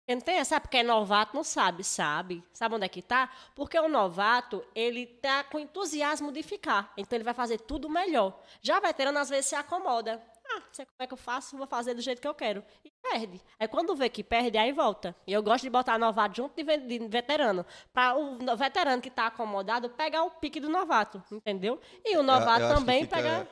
Porque 0.06 0.14
não 0.14 0.20
tem, 0.22 0.44
sabe 0.44 0.62
porque 0.62 0.76
é 0.78 0.82
novato, 0.82 1.34
não 1.34 1.42
sabe, 1.42 1.82
sabe. 1.82 2.42
Sabe 2.52 2.74
onde 2.76 2.84
é 2.86 2.88
que 2.88 3.02
tá? 3.02 3.30
Porque 3.54 3.78
o 3.78 3.88
novato, 3.88 4.64
ele 4.74 5.04
tá 5.06 5.42
com 5.44 5.58
entusiasmo 5.58 6.30
de 6.32 6.42
ficar. 6.42 6.92
Então 6.96 7.16
ele 7.16 7.24
vai 7.24 7.34
fazer 7.34 7.58
tudo 7.58 7.90
melhor. 7.90 8.40
Já 8.62 8.78
veterano, 8.78 9.18
às 9.18 9.28
vezes, 9.28 9.46
se 9.46 9.54
acomoda. 9.56 10.22
Ah, 10.48 10.62
sei 10.72 10.84
como 10.86 10.96
é 11.00 11.06
que 11.06 11.12
eu 11.14 11.18
faço, 11.18 11.56
vou 11.56 11.66
fazer 11.66 11.94
do 11.94 12.00
jeito 12.00 12.20
que 12.20 12.28
eu 12.28 12.34
quero. 12.34 12.62
E 12.84 12.90
perde. 13.02 13.40
Aí 13.58 13.66
quando 13.68 13.94
vê 13.96 14.08
que 14.08 14.22
perde, 14.22 14.56
aí 14.58 14.72
volta. 14.72 15.14
E 15.26 15.32
eu 15.32 15.42
gosto 15.42 15.64
de 15.64 15.70
botar 15.70 15.98
novato 15.98 16.36
junto 16.36 16.54
de, 16.54 16.62
ve- 16.62 16.78
de 16.78 16.98
veterano. 17.08 17.64
Para 17.92 18.16
o 18.16 18.38
no- 18.38 18.56
veterano 18.56 19.02
que 19.02 19.10
tá 19.10 19.26
acomodado 19.26 19.90
pegar 19.90 20.22
o 20.24 20.30
pique 20.30 20.60
do 20.60 20.68
novato, 20.68 21.22
entendeu? 21.30 21.80
E 22.04 22.16
o 22.16 22.22
novato 22.22 22.62
eu 22.62 22.68
que 22.68 22.74
também 22.74 23.06
pegar. 23.06 23.46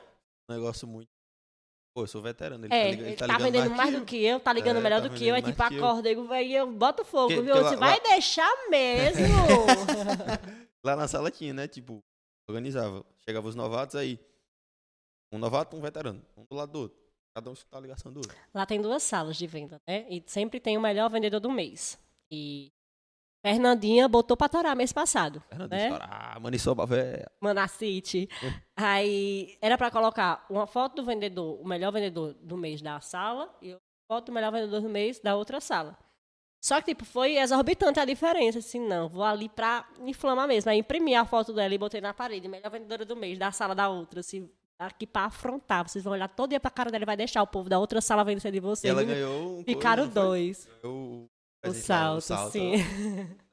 Um 0.49 0.53
negócio 0.53 0.87
muito. 0.87 1.07
Pô, 1.95 2.03
eu 2.03 2.07
sou 2.07 2.21
veterano, 2.21 2.65
ele 2.65 2.73
É, 2.75 2.83
tá, 2.83 2.89
liga- 2.91 3.03
ele 3.07 3.15
tá 3.15 3.25
tá, 3.27 3.33
ligando 3.37 3.51
vendendo 3.53 3.75
mais 3.75 3.89
que 3.89 3.95
do 3.95 4.01
eu. 4.01 4.05
que 4.05 4.23
eu, 4.25 4.39
tá 4.39 4.51
ligando 4.53 4.77
É, 4.77 4.81
melhor 4.81 5.01
tá 5.01 5.07
do 5.07 5.13
que 5.15 5.25
eu. 5.27 5.35
Vendendo 5.35 5.51
tipo, 5.51 5.59
mais 5.59 5.69
que 5.73 5.77
eu. 5.79 5.85
acorda, 5.85 6.11
eu, 6.11 6.31
aí 6.33 6.53
eu 6.53 6.71
boto 6.71 7.05
fogo, 7.05 7.27
Porque- 7.29 7.41
viu? 7.41 7.53
porque 7.53 7.69
Você 7.69 7.75
lá- 7.75 7.79
vai 7.79 7.93
lá- 7.97 8.03
deixar 8.09 8.69
mesmo. 8.69 9.25
Lá 10.83 10.95
na 10.95 11.07
sala 11.07 11.31
tinha, 11.31 11.53
né? 11.53 11.67
Tipo, 11.67 12.03
organizava. 12.49 13.03
Chegava 13.25 13.47
os 13.47 13.55
novatos 13.55 13.95
aí. 13.95 14.19
Um 15.35 15.39
novato, 15.39 15.75
um 15.75 15.81
veterano. 15.81 16.21
Um 16.37 16.45
do 16.45 16.55
lado 16.55 16.71
do 16.71 16.79
outro. 16.79 16.97
Cada 17.35 17.49
um 17.49 17.53
escutar 17.53 17.77
a 17.77 17.81
ligação 17.81 18.11
do 18.11 18.17
outro. 18.17 18.35
Lá 18.53 18.65
tem 18.65 18.81
duas 18.81 19.03
salas 19.03 19.35
de 19.35 19.45
venda, 19.45 19.81
né? 19.87 20.05
E 20.09 20.23
sempre 20.25 20.59
tem 20.59 20.77
o 20.77 20.81
melhor 20.81 21.09
vendedor 21.09 21.41
do 21.41 21.51
mês. 21.51 21.99
E 22.31 22.71
Fernandinha 23.45 24.07
botou 24.07 24.37
pra 24.37 24.47
torar 24.47 24.75
mês 24.75 24.93
passado. 24.93 25.43
Fernando, 25.49 25.69
né? 25.69 25.89
ah, 26.01 26.39
maniçoba, 26.39 26.85
velho. 26.85 27.29
Manacite. 27.41 28.29
Aí 28.75 29.57
era 29.61 29.77
pra 29.77 29.91
colocar 29.91 30.45
uma 30.49 30.65
foto 30.65 30.95
do 30.95 31.05
vendedor, 31.05 31.61
o 31.61 31.67
melhor 31.67 31.91
vendedor 31.91 32.33
do 32.41 32.55
mês 32.57 32.81
da 32.81 32.99
sala 33.01 33.53
e 33.61 33.75
foto 34.07 34.27
do 34.27 34.31
melhor 34.31 34.51
vendedor 34.51 34.81
do 34.81 34.89
mês 34.89 35.19
da 35.19 35.35
outra 35.35 35.59
sala. 35.59 35.97
Só 36.63 36.79
que, 36.79 36.95
tipo, 36.95 37.05
foi 37.05 37.37
exorbitante 37.37 37.99
a 37.99 38.05
diferença. 38.05 38.57
Assim, 38.57 38.79
não, 38.79 39.07
vou 39.07 39.23
ali 39.23 39.47
pra 39.47 39.87
inflamar 39.99 40.47
mesmo. 40.47 40.71
Aí 40.71 40.79
imprimi 40.79 41.13
a 41.13 41.23
foto 41.23 41.53
dela 41.53 41.71
e 41.71 41.77
botei 41.77 42.01
na 42.01 42.13
parede. 42.13 42.47
Melhor 42.47 42.71
vendedora 42.71 43.05
do 43.05 43.15
mês, 43.15 43.37
da 43.37 43.51
sala 43.51 43.75
da 43.75 43.87
outra. 43.87 44.21
Assim, 44.21 44.49
aqui 44.79 45.05
pra 45.07 45.25
afrontar. 45.25 45.87
Vocês 45.87 46.03
vão 46.03 46.13
olhar 46.13 46.27
todo 46.27 46.49
dia 46.49 46.59
pra 46.59 46.71
cara 46.71 46.91
dela 46.91 47.03
e 47.03 47.05
vai 47.05 47.17
deixar 47.17 47.41
o 47.41 47.47
povo 47.47 47.69
da 47.69 47.79
outra 47.79 48.01
sala 48.01 48.23
vencer 48.23 48.51
de 48.51 48.57
E 48.57 48.61
vocês. 48.61 48.91
ela 48.91 49.03
E 49.03 49.05
ganhou 49.05 49.59
um. 49.59 49.63
Ficaram 49.63 50.03
coisa, 50.03 50.21
dois. 50.21 50.69
Ganhou 50.83 50.97
O 51.23 51.29
presencial, 51.61 52.21
salto, 52.21 52.51
sim. 52.51 52.73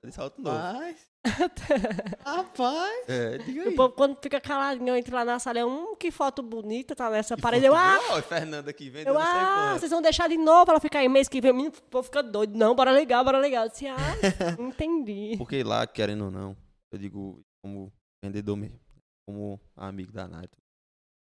De 0.05 0.13
salto 0.13 0.41
novo. 0.43 0.57
Rapaz. 0.57 1.13
Rapaz. 2.27 3.09
É, 3.09 3.39
diga 3.39 3.65
O 3.65 3.69
aí. 3.69 3.75
povo, 3.77 3.95
quando 3.95 4.17
fica 4.21 4.41
caladinho, 4.41 4.89
eu 4.89 4.97
entro 4.97 5.15
lá 5.15 5.25
na 5.25 5.39
sala, 5.39 5.61
eu, 5.61 5.69
hum, 5.69 5.95
que 5.97 6.11
foto 6.11 6.43
bonita, 6.43 6.97
tá 6.97 7.09
nessa 7.09 7.37
parede. 7.37 7.65
Eu, 7.67 7.75
ah, 7.77 7.97
Ó, 8.11 8.23
Fernanda 8.23 8.71
aqui 8.71 8.91
vendo, 8.91 9.07
Eu, 9.07 9.17
ah, 9.17 9.79
vocês 9.79 9.91
vão 9.93 10.03
deixar 10.03 10.29
de 10.29 10.37
novo 10.37 10.69
ela 10.71 10.81
ficar 10.81 10.99
aí 10.99 11.09
mês 11.09 11.29
que 11.29 11.41
vem. 11.41 11.53
O 11.53 11.69
o 11.69 11.73
povo 11.91 12.03
fica 12.05 12.23
doido. 12.23 12.57
Não, 12.59 12.75
bora 12.75 12.91
legal, 12.91 13.25
bora 13.25 13.39
legal. 13.39 13.65
Eu 13.67 13.71
disse, 13.71 13.87
ah, 13.87 13.97
entendi. 14.59 15.37
Porque 15.39 15.63
lá, 15.63 15.87
querendo 15.87 16.25
ou 16.25 16.31
não, 16.33 16.57
eu 16.93 16.99
digo 16.99 17.41
como 17.65 17.93
vendedor 18.25 18.57
mesmo, 18.57 18.81
como 19.25 19.61
amigo 19.77 20.11
da 20.13 20.27
Nath. 20.27 20.51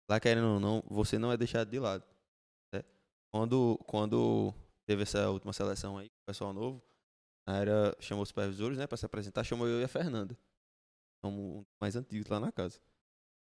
Lá, 0.09 0.20
querendo 0.20 0.47
ou 0.55 0.60
não, 0.60 0.82
você 0.86 1.18
não 1.18 1.32
é 1.32 1.36
deixado 1.36 1.70
de 1.70 1.78
lado. 1.78 2.05
né? 2.72 2.82
Quando, 3.32 3.78
quando 3.86 4.55
teve 4.86 5.02
essa 5.02 5.31
última 5.31 5.52
seleção 5.52 5.97
aí, 5.98 6.09
o 6.09 6.26
pessoal 6.26 6.52
novo, 6.52 6.82
era 7.47 7.94
chamou 8.01 8.22
os 8.22 8.28
supervisores, 8.28 8.78
né, 8.78 8.86
pra 8.86 8.97
se 8.97 9.06
apresentar, 9.06 9.44
chamou 9.44 9.66
eu 9.66 9.81
e 9.81 9.85
a 9.85 9.89
Fernanda. 9.89 10.36
Somos 11.24 11.40
um 11.40 11.64
mais 11.81 11.97
antigos 11.97 12.28
lá 12.28 12.39
na 12.39 12.52
casa. 12.52 12.81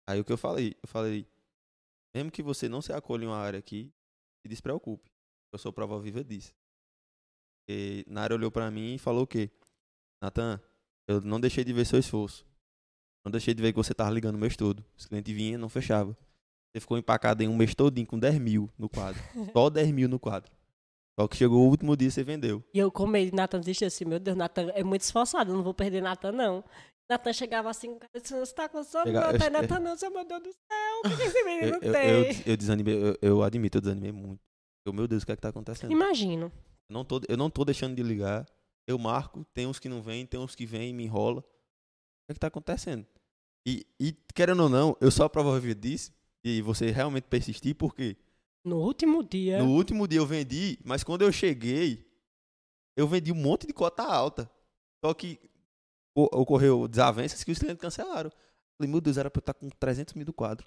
Aí 0.07 0.21
o 0.21 0.25
que 0.25 0.33
eu 0.33 0.39
falei? 0.39 0.77
Eu 0.83 0.89
falei, 0.89 1.27
mesmo 2.15 2.31
que 2.31 2.43
você 2.43 2.69
não 2.69 2.83
se 2.83 2.93
acolha 2.93 3.25
em 3.25 3.29
uma 3.29 3.39
área 3.39 3.59
aqui, 3.59 3.93
se 4.43 4.49
despreocupe. 4.49 5.11
Eu 5.53 5.59
sou 5.59 5.73
prova 5.73 5.99
viva 6.01 6.23
disso. 6.23 6.55
E 7.69 8.05
Nara 8.07 8.35
olhou 8.35 8.51
pra 8.51 8.71
mim 8.71 8.95
e 8.95 8.99
falou 8.99 9.23
o 9.23 9.27
quê? 9.27 9.51
Natan, 10.23 10.61
eu 11.09 11.21
não 11.21 11.41
deixei 11.41 11.65
de 11.65 11.73
ver 11.73 11.87
seu 11.87 11.99
esforço. 11.99 12.47
Não 13.25 13.33
deixei 13.33 13.55
de 13.55 13.62
ver 13.62 13.73
que 13.73 13.77
você 13.77 13.95
tava 13.95 14.11
ligando 14.11 14.35
o 14.35 14.39
mês 14.39 14.57
todo. 14.57 14.85
Os 14.97 15.07
clientes 15.07 15.35
vinham 15.35 15.59
não 15.59 15.69
fechava. 15.69 16.16
Você 16.75 16.81
ficou 16.81 16.99
empacado 16.99 17.41
em 17.43 17.49
um 17.49 17.57
mês 17.57 17.73
todinho 17.73 18.05
com 18.07 18.19
10 18.19 18.37
mil 18.41 18.69
no 18.77 18.89
quadro. 18.89 19.23
Só 19.53 19.71
10 19.71 19.93
mil 19.93 20.09
no 20.09 20.19
quadro. 20.19 20.51
Só 21.19 21.29
que 21.29 21.37
chegou 21.37 21.65
o 21.65 21.69
último 21.71 21.97
dia 21.97 22.09
e 22.09 22.11
você 22.11 22.25
vendeu. 22.25 22.65
E 22.75 22.79
eu 22.81 22.91
com 22.91 23.07
medo, 23.07 23.37
Natan 23.37 23.61
desistiu 23.61 23.87
assim, 23.87 24.05
meu 24.05 24.19
Deus, 24.19 24.37
Natan 24.37 24.71
é 24.75 24.83
muito 24.83 25.03
esforçado, 25.03 25.53
eu 25.53 25.57
não 25.57 25.63
vou 25.63 25.73
perder 25.73 26.03
Natan, 26.03 26.33
não. 26.33 26.65
Natan 27.09 27.33
chegava 27.33 27.71
assim, 27.71 27.97
disse, 28.13 28.35
você 28.37 28.53
tá 28.53 28.69
com 28.69 28.83
sono, 28.83 29.05
Chega- 29.05 29.21
Natan, 29.33 29.45
eu- 29.45 29.51
Natan 29.53 29.79
não, 29.79 29.97
seu 29.97 30.11
meu 30.11 30.25
Deus 30.27 30.43
do 30.43 30.51
céu, 30.53 31.01
o 31.05 31.09
que, 31.09 31.17
que 31.17 31.23
esse 31.23 31.45
menino 31.45 31.77
Eu, 31.77 31.81
eu, 31.81 31.93
tem? 31.93 32.11
eu, 32.11 32.43
eu 32.47 32.57
desanimei, 32.57 32.95
eu, 33.11 33.19
eu 33.23 33.43
admito, 33.45 33.79
eu 33.79 33.83
desanimei 33.83 34.11
muito. 34.11 34.41
Eu, 34.85 34.93
meu 34.93 35.07
Deus, 35.07 35.23
o 35.23 35.27
que 35.27 35.31
é 35.31 35.37
que 35.37 35.43
tá 35.43 35.51
acontecendo? 35.51 35.93
Imagino. 35.93 36.47
Eu 36.91 36.95
não, 36.95 37.05
tô, 37.05 37.21
eu 37.29 37.37
não 37.37 37.49
tô 37.49 37.65
deixando 37.65 37.95
de 37.95 38.03
ligar. 38.03 38.45
Eu 38.89 38.99
marco, 38.99 39.45
tem 39.55 39.67
uns 39.69 39.79
que 39.79 39.89
não 39.89 40.03
vêm, 40.03 40.27
tem 40.27 40.41
uns 40.41 40.55
que 40.57 40.67
vêm 40.67 40.91
e 40.91 40.93
me 40.93 41.05
enrola. 41.05 41.39
O 41.41 41.43
que 42.27 42.33
é 42.33 42.35
que 42.35 42.41
tá 42.41 42.49
acontecendo? 42.49 43.07
E, 43.67 43.87
e 44.01 44.13
querendo 44.35 44.65
ou 44.65 44.69
não, 44.69 44.97
eu 45.01 45.11
só 45.11 45.29
prova 45.29 45.59
viva 45.61 45.75
disso. 45.79 46.13
E 46.45 46.61
você 46.61 46.91
realmente 46.91 47.25
persistir, 47.25 47.75
porque 47.75 48.16
No 48.65 48.77
último 48.79 49.23
dia, 49.23 49.62
no 49.62 49.71
último 49.71 50.07
dia 50.07 50.19
eu 50.19 50.27
vendi, 50.27 50.79
mas 50.85 51.03
quando 51.03 51.23
eu 51.23 51.33
cheguei, 51.33 52.07
eu 52.97 53.09
vendi 53.09 53.33
um 53.33 53.35
monte 53.35 53.66
de 53.66 53.73
cota 53.73 54.03
alta. 54.03 54.51
Só 55.05 55.12
que 55.15 55.39
ocorreu 56.15 56.87
desavenças 56.87 57.43
que 57.43 57.51
os 57.51 57.59
clientes 57.59 57.81
cancelaram. 57.81 58.31
Falei, 58.79 58.91
meu 58.91 59.01
Deus, 59.01 59.16
era 59.16 59.31
pra 59.31 59.39
eu 59.39 59.43
estar 59.43 59.55
com 59.55 59.69
300 59.69 60.15
mil 60.15 60.25
do 60.25 60.33
quadro. 60.33 60.66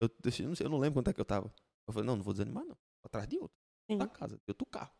Eu, 0.00 0.08
eu, 0.08 0.48
não 0.48 0.54
sei, 0.54 0.66
eu 0.66 0.70
não 0.70 0.78
lembro 0.78 0.98
quanto 0.98 1.10
é 1.10 1.12
que 1.12 1.20
eu 1.20 1.24
tava. 1.24 1.52
Eu 1.86 1.92
falei, 1.92 2.06
não, 2.06 2.16
não 2.16 2.22
vou 2.22 2.32
desanimar, 2.32 2.64
não. 2.64 2.74
Vou 2.74 3.06
atrás 3.06 3.26
de 3.28 3.38
outro. 3.38 3.56
Sim. 3.90 3.98
Da 3.98 4.06
casa, 4.06 4.36
de 4.36 4.42
outro 4.48 4.66
carro. 4.66 4.92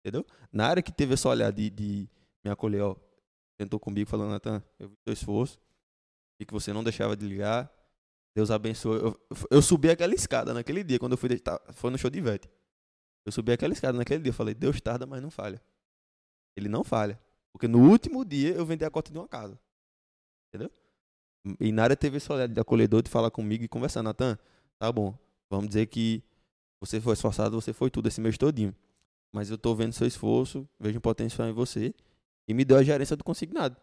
Entendeu? 0.00 0.24
Na 0.52 0.66
área 0.66 0.82
que 0.82 0.92
teve 0.92 1.14
essa 1.14 1.28
olhada 1.28 1.52
de, 1.52 1.70
de 1.70 2.08
me 2.44 2.50
acolher, 2.50 2.82
ó, 2.82 2.96
tentou 3.58 3.78
comigo, 3.80 4.08
falando, 4.08 4.30
Natan, 4.30 4.62
eu 4.78 4.88
vi 4.88 4.96
teu 5.04 5.12
esforço, 5.12 5.58
vi 6.38 6.46
que 6.46 6.52
você 6.52 6.72
não 6.72 6.84
deixava 6.84 7.16
de 7.16 7.26
ligar. 7.26 7.72
Deus 8.38 8.52
abençoe. 8.52 9.00
Eu, 9.00 9.20
eu 9.50 9.60
subi 9.60 9.90
aquela 9.90 10.14
escada 10.14 10.54
naquele 10.54 10.84
dia, 10.84 10.96
quando 10.96 11.12
eu 11.12 11.18
fui 11.18 11.28
foi 11.72 11.90
no 11.90 11.98
show 11.98 12.08
de 12.08 12.18
Ivete. 12.18 12.48
Eu 13.26 13.32
subi 13.32 13.50
aquela 13.50 13.72
escada 13.72 13.98
naquele 13.98 14.22
dia, 14.22 14.30
eu 14.30 14.34
falei, 14.34 14.54
Deus 14.54 14.80
tarda, 14.80 15.06
mas 15.06 15.20
não 15.20 15.28
falha. 15.28 15.60
Ele 16.56 16.68
não 16.68 16.84
falha. 16.84 17.20
Porque 17.52 17.66
no 17.66 17.90
último 17.90 18.24
dia 18.24 18.50
eu 18.50 18.64
vendi 18.64 18.84
a 18.84 18.90
cota 18.92 19.10
de 19.10 19.18
uma 19.18 19.26
casa. 19.26 19.58
Entendeu? 20.48 20.70
E 21.58 21.72
na 21.72 21.82
área 21.82 21.96
teve 21.96 22.18
esse 22.18 22.30
olhar 22.30 22.46
de 22.46 22.60
acolhedor 22.60 23.02
de 23.02 23.10
falar 23.10 23.28
comigo 23.32 23.64
e 23.64 23.68
conversar, 23.68 24.04
Natan, 24.04 24.38
tá 24.78 24.92
bom, 24.92 25.18
vamos 25.50 25.66
dizer 25.66 25.86
que 25.86 26.22
você 26.80 27.00
foi 27.00 27.14
esforçado, 27.14 27.60
você 27.60 27.72
foi 27.72 27.90
tudo 27.90 28.06
esse 28.06 28.20
mês 28.20 28.38
todinho. 28.38 28.72
Mas 29.32 29.50
eu 29.50 29.58
tô 29.58 29.74
vendo 29.74 29.92
seu 29.92 30.06
esforço, 30.06 30.64
vejo 30.78 30.98
um 30.98 31.00
potencial 31.00 31.48
em 31.48 31.52
você 31.52 31.92
e 32.46 32.54
me 32.54 32.64
deu 32.64 32.76
a 32.76 32.84
gerência 32.84 33.16
do 33.16 33.24
consignado. 33.24 33.76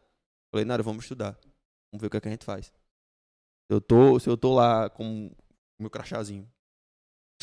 Falei, 0.49 0.63
Nara, 0.63 0.81
vamos 0.81 1.03
estudar. 1.03 1.37
Vamos 1.91 1.99
ver 1.99 2.07
o 2.07 2.09
que, 2.09 2.15
é 2.15 2.21
que 2.21 2.27
a 2.29 2.31
gente 2.31 2.45
faz. 2.45 2.71
Eu 3.69 3.81
tô, 3.81 4.19
se 4.19 4.29
eu 4.29 4.37
tô 4.37 4.53
lá 4.53 4.89
com 4.89 5.27
o 5.27 5.81
meu 5.81 5.89
crachazinho, 5.89 6.49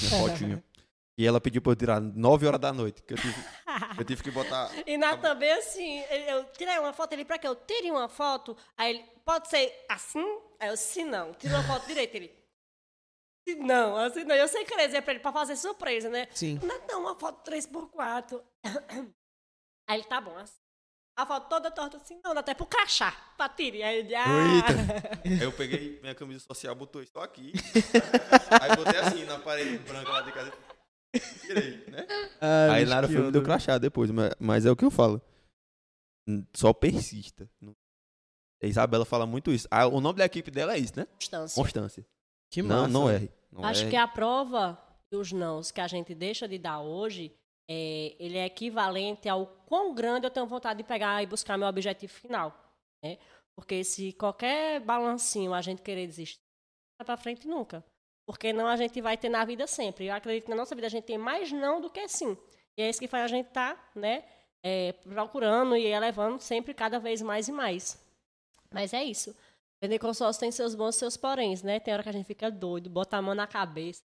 minha 0.00 0.10
fotinha, 0.56 0.64
e 1.18 1.26
ela 1.26 1.40
pediu 1.40 1.60
pra 1.60 1.72
eu 1.72 1.76
tirar 1.76 2.00
9 2.00 2.46
horas 2.46 2.60
da 2.60 2.72
noite, 2.72 3.02
que 3.02 3.12
eu 3.14 3.18
tive, 3.18 3.34
eu 3.98 4.04
tive 4.04 4.22
que 4.22 4.30
botar 4.30 4.70
E 4.86 4.96
na 4.96 5.16
também 5.16 5.50
assim, 5.52 5.98
ele- 6.10 6.30
eu 6.30 6.44
tirei 6.52 6.78
uma 6.78 6.92
foto, 6.92 7.12
ele, 7.12 7.24
pra 7.24 7.38
que 7.38 7.46
eu 7.46 7.54
tire 7.56 7.90
uma 7.90 8.08
foto? 8.08 8.56
Aí 8.76 8.94
ele, 8.96 9.04
pode 9.24 9.48
ser 9.48 9.84
assim? 9.88 10.24
Aí 10.60 10.68
eu, 10.68 10.76
se 10.76 11.04
não, 11.04 11.32
tira 11.34 11.54
uma 11.54 11.64
foto 11.64 11.86
direito, 11.86 12.14
ele, 12.14 12.32
se 13.46 13.56
não, 13.56 13.96
assim 13.96 14.24
não. 14.24 14.34
Eu 14.36 14.46
sei 14.46 14.64
querer 14.64 14.86
dizer 14.86 15.02
pra 15.02 15.12
ele, 15.12 15.20
pra 15.20 15.32
fazer 15.32 15.56
surpresa, 15.56 16.08
né? 16.08 16.28
Sim. 16.32 16.60
Não, 16.88 17.00
uma 17.00 17.18
foto 17.18 17.42
3x4. 17.50 18.40
Aí 19.88 19.98
ele, 19.98 20.04
tá 20.04 20.20
bom, 20.20 20.36
assim. 20.36 20.61
A 21.14 21.26
foto 21.26 21.48
toda 21.48 21.70
torta 21.70 21.98
assim, 21.98 22.18
não, 22.24 22.32
dá 22.32 22.40
até 22.40 22.54
pro 22.54 22.64
crachá, 22.66 23.12
pra 23.36 23.48
tirar. 23.48 23.86
Aí 23.88 23.98
ele, 23.98 24.14
ah. 24.14 24.24
Aí 25.24 25.42
eu 25.42 25.52
peguei 25.52 26.00
minha 26.00 26.14
camisa 26.14 26.40
social, 26.40 26.74
botou 26.74 27.02
isso 27.02 27.18
aqui. 27.18 27.52
aí 28.60 28.76
botei 28.76 28.98
assim 29.00 29.24
na 29.24 29.38
parede 29.38 29.78
branca 29.78 30.10
lá 30.10 30.22
de 30.22 30.32
casa. 30.32 30.52
Tirei, 31.42 31.84
né? 31.88 32.06
Ah, 32.40 32.72
Aí 32.72 32.86
que 32.86 33.12
foi 33.12 33.22
me 33.22 33.30
deu 33.30 33.42
crachá 33.42 33.76
depois, 33.76 34.10
mas, 34.10 34.34
mas 34.38 34.64
é 34.64 34.70
o 34.70 34.76
que 34.76 34.84
eu 34.84 34.90
falo. 34.90 35.20
Só 36.54 36.72
persista. 36.72 37.48
Não- 37.60 37.74
A 38.62 38.66
Isabela 38.66 39.04
fala 39.04 39.26
muito 39.26 39.52
isso. 39.52 39.68
Ah, 39.70 39.86
o 39.86 40.00
nome 40.00 40.18
da 40.18 40.24
equipe 40.24 40.50
dela 40.50 40.74
é 40.74 40.78
isso, 40.78 40.94
né? 40.96 41.04
Constância. 41.04 41.62
Constância. 41.62 42.06
Que 42.50 42.62
não, 42.62 42.82
massa. 42.82 42.88
não 42.88 43.10
erre. 43.10 43.30
Não 43.50 43.64
Acho 43.64 43.82
erre. 43.82 43.90
que 43.90 43.96
a 43.96 44.08
prova 44.08 44.80
dos 45.10 45.30
nãos 45.30 45.70
que 45.70 45.80
a 45.80 45.86
gente 45.86 46.14
deixa 46.14 46.48
de 46.48 46.58
dar 46.58 46.80
hoje, 46.80 47.34
é, 47.72 48.14
ele 48.18 48.36
é 48.36 48.44
equivalente 48.44 49.28
ao 49.28 49.46
quão 49.66 49.94
grande 49.94 50.26
eu 50.26 50.30
tenho 50.30 50.46
vontade 50.46 50.78
de 50.78 50.84
pegar 50.84 51.22
e 51.22 51.26
buscar 51.26 51.56
meu 51.56 51.66
objetivo 51.66 52.12
final. 52.12 52.54
Né? 53.02 53.18
Porque 53.56 53.82
se 53.82 54.12
qualquer 54.12 54.80
balancinho 54.80 55.54
a 55.54 55.62
gente 55.62 55.80
querer 55.80 56.06
desistir, 56.06 56.38
não 56.38 57.06
vai 57.06 57.06
pra 57.06 57.16
frente 57.16 57.48
nunca. 57.48 57.82
Porque 58.26 58.52
não 58.52 58.66
a 58.68 58.76
gente 58.76 59.00
vai 59.00 59.16
ter 59.16 59.30
na 59.30 59.42
vida 59.44 59.66
sempre. 59.66 60.06
Eu 60.06 60.14
acredito 60.14 60.44
que 60.44 60.50
na 60.50 60.56
nossa 60.56 60.74
vida 60.74 60.86
a 60.86 60.90
gente 60.90 61.04
tem 61.04 61.16
mais 61.16 61.50
não 61.50 61.80
do 61.80 61.88
que 61.88 62.06
sim. 62.08 62.36
E 62.76 62.82
é 62.82 62.90
isso 62.90 63.00
que 63.00 63.08
faz 63.08 63.24
a 63.24 63.28
gente 63.28 63.48
estar 63.48 63.90
né, 63.94 64.22
é, 64.62 64.92
procurando 64.92 65.74
e 65.74 65.86
elevando 65.86 66.40
sempre 66.40 66.74
cada 66.74 66.98
vez 66.98 67.22
mais 67.22 67.48
e 67.48 67.52
mais. 67.52 67.98
Mas 68.72 68.92
é 68.92 69.02
isso. 69.02 69.34
Vender 69.82 69.98
consórcio 69.98 70.40
tem 70.40 70.52
seus 70.52 70.74
bons 70.74 70.94
e 70.94 70.98
seus 70.98 71.16
poréns, 71.16 71.62
né? 71.62 71.80
Tem 71.80 71.92
hora 71.92 72.02
que 72.02 72.08
a 72.08 72.12
gente 72.12 72.26
fica 72.26 72.50
doido, 72.50 72.88
bota 72.88 73.16
a 73.16 73.22
mão 73.22 73.34
na 73.34 73.46
cabeça, 73.46 74.02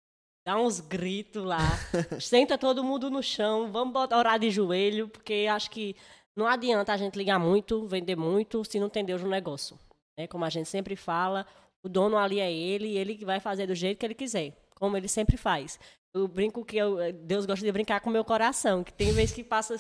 dá 0.48 0.58
uns 0.58 0.80
gritos 0.80 1.44
lá, 1.44 1.60
senta 2.22 2.58
todo 2.58 2.82
mundo 2.82 3.12
no 3.12 3.22
chão, 3.22 3.70
vamos 3.70 3.92
botar, 3.94 4.18
orar 4.18 4.40
de 4.40 4.50
joelho, 4.50 5.10
porque 5.10 5.46
acho 5.52 5.70
que 5.70 5.94
não 6.34 6.48
adianta 6.48 6.94
a 6.94 6.96
gente 6.96 7.18
ligar 7.18 7.38
muito, 7.38 7.86
vender 7.86 8.16
muito, 8.16 8.64
se 8.64 8.80
não 8.80 8.88
tem 8.88 9.04
Deus 9.04 9.22
no 9.22 9.28
negócio. 9.28 9.78
Né? 10.18 10.26
Como 10.26 10.46
a 10.46 10.50
gente 10.50 10.70
sempre 10.70 10.96
fala, 10.96 11.46
o 11.84 11.90
dono 11.90 12.18
ali 12.18 12.40
é 12.40 12.50
ele 12.50 12.88
e 12.88 12.98
ele 12.98 13.26
vai 13.26 13.42
fazer 13.42 13.68
do 13.68 13.76
jeito 13.76 13.98
que 13.98 14.06
ele 14.06 14.14
quiser, 14.14 14.54
como 14.74 14.96
ele 14.96 15.10
sempre 15.10 15.36
faz. 15.36 15.78
Eu 16.14 16.30
brinco 16.30 16.64
que 16.64 16.78
eu- 16.78 17.12
Deus 17.12 17.46
gosta 17.46 17.66
de 17.66 17.72
brincar 17.74 18.00
com 18.00 18.10
o 18.10 18.14
meu 18.14 18.24
coração, 18.24 18.86
que 18.86 18.94
tem 18.94 19.12
vezes 19.12 19.36
que 19.36 19.44
passa 19.44 19.76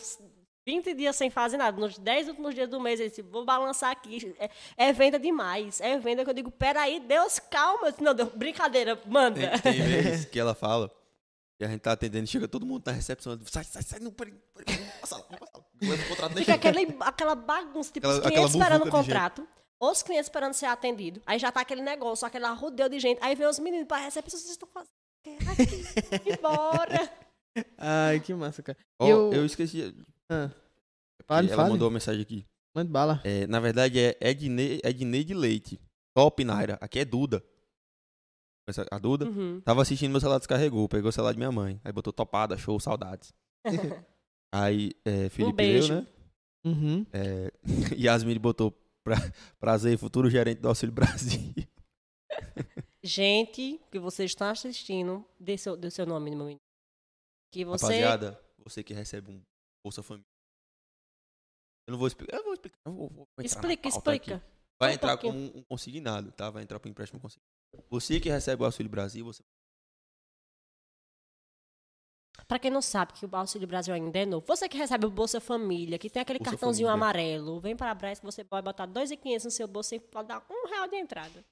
20 0.67 0.93
dias 0.95 1.15
sem 1.15 1.29
fazer 1.29 1.55
nada. 1.55 1.79
Nos 1.79 1.97
10 1.97 2.27
últimos 2.27 2.53
dias 2.53 2.67
do 2.69 2.77
mês, 2.81 2.99
ele 2.99 3.07
disse, 3.09 3.21
vou 3.21 3.45
balançar 3.45 3.89
aqui. 3.89 4.35
É, 4.37 4.49
é 4.75 4.91
venda 4.93 5.17
demais. 5.17 5.79
É 5.79 5.97
venda 5.97 6.25
que 6.25 6.29
eu 6.29 6.33
digo, 6.33 6.51
peraí, 6.51 6.99
Deus, 6.99 7.39
calma. 7.39 7.89
Disse, 7.89 8.03
Não, 8.03 8.13
Deus, 8.13 8.29
brincadeira, 8.35 9.01
manda. 9.05 9.57
Tem, 9.59 9.73
tem 9.73 9.81
vezes 9.87 10.25
que 10.25 10.37
ela 10.37 10.53
fala 10.53 10.91
e 11.57 11.63
a 11.63 11.69
gente 11.69 11.79
tá 11.79 11.93
atendendo 11.93 12.27
chega 12.27 12.49
todo 12.49 12.65
mundo 12.65 12.83
na 12.85 12.91
recepção. 12.91 13.39
Sai, 13.45 13.63
sai, 13.63 13.81
sai, 13.81 13.99
não, 14.01 14.11
peraí, 14.11 14.33
peraí. 14.53 14.77
Leva 15.81 16.03
o 16.03 16.07
contrato, 16.09 16.33
deixa 16.33 16.53
Fica 16.53 16.69
aquele, 16.69 16.97
aquela 16.99 17.33
bagunça, 17.35 17.91
tipo, 17.93 18.05
Aquela- 18.05 18.19
os 18.19 18.31
clientes 18.31 18.55
esperando 18.55 18.85
o 18.87 18.91
contrato, 18.91 19.47
os 19.79 20.03
clientes 20.03 20.25
esperando 20.25 20.53
ser 20.53 20.65
atendido. 20.65 21.21
Aí 21.25 21.39
já 21.39 21.49
tá 21.51 21.61
aquele 21.61 21.81
negócio, 21.81 22.27
aquele 22.27 22.45
arrodeio 22.45 22.89
de 22.89 22.99
gente. 22.99 23.19
Aí 23.21 23.35
vem 23.35 23.47
os 23.47 23.57
meninos 23.59 23.87
pra 23.87 23.97
recepção, 23.97 24.37
vocês 24.37 24.51
estão 24.51 24.67
fazendo 24.67 24.89
o 24.89 25.23
quê? 25.23 25.37
aqui, 26.19 26.29
embora. 26.33 27.09
Ai, 27.77 28.19
que 28.19 28.33
massa, 28.33 28.61
cara. 28.61 28.77
E 29.01 29.07
eu- 29.09 29.31
eu 29.33 29.45
esqueci. 29.45 29.95
Ah. 30.29 30.51
Fale, 31.25 31.47
ela 31.47 31.57
fale. 31.57 31.71
mandou 31.71 31.87
uma 31.87 31.93
mensagem 31.93 32.21
aqui. 32.21 32.45
Manda 32.75 32.91
bala. 32.91 33.21
É, 33.23 33.47
na 33.47 33.59
verdade 33.59 33.99
é 33.99 34.17
Ednei, 34.21 34.79
Ednei 34.83 35.23
de 35.23 35.33
Leite. 35.33 35.79
Top, 36.15 36.43
Naira. 36.43 36.77
Aqui 36.81 36.99
é 36.99 37.05
Duda. 37.05 37.43
A 38.91 38.97
Duda? 38.97 39.25
Uhum. 39.25 39.61
Tava 39.61 39.81
assistindo, 39.81 40.11
meu 40.11 40.19
celular 40.19 40.39
descarregou. 40.39 40.87
Pegou 40.89 41.09
o 41.09 41.11
celular 41.11 41.31
de 41.31 41.37
minha 41.37 41.51
mãe. 41.51 41.79
Aí 41.83 41.91
botou 41.91 42.11
topada, 42.11 42.57
show, 42.57 42.79
saudades. 42.79 43.33
Aí, 44.53 44.91
é, 45.05 45.29
Felipe 45.29 45.53
beijo. 45.53 45.93
eu, 45.93 46.01
né? 46.01 46.07
Uhum. 46.65 47.05
É, 47.13 47.51
Yasmin 47.97 48.37
botou 48.39 48.71
pra, 49.03 49.15
prazer, 49.59 49.97
futuro 49.97 50.29
gerente 50.29 50.59
do 50.59 50.67
Auxílio 50.67 50.93
Brasil. 50.93 51.53
Gente, 53.03 53.79
que 53.89 53.99
vocês 53.99 54.31
estão 54.31 54.49
assistindo, 54.49 55.25
dê 55.39 55.57
seu, 55.57 55.77
dê 55.77 55.89
seu 55.89 56.05
nome 56.05 56.29
no 56.31 56.37
meu 56.37 56.45
menino. 56.47 56.61
Que 57.51 57.63
você. 57.63 57.85
Rapaziada, 57.85 58.41
você 58.63 58.83
que 58.83 58.93
recebe 58.93 59.31
um 59.31 59.41
Bolsa 59.87 60.03
Família. 60.03 60.27
Eu 61.87 61.93
não 61.93 61.97
vou 61.97 62.07
explicar. 62.07 62.35
Eu 62.35 62.43
vou 62.43 62.53
explicar. 62.53 62.77
Eu 62.85 62.93
vou, 62.93 63.09
vou 63.09 63.27
Explica, 63.39 63.87
explica. 63.87 64.35
aqui. 64.35 64.45
Vai 64.79 64.93
entrar 64.93 65.17
pouquinho. 65.17 65.49
como 65.49 65.59
um, 65.59 65.63
consignado, 65.63 66.31
tá? 66.33 66.49
Vai 66.49 66.63
entrar 66.63 66.79
para 66.79 66.91
empréstimo 66.91 67.19
consignado. 67.21 67.49
Você 67.89 68.19
que 68.19 68.29
recebe 68.29 68.61
o 68.61 68.65
Auxílio 68.65 68.91
Brasil, 68.91 69.23
você 69.25 69.43
Pra 72.47 72.59
quem 72.59 72.69
não 72.69 72.81
sabe 72.81 73.13
que 73.13 73.25
o 73.25 73.35
Auxílio 73.35 73.67
Brasil 73.67 73.93
ainda 73.93 74.19
é 74.19 74.25
novo, 74.25 74.45
você 74.45 74.69
que 74.69 74.77
recebe 74.77 75.05
o 75.05 75.09
Bolsa 75.09 75.41
Família, 75.41 75.97
que 75.97 76.09
tem 76.09 76.21
aquele 76.21 76.39
Bolsa 76.39 76.51
cartãozinho 76.51 76.87
Família. 76.87 77.05
amarelo, 77.05 77.59
vem 77.59 77.75
para 77.75 77.91
a 77.91 77.95
Brás 77.95 78.19
que 78.19 78.25
você 78.25 78.43
pode 78.43 78.63
botar 78.63 78.85
R$ 78.85 78.91
2.500 78.91 79.43
no 79.45 79.51
seu 79.51 79.67
bolso 79.67 79.95
e 79.95 79.99
pode 79.99 80.27
dar 80.27 80.45
um 80.49 80.67
real 80.67 80.87
de 80.87 80.95
entrada. 80.97 81.43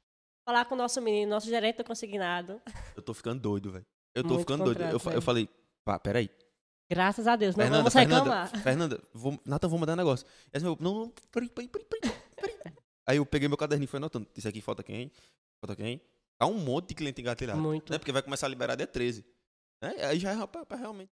Falar 0.47 0.65
com 0.65 0.75
o 0.75 0.77
nosso 0.77 1.01
menino, 1.01 1.31
nosso 1.31 1.47
gerente 1.47 1.77
do 1.77 1.83
consignado. 1.83 2.61
Eu 2.95 3.01
tô 3.01 3.13
ficando 3.13 3.41
doido, 3.41 3.71
velho. 3.71 3.85
Eu 4.13 4.23
tô 4.23 4.35
Muito 4.35 4.41
ficando 4.41 4.63
doido. 4.63 4.81
Eu, 4.81 5.11
eu 5.11 5.21
falei, 5.21 5.49
pá, 5.83 5.99
peraí. 5.99 6.29
Graças 6.89 7.27
a 7.27 7.35
Deus, 7.35 7.55
não 7.55 7.63
Fernanda, 7.63 7.77
vamos 7.77 7.93
Fernanda, 7.93 8.23
reclamar. 8.23 8.63
Fernanda, 8.63 9.03
vou, 9.13 9.39
Nathan, 9.43 9.67
vou 9.67 9.79
mandar 9.79 9.93
um 9.93 9.97
negócio. 9.97 10.27
Aí, 10.53 10.61
meu, 10.61 10.77
não, 10.79 10.93
não, 10.93 11.13
peraí, 11.31 11.49
peraí, 11.49 11.67
peraí, 11.67 11.85
peraí. 11.85 12.15
Aí 13.07 13.17
eu 13.17 13.25
peguei 13.25 13.47
meu 13.47 13.57
caderninho 13.57 13.85
e 13.85 13.87
fui 13.87 13.97
anotando. 13.97 14.27
Isso 14.35 14.47
aqui 14.47 14.61
falta 14.61 14.83
quem? 14.83 15.11
Falta 15.59 15.75
quem? 15.75 16.01
Tá 16.37 16.45
um 16.47 16.57
monte 16.57 16.89
de 16.89 16.95
cliente 16.95 17.21
engatilhado. 17.21 17.59
Muito. 17.59 17.91
Né? 17.91 17.97
Porque 17.97 18.11
vai 18.11 18.21
começar 18.21 18.47
a 18.47 18.49
liberar 18.49 18.75
dia 18.75 18.87
13. 18.87 19.25
Né? 19.81 19.95
Aí 20.05 20.19
já 20.19 20.31
é 20.31 20.47
pra, 20.47 20.75
realmente. 20.75 21.11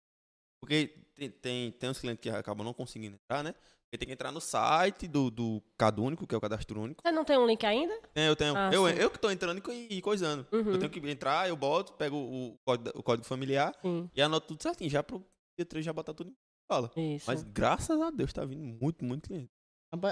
Porque 0.60 0.94
tem, 1.14 1.30
tem, 1.30 1.72
tem 1.72 1.90
uns 1.90 1.98
clientes 1.98 2.22
que 2.22 2.28
acabam 2.28 2.64
não 2.64 2.72
conseguindo 2.72 3.16
entrar, 3.16 3.42
né? 3.42 3.54
Porque 3.84 3.98
tem 3.98 4.08
que 4.08 4.12
entrar 4.12 4.32
no 4.32 4.40
site 4.40 5.06
do, 5.06 5.30
do 5.30 5.62
Cadúnico, 5.78 6.26
que 6.26 6.34
é 6.34 6.38
o 6.38 6.40
cadastro 6.40 6.80
único. 6.80 7.02
Você 7.06 7.12
não 7.12 7.24
tem 7.24 7.38
um 7.38 7.46
link 7.46 7.64
ainda? 7.64 7.94
É, 8.14 8.28
eu 8.28 8.34
tenho. 8.34 8.56
Ah, 8.56 8.70
eu, 8.72 8.86
sim. 8.88 8.94
eu 8.94 9.10
que 9.10 9.18
tô 9.18 9.30
entrando 9.30 9.62
e 9.70 9.96
e 9.96 10.02
coisando. 10.02 10.46
Uhum. 10.50 10.72
Eu 10.72 10.78
tenho 10.78 10.90
que 10.90 10.98
entrar, 11.08 11.48
eu 11.48 11.56
boto, 11.56 11.92
pego 11.92 12.16
o, 12.16 12.54
o 12.54 12.58
código, 12.64 12.98
o 12.98 13.02
código 13.02 13.26
familiar 13.26 13.72
Sim, 13.80 14.10
e 14.12 14.20
anoto 14.20 14.48
tudo 14.48 14.62
certinho. 14.62 14.90
Já 14.90 15.04
pro 15.04 15.24
dia 15.56 15.66
3 15.66 15.84
já 15.84 15.92
botar 15.92 16.14
tudo 16.14 16.30
em 16.30 16.34
fala. 16.70 16.90
isso. 16.96 17.24
Mas 17.26 17.42
graças 17.42 18.00
a 18.00 18.10
Deus 18.10 18.32
tá 18.32 18.44
vindo 18.44 18.62
muito, 18.80 19.04
muito 19.04 19.28
cliente. 19.28 19.50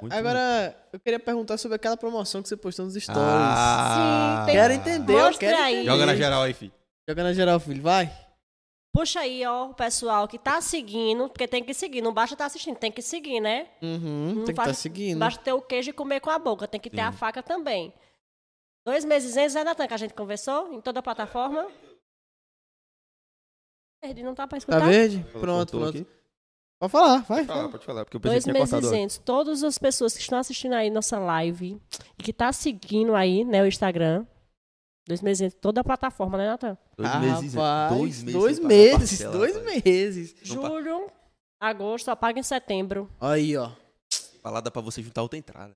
Muito 0.01 0.15
Agora, 0.15 0.89
eu 0.93 1.01
queria 1.01 1.19
perguntar 1.19 1.59
sobre 1.59 1.75
aquela 1.77 1.97
promoção 1.97 2.41
que 2.43 2.49
você 2.49 2.57
postou 2.57 2.87
nos 2.87 2.95
stories. 2.95 3.21
Ah, 3.23 4.39
Sim, 4.41 4.47
tem- 4.47 4.55
Quero 4.55 4.73
entender, 4.73 5.13
Mostra 5.13 5.39
quero 5.49 5.63
aí. 5.63 5.75
entender. 5.75 5.91
Joga 5.91 6.07
na 6.07 6.17
geral 6.17 6.43
aí, 6.43 6.55
filho. 6.55 6.73
Joga 7.09 7.23
na 7.23 7.33
geral, 7.35 7.61
filho. 7.61 7.83
Vai. 7.83 8.11
Puxa 8.95 9.21
aí, 9.21 9.45
ó, 9.45 9.67
o 9.71 9.75
pessoal 9.75 10.27
que 10.29 10.39
tá 10.39 10.61
seguindo, 10.61 11.29
porque 11.29 11.49
tem 11.49 11.63
que 11.63 11.75
seguir, 11.75 12.01
não 12.01 12.15
basta 12.15 12.35
estar 12.35 12.47
assistindo, 12.47 12.77
tem 12.77 12.93
que 12.93 13.03
seguir, 13.03 13.41
né? 13.41 13.69
Uhum, 13.83 14.27
Não 14.29 14.35
tem 14.37 14.45
que 14.45 14.51
estar 14.53 14.65
faz- 14.67 14.79
seguindo. 14.79 15.19
Basta 15.19 15.43
ter 15.43 15.53
o 15.53 15.61
queijo 15.61 15.91
e 15.91 15.93
comer 15.93 16.21
com 16.21 16.31
a 16.31 16.39
boca, 16.39 16.69
tem 16.69 16.81
que 16.81 16.89
ter 16.89 17.01
a 17.01 17.11
Sim. 17.11 17.19
faca 17.19 17.43
também. 17.43 17.93
Dois 18.87 19.05
meses 19.05 19.37
antes, 19.37 19.55
né, 19.55 19.65
Natan, 19.65 19.89
que 19.89 19.95
a 19.95 19.97
gente 19.99 20.15
conversou 20.15 20.73
em 20.73 20.81
toda 20.81 21.01
a 21.01 21.03
plataforma. 21.03 21.67
Perdi, 24.05 24.23
não 24.23 24.35
tá 24.35 24.47
pra 24.47 24.57
Tá 24.57 24.59
escutar? 24.59 24.87
verde? 24.89 25.17
Ela 25.31 25.41
Pronto, 25.41 25.71
pronto. 25.79 25.89
aqui. 25.99 26.07
Pode 26.81 26.93
falar, 26.93 27.19
vai. 27.23 27.25
Pode 27.25 27.47
falar, 27.47 27.47
fala. 27.61 27.69
pode 27.71 27.85
falar, 27.85 28.05
porque 28.05 28.17
eu 28.17 28.21
pensei 28.21 28.33
Dois 28.35 28.45
que 28.45 28.51
tinha 28.51 28.61
meses 28.61 28.71
cortado. 28.71 28.95
isentos. 28.95 29.19
Todas 29.19 29.65
as 29.65 29.79
pessoas 29.79 30.13
que 30.15 30.21
estão 30.21 30.39
assistindo 30.39 30.75
aí 30.75 30.91
nossa 30.91 31.19
live 31.19 31.81
e 32.19 32.23
que 32.23 32.33
tá 32.33 32.53
seguindo 32.53 33.15
aí, 33.15 33.45
né, 33.45 33.63
o 33.63 33.67
Instagram. 33.67 34.27
Dois 35.07 35.23
meses 35.23 35.41
isentos. 35.41 35.59
Toda 35.61 35.81
a 35.81 35.85
plataforma, 35.85 36.37
né, 36.37 36.47
Natan? 36.49 36.77
Dois 36.97 37.11
Ah, 37.11 37.19
meses, 37.21 37.55
rapaz, 37.55 37.97
dois 37.99 38.23
meses. 38.23 38.33
Dois 38.41 38.59
meses, 38.59 39.11
parcela, 39.11 39.33
dois 39.33 39.57
rapaz. 39.57 39.83
meses. 39.85 40.37
Julho, 40.43 41.11
agosto, 41.61 42.09
apaga 42.11 42.39
em 42.39 42.43
setembro. 42.43 43.11
Aí, 43.21 43.57
ó. 43.57 43.71
Balada 44.43 44.71
pra 44.71 44.83
você 44.83 45.03
juntar 45.03 45.23
outra 45.23 45.39
entrada. 45.39 45.75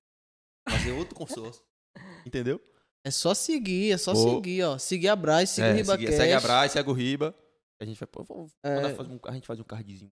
Fazer 0.69 0.91
outro 0.91 1.15
consórcio. 1.15 1.63
Entendeu? 2.27 2.61
É 3.03 3.09
só 3.09 3.33
seguir, 3.33 3.93
é 3.93 3.97
só 3.97 4.13
Pô. 4.13 4.35
seguir, 4.35 4.61
ó. 4.63 4.77
Seguir 4.77 5.07
a 5.07 5.15
Braz, 5.15 5.49
seguir 5.49 5.67
o 5.67 5.71
É, 5.71 5.73
RibaCast. 5.73 6.05
segue, 6.05 6.17
segue 6.17 6.33
a 6.33 6.39
Braz, 6.41 6.71
segue 6.73 6.89
o 6.89 6.93
Riba. 6.93 7.33
A 7.79 7.85
gente 7.85 7.99
vai. 7.99 8.07
Pô, 8.07 8.23
vamos, 8.23 8.51
É. 8.63 8.93
fazer 8.93 9.11
um, 9.11 9.19
a 9.25 9.31
gente 9.33 9.47
faz 9.47 9.59
um 9.59 9.63
cardzinho. 9.63 10.11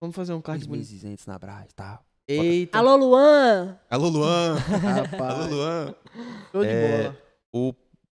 Vamos 0.00 0.16
fazer 0.16 0.32
um 0.32 0.40
card 0.40 0.60
Dois 0.60 0.66
bonito. 0.68 0.90
meses 0.90 1.04
antes 1.04 1.26
na 1.26 1.38
Braz, 1.38 1.72
tá? 1.72 2.02
Eita, 2.26 2.78
Alô, 2.78 2.96
Luan! 2.96 3.78
Alô, 3.90 4.08
Luan! 4.08 4.54
rapaz. 4.54 5.34
Alô, 5.40 5.54
Luan! 5.54 5.94
Show 6.50 6.62
de 6.62 6.68
É, 6.68 7.02
bola. 7.02 7.18
O... 7.52 7.74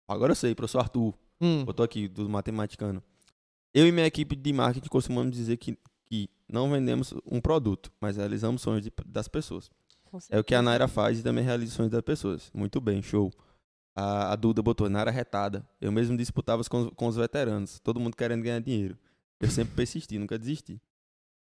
Agora 0.08 0.32
eu 0.32 0.36
sei, 0.36 0.56
professor 0.56 0.80
Arthur. 0.80 1.14
Hum. 1.42 1.64
Eu 1.68 1.74
tô 1.74 1.84
aqui, 1.84 2.08
do 2.08 2.28
matematicano. 2.30 3.04
Eu 3.74 3.86
e 3.86 3.92
minha 3.92 4.08
equipe 4.08 4.36
de 4.36 4.54
marketing 4.54 4.88
costumamos 4.88 5.32
dizer 5.36 5.58
que, 5.58 5.78
que 6.10 6.30
não 6.50 6.70
vendemos 6.72 7.14
um 7.30 7.40
produto, 7.42 7.92
mas 8.02 8.16
realizamos 8.18 8.62
sonhos 8.62 8.82
de- 8.84 8.92
das 9.06 9.28
pessoas. 9.28 9.70
É 10.30 10.40
o 10.40 10.44
que 10.44 10.56
a 10.56 10.62
Naira 10.62 10.88
faz 10.88 11.20
e 11.20 11.24
também 11.24 11.44
realiza 11.44 11.76
sonhos 11.76 11.92
das 11.92 12.02
pessoas. 12.02 12.50
Muito 12.54 12.80
bem, 12.80 13.02
show. 13.04 13.32
A, 14.00 14.34
a 14.34 14.36
Duda 14.36 14.62
botou 14.62 14.88
Naira 14.90 15.10
retada. 15.10 15.66
Eu 15.82 15.92
mesmo 15.92 16.16
disputava 16.16 16.62
com, 16.70 16.84
os- 16.84 16.90
com 16.96 17.08
os 17.08 17.16
veteranos, 17.16 17.80
todo 17.80 18.00
mundo 18.00 18.16
querendo 18.16 18.44
ganhar 18.44 18.60
dinheiro. 18.62 18.96
Eu 19.42 19.50
sempre 19.50 19.74
persisti, 19.76 20.20
nunca 20.20 20.38
desisti. 20.38 20.80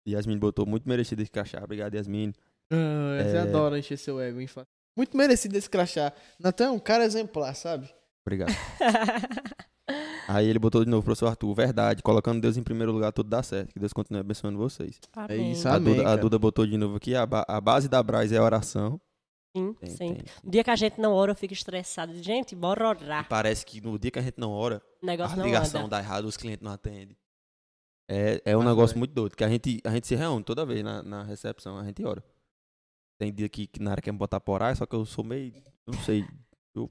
Yasmin 0.09 0.39
botou 0.39 0.65
muito 0.65 0.89
merecido 0.89 1.23
esse 1.23 1.31
crachá. 1.31 1.61
Obrigado, 1.65 1.95
Yasmin. 1.95 2.33
Ah, 2.71 3.19
Você 3.23 3.37
É. 3.37 3.41
adora 3.41 3.79
encher 3.79 3.99
seu 3.99 4.21
ego, 4.21 4.41
hein? 4.41 4.49
Muito 4.97 5.17
merecido 5.17 5.57
esse 5.57 5.69
crachá. 5.69 6.13
Natan 6.39 6.67
é 6.67 6.71
um 6.71 6.79
cara 6.79 7.05
exemplar, 7.05 7.53
sabe? 7.57 7.89
Obrigado. 8.25 8.49
Aí 10.29 10.49
ele 10.49 10.59
botou 10.59 10.85
de 10.85 10.91
novo, 10.91 11.05
professor 11.05 11.29
Arthur, 11.29 11.55
verdade, 11.55 12.03
colocando 12.03 12.41
Deus 12.41 12.57
em 12.57 12.63
primeiro 12.63 12.91
lugar, 12.93 13.13
tudo 13.13 13.29
dá 13.31 13.43
certo. 13.43 13.73
Que 13.73 13.79
Deus 13.79 13.93
continue 13.93 14.21
abençoando 14.21 14.59
vocês. 14.59 14.99
É 15.29 15.37
isso, 15.37 15.69
A 15.69 15.75
Amém, 15.77 15.95
Duda, 15.97 16.13
a. 16.13 16.17
Duda 16.17 16.39
botou 16.39 16.67
de 16.67 16.77
novo 16.77 16.97
aqui, 16.97 17.15
a, 17.15 17.25
ba- 17.25 17.45
a 17.47 17.61
base 17.61 17.89
da 17.89 18.03
Braz 18.03 18.33
é 18.33 18.37
a 18.39 18.43
oração. 18.43 19.01
Sim, 19.57 19.73
Tem, 19.75 19.91
sempre. 19.91 20.23
tem. 20.25 20.33
O 20.45 20.51
dia 20.51 20.63
que 20.65 20.71
a 20.71 20.77
gente 20.77 21.01
não 21.01 21.13
ora, 21.15 21.33
eu 21.33 21.37
fico 21.37 21.55
estressado. 21.55 22.15
Gente, 22.23 22.55
bora 22.55 22.89
orar. 22.89 23.27
Parece 23.29 23.65
que 23.65 23.81
no 23.81 23.99
dia 23.99 24.11
que 24.11 24.19
a 24.19 24.23
gente 24.23 24.39
não 24.39 24.51
ora, 24.53 24.83
a 25.03 25.37
não 25.37 25.45
ligação 25.45 25.83
anda. 25.83 25.91
dá 25.91 25.99
errado, 26.01 26.25
os 26.27 26.37
clientes 26.37 26.63
não 26.63 26.73
atendem. 26.73 27.17
É, 28.09 28.41
é 28.45 28.57
um 28.57 28.61
Mas, 28.61 28.69
negócio 28.69 28.89
velho. 28.95 28.99
muito 29.01 29.13
doido, 29.15 29.35
que 29.37 29.43
a 29.43 29.49
gente, 29.49 29.81
a 29.85 29.91
gente 29.91 30.07
se 30.07 30.15
reúne 30.15 30.45
toda 30.45 30.65
vez 30.65 30.83
na, 30.85 31.03
na 31.03 31.23
recepção, 31.25 31.77
a 31.79 31.85
gente 31.85 32.05
ora. 32.05 32.23
Tem 33.19 33.33
dia 33.33 33.49
que, 33.49 33.67
que 33.67 33.81
na 33.83 33.93
área 33.93 34.03
quer 34.03 34.13
me 34.13 34.19
botar 34.19 34.39
por 34.41 34.53
orar, 34.53 34.77
só 34.77 34.85
que 34.87 34.95
eu 34.95 35.05
sou 35.07 35.25
meio, 35.25 35.53
não 35.87 35.99
sei, 36.05 36.25
eu- 36.75 36.91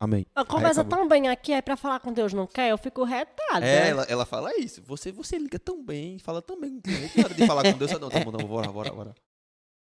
amém. 0.00 0.24
Eu 0.34 0.44
conversa 0.46 0.82
tão 0.82 1.06
bem 1.06 1.28
aqui, 1.28 1.52
aí 1.52 1.60
pra 1.62 1.76
falar 1.76 2.00
com 2.00 2.12
Deus 2.12 2.32
não 2.32 2.46
quer, 2.46 2.70
eu 2.70 2.78
fico 2.78 3.04
retada. 3.04 3.64
É, 3.64 3.90
ela, 3.90 4.02
ela 4.04 4.24
fala 4.26 4.56
isso, 4.58 4.82
você, 4.82 5.12
você 5.12 5.38
liga 5.38 5.58
tão 5.58 5.84
bem, 5.84 6.18
fala 6.18 6.40
tão 6.42 6.58
bem 6.58 6.70
com 6.70 6.78
o 6.78 6.82
cliente, 6.82 7.16
na 7.18 7.24
hora 7.26 7.34
de 7.34 7.46
falar 7.46 7.62
com 7.70 7.78
Deus, 7.78 7.92
eu 7.92 8.00
não, 8.00 8.08
tá 8.08 8.18
bom, 8.24 8.32
bom, 8.32 8.44
bora, 8.48 8.72
bora, 8.72 8.90
bora. 8.92 9.14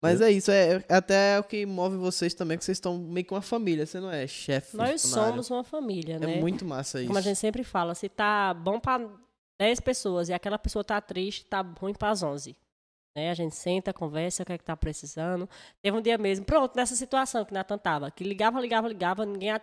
Mas 0.05 0.21
é 0.21 0.31
isso, 0.31 0.51
é, 0.51 0.83
é 0.87 0.95
até 0.95 1.39
o 1.39 1.43
que 1.43 1.65
move 1.65 1.97
vocês 1.97 2.33
também, 2.33 2.57
que 2.57 2.65
vocês 2.65 2.77
estão 2.77 2.97
meio 2.97 3.25
que 3.25 3.33
uma 3.33 3.41
família, 3.41 3.85
você 3.85 3.99
não 3.99 4.11
é 4.11 4.27
chefe. 4.27 4.77
Nós 4.77 5.01
somos 5.01 5.49
uma 5.49 5.63
família, 5.63 6.19
né? 6.19 6.37
É 6.37 6.39
muito 6.39 6.65
massa 6.65 6.99
isso. 6.99 7.07
Como 7.07 7.19
a 7.19 7.21
gente 7.21 7.37
sempre 7.37 7.63
fala, 7.63 7.95
se 7.95 8.09
tá 8.09 8.53
bom 8.53 8.79
pra 8.79 8.99
10 9.59 9.79
pessoas 9.79 10.29
e 10.29 10.33
aquela 10.33 10.59
pessoa 10.59 10.83
tá 10.83 10.99
triste, 11.01 11.45
tá 11.45 11.61
ruim 11.79 11.93
pras 11.93 12.23
11. 12.23 12.55
Né? 13.15 13.29
A 13.29 13.33
gente 13.33 13.55
senta, 13.55 13.93
conversa, 13.93 14.43
o 14.43 14.45
que 14.45 14.53
é 14.53 14.57
que 14.57 14.63
tá 14.63 14.75
precisando. 14.75 15.49
Teve 15.81 15.97
um 15.97 16.01
dia 16.01 16.17
mesmo, 16.17 16.45
pronto, 16.45 16.75
nessa 16.75 16.95
situação 16.95 17.45
que 17.45 17.53
Natan 17.53 17.77
tava, 17.77 18.11
que 18.11 18.23
ligava, 18.23 18.59
ligava, 18.59 18.87
ligava, 18.87 19.25
ninguém 19.25 19.53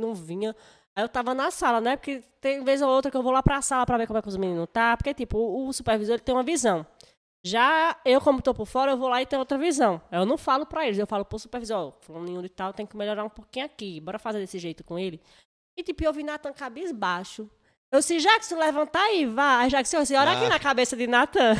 não 0.00 0.14
vinha. 0.14 0.56
Aí 0.96 1.04
eu 1.04 1.08
tava 1.10 1.34
na 1.34 1.50
sala, 1.50 1.78
né? 1.78 1.94
Porque 1.94 2.22
tem 2.40 2.64
vez 2.64 2.80
ou 2.80 2.88
outra 2.88 3.10
que 3.10 3.16
eu 3.16 3.22
vou 3.22 3.30
lá 3.30 3.42
pra 3.42 3.60
sala 3.60 3.84
pra 3.84 3.98
ver 3.98 4.06
como 4.06 4.18
é 4.18 4.22
que 4.22 4.28
os 4.28 4.36
meninos 4.38 4.66
tá. 4.72 4.96
Porque, 4.96 5.12
tipo, 5.12 5.36
o, 5.36 5.68
o 5.68 5.72
supervisor 5.74 6.14
ele 6.14 6.22
tem 6.22 6.34
uma 6.34 6.42
visão. 6.42 6.86
Já 7.44 7.96
eu, 8.04 8.20
como 8.20 8.42
tô 8.42 8.52
por 8.52 8.66
fora, 8.66 8.92
eu 8.92 8.96
vou 8.96 9.08
lá 9.08 9.22
e 9.22 9.26
tenho 9.26 9.40
outra 9.40 9.56
visão. 9.56 10.00
Eu 10.10 10.26
não 10.26 10.36
falo 10.36 10.66
pra 10.66 10.84
eles, 10.84 10.98
eu 10.98 11.06
falo 11.06 11.24
pro 11.24 11.38
supervisor, 11.38 11.76
ó, 11.76 11.92
fulaninho 12.00 12.42
de 12.42 12.48
tal, 12.48 12.72
tem 12.72 12.84
que 12.84 12.96
melhorar 12.96 13.24
um 13.24 13.30
pouquinho 13.30 13.66
aqui. 13.66 14.00
Bora 14.00 14.18
fazer 14.18 14.40
desse 14.40 14.58
jeito 14.58 14.82
com 14.82 14.98
ele. 14.98 15.20
E 15.76 15.82
tipo, 15.82 16.02
eu 16.02 16.12
vi 16.12 16.22
Natan 16.22 16.52
cabisbaixo. 16.52 17.48
Eu 17.92 18.00
disse, 18.00 18.18
Jackson, 18.18 18.58
levanta 18.58 18.98
aí, 18.98 19.24
vá. 19.26 19.58
Aí 19.60 19.70
Jackson, 19.70 19.98
assim, 19.98 20.16
olha 20.16 20.32
aqui 20.32 20.44
Ah. 20.46 20.48
na 20.48 20.58
cabeça 20.58 20.96
de 20.96 21.06
Natan. 21.06 21.54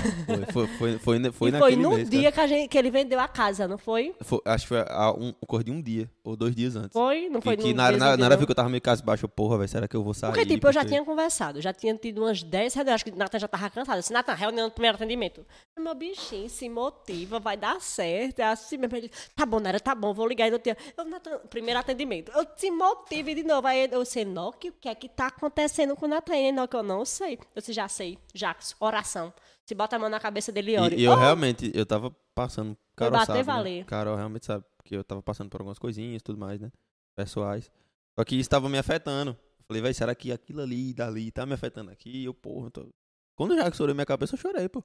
Foi, 0.52 0.66
foi, 0.66 0.66
foi, 0.66 0.98
foi, 0.98 1.32
foi 1.32 1.48
e 1.50 1.52
foi 1.58 1.76
no 1.76 1.90
mês, 1.92 2.10
dia 2.10 2.32
cara. 2.32 2.32
que, 2.32 2.40
a 2.40 2.46
gente, 2.58 2.68
que 2.68 2.76
ele 2.76 2.90
vendeu 2.90 3.20
a 3.20 3.28
casa, 3.28 3.68
não 3.68 3.78
foi? 3.78 4.12
Foi- 4.22 4.40
acho 4.44 4.64
que 4.64 4.68
foi 4.70 4.84
a, 4.88 5.12
um, 5.12 5.32
cor 5.46 5.62
de 5.62 5.70
um 5.70 5.80
dia, 5.80 6.10
ou 6.24 6.36
dois 6.36 6.54
dias 6.54 6.74
antes. 6.74 6.92
Foi? 6.92 7.28
Não 7.28 7.40
Que, 7.40 7.44
foi 7.44 7.56
que 7.56 7.68
no 7.70 7.74
na, 7.74 7.84
mesmo 7.84 7.98
na, 8.00 8.06
dia, 8.08 8.16
na 8.16 8.24
hora 8.26 8.36
que 8.44 8.50
eu 8.50 8.54
tava 8.56 8.68
meio 8.68 8.82
cabisbaixo, 8.82 9.24
eu, 9.24 9.28
porra, 9.28 9.56
velho, 9.58 9.68
será 9.68 9.86
que 9.86 9.94
eu 9.96 10.02
vou 10.02 10.12
sair? 10.12 10.30
Porque, 10.32 10.44
tipo, 10.44 10.66
eu 10.66 10.72
já 10.72 10.80
Porque- 10.80 10.94
tinha 10.96 11.04
conversado, 11.04 11.60
já 11.60 11.72
tinha 11.72 11.94
tido 11.94 12.22
umas 12.22 12.42
10 12.42 12.74
reuniões, 12.74 12.94
acho 12.96 13.04
que 13.04 13.12
Natan 13.12 13.38
já 13.38 13.48
tava 13.48 13.70
cansado. 13.70 13.98
Assim, 13.98 14.12
Natan, 14.12 14.34
reunião 14.34 14.68
do 14.68 14.72
primeiro 14.72 14.96
atendimento. 14.96 15.46
Meu 15.78 15.94
bichinho 15.94 16.50
se 16.50 16.68
motiva, 16.68 17.38
vai 17.38 17.56
dar 17.56 17.80
certo. 17.80 18.40
É 18.40 18.44
assim 18.44 18.76
mesmo. 18.76 18.96
Ele, 18.96 19.10
tá 19.36 19.46
bom, 19.46 19.60
Nara, 19.60 19.78
tá 19.78 19.94
bom, 19.94 20.12
vou 20.12 20.26
ligar. 20.26 20.50
Eu, 20.50 20.58
tenho... 20.58 20.76
eu 20.98 21.04
Natan, 21.04 21.38
primeiro 21.48 21.78
atendimento. 21.78 22.32
Eu 22.34 22.44
te 22.44 22.68
motive 22.70 23.32
de 23.34 23.44
novo. 23.44 23.66
Aí 23.68 23.88
eu 23.92 24.04
sei, 24.04 24.24
Noque, 24.24 24.70
o 24.70 24.72
que 24.72 24.88
é 24.88 24.94
que 24.94 25.08
tá 25.08 25.28
acontecendo 25.28 25.94
com 25.94 26.06
o 26.06 26.08
Natan? 26.16 26.36
Ele, 26.36 26.52
Noque, 26.52 26.76
eu 26.76 26.82
não 26.82 27.04
sei. 27.04 27.34
Eu 27.54 27.60
disse, 27.60 27.72
já 27.72 27.88
sei. 27.88 28.18
Jackson, 28.34 28.74
oração. 28.80 29.32
Se 29.64 29.74
bota 29.74 29.96
a 29.96 29.98
mão 29.98 30.08
na 30.08 30.20
cabeça 30.20 30.50
dele 30.52 30.72
e 30.72 30.78
ore. 30.78 30.96
E, 30.96 31.00
e 31.00 31.04
eu 31.04 31.12
Oh, 31.12 31.16
realmente, 31.16 31.70
eu 31.74 31.84
tava 31.86 32.10
passando. 32.34 32.76
Carol 32.96 33.12
bater, 33.12 33.26
sabe, 33.26 33.38
né? 33.38 33.42
valer. 33.44 33.84
Carol 33.84 34.16
realmente 34.16 34.46
sabe, 34.46 34.64
porque 34.76 34.96
eu 34.96 35.04
tava 35.04 35.22
passando 35.22 35.50
por 35.50 35.60
algumas 35.60 35.78
coisinhas 35.78 36.20
e 36.20 36.24
tudo 36.24 36.38
mais, 36.38 36.60
né? 36.60 36.70
Pessoais. 37.16 37.70
Só 38.18 38.24
que 38.24 38.36
isso 38.36 38.48
tava 38.50 38.68
me 38.68 38.78
afetando. 38.78 39.36
Falei, 39.66 39.82
velho, 39.82 39.94
será 39.94 40.14
que 40.14 40.30
aquilo 40.32 40.60
ali, 40.62 40.94
dali, 40.94 41.30
tá 41.32 41.44
me 41.44 41.52
afetando 41.52 41.90
aqui? 41.90 42.24
Eu, 42.24 42.32
porra, 42.32 42.68
eu 42.68 42.70
tô... 42.70 42.88
Quando 43.36 43.54
já 43.56 43.70
que 43.70 43.76
chorei 43.76 43.94
minha 43.94 44.06
cabeça, 44.06 44.34
eu 44.34 44.38
chorei, 44.38 44.68
pô. 44.68 44.82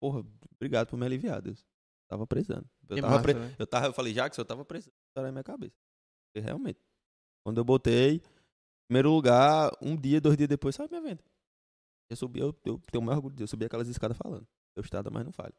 Porra, 0.00 0.22
obrigado 0.56 0.88
por 0.88 0.96
me 0.98 1.06
aliviar, 1.06 1.40
Deus. 1.40 1.64
Tava 2.08 2.26
precisando. 2.26 2.68
Eu, 2.88 2.96
Que 2.96 3.00
tava 3.00 3.14
massa, 3.14 3.22
pre- 3.22 3.34
né? 3.34 3.56
eu, 3.58 3.66
tava, 3.66 3.86
eu 3.86 3.92
falei, 3.92 4.12
Jackson, 4.12 4.42
eu 4.42 4.44
tava 4.44 4.64
precisando 4.64 4.92
chorar 5.16 5.26
na 5.28 5.32
minha 5.32 5.44
cabeça. 5.44 5.74
E 6.36 6.40
realmente. 6.40 6.80
Quando 7.44 7.58
eu 7.58 7.64
botei, 7.64 8.22
primeiro 8.92 9.10
lugar, 9.10 9.72
um 9.80 9.96
dia, 9.96 10.20
dois 10.20 10.36
dias 10.36 10.48
depois, 10.48 10.74
saiu 10.74 10.88
minha 10.90 11.00
venda. 11.00 11.20
Eu 12.10 12.16
subi, 12.16 12.40
eu, 12.40 12.54
eu 12.66 12.78
tenho 12.90 13.00
o 13.00 13.04
maior 13.06 13.16
orgulho 13.16 13.34
disso. 13.34 13.44
Eu 13.44 13.48
subi 13.48 13.64
aquelas 13.64 13.88
escadas 13.88 14.16
falando. 14.18 14.46
Eu 14.76 14.82
estrada, 14.82 15.10
mas 15.10 15.24
não 15.24 15.32
falho. 15.32 15.54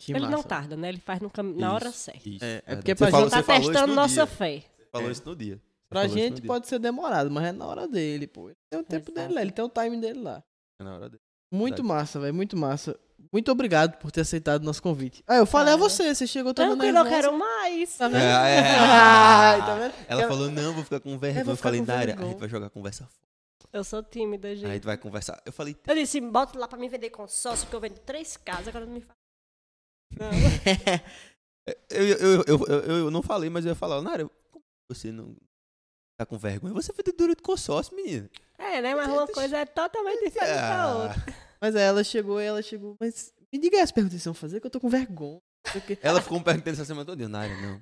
Que 0.00 0.12
Ele 0.12 0.20
não 0.26 0.30
massa. 0.38 0.48
tarda, 0.48 0.76
né? 0.76 0.88
Ele 0.90 1.00
faz 1.00 1.20
no 1.20 1.28
cam... 1.28 1.42
na 1.42 1.72
hora 1.74 1.90
certa. 1.90 2.28
Isso, 2.28 2.44
É, 2.44 2.48
é 2.48 2.52
verdade. 2.54 2.76
porque 2.76 2.94
pra 2.94 3.10
gente- 3.10 3.30
Tá 3.30 3.42
testando 3.42 3.86
no 3.88 3.94
nossa 3.96 4.14
dia. 4.14 4.26
fé. 4.26 4.60
Você 4.60 4.86
falou 4.92 5.08
É. 5.08 5.10
isso 5.12 5.22
no 5.26 5.34
dia. 5.34 5.56
Você 5.56 5.88
Pra 5.88 6.06
gente 6.06 6.34
dia. 6.40 6.46
pode 6.46 6.68
ser 6.68 6.78
demorado, 6.78 7.28
mas 7.32 7.46
é 7.46 7.52
na 7.52 7.66
hora 7.66 7.88
dele, 7.88 8.28
pô. 8.28 8.48
Ele 8.48 8.56
tem 8.70 8.78
o 8.80 8.84
tempo 8.84 9.10
Exato. 9.10 9.12
dele 9.26 9.34
lá, 9.34 9.42
ele 9.42 9.50
tem 9.50 9.64
o 9.64 9.68
time 9.68 10.00
dele 10.00 10.20
lá. 10.20 10.44
É 10.80 10.84
na 10.84 10.94
hora 10.94 11.08
dele. 11.08 11.22
Muito 11.52 11.82
Verdade. 11.82 11.88
massa, 11.88 12.20
velho, 12.20 12.34
muito 12.34 12.56
massa. 12.56 12.96
Muito 13.32 13.50
obrigado 13.52 13.98
por 13.98 14.10
ter 14.10 14.22
aceitado 14.22 14.62
o 14.62 14.64
nosso 14.64 14.82
convite. 14.82 15.22
Ah, 15.26 15.36
eu 15.36 15.46
falei 15.46 15.74
a 15.74 15.76
Nada. 15.76 15.88
você, 15.88 16.14
você 16.14 16.26
chegou 16.26 16.54
toda 16.54 16.68
Tranquilo, 16.68 16.98
eu 16.98 17.04
quero 17.04 17.38
mais. 17.38 17.96
Tá 17.96 18.08
vendo? 18.08 18.20
É, 18.22 18.56
é. 18.56 18.60
Ai, 18.80 19.58
tá 19.66 19.74
vendo? 19.74 19.94
Ela 20.08 20.22
Ela- 20.22 20.28
falou, 20.28 20.50
não, 20.50 20.72
vou 20.74 20.82
ficar 20.84 21.00
com 21.00 21.18
vergonha. 21.18 21.44
vou 21.44 21.52
Eu 21.52 21.56
ficar 21.56 21.68
falei, 21.68 21.82
Naira, 21.82 22.14
a 22.18 22.24
gente 22.24 22.38
vai 22.38 22.48
jogar 22.48 22.70
conversa 22.70 23.04
fora. 23.04 23.28
Eu 23.70 23.84
sou 23.84 24.02
tímida, 24.02 24.48
A 24.48 24.54
gente. 24.54 24.66
gente 24.72 24.84
vai 24.86 24.96
conversar. 24.96 25.42
Eu 25.44 25.52
falei, 25.52 25.76
Eu 25.86 25.94
disse, 25.94 26.18
bota 26.22 26.58
lá 26.58 26.66
pra 26.66 26.78
mim 26.78 26.88
vender 26.88 27.10
consórcio, 27.10 27.66
porque 27.66 27.76
eu 27.76 27.80
vendo 27.80 27.98
três 28.00 28.34
casas, 28.38 28.68
agora 28.68 28.86
não 28.86 28.94
me 28.94 29.00
fala. 29.02 29.14
Não. 30.18 30.30
eu, 31.90 32.04
eu, 32.06 32.16
eu, 32.18 32.44
eu, 32.46 32.66
eu, 32.66 32.96
eu 32.98 33.10
não 33.10 33.22
falei, 33.22 33.50
mas 33.50 33.64
eu 33.66 33.70
ia 33.70 33.74
falar, 33.74 34.00
Naira, 34.00 34.26
como 34.50 34.64
você 34.90 35.12
não 35.12 35.36
tá 36.18 36.24
com 36.24 36.38
vergonha? 36.38 36.72
Você 36.72 36.90
é 36.92 36.94
vendedora 36.94 37.34
de 37.34 37.42
consórcio, 37.42 37.94
menina. 37.94 38.30
É, 38.58 38.82
né? 38.82 38.94
Mas 38.94 39.08
uma 39.08 39.26
coisa 39.26 39.58
é 39.58 39.64
totalmente 39.66 40.24
diferente 40.24 40.54
da 40.56 40.96
outra. 40.96 41.24
Mas 41.60 41.74
aí 41.76 41.82
ela 41.82 42.04
chegou 42.04 42.40
e 42.40 42.44
ela 42.44 42.62
chegou, 42.62 42.96
mas 43.00 43.32
me 43.52 43.58
diga 43.58 43.76
aí 43.76 43.82
as 43.82 43.90
perguntas 43.92 44.16
que 44.16 44.22
vocês 44.22 44.24
vão 44.24 44.34
fazer, 44.34 44.60
que 44.60 44.66
eu 44.66 44.70
tô 44.70 44.80
com 44.80 44.88
vergonha. 44.88 45.40
quê. 45.86 45.98
Ela 46.02 46.20
ficou 46.20 46.38
me 46.38 46.44
perguntando 46.44 46.74
essa 46.74 46.84
semana 46.84 47.04
toda. 47.06 47.28
Naira, 47.28 47.54
não. 47.60 47.80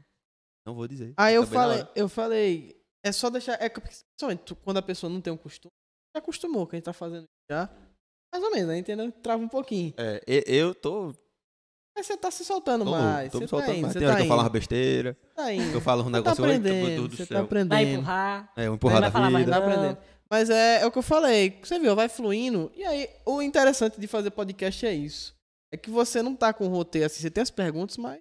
Não 0.66 0.74
vou 0.74 0.86
dizer. 0.88 1.14
Aí 1.16 1.34
eu 1.34 1.42
na 1.42 1.46
falei, 1.48 1.78
hora. 1.78 1.92
eu 1.94 2.08
falei, 2.08 2.76
é 3.04 3.12
só 3.12 3.30
deixar. 3.30 3.60
É 3.62 3.68
que, 3.68 3.80
principalmente 3.80 4.54
quando 4.56 4.78
a 4.78 4.82
pessoa 4.82 5.10
não 5.12 5.20
tem 5.20 5.32
um 5.32 5.36
costume, 5.36 5.70
já 6.14 6.18
acostumou, 6.20 6.66
que 6.66 6.74
a 6.74 6.78
gente 6.78 6.84
tá 6.84 6.92
fazendo 6.92 7.24
já. 7.50 7.70
Mais 8.32 8.44
ou 8.44 8.50
menos, 8.50 8.68
né? 8.68 8.78
Entendeu? 8.78 9.10
Trava 9.12 9.42
um 9.42 9.48
pouquinho. 9.48 9.94
É, 9.96 10.20
eu 10.26 10.74
tô, 10.74 11.14
Mas 11.96 12.06
você 12.06 12.16
tá 12.16 12.30
se 12.30 12.44
soltando 12.44 12.84
tô 12.84 12.90
mais. 12.90 13.30
tô 13.30 13.38
você 13.38 13.44
me 13.44 13.48
tá 13.50 13.56
soltando 13.56 13.74
indo, 13.76 13.82
mais. 13.82 13.94
Tem 13.94 14.04
hora 14.04 14.12
tá 14.14 14.16
que 14.20 14.24
eu 14.24 14.28
falo 14.28 14.40
uma 14.42 14.48
besteira, 14.50 15.16
Tá 15.34 15.52
indo. 15.52 15.70
que 15.70 15.76
eu 15.76 15.80
falo 15.80 16.00
um 16.02 16.04
Você 16.06 16.10
tá 16.10 16.16
negócio, 16.18 16.44
aprendendo, 16.44 17.08
do 17.08 17.16
você 17.16 17.26
tá. 17.26 17.34
Vai 17.36 17.44
aprendendo. 17.44 17.92
empurrar. 17.92 18.52
É, 18.56 18.70
um 18.70 18.74
empurrar 18.74 19.00
Vai 19.00 19.08
da 19.08 19.12
falar, 19.12 19.30
vai 19.30 19.44
vida. 19.44 19.52
Tá 19.52 19.60
Não. 19.60 19.66
aprendendo. 19.68 19.98
Mas 20.30 20.50
é, 20.50 20.80
é 20.82 20.86
o 20.86 20.90
que 20.90 20.98
eu 20.98 21.02
falei. 21.02 21.58
Você 21.62 21.78
viu, 21.78 21.94
vai 21.94 22.08
fluindo. 22.08 22.70
E 22.74 22.84
aí, 22.84 23.08
o 23.24 23.40
interessante 23.40 24.00
de 24.00 24.06
fazer 24.06 24.30
podcast 24.30 24.84
é 24.86 24.92
isso. 24.92 25.34
É 25.72 25.76
que 25.76 25.90
você 25.90 26.22
não 26.22 26.34
tá 26.34 26.52
com 26.52 26.66
o 26.66 26.68
roteiro 26.68 27.06
assim, 27.06 27.20
você 27.20 27.30
tem 27.30 27.42
as 27.42 27.50
perguntas, 27.50 27.96
mas 27.96 28.18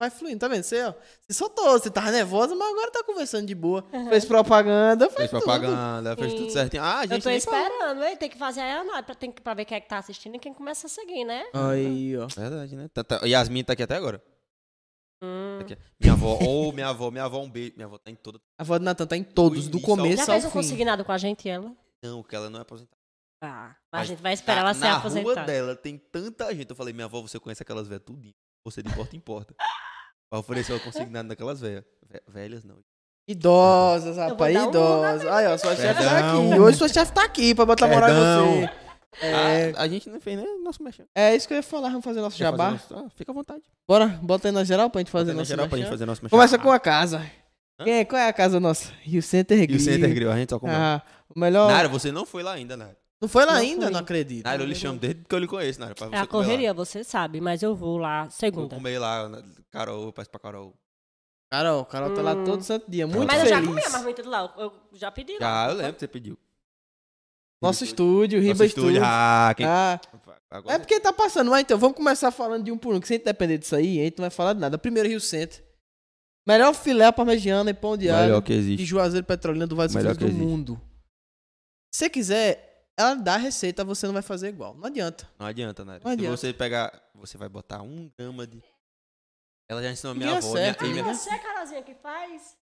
vai 0.00 0.10
fluindo, 0.10 0.38
tá 0.40 0.48
vendo? 0.48 0.62
Você, 0.64 0.82
ó, 0.82 0.92
você 1.20 1.32
soltou, 1.32 1.72
você 1.72 1.90
tava 1.90 2.10
nervosa, 2.10 2.54
mas 2.54 2.70
agora 2.70 2.90
tá 2.90 3.04
conversando 3.04 3.46
de 3.46 3.54
boa. 3.54 3.84
Fez 4.08 4.24
propaganda, 4.24 5.06
fez, 5.06 5.16
Fez 5.16 5.30
tudo. 5.30 5.42
propaganda, 5.42 6.16
fez 6.16 6.32
tudo 6.34 6.44
Sim. 6.46 6.50
certinho. 6.50 6.82
Ah, 6.82 7.00
a 7.00 7.04
Eu 7.04 7.08
gente 7.08 7.22
tô 7.22 7.28
nem 7.30 7.40
falou. 7.40 7.60
esperando, 7.60 8.04
hein? 8.04 8.16
Tem 8.16 8.28
que 8.28 8.36
fazer 8.38 8.60
a 8.60 8.80
análise 8.80 9.02
pra, 9.04 9.14
tem 9.14 9.30
que- 9.30 9.40
pra 9.42 9.54
ver 9.54 9.64
quem 9.64 9.76
é 9.76 9.80
que 9.80 9.88
tá 9.88 9.98
assistindo 9.98 10.34
e 10.36 10.38
quem 10.38 10.52
começa 10.52 10.86
a 10.86 10.90
seguir, 10.90 11.24
né? 11.24 11.44
Aí, 11.54 12.16
ó. 12.16 12.26
Verdade, 12.26 12.74
né? 12.76 12.88
Tá- 12.92 13.04
tá- 13.04 13.20
Yasmin 13.26 13.62
tá 13.64 13.72
aqui 13.74 13.82
até 13.82 13.94
agora. 13.96 14.22
Hum. 15.22 15.58
Tá. 15.68 15.76
Minha 16.00 16.12
avó, 16.14 16.38
ou 16.42 16.72
minha 16.72 16.88
avó, 16.88 17.10
minha 17.10 17.24
avó, 17.24 17.40
um 17.40 17.48
beijo. 17.50 17.72
Minha 17.76 17.86
avó 17.86 17.96
tá 17.98 18.10
em 18.10 18.14
toda. 18.16 18.38
A 18.58 18.62
avó 18.62 18.78
do 18.78 18.84
Natan 18.84 19.06
tá 19.06 19.16
em 19.16 19.22
todos, 19.22 19.68
do 19.68 19.76
início 19.78 19.90
ao 19.92 19.96
começo 19.98 20.16
Já 20.16 20.26
fez 20.26 20.44
um 20.44 20.48
fim. 20.48 20.54
consignado 20.54 21.04
com 21.04 21.12
a 21.12 21.18
gente, 21.18 21.48
ela? 21.48 21.72
Não, 22.02 22.22
que 22.22 22.34
ela 22.34 22.50
não 22.50 22.58
é 22.58 22.62
aposentada. 22.62 22.96
Ah, 23.44 23.74
mas 23.92 24.02
a 24.02 24.04
gente 24.04 24.22
vai 24.22 24.32
esperar 24.32 24.60
ela 24.60 24.74
ser 24.74 24.80
na 24.80 24.90
rua 24.90 24.98
aposentada. 24.98 25.46
dela 25.46 25.76
tem 25.76 25.96
tanta 25.98 26.52
gente. 26.54 26.70
Eu 26.70 26.76
falei, 26.76 26.92
minha 26.92 27.06
avó, 27.06 27.20
você 27.22 27.38
conhece 27.40 27.62
aquelas 27.62 27.86
velhas 27.88 28.04
tudinho. 28.04 28.34
Você 28.64 28.82
de 28.82 28.94
porta 28.94 29.16
em 29.16 29.20
porta. 29.20 29.54
Pra 30.30 30.38
oferecer 30.38 30.72
o 30.72 30.80
consignado 30.80 31.28
daquelas 31.28 31.60
velhas. 31.60 31.84
Ve- 32.08 32.22
Velhas 32.28 32.64
não. 32.64 32.78
Idosas, 33.28 34.16
rapaz, 34.16 34.54
dar 34.54 34.66
um 34.66 34.68
idosas. 34.70 35.26
Aí, 35.26 35.46
ó, 35.46 35.56
sua 35.58 35.76
chefe 35.76 36.02
tá 36.04 36.18
aqui. 36.18 36.58
Hoje 36.60 36.78
sua 36.78 36.88
chefe 36.88 37.12
tá 37.12 37.24
aqui 37.24 37.54
pra 37.54 37.64
botar 37.66 37.86
moral 37.86 38.10
em 38.10 38.14
você. 38.66 38.70
É, 39.20 39.72
Ah, 39.76 39.82
a 39.82 39.88
gente 39.88 40.08
não 40.08 40.20
fez 40.20 40.38
nem 40.38 40.62
nosso 40.62 40.82
mexão. 40.82 41.06
é 41.14 41.36
isso 41.36 41.46
que 41.46 41.52
eu 41.52 41.56
ia 41.58 41.62
falar, 41.62 41.88
vamos 41.90 42.04
fazer 42.04 42.20
nosso 42.20 42.36
Quer 42.36 42.44
jabá. 42.44 42.70
fazer 42.78 42.94
nosso- 42.94 43.06
ah, 43.06 43.10
fica 43.14 43.30
à 43.30 43.34
vontade. 43.34 43.62
Bora, 43.86 44.06
bota 44.22 44.48
aí 44.48 44.52
na 44.52 44.64
geral 44.64 44.88
pra 44.88 45.00
gente 45.00 45.10
fazer 45.10 45.32
nosso 45.34 45.48
geral 45.48 45.68
pra 45.68 45.78
gente 45.78 45.88
fazer 45.90 46.06
nosso 46.06 46.22
mexão. 46.22 46.38
Começa 46.38 46.58
com 46.58 46.70
a 46.70 46.80
casa. 46.80 47.18
Hã? 47.78 47.84
Quem 47.84 47.94
é, 47.94 48.04
qual 48.04 48.20
é 48.20 48.28
a 48.28 48.32
casa 48.32 48.58
nossa? 48.58 48.92
Rio 49.02 49.22
Center 49.22 49.58
E 49.60 49.66
Grill. 49.66 49.78
o 49.80 49.82
Center 49.82 50.14
Grill, 50.14 50.30
a 50.32 50.36
gente 50.36 50.50
só 50.50 50.58
comeu. 50.58 50.74
Ah, 50.74 51.02
o 51.34 51.38
melhor... 51.38 51.70
Nara, 51.70 51.88
você 51.88 52.10
não 52.10 52.24
foi 52.24 52.42
lá 52.42 52.52
ainda, 52.52 52.76
Nara. 52.76 52.96
Não 53.20 53.28
foi 53.28 53.44
lá 53.44 53.52
Não 53.52 53.60
ainda? 53.60 53.82
fui. 53.84 53.92
Não 53.92 54.00
acredito. 54.00 54.44
Nara, 54.44 54.62
eu 54.62 54.66
lhe 54.66 54.74
chamo 54.74 54.98
desde 54.98 55.22
que 55.28 55.34
eu 55.34 55.38
lhe 55.38 55.46
conheço, 55.46 55.78
Nara. 55.80 55.94
Pra 55.94 56.06
você 56.08 56.14
É 56.14 56.18
a 56.18 56.20
lá. 56.22 56.26
correria, 56.26 56.74
você 56.74 57.04
sabe, 57.04 57.40
mas 57.40 57.62
eu 57.62 57.74
vou 57.74 57.98
lá 57.98 58.22
Vou 58.22 58.30
segunda. 58.30 58.74
comer 58.74 58.98
lá, 58.98 59.30
Carol, 59.70 60.04
eu 60.06 60.12
peço 60.12 60.30
pra 60.30 60.40
Carol. 60.40 60.74
Carol, 61.50 61.84
Carol 61.84 62.14
tá 62.14 62.22
lá 62.22 62.32
Hum. 62.34 62.44
todo 62.44 62.62
santo 62.62 62.90
dia, 62.90 63.06
muito 63.06 63.26
Mas 63.26 63.40
eu 63.42 63.46
feliz. 63.46 63.60
já 63.60 63.66
comi 63.66 63.84
a 63.84 63.90
marmita 63.90 64.22
de 64.22 64.28
lá, 64.28 64.52
eu 64.56 64.62
eu 64.64 64.72
já 64.94 65.10
pedi 65.10 65.34
lá. 65.34 65.38
Já, 65.66 65.70
eu 65.70 65.76
lembro 65.76 65.92
que 65.94 66.00
você 66.00 66.08
pediu. 66.08 66.38
Nosso 67.62 67.84
estúdio, 67.84 68.38
Nosso 68.40 68.52
Riba 68.52 68.66
estúdio. 68.66 68.88
Estúdio. 68.90 69.02
Ah, 69.04 69.54
quem... 69.56 69.66
Ah, 69.66 70.00
Agora... 70.50 70.74
é 70.74 70.78
porque 70.78 71.00
tá 71.00 71.12
passando. 71.12 71.50
Mas 71.50 71.62
então, 71.62 71.78
vamos 71.78 71.96
começar 71.96 72.30
falando 72.30 72.64
de 72.64 72.70
um 72.72 72.76
por 72.76 72.94
um, 72.94 73.00
que 73.00 73.06
se 73.06 73.14
a 73.14 73.16
gente 73.16 73.24
depender 73.24 73.56
disso 73.58 73.74
aí, 73.76 74.00
a 74.00 74.04
gente 74.04 74.18
não 74.18 74.24
vai 74.24 74.30
falar 74.30 74.52
de 74.52 74.60
nada. 74.60 74.76
Primeiro, 74.76 75.08
Rio 75.08 75.20
Center. 75.20 75.64
Melhor 76.46 76.74
filé 76.74 77.10
parmegiana 77.12 77.70
e 77.70 77.74
pão 77.74 77.96
de 77.96 78.10
alho 78.10 78.24
Melhor 78.26 78.42
que 78.42 78.52
de 78.52 78.58
existe. 78.58 78.84
Juazeiro 78.84 79.24
Petrolina 79.24 79.66
do 79.66 79.76
Vale 79.76 79.88
do 79.92 80.16
que 80.18 80.24
existe. 80.24 80.40
mundo. 80.42 80.80
Se 81.94 82.00
você 82.00 82.10
quiser, 82.10 82.86
ela 82.98 83.14
dá 83.14 83.34
a 83.34 83.38
receita, 83.38 83.84
você 83.84 84.06
não 84.06 84.12
vai 84.12 84.22
fazer 84.22 84.48
igual. 84.48 84.74
Não 84.74 84.86
adianta. 84.86 85.28
Não 85.38 85.46
adianta, 85.46 85.84
Nara. 85.84 86.00
Não 86.02 86.10
Se 86.10 86.14
adianta. 86.14 86.36
você 86.36 86.52
pegar, 86.52 87.02
você 87.14 87.38
vai 87.38 87.48
botar 87.48 87.80
um 87.82 88.10
grama 88.18 88.46
de... 88.46 88.60
Ela 89.70 89.82
já 89.82 89.90
ensinou 89.92 90.12
a 90.12 90.14
minha 90.16 90.36
avó. 90.36 90.40
Minha, 90.52 90.62
acerta, 90.62 90.84
e 90.84 90.88
minha- 90.88 91.02
ninguém- 91.02 91.14
Você, 91.16 91.38
Carazinha, 91.38 91.82
que 91.82 91.94
faz? 91.94 92.56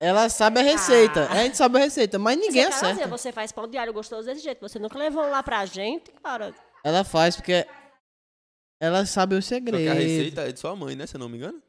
Ela 0.00 0.28
sabe 0.28 0.60
a 0.60 0.62
receita. 0.62 1.24
Ah. 1.30 1.32
A 1.32 1.42
gente 1.44 1.56
sabe 1.56 1.78
a 1.78 1.80
receita, 1.80 2.18
mas 2.18 2.36
ninguém 2.38 2.64
você, 2.70 2.84
acerta. 2.86 3.08
você 3.08 3.32
faz 3.32 3.50
pão 3.50 3.66
diário 3.66 3.92
gostoso 3.92 4.26
desse 4.26 4.42
jeito. 4.42 4.60
Você 4.60 4.78
nunca 4.78 4.98
levou 4.98 5.26
lá 5.30 5.42
pra 5.42 5.64
gente, 5.64 6.10
cara. 6.22 6.54
Ela 6.84 7.02
faz 7.02 7.36
porque 7.36 7.66
ela 8.80 9.06
sabe 9.06 9.34
o 9.34 9.42
Só 9.42 9.48
que 9.48 9.54
segredo. 9.54 9.90
a 9.90 9.94
receita 9.94 10.42
é 10.48 10.52
de 10.52 10.60
sua 10.60 10.76
mãe, 10.76 10.94
né? 10.94 11.06
Se 11.06 11.16
eu 11.16 11.18
não 11.20 11.28
me 11.28 11.38
engano. 11.38 11.62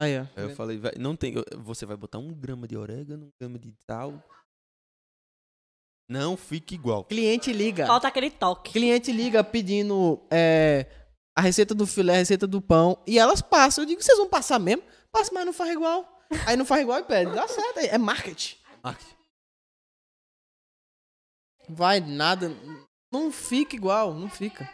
Aí, 0.00 0.18
ó. 0.18 0.22
Aí 0.36 0.44
eu 0.44 0.54
falei, 0.54 0.78
"Vai- 0.78 0.92
não 0.98 1.16
tem. 1.16 1.34
Você 1.56 1.86
vai 1.86 1.96
botar 1.96 2.18
um 2.18 2.32
grama 2.32 2.68
de 2.68 2.76
orégano, 2.76 3.26
um 3.26 3.30
grama 3.40 3.58
de 3.58 3.72
sal. 3.90 4.22
Não 6.08 6.36
fique 6.36 6.74
igual. 6.74 7.04
Cliente 7.04 7.52
liga. 7.52 7.86
Falta 7.86 8.08
aquele 8.08 8.30
toque. 8.30 8.72
Cliente 8.72 9.10
liga 9.12 9.42
pedindo 9.42 10.20
é, 10.30 10.86
a 11.36 11.40
receita 11.40 11.74
do 11.74 11.86
filé, 11.86 12.14
a 12.14 12.18
receita 12.18 12.46
do 12.46 12.62
pão, 12.62 13.02
e 13.06 13.18
elas 13.18 13.42
passam. 13.42 13.82
Eu 13.84 13.88
digo, 13.88 14.02
vocês 14.02 14.16
vão 14.16 14.28
passar 14.28 14.58
mesmo? 14.58 14.82
Passa, 15.10 15.30
mas 15.34 15.44
não 15.44 15.52
faz 15.52 15.70
igual. 15.72 16.17
Aí 16.46 16.56
não 16.56 16.64
faz 16.64 16.82
igual 16.82 16.98
e 17.00 17.04
pede. 17.04 17.32
Dá 17.34 17.46
certo, 17.48 17.78
é 17.78 17.96
marketing. 17.98 18.56
Vai 21.68 22.00
nada. 22.00 22.50
Não 23.12 23.30
fica 23.32 23.76
igual, 23.76 24.14
não 24.14 24.28
fica. 24.30 24.68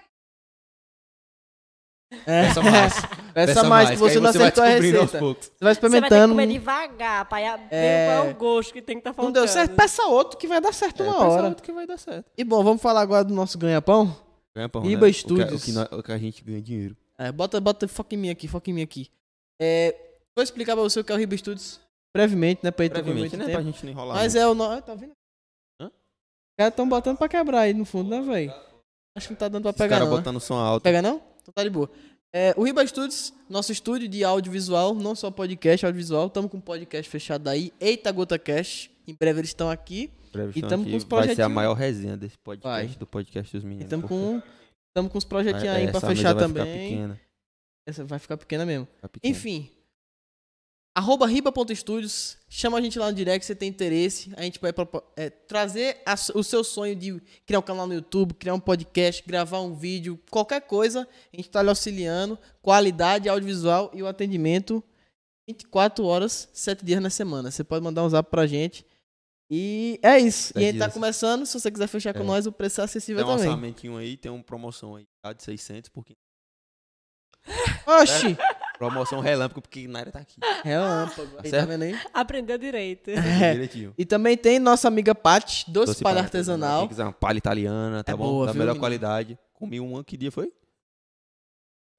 É, 2.26 2.46
Peça 2.46 2.62
mais. 2.62 2.94
Peça 3.34 3.64
mais, 3.64 3.90
que 3.90 3.96
você 3.96 4.20
não 4.20 4.30
acertou 4.30 4.62
a 4.62 4.68
receita. 4.68 5.06
Você 5.06 5.18
vai 5.18 5.20
Você 5.20 5.34
vai 5.60 5.74
ter 5.74 5.80
que 5.80 5.86
experimentando. 5.86 6.34
comer 6.34 6.46
devagar, 6.46 7.28
pra 7.28 7.56
ver 7.56 7.66
É. 7.72 8.06
qual 8.14 8.26
é 8.26 8.30
o 8.30 8.34
gosto 8.36 8.72
que 8.72 8.80
tem 8.80 8.96
que 8.96 9.00
estar 9.00 9.10
Não 9.10 9.14
faltando. 9.16 9.34
deu 9.34 9.48
certo, 9.48 9.74
peça 9.74 10.04
outro 10.06 10.38
que 10.38 10.46
vai 10.46 10.60
dar 10.60 10.72
certo 10.72 11.02
É, 11.02 11.06
uma 11.06 11.14
pensa 11.14 11.26
hora. 11.26 11.48
outro 11.48 11.62
que 11.64 11.72
vai 11.72 11.86
dar 11.86 11.98
certo. 11.98 12.30
E 12.38 12.44
bom, 12.44 12.62
vamos 12.62 12.80
falar 12.80 13.00
agora 13.00 13.24
do 13.24 13.34
nosso 13.34 13.58
ganha-pão? 13.58 14.16
Ganha 14.54 14.68
pão, 14.68 14.82
Riba 14.82 15.06
né? 15.06 15.12
Studios. 15.12 15.46
O 15.48 15.48
que, 15.48 15.56
o, 15.56 15.60
que 15.60 15.72
nós- 15.72 15.88
o 15.98 16.02
que 16.04 16.12
a 16.12 16.18
gente 16.18 16.44
ganha 16.44 16.62
dinheiro. 16.62 16.96
É, 17.18 17.32
bota, 17.32 17.60
bota, 17.60 17.88
foca 17.88 18.14
em 18.14 18.18
mim 18.18 18.30
aqui, 18.30 18.46
foca 18.46 18.70
em 18.70 18.74
mim 18.74 18.82
aqui. 18.82 19.10
É, 19.60 19.96
vou 20.36 20.42
explicar 20.42 20.74
pra 20.74 20.82
você 20.82 21.00
o 21.00 21.04
que 21.04 21.12
é 21.12 21.14
o 21.14 21.18
Riba 21.18 21.36
Studios 21.36 21.80
brevemente, 22.14 22.60
né? 22.64 22.70
Pra 22.70 22.88
Brevemente, 22.88 23.36
né? 23.36 23.48
Pra 23.50 23.62
gente 23.62 23.84
não 23.84 23.92
enrolar. 23.92 24.16
Mas 24.16 24.34
muito. 24.34 24.44
é 24.44 24.48
o. 24.48 24.54
No... 24.54 24.82
Tá 24.82 24.94
vendo? 24.94 25.12
Hã? 25.80 25.86
Os 25.86 25.92
caras 26.58 26.72
estão 26.72 26.88
botando 26.88 27.18
pra 27.18 27.28
quebrar 27.28 27.60
aí 27.60 27.74
no 27.74 27.84
fundo, 27.84 28.10
né, 28.10 28.20
velho? 28.22 28.52
Acho 29.16 29.28
que 29.28 29.32
não 29.34 29.38
tá 29.38 29.48
dando 29.48 29.62
pra 29.62 29.70
Os 29.70 29.76
pegar, 29.76 29.96
caras 29.96 30.08
não. 30.08 30.14
né? 30.16 30.20
botando 30.22 30.40
som 30.40 30.54
alto. 30.54 30.82
Pega 30.82 31.00
não? 31.02 31.16
Então 31.42 31.52
tá 31.54 31.62
de 31.62 31.70
boa. 31.70 31.90
É, 32.34 32.52
o 32.56 32.64
Riba 32.64 32.84
Studios, 32.84 33.32
nosso 33.48 33.70
estúdio 33.70 34.08
de 34.08 34.24
audiovisual, 34.24 34.92
não 34.94 35.14
só 35.14 35.30
podcast, 35.30 35.86
audiovisual. 35.86 36.26
Estamos 36.26 36.50
com 36.50 36.56
um 36.56 36.60
podcast 36.60 37.08
fechado 37.08 37.48
aí. 37.48 37.72
Eita 37.80 38.10
Gota 38.10 38.36
Cash. 38.38 38.90
Em 39.06 39.14
breve 39.14 39.40
eles 39.40 39.50
estão 39.50 39.70
aqui. 39.70 40.10
Breve 40.32 40.58
E 40.58 40.62
tamo 40.62 40.82
aqui. 40.82 40.90
com 40.90 40.96
os 40.96 41.04
Vai 41.04 41.32
ser 41.32 41.42
a 41.42 41.48
maior 41.48 41.74
resenha 41.74 42.16
desse 42.16 42.36
podcast, 42.38 42.88
Vai. 42.88 42.96
do 42.98 43.06
podcast 43.06 43.52
dos 43.56 43.62
meninos. 43.62 43.84
Estamos 43.84 44.08
com, 44.08 44.42
tamo 44.96 45.08
com 45.08 45.16
uns 45.18 45.24
projetinhos 45.24 45.68
aí 45.68 45.88
pra 45.92 46.00
fechar 46.00 46.34
vai 46.34 46.42
ficar 46.48 46.62
também. 46.64 46.88
pequena, 46.90 47.20
Essa 47.86 48.04
vai 48.04 48.18
ficar 48.18 48.36
pequena 48.36 48.66
mesmo. 48.66 48.86
ficar 48.96 49.08
pequena. 49.08 49.30
Enfim. 49.30 49.70
Arroba 50.96 51.26
riba.studios. 51.26 52.36
Chama 52.48 52.78
a 52.78 52.80
gente 52.80 52.98
lá 53.00 53.08
no 53.10 53.16
direct 53.16 53.44
se 53.44 53.48
você 53.48 53.56
tem 53.56 53.68
interesse. 53.68 54.32
A 54.36 54.42
gente 54.42 54.60
vai 54.60 54.72
é, 55.16 55.28
trazer 55.28 56.00
a 56.06 56.14
o 56.34 56.42
seu 56.44 56.62
sonho 56.62 56.94
de 56.94 57.20
criar 57.44 57.58
um 57.58 57.62
canal 57.62 57.86
no 57.86 57.94
YouTube, 57.94 58.32
criar 58.34 58.54
um 58.54 58.60
podcast, 58.60 59.20
gravar 59.26 59.60
um 59.60 59.74
vídeo, 59.74 60.20
qualquer 60.30 60.60
coisa. 60.60 61.00
A 61.32 61.36
gente 61.36 61.48
está 61.48 61.60
lhe 61.62 61.68
auxiliando. 61.68 62.38
Qualidade 62.62 63.28
audiovisual 63.28 63.90
e 63.92 64.02
o 64.04 64.06
atendimento 64.06 64.82
24 65.48 66.04
horas, 66.04 66.48
7 66.52 66.84
dias 66.84 67.02
na 67.02 67.10
semana. 67.10 67.50
Você 67.50 67.64
pode 67.64 67.82
mandar 67.84 68.04
um 68.04 68.08
zap 68.08 68.30
pra 68.30 68.46
gente. 68.46 68.86
E 69.50 69.98
é 70.00 70.18
isso. 70.18 70.52
E 70.56 70.58
a 70.64 70.70
gente 70.70 70.78
tá 70.78 70.88
começando. 70.88 71.44
Se 71.44 71.58
você 71.58 71.70
quiser 71.72 71.88
fechar 71.88 72.14
com 72.14 72.20
É. 72.20 72.24
nós, 72.24 72.46
o 72.46 72.52
preço 72.52 72.80
é 72.80 72.84
acessível 72.84 73.24
Tem 73.24 73.32
um 73.32 73.36
também. 73.36 73.50
orçamentinho 73.50 73.96
aí, 73.96 74.16
tem 74.16 74.30
uma 74.30 74.42
promoção 74.44 74.94
aí, 74.94 75.04
tá? 75.22 75.32
De 75.32 75.42
600 75.42 75.90
por 75.90 76.04
quinze. 76.04 76.18
Oxi! 77.84 78.36
Promoção 78.88 79.20
relâmpago, 79.20 79.60
porque 79.62 79.86
Naira 79.88 80.10
tá 80.12 80.18
aqui. 80.20 80.38
Relâmpago. 80.62 81.36
Aí, 81.38 81.42
tá 81.44 81.48
certo? 81.50 81.68
vendo 81.68 81.82
aí? 81.82 82.00
Aprendeu 82.12 82.58
direito. 82.58 83.10
É. 83.10 83.52
Direitinho. 83.52 83.94
E 83.96 84.04
também 84.04 84.36
tem 84.36 84.58
nossa 84.58 84.88
amiga 84.88 85.14
Paty, 85.14 85.64
Doce, 85.70 85.86
Doce 85.92 86.02
Palha 86.02 86.16
palha 86.16 86.24
Artesanal. 86.26 86.80
Quem 86.80 86.88
quiser 86.88 87.04
uma 87.04 87.12
palha 87.12 87.38
italiana, 87.38 88.02
tá 88.04 88.12
É 88.12 88.16
bom? 88.16 88.24
boa, 88.24 88.46
da 88.46 88.52
viu, 88.52 88.58
melhor 88.60 88.72
menino? 88.72 88.80
qualidade. 88.82 89.38
Comi 89.52 89.80
uma, 89.80 90.02
que 90.04 90.16
dia 90.16 90.30
foi? 90.32 90.52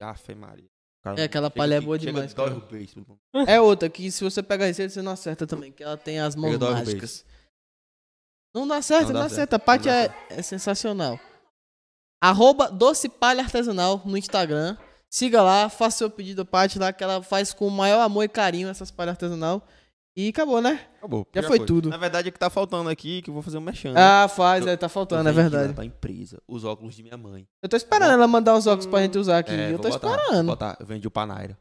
Afe 0.00 0.34
Maria. 0.34 0.68
Cara, 1.02 1.20
É, 1.20 1.24
aquela 1.24 1.46
chega 1.48 1.56
palha 1.56 1.74
é 1.76 1.80
boa 1.80 1.98
chega 1.98 2.12
demais. 2.12 2.34
É 3.48 3.60
outra 3.60 3.88
que 3.88 4.10
se 4.10 4.22
você 4.24 4.42
pega 4.42 4.64
a 4.64 4.66
receita, 4.66 4.92
você 4.92 5.02
não 5.02 5.12
acerta 5.12 5.46
também, 5.46 5.72
que 5.72 5.82
ela 5.82 5.96
tem 5.96 6.18
as 6.20 6.34
mãos 6.36 6.58
no 6.58 6.70
mágicas. 6.70 7.24
Não 8.54 8.66
dá 8.66 8.80
certo, 8.82 9.08
Não 9.08 9.12
não, 9.14 9.20
dá 9.20 9.26
acerta. 9.26 9.36
certo, 9.36 9.54
A 9.54 9.58
Paty 9.58 9.88
é, 9.88 10.14
é 10.30 10.42
sensacional. 10.42 11.18
Arroba 12.20 12.70
Doce 12.70 13.08
Palha 13.08 13.42
Artesanal 13.42 14.02
no 14.04 14.16
Instagram. 14.16 14.76
Siga 15.10 15.40
lá, 15.42 15.68
faça 15.68 15.98
seu 15.98 16.10
pedido 16.10 16.44
Paty 16.44 16.78
lá, 16.78 16.92
que 16.92 17.02
ela 17.02 17.22
faz 17.22 17.52
com 17.52 17.66
o 17.66 17.70
maior 17.70 18.00
amor 18.00 18.24
e 18.24 18.28
carinho 18.28 18.68
essas 18.68 18.90
palhas 18.90 19.12
artesanal. 19.12 19.66
E 20.18 20.30
acabou, 20.30 20.62
né? 20.62 20.80
Acabou. 20.96 21.26
Já 21.34 21.42
foi 21.42 21.60
tudo. 21.60 21.90
Na 21.90 21.96
verdade, 21.98 22.28
é 22.28 22.30
que 22.30 22.38
tá 22.38 22.48
faltando 22.48 22.88
aqui, 22.88 23.20
que 23.20 23.28
eu 23.28 23.34
vou 23.34 23.42
fazer 23.42 23.58
um 23.58 23.60
mexendo. 23.60 23.94
né? 23.94 24.00
Ah, 24.00 24.26
faz, 24.28 24.64
Eu- 24.64 24.72
é, 24.72 24.76
tá 24.76 24.86
Eu 24.86 24.90
faltando, 24.90 25.28
é 25.28 25.32
verdade. 25.32 25.74
Pra 25.74 25.84
empresa, 25.84 26.40
os 26.48 26.64
óculos 26.64 26.94
de 26.94 27.02
minha 27.02 27.18
mãe. 27.18 27.46
Eu 27.62 27.68
tô 27.68 27.76
esperando 27.76 28.12
ela 28.12 28.26
mandar 28.26 28.54
uns 28.54 28.66
óculos 28.66 28.86
pra 28.86 29.02
gente 29.02 29.18
usar 29.18 29.38
aqui. 29.38 29.52
É, 29.52 29.72
eu 29.72 29.78
tô 29.78 29.88
botar, 29.90 30.08
esperando. 30.16 30.46
botar. 30.46 30.76
Eu 30.80 30.86
vendi 30.86 31.06
o 31.06 31.10
Panaira. 31.10 31.56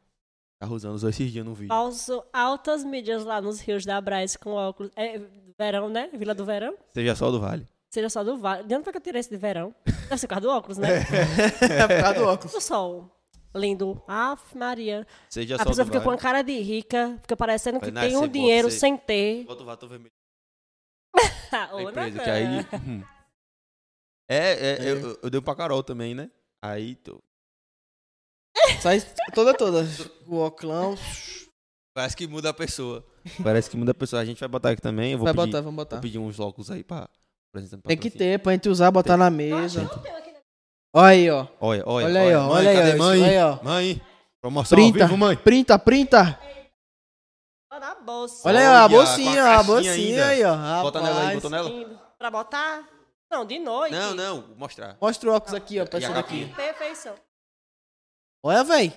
Tava 0.57 0.73
usando, 0.73 0.95
usou 0.95 1.09
esses 1.09 1.29
dias 1.31 1.45
no 1.45 1.53
vídeo. 1.53 1.67
Falso 1.67 2.23
altas 2.31 2.81
mídias 2.85 3.25
lá 3.25 3.41
nos 3.41 3.59
rios 3.59 3.83
da 3.85 3.99
Braz 3.99 4.37
com 4.37 4.51
óculos. 4.53 4.89
É 4.95 5.19
verão, 5.59 5.89
né? 5.89 6.09
Vila 6.13 6.33
do 6.33 6.45
Verão. 6.45 6.75
Seja 6.93 7.13
só 7.13 7.29
do 7.29 7.41
Vale. 7.41 7.67
Seja 7.89 8.09
só 8.09 8.23
do 8.25 8.37
vale. 8.37 8.63
De 8.63 8.75
onde 8.75 8.83
foi 8.83 8.91
que 8.91 8.97
eu 8.97 9.01
tirei 9.01 9.21
esse 9.21 9.29
de 9.29 9.37
verão? 9.37 9.73
Deve 10.09 10.17
ser 10.17 10.27
por 10.27 10.33
causa 10.35 10.41
do 10.41 10.49
óculos, 10.49 10.77
né? 10.77 10.89
É 10.99 11.87
por 11.87 12.01
causa 12.03 12.19
do 12.19 12.25
óculos. 12.25 12.51
Do 12.53 12.59
sol. 12.61 13.09
Lindo. 13.55 14.01
Aff, 14.07 14.57
Maria. 14.57 15.07
Seja 15.29 15.55
A 15.55 15.59
só 15.59 15.65
pessoa 15.65 15.85
fica 15.85 16.01
com 16.01 16.11
a 16.11 16.17
cara 16.17 16.41
de 16.41 16.59
rica, 16.59 17.17
fica 17.21 17.37
parecendo 17.37 17.79
que 17.79 17.91
tem 17.91 18.17
um 18.17 18.27
dinheiro 18.27 18.69
você- 18.69 18.79
sem 18.79 18.97
ter. 18.97 19.45
Bota 19.47 19.63
o 19.63 19.65
vato 19.65 19.87
vermelho 19.87 20.11
empresa, 21.89 22.19
que 22.19 22.29
aí... 22.29 22.59
hum. 22.87 23.03
É, 24.27 24.71
é, 24.71 24.91
Eu, 24.91 25.19
eu 25.21 25.29
dei 25.29 25.39
um 25.39 25.43
pra 25.43 25.55
Carol 25.55 25.83
também, 25.83 26.15
né? 26.15 26.31
Aí, 26.59 26.95
tô... 26.95 27.21
Sai 28.81 28.99
toda, 29.35 29.53
toda. 29.53 29.83
O 30.25 30.37
óculos. 30.37 31.47
parece 31.93 32.15
que 32.17 32.25
muda 32.27 32.49
a 32.49 32.53
pessoa. 32.53 33.05
Parece 33.43 33.69
que 33.69 33.77
muda 33.77 33.91
a 33.91 33.93
pessoa. 33.93 34.21
A 34.21 34.25
gente 34.25 34.39
vai 34.39 34.49
botar 34.49 34.71
aqui 34.71 34.81
também. 34.81 35.11
Eu 35.11 35.19
vou, 35.19 35.25
Vai 35.25 35.33
pedir, 35.33 35.45
botar, 35.45 35.61
vamos 35.61 35.75
botar. 35.75 35.95
vou 35.97 36.01
pedir 36.01 36.17
uns 36.17 36.39
óculos 36.39 36.71
aí 36.71 36.83
pra... 36.83 37.07
exemplo, 37.55 37.87
Tem 37.87 37.97
que 37.97 38.09
ter 38.09 38.39
pra 38.39 38.53
gente 38.53 38.67
usar, 38.67 38.89
botar 38.89 39.15
na 39.15 39.29
mesa. 39.29 39.83
Não 39.83 40.01
tem 40.01 40.11
aqui, 40.11 40.24
né? 40.24 40.24
Olha 40.95 41.07
aí, 41.09 41.29
ó. 41.29 41.47
Olha, 41.59 41.83
olha, 41.85 42.05
Olha 42.07 42.21
aí, 42.21 42.35
ó. 42.35 42.43
Mãe, 42.47 42.55
Olha 42.57 42.69
aí, 42.69 42.75
cadê 42.77 42.93
ó. 42.93 42.97
mãe? 42.97 43.23
Aí, 43.29 43.37
ó. 43.39 43.63
Mãe, 43.63 44.01
Promoção 44.41 44.75
Printa, 44.77 45.03
ao 45.03 45.07
vivo, 45.09 45.17
mãe. 45.17 45.35
printa, 45.35 45.77
printa. 45.79 46.39
Olha 47.71 47.79
na 47.81 47.95
bolsa. 47.95 48.47
Olha 48.47 48.59
aí, 48.59 48.65
ó, 48.67 48.69
a 48.71 48.83
a 48.83 48.87
bolsinha, 48.87 49.31
a 49.43 49.45
caixinha 49.55 49.63
bolsinha 49.63 49.93
ainda. 49.93 50.27
aí, 50.27 50.43
ó. 50.43 50.81
Bota 50.83 51.01
nela 51.01 51.15
aí, 51.19 51.25
Rapaz. 51.25 51.43
bota 51.43 51.49
nela. 51.49 52.13
Pra 52.17 52.31
botar? 52.31 52.89
Não, 53.29 53.43
de 53.45 53.59
noite. 53.59 53.91
Não, 53.91 54.13
não, 54.15 54.47
mostrar. 54.55 54.97
Mostra 55.01 55.29
o 55.29 55.33
óculos 55.33 55.53
aqui, 55.55 55.79
ó, 55.81 55.85
pra 55.85 55.97
essa 55.99 56.09
a 56.11 56.13
daqui. 56.13 56.45
Perfeição. 56.55 57.15
Olha, 58.43 58.63
véi. 58.63 58.93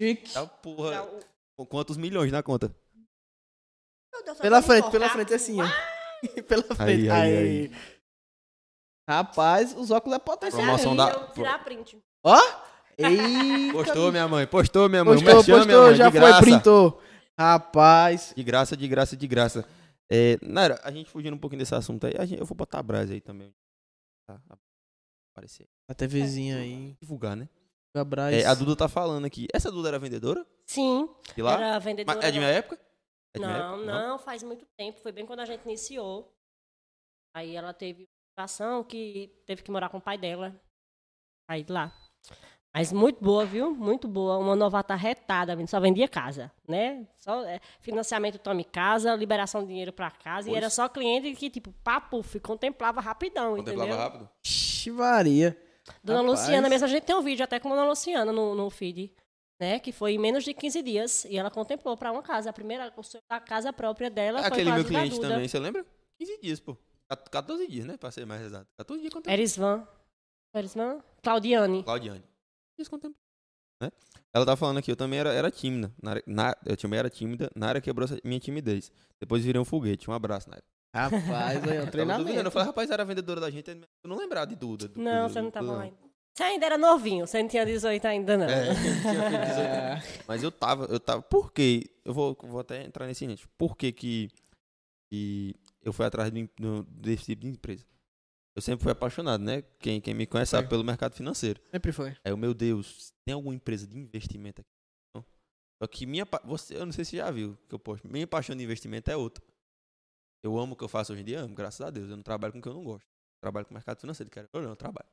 Chique. 0.00 0.32
Tá, 0.32 0.46
porra. 0.46 1.02
O- 1.02 1.20
Com 1.56 1.66
Quantos 1.66 1.96
milhões 1.96 2.30
na 2.30 2.42
conta? 2.42 2.74
Meu 4.12 4.24
Deus, 4.24 4.38
Pela 4.38 4.62
frente, 4.62 4.90
pela 4.90 5.08
frente 5.08 5.34
assim, 5.34 5.58
ó. 5.60 5.66
pela 6.46 6.62
frente. 6.62 7.10
Aí, 7.10 7.10
Aí, 7.10 7.36
aí, 7.38 7.72
Rapaz, 9.10 9.74
os 9.76 9.90
óculos 9.90 10.16
é 10.16 10.50
ser 10.50 10.56
Promoção 10.56 10.94
da- 10.94 11.10
eu 11.10 11.32
tirar 11.32 11.64
print. 11.64 11.98
Ó. 12.24 12.36
Eita. 12.96 13.72
Postou, 13.72 14.12
minha 14.12 14.28
mãe. 14.28 14.46
Postou, 14.46 14.88
minha 14.88 15.04
mãe. 15.04 15.14
Postou, 15.16 15.34
Merchan, 15.34 15.46
minha 15.52 15.66
postou, 15.66 15.82
mãe, 15.86 15.94
já 15.96 16.10
de 16.10 16.18
foi, 16.20 16.40
printou. 16.40 17.02
Rapaz. 17.38 18.32
De 18.36 18.44
graça, 18.44 18.76
de 18.76 18.86
graça, 18.86 19.16
de 19.16 19.26
graça. 19.26 19.68
É, 20.12 20.36
Naira, 20.42 20.78
a 20.84 20.90
gente 20.92 21.10
fugindo 21.10 21.34
um 21.34 21.38
pouquinho 21.38 21.58
desse 21.60 21.74
assunto 21.74 22.06
aí, 22.06 22.14
a 22.18 22.24
gente- 22.24 22.38
eu 22.40 22.46
vou 22.46 22.54
botar 22.56 22.78
a 22.78 22.82
brasa 22.82 23.12
aí 23.12 23.20
também. 23.20 23.52
Tá, 24.28 24.40
aparecer. 25.32 25.66
A 25.88 25.94
TVzinha 25.94 26.58
aí. 26.58 26.94
Divulgar, 27.00 27.34
né? 27.36 27.48
Gabraz. 27.96 28.36
É, 28.36 28.46
a 28.46 28.54
Duda 28.54 28.76
tá 28.76 28.88
falando 28.88 29.24
aqui. 29.24 29.48
Essa 29.52 29.70
Duda 29.72 29.88
era 29.88 29.98
vendedora? 29.98 30.46
Sim, 30.66 31.08
De 31.34 31.42
lá? 31.42 31.54
era 31.54 31.78
vendedora. 31.80 32.16
Mas 32.16 32.28
é 32.28 32.30
de 32.30 32.38
minha 32.38 32.50
época? 32.50 32.78
É 33.34 33.38
de 33.40 33.44
minha 33.46 33.58
Não, 33.58 33.74
época? 33.80 33.86
não, 33.92 34.18
faz 34.18 34.42
muito 34.44 34.64
tempo. 34.78 35.00
Foi 35.00 35.10
bem 35.10 35.26
quando 35.26 35.40
a 35.40 35.44
gente 35.46 35.62
iniciou. 35.64 36.32
Aí 37.34 37.56
ela 37.56 37.72
teve 37.72 38.08
situação 38.30 38.82
que 38.84 39.30
teve 39.46 39.62
que 39.62 39.70
morar 39.70 39.88
com 39.88 39.98
o 39.98 40.00
pai 40.00 40.16
dela. 40.16 40.54
Aí 41.48 41.64
lá. 41.68 41.92
Mas 42.72 42.92
muito 42.92 43.22
boa, 43.22 43.44
viu? 43.44 43.74
Muito 43.74 44.06
boa. 44.06 44.38
Uma 44.38 44.54
novata 44.54 44.94
retada, 44.94 45.56
só 45.66 45.80
vendia 45.80 46.06
casa, 46.06 46.52
né? 46.68 47.04
Só 47.16 47.44
é, 47.44 47.60
financiamento 47.80 48.38
tome 48.38 48.62
casa, 48.62 49.14
liberação 49.16 49.62
de 49.62 49.68
dinheiro 49.68 49.92
para 49.92 50.10
casa. 50.10 50.48
E 50.48 50.52
Pois. 50.52 50.56
era 50.56 50.70
só 50.70 50.88
cliente 50.88 51.34
que, 51.34 51.50
tipo, 51.50 51.72
papo, 51.82 52.24
contemplava 52.40 53.00
rapidão, 53.00 53.56
Contemplava 53.56 53.90
entendeu? 53.90 53.96
rápido? 53.96 54.30
Chivaria. 54.44 55.60
Dona 56.04 56.20
Rapaz. 56.20 56.40
Luciana 56.40 56.68
mesmo, 56.68 56.84
a 56.84 56.88
gente 56.88 57.02
tem 57.02 57.16
um 57.16 57.22
vídeo 57.22 57.42
até 57.42 57.58
com 57.58 57.72
a 57.72 57.74
Dona 57.74 57.88
Luciana 57.88 58.32
no, 58.32 58.54
no 58.54 58.70
feed, 58.70 59.12
né? 59.60 59.80
Que 59.80 59.90
foi 59.90 60.12
em 60.12 60.18
menos 60.18 60.44
de 60.44 60.54
15 60.54 60.82
dias 60.82 61.24
e 61.24 61.36
ela 61.36 61.50
contemplou 61.50 61.96
para 61.96 62.12
uma 62.12 62.22
casa. 62.22 62.50
A 62.50 62.52
primeira, 62.52 62.92
da 63.28 63.40
casa 63.40 63.72
própria 63.72 64.08
dela 64.08 64.38
foi 64.38 64.46
Aquele 64.46 64.64
com 64.66 64.70
a 64.70 64.74
meu 64.76 64.84
cliente 64.84 65.20
também, 65.20 65.48
você 65.48 65.58
lembra? 65.58 65.84
15 66.20 66.40
dias, 66.40 66.60
pô. 66.60 66.76
14 67.16 67.66
dias, 67.66 67.86
né? 67.86 67.96
Pra 67.96 68.10
ser 68.10 68.24
mais 68.26 68.42
exato. 68.42 68.66
14 68.78 69.00
dias 69.00 69.12
contemplou. 69.12 69.32
Erisvan. 69.34 69.88
Erisvan? 70.54 71.02
Claudiane. 71.22 71.82
Claudiane. 71.84 72.24
Dias 72.78 72.88
contemplou. 72.88 73.16
Né? 73.82 73.90
Ela 74.34 74.44
tá 74.46 74.56
falando 74.56 74.78
aqui, 74.78 74.90
eu 74.92 74.96
também 74.96 75.18
era, 75.18 75.32
era 75.32 75.50
tímida. 75.50 75.92
Na, 76.02 76.14
na, 76.26 76.56
eu 76.66 76.76
também 76.76 76.98
era 76.98 77.08
tímida. 77.10 77.50
Na 77.56 77.68
área 77.68 77.80
quebrou 77.80 78.04
essa 78.04 78.18
minha 78.24 78.38
timidez. 78.40 78.92
Depois 79.18 79.44
virei 79.44 79.60
um 79.60 79.64
foguete. 79.64 80.08
Um 80.10 80.12
abraço, 80.12 80.48
Naira. 80.50 80.64
Rapaz, 80.94 81.24
aí, 81.24 81.26
Tava 81.54 81.60
duvidando, 81.60 81.86
Eu 81.86 81.90
treinamento. 81.90 82.50
falei, 82.50 82.66
rapaz, 82.66 82.90
era 82.90 83.04
vendedora 83.04 83.40
da 83.40 83.50
gente. 83.50 83.70
Eu 83.70 83.80
não 84.08 84.16
lembrava 84.16 84.46
de 84.46 84.56
Duda. 84.56 84.88
Du- 84.88 85.00
Não, 85.00 85.22
Duda, 85.22 85.28
você 85.32 85.40
não 85.42 85.50
tá 85.50 85.60
tava 85.60 85.82
ainda. 85.82 85.96
Você 86.36 86.42
ainda 86.44 86.66
era 86.66 86.78
novinho, 86.78 87.26
você 87.26 87.42
não 87.42 87.48
tinha 87.48 87.66
18 87.66 88.04
ainda, 88.06 88.36
não. 88.38 88.46
É, 88.46 88.64
tinha 88.66 88.74
feito 88.74 89.46
18 89.46 89.58
anos. 89.60 90.04
Mas 90.28 90.42
eu 90.42 90.50
tava, 90.52 90.84
eu 90.86 91.00
tava. 91.00 91.22
Por 91.22 91.52
quê? 91.52 91.90
Eu 92.04 92.14
vou, 92.14 92.36
vou 92.40 92.60
até 92.60 92.84
entrar 92.84 93.06
nesse 93.06 93.26
nicho. 93.26 93.48
Por 93.58 93.76
que 93.76 93.92
que, 93.92 94.28
que 95.12 95.54
eu 95.82 95.92
fui 95.92 96.04
atrás 96.04 96.30
do, 96.30 96.82
desse 96.84 97.26
tipo 97.26 97.42
de 97.42 97.48
empresa? 97.48 97.84
Eu 98.54 98.62
sempre 98.62 98.82
fui 98.82 98.92
apaixonado, 98.92 99.42
né? 99.42 99.62
Quem, 99.78 100.00
quem 100.00 100.12
me 100.12 100.26
conhece 100.26 100.50
sabe 100.50 100.68
pelo 100.68 100.84
mercado 100.84 101.14
financeiro. 101.14 101.60
Sempre 101.70 101.92
foi. 101.92 102.16
Aí, 102.24 102.32
o 102.32 102.36
meu 102.36 102.52
Deus, 102.52 103.12
tem 103.24 103.34
alguma 103.34 103.54
empresa 103.54 103.86
de 103.86 103.96
investimento 103.96 104.60
aqui? 104.60 104.70
Não. 105.14 105.24
Só 105.80 105.86
que 105.86 106.04
minha. 106.04 106.26
Você, 106.44 106.76
eu 106.76 106.84
não 106.84 106.92
sei 106.92 107.04
se 107.04 107.16
já 107.16 107.30
viu 107.30 107.56
que 107.68 107.74
eu 107.74 107.78
posto. 107.78 108.08
Minha 108.08 108.26
paixão 108.26 108.56
de 108.56 108.64
investimento 108.64 109.10
é 109.10 109.16
outra. 109.16 109.44
Eu 110.42 110.58
amo 110.58 110.72
o 110.72 110.76
que 110.76 110.82
eu 110.82 110.88
faço 110.88 111.12
hoje 111.12 111.22
em 111.22 111.24
dia, 111.24 111.40
amo, 111.40 111.54
graças 111.54 111.80
a 111.80 111.90
Deus. 111.90 112.10
Eu 112.10 112.16
não 112.16 112.22
trabalho 112.22 112.52
com 112.52 112.58
o 112.58 112.62
que 112.62 112.68
eu 112.68 112.74
não 112.74 112.82
gosto. 112.82 113.06
Eu 113.06 113.40
trabalho 113.40 113.66
com 113.66 113.72
o 113.72 113.74
mercado 113.74 114.00
financeiro, 114.00 114.30
quero 114.30 114.48
ou 114.52 114.62
não, 114.62 114.70
eu 114.70 114.76
trabalho. 114.76 115.08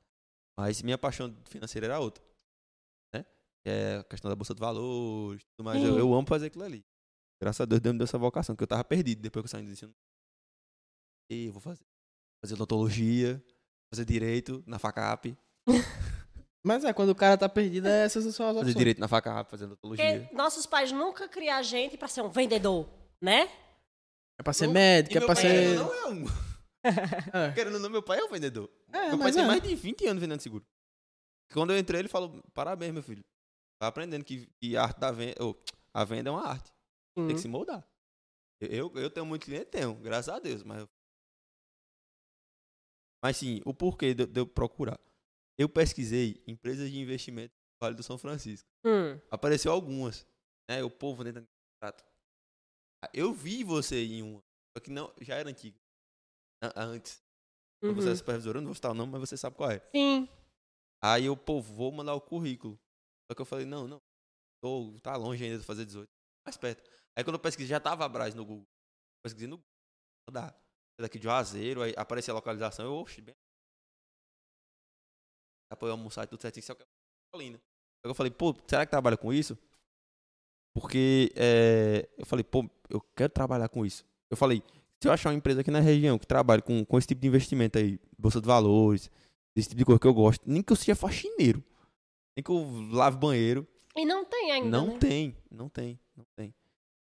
Mas 0.57 0.81
minha 0.81 0.97
paixão 0.97 1.35
financeira 1.45 1.87
era 1.87 1.99
outra. 1.99 2.23
Né? 3.13 3.23
Que 3.63 3.69
é 3.69 3.97
a 3.97 4.03
questão 4.03 4.29
da 4.29 4.35
bolsa 4.35 4.55
de 4.55 4.59
valores, 4.59 5.43
tudo 5.55 5.65
mais. 5.65 5.81
Eu, 5.83 5.93
Sim. 5.93 5.99
eu 5.99 6.13
amo 6.13 6.27
fazer 6.27 6.47
aquilo 6.47 6.63
ali. 6.63 6.83
Graças 7.39 7.61
a 7.61 7.65
Deus, 7.65 7.79
Deus 7.79 7.93
me 7.93 7.99
deu 7.99 8.05
essa 8.05 8.17
vocação, 8.17 8.55
que 8.55 8.63
eu 8.63 8.67
tava 8.67 8.83
perdido 8.83 9.21
depois 9.21 9.43
que 9.43 9.45
eu 9.45 9.51
saí 9.51 9.65
do 9.65 9.71
ensino. 9.71 9.93
E 11.29 11.47
eu 11.47 11.51
vou 11.53 11.61
fazer. 11.61 11.85
Fazer 12.43 12.53
odontologia, 12.55 13.43
fazer 13.93 14.05
direito 14.05 14.63
na 14.65 14.77
FACAP. 14.79 15.37
Mas 16.63 16.83
é, 16.83 16.91
quando 16.93 17.09
o 17.09 17.15
cara 17.15 17.37
tá 17.37 17.47
perdido, 17.47 17.87
é 17.87 18.03
essas 18.05 18.23
são 18.35 18.45
as 18.45 18.53
Fazer 18.53 18.59
opções. 18.59 18.75
direito 18.75 18.99
na 18.99 19.07
FACAP, 19.07 19.49
fazer 19.49 19.65
odontologia. 19.65 20.19
Porque 20.21 20.35
nossos 20.35 20.65
pais 20.65 20.91
nunca 20.91 21.27
criaram 21.29 21.59
a 21.59 21.63
gente 21.63 21.97
pra 21.97 22.07
ser 22.07 22.21
um 22.21 22.29
vendedor, 22.29 22.87
né? 23.21 23.49
É 24.39 24.43
pra 24.43 24.53
ser 24.53 24.67
Não, 24.67 24.73
médico, 24.73 25.17
é 25.17 25.21
pra 25.25 25.35
ser... 25.35 25.47
querendo 25.49 25.81
ou 25.81 25.87
não 25.87 25.95
é 25.95 26.07
um. 26.09 26.25
É. 27.33 27.51
Querendo 27.53 27.73
ou 27.75 27.79
não, 27.81 27.89
meu 27.89 28.03
pai 28.03 28.19
é 28.19 28.23
um 28.23 28.29
vendedor. 28.29 28.69
É, 28.93 29.09
meu 29.09 29.17
pai 29.17 29.31
tem 29.31 29.43
é. 29.43 29.47
mais 29.47 29.61
de 29.61 29.75
20 29.75 30.07
anos 30.07 30.21
vendendo 30.21 30.39
seguro. 30.39 30.65
Quando 31.51 31.73
eu 31.73 31.77
entrei, 31.77 31.99
ele 31.99 32.07
falou: 32.07 32.41
parabéns, 32.53 32.93
meu 32.93 33.03
filho. 33.03 33.25
Tá 33.81 33.87
aprendendo 33.87 34.23
que, 34.23 34.47
que 34.61 34.77
a 34.77 34.83
arte 34.83 34.99
da 34.99 35.11
venda. 35.11 35.43
ou, 35.43 35.59
a 35.93 36.03
venda 36.05 36.29
é 36.29 36.31
uma 36.31 36.45
arte. 36.47 36.71
Tem 37.15 37.29
que 37.35 37.39
se 37.41 37.47
moldar. 37.47 37.85
Eu, 38.61 38.69
eu, 38.69 39.01
eu 39.01 39.09
tenho 39.09 39.25
muito 39.25 39.45
cliente, 39.45 39.65
tenho, 39.65 39.95
graças 39.95 40.33
a 40.33 40.39
Deus. 40.39 40.63
Mas, 40.63 40.79
eu- 40.79 40.89
mas 43.23 43.37
sim, 43.37 43.61
o 43.65 43.73
porquê 43.73 44.13
de, 44.13 44.23
eu- 44.23 44.27
de 44.27 44.39
eu 44.39 44.47
procurar. 44.47 44.99
Eu 45.57 45.67
pesquisei 45.67 46.43
empresas 46.47 46.89
de 46.91 46.99
investimento 46.99 47.53
no 47.53 47.85
Vale 47.85 47.95
do 47.95 48.03
São 48.03 48.17
Francisco. 48.17 48.67
Hum. 48.85 49.19
Apareceu 49.31 49.71
algumas. 49.71 50.25
Né? 50.69 50.83
O 50.83 50.89
povo 50.89 51.23
dentro 51.23 51.41
do 51.41 51.47
contrato. 51.75 52.05
Eu 53.13 53.33
vi 53.33 53.63
você 53.63 54.03
em 54.05 54.21
uma. 54.21 54.43
Só 54.75 54.81
que 54.83 54.91
não, 54.91 55.11
já 55.21 55.35
era 55.35 55.49
antiga. 55.49 55.77
A- 56.61 56.83
Antes. 56.83 57.23
Quando 57.79 57.95
Você 57.95 58.07
é 58.07 58.11
Uhum. 58.11 58.17
supervisora, 58.17 58.57
eu 58.57 58.61
não 58.61 58.67
vou 58.69 58.75
citar 58.75 58.91
o 58.91 58.93
nome, 58.95 59.11
mas 59.11 59.21
você 59.21 59.37
sabe 59.37 59.55
qual 59.55 59.69
é. 59.71 59.79
Sim. 59.95 60.27
Aí 61.03 61.25
eu, 61.25 61.37
pô, 61.37 61.61
vou 61.61 61.91
mandar 61.91 62.15
o 62.15 62.21
currículo. 62.21 62.79
Só 63.29 63.35
que 63.35 63.41
eu 63.41 63.45
falei, 63.45 63.65
não, 63.65 63.87
não. 63.87 64.01
Tô, 64.61 64.99
tá 65.01 65.15
longe 65.15 65.43
ainda 65.43 65.59
de 65.59 65.63
fazer 65.63 65.85
18. 65.85 66.09
Mais 66.45 66.57
perto. 66.57 66.83
Aí 67.15 67.23
quando 67.23 67.35
eu 67.35 67.39
pesquisei, 67.39 67.67
já 67.69 67.79
tava 67.79 68.03
Abraz 68.05 68.33
no 68.33 68.43
Google. 68.43 68.67
Pesquisei 69.23 69.47
no 69.47 69.57
Google. 69.57 69.69
É 70.29 70.53
Daqui 70.99 71.19
de 71.19 71.25
Juazeiro, 71.25 71.81
aí 71.83 71.93
aparecia 71.95 72.33
a 72.33 72.35
localização. 72.35 72.85
Eu, 72.85 72.93
oxe, 72.93 73.21
bem. 73.21 73.35
Eu 75.81 75.91
almoçar 75.91 76.23
e 76.23 76.27
tudo 76.27 76.41
certinho, 76.41 76.63
só 76.63 76.73
que 76.73 76.83
é 76.83 76.85
Colina. 77.31 77.61
Aí 78.03 78.09
eu 78.09 78.15
falei, 78.15 78.31
pô, 78.31 78.55
será 78.67 78.85
que 78.85 78.89
trabalha 78.89 79.17
com 79.17 79.33
isso? 79.33 79.57
Porque 80.73 81.31
é, 81.35 82.07
eu 82.17 82.25
falei, 82.25 82.43
pô, 82.43 82.67
eu 82.89 83.01
quero 83.15 83.31
trabalhar 83.31 83.67
com 83.67 83.85
isso. 83.85 84.05
Eu 84.29 84.37
falei, 84.37 84.63
se 85.01 85.07
eu 85.07 85.11
achar 85.11 85.29
uma 85.29 85.35
empresa 85.35 85.61
aqui 85.61 85.69
na 85.69 85.79
região 85.79 86.17
que 86.17 86.25
trabalhe 86.25 86.61
com, 86.61 86.85
com 86.85 86.97
esse 86.97 87.07
tipo 87.07 87.21
de 87.21 87.27
investimento 87.27 87.77
aí, 87.77 87.99
bolsa 88.17 88.39
de 88.39 88.47
valores, 88.47 89.11
esse 89.55 89.69
tipo 89.69 89.79
de 89.79 89.85
coisa 89.85 89.99
que 89.99 90.07
eu 90.07 90.13
gosto, 90.13 90.41
nem 90.49 90.63
que 90.63 90.71
eu 90.71 90.75
seja 90.75 90.95
faxineiro, 90.95 91.63
nem 92.35 92.43
que 92.43 92.49
eu 92.51 92.89
lave 92.91 93.17
banheiro, 93.17 93.67
E 93.95 94.05
não 94.05 94.23
tem 94.23 94.51
ainda, 94.51 94.69
não 94.69 94.87
né? 94.93 94.99
tem, 94.99 95.35
não 95.51 95.69
tem, 95.69 95.99
não 96.15 96.25
tem. 96.35 96.53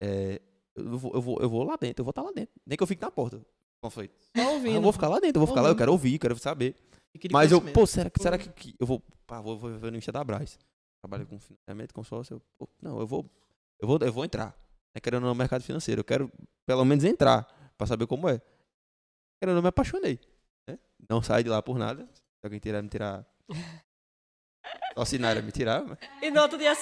É, 0.01 0.41
eu, 0.75 0.99
vou, 0.99 1.15
eu, 1.15 1.23
vou, 1.23 1.39
eu 1.41 1.49
vou 1.49 1.63
lá 1.65 1.77
dentro, 1.77 2.03
eu 2.03 2.05
vou 2.05 2.11
estar 2.11 2.23
lá 2.23 2.33
dentro, 2.33 2.55
nem 2.67 2.77
que 2.77 2.83
eu 2.83 2.87
fique 2.87 3.03
na 3.03 3.11
porta. 3.11 3.41
Foi? 3.89 4.09
Tá 4.09 4.43
Ah, 4.43 4.49
ouvindo. 4.51 4.75
eu 4.75 4.83
vou 4.83 4.93
ficar 4.93 5.09
lá 5.09 5.19
dentro, 5.21 5.37
eu 5.41 5.47
vou 5.47 5.49
ficar 5.49 5.63
lá, 5.63 5.69
eu 5.69 5.71
Ouvindo. 5.71 5.79
quero 5.79 5.93
ouvir, 5.93 6.19
quero 6.19 6.39
saber. 6.39 6.77
Mas 7.33 7.51
eu, 7.51 7.61
pô, 7.73 7.87
será 7.87 8.11
que, 8.11 8.21
será 8.23 8.37
que, 8.39 8.49
que 8.51 8.75
eu 8.79 8.87
vou, 8.87 9.01
pá, 9.27 9.41
vou, 9.41 9.59
vou 9.59 9.71
ver 9.79 9.91
no 9.91 9.97
Insta 9.99 10.13
da 10.13 10.23
Braz. 10.23 10.59
Trabalho 11.03 11.27
com 11.27 11.39
financiamento, 11.41 11.95
consórcio, 11.95 12.35
eu, 12.35 12.43
pô, 12.59 12.69
não, 12.81 13.01
eu 13.01 13.07
vou, 13.07 13.25
eu 13.81 13.89
vou, 13.89 13.99
eu 14.01 14.13
vou 14.13 14.25
entrar. 14.25 14.55
É 14.95 15.01
querendo 15.01 15.25
no 15.27 15.35
mercado 15.35 15.63
financeiro, 15.63 16.01
eu 16.01 16.05
quero 16.05 16.31
pelo 16.67 16.85
menos 16.85 17.05
entrar, 17.05 17.45
pra 17.79 17.87
saber 17.87 18.07
como 18.07 18.29
é. 18.29 18.41
Querendo 19.41 19.55
não, 19.57 19.63
me 19.63 19.69
apaixonei. 19.69 20.21
né? 20.69 20.79
Não 21.09 21.23
saio 21.23 21.43
de 21.45 21.49
lá 21.51 21.63
por 21.63 21.79
nada. 21.79 22.05
Se 22.13 22.21
alguém 22.45 22.61
tirar, 22.61 22.83
me 22.83 22.89
tirar. 22.89 23.27
Só 24.97 25.05
se 25.05 25.19
Naira 25.19 25.41
me 25.41 25.51
tirar, 25.53 25.83
mas 25.85 25.99
E 26.23 26.31
no 26.31 26.41
outro 26.43 26.59
dia. 26.59 26.75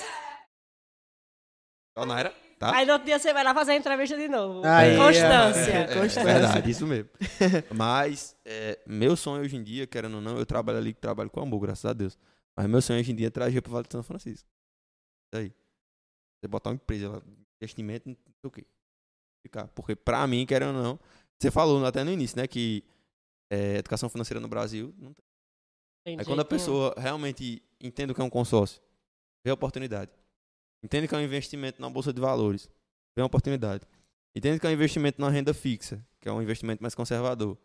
só 1.97 2.05
Naira, 2.05 2.35
tá? 2.59 2.75
Aí 2.75 2.85
no 2.85 2.93
outro 2.93 3.07
dia 3.07 3.19
você 3.19 3.33
vai 3.33 3.45
lá 3.45 3.55
fazer 3.55 3.73
a 3.73 3.77
entrevista 3.77 4.17
de 4.17 4.29
novo. 4.29 4.67
Aí, 4.67 4.97
Constância. 4.97 5.71
é, 5.71 5.83
É, 5.83 5.87
Constância. 5.95 6.25
verdade, 6.25 6.71
isso 6.71 6.87
mesmo. 6.87 7.09
Mas, 7.75 8.37
é, 8.45 8.79
meu 8.87 9.17
sonho 9.17 9.43
hoje 9.43 9.57
em 9.57 9.63
dia, 9.63 9.87
querendo 9.87 10.17
ou 10.17 10.21
não, 10.21 10.37
eu 10.37 10.45
trabalho 10.47 10.79
ali, 10.79 10.93
trabalho 10.93 11.31
com 11.31 11.41
amor, 11.41 11.61
graças 11.61 11.85
a 11.85 11.93
Deus. 11.93 12.19
Mas 12.57 12.67
meu 12.67 12.83
sonho 12.83 13.01
hoje 13.01 13.13
em 13.13 13.15
dia 13.15 13.29
é 13.29 13.31
trazer 13.31 13.61
pro 13.63 13.73
Vale 13.73 13.87
de 13.87 13.93
São 13.93 14.03
Francisco. 14.03 14.49
Isso 15.33 15.41
aí. 15.43 15.53
Você 16.41 16.49
botar 16.49 16.71
uma 16.71 16.75
empresa 16.77 17.09
lá, 17.09 17.23
investimento, 17.61 18.09
não 18.09 18.17
sei 18.17 18.49
o 18.49 18.51
quê. 18.51 18.67
Ficar. 19.43 19.69
Porque 19.69 19.95
pra 19.95 20.27
mim, 20.27 20.45
querendo 20.45 20.77
ou 20.77 20.83
não, 20.83 21.01
você 21.39 21.51
falou 21.51 21.85
até 21.85 22.03
no 22.03 22.11
início, 22.11 22.37
né, 22.37 22.47
que 22.47 22.85
é, 23.51 23.77
educação 23.77 24.09
financeira 24.09 24.41
no 24.41 24.49
Brasil 24.49 24.95
não 24.99 25.13
tem. 25.13 25.25
Tem 26.05 26.19
Aí 26.19 26.25
quando 26.25 26.41
a 26.41 26.45
pessoa 26.45 26.95
realmente 26.97 27.63
entende 27.81 28.13
o 28.13 28.15
que 28.15 28.21
é 28.21 28.25
um 28.25 28.31
consórcio, 28.31 28.81
vê 29.45 29.51
a 29.51 29.55
oportunidade. 29.55 30.11
Entende 30.83 31.09
que 31.09 31.15
é 31.15 31.19
um 31.19 31.23
investimento 31.23 31.81
na 31.81 31.91
bolsa 31.91 32.13
de 32.13 32.21
valores, 32.21 32.71
vê 33.17 33.23
uma 33.23 33.27
oportunidade. 33.27 33.87
Entende 34.35 34.61
que 34.61 34.67
é 34.67 34.71
um 34.71 34.73
investimento 34.73 35.21
na 35.21 35.29
renda 35.29 35.53
fixa, 35.53 36.05
que 36.21 36.29
é 36.29 36.33
um 36.33 36.41
investimento 36.41 36.83
mais 36.83 36.95
conservador, 36.95 37.57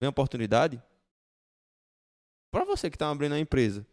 vê 0.00 0.06
uma 0.06 0.10
oportunidade. 0.10 0.82
Para 2.50 2.64
você 2.64 2.90
que 2.90 2.96
está 2.96 3.10
abrindo 3.10 3.34
a 3.34 3.38
empresa, 3.38 3.86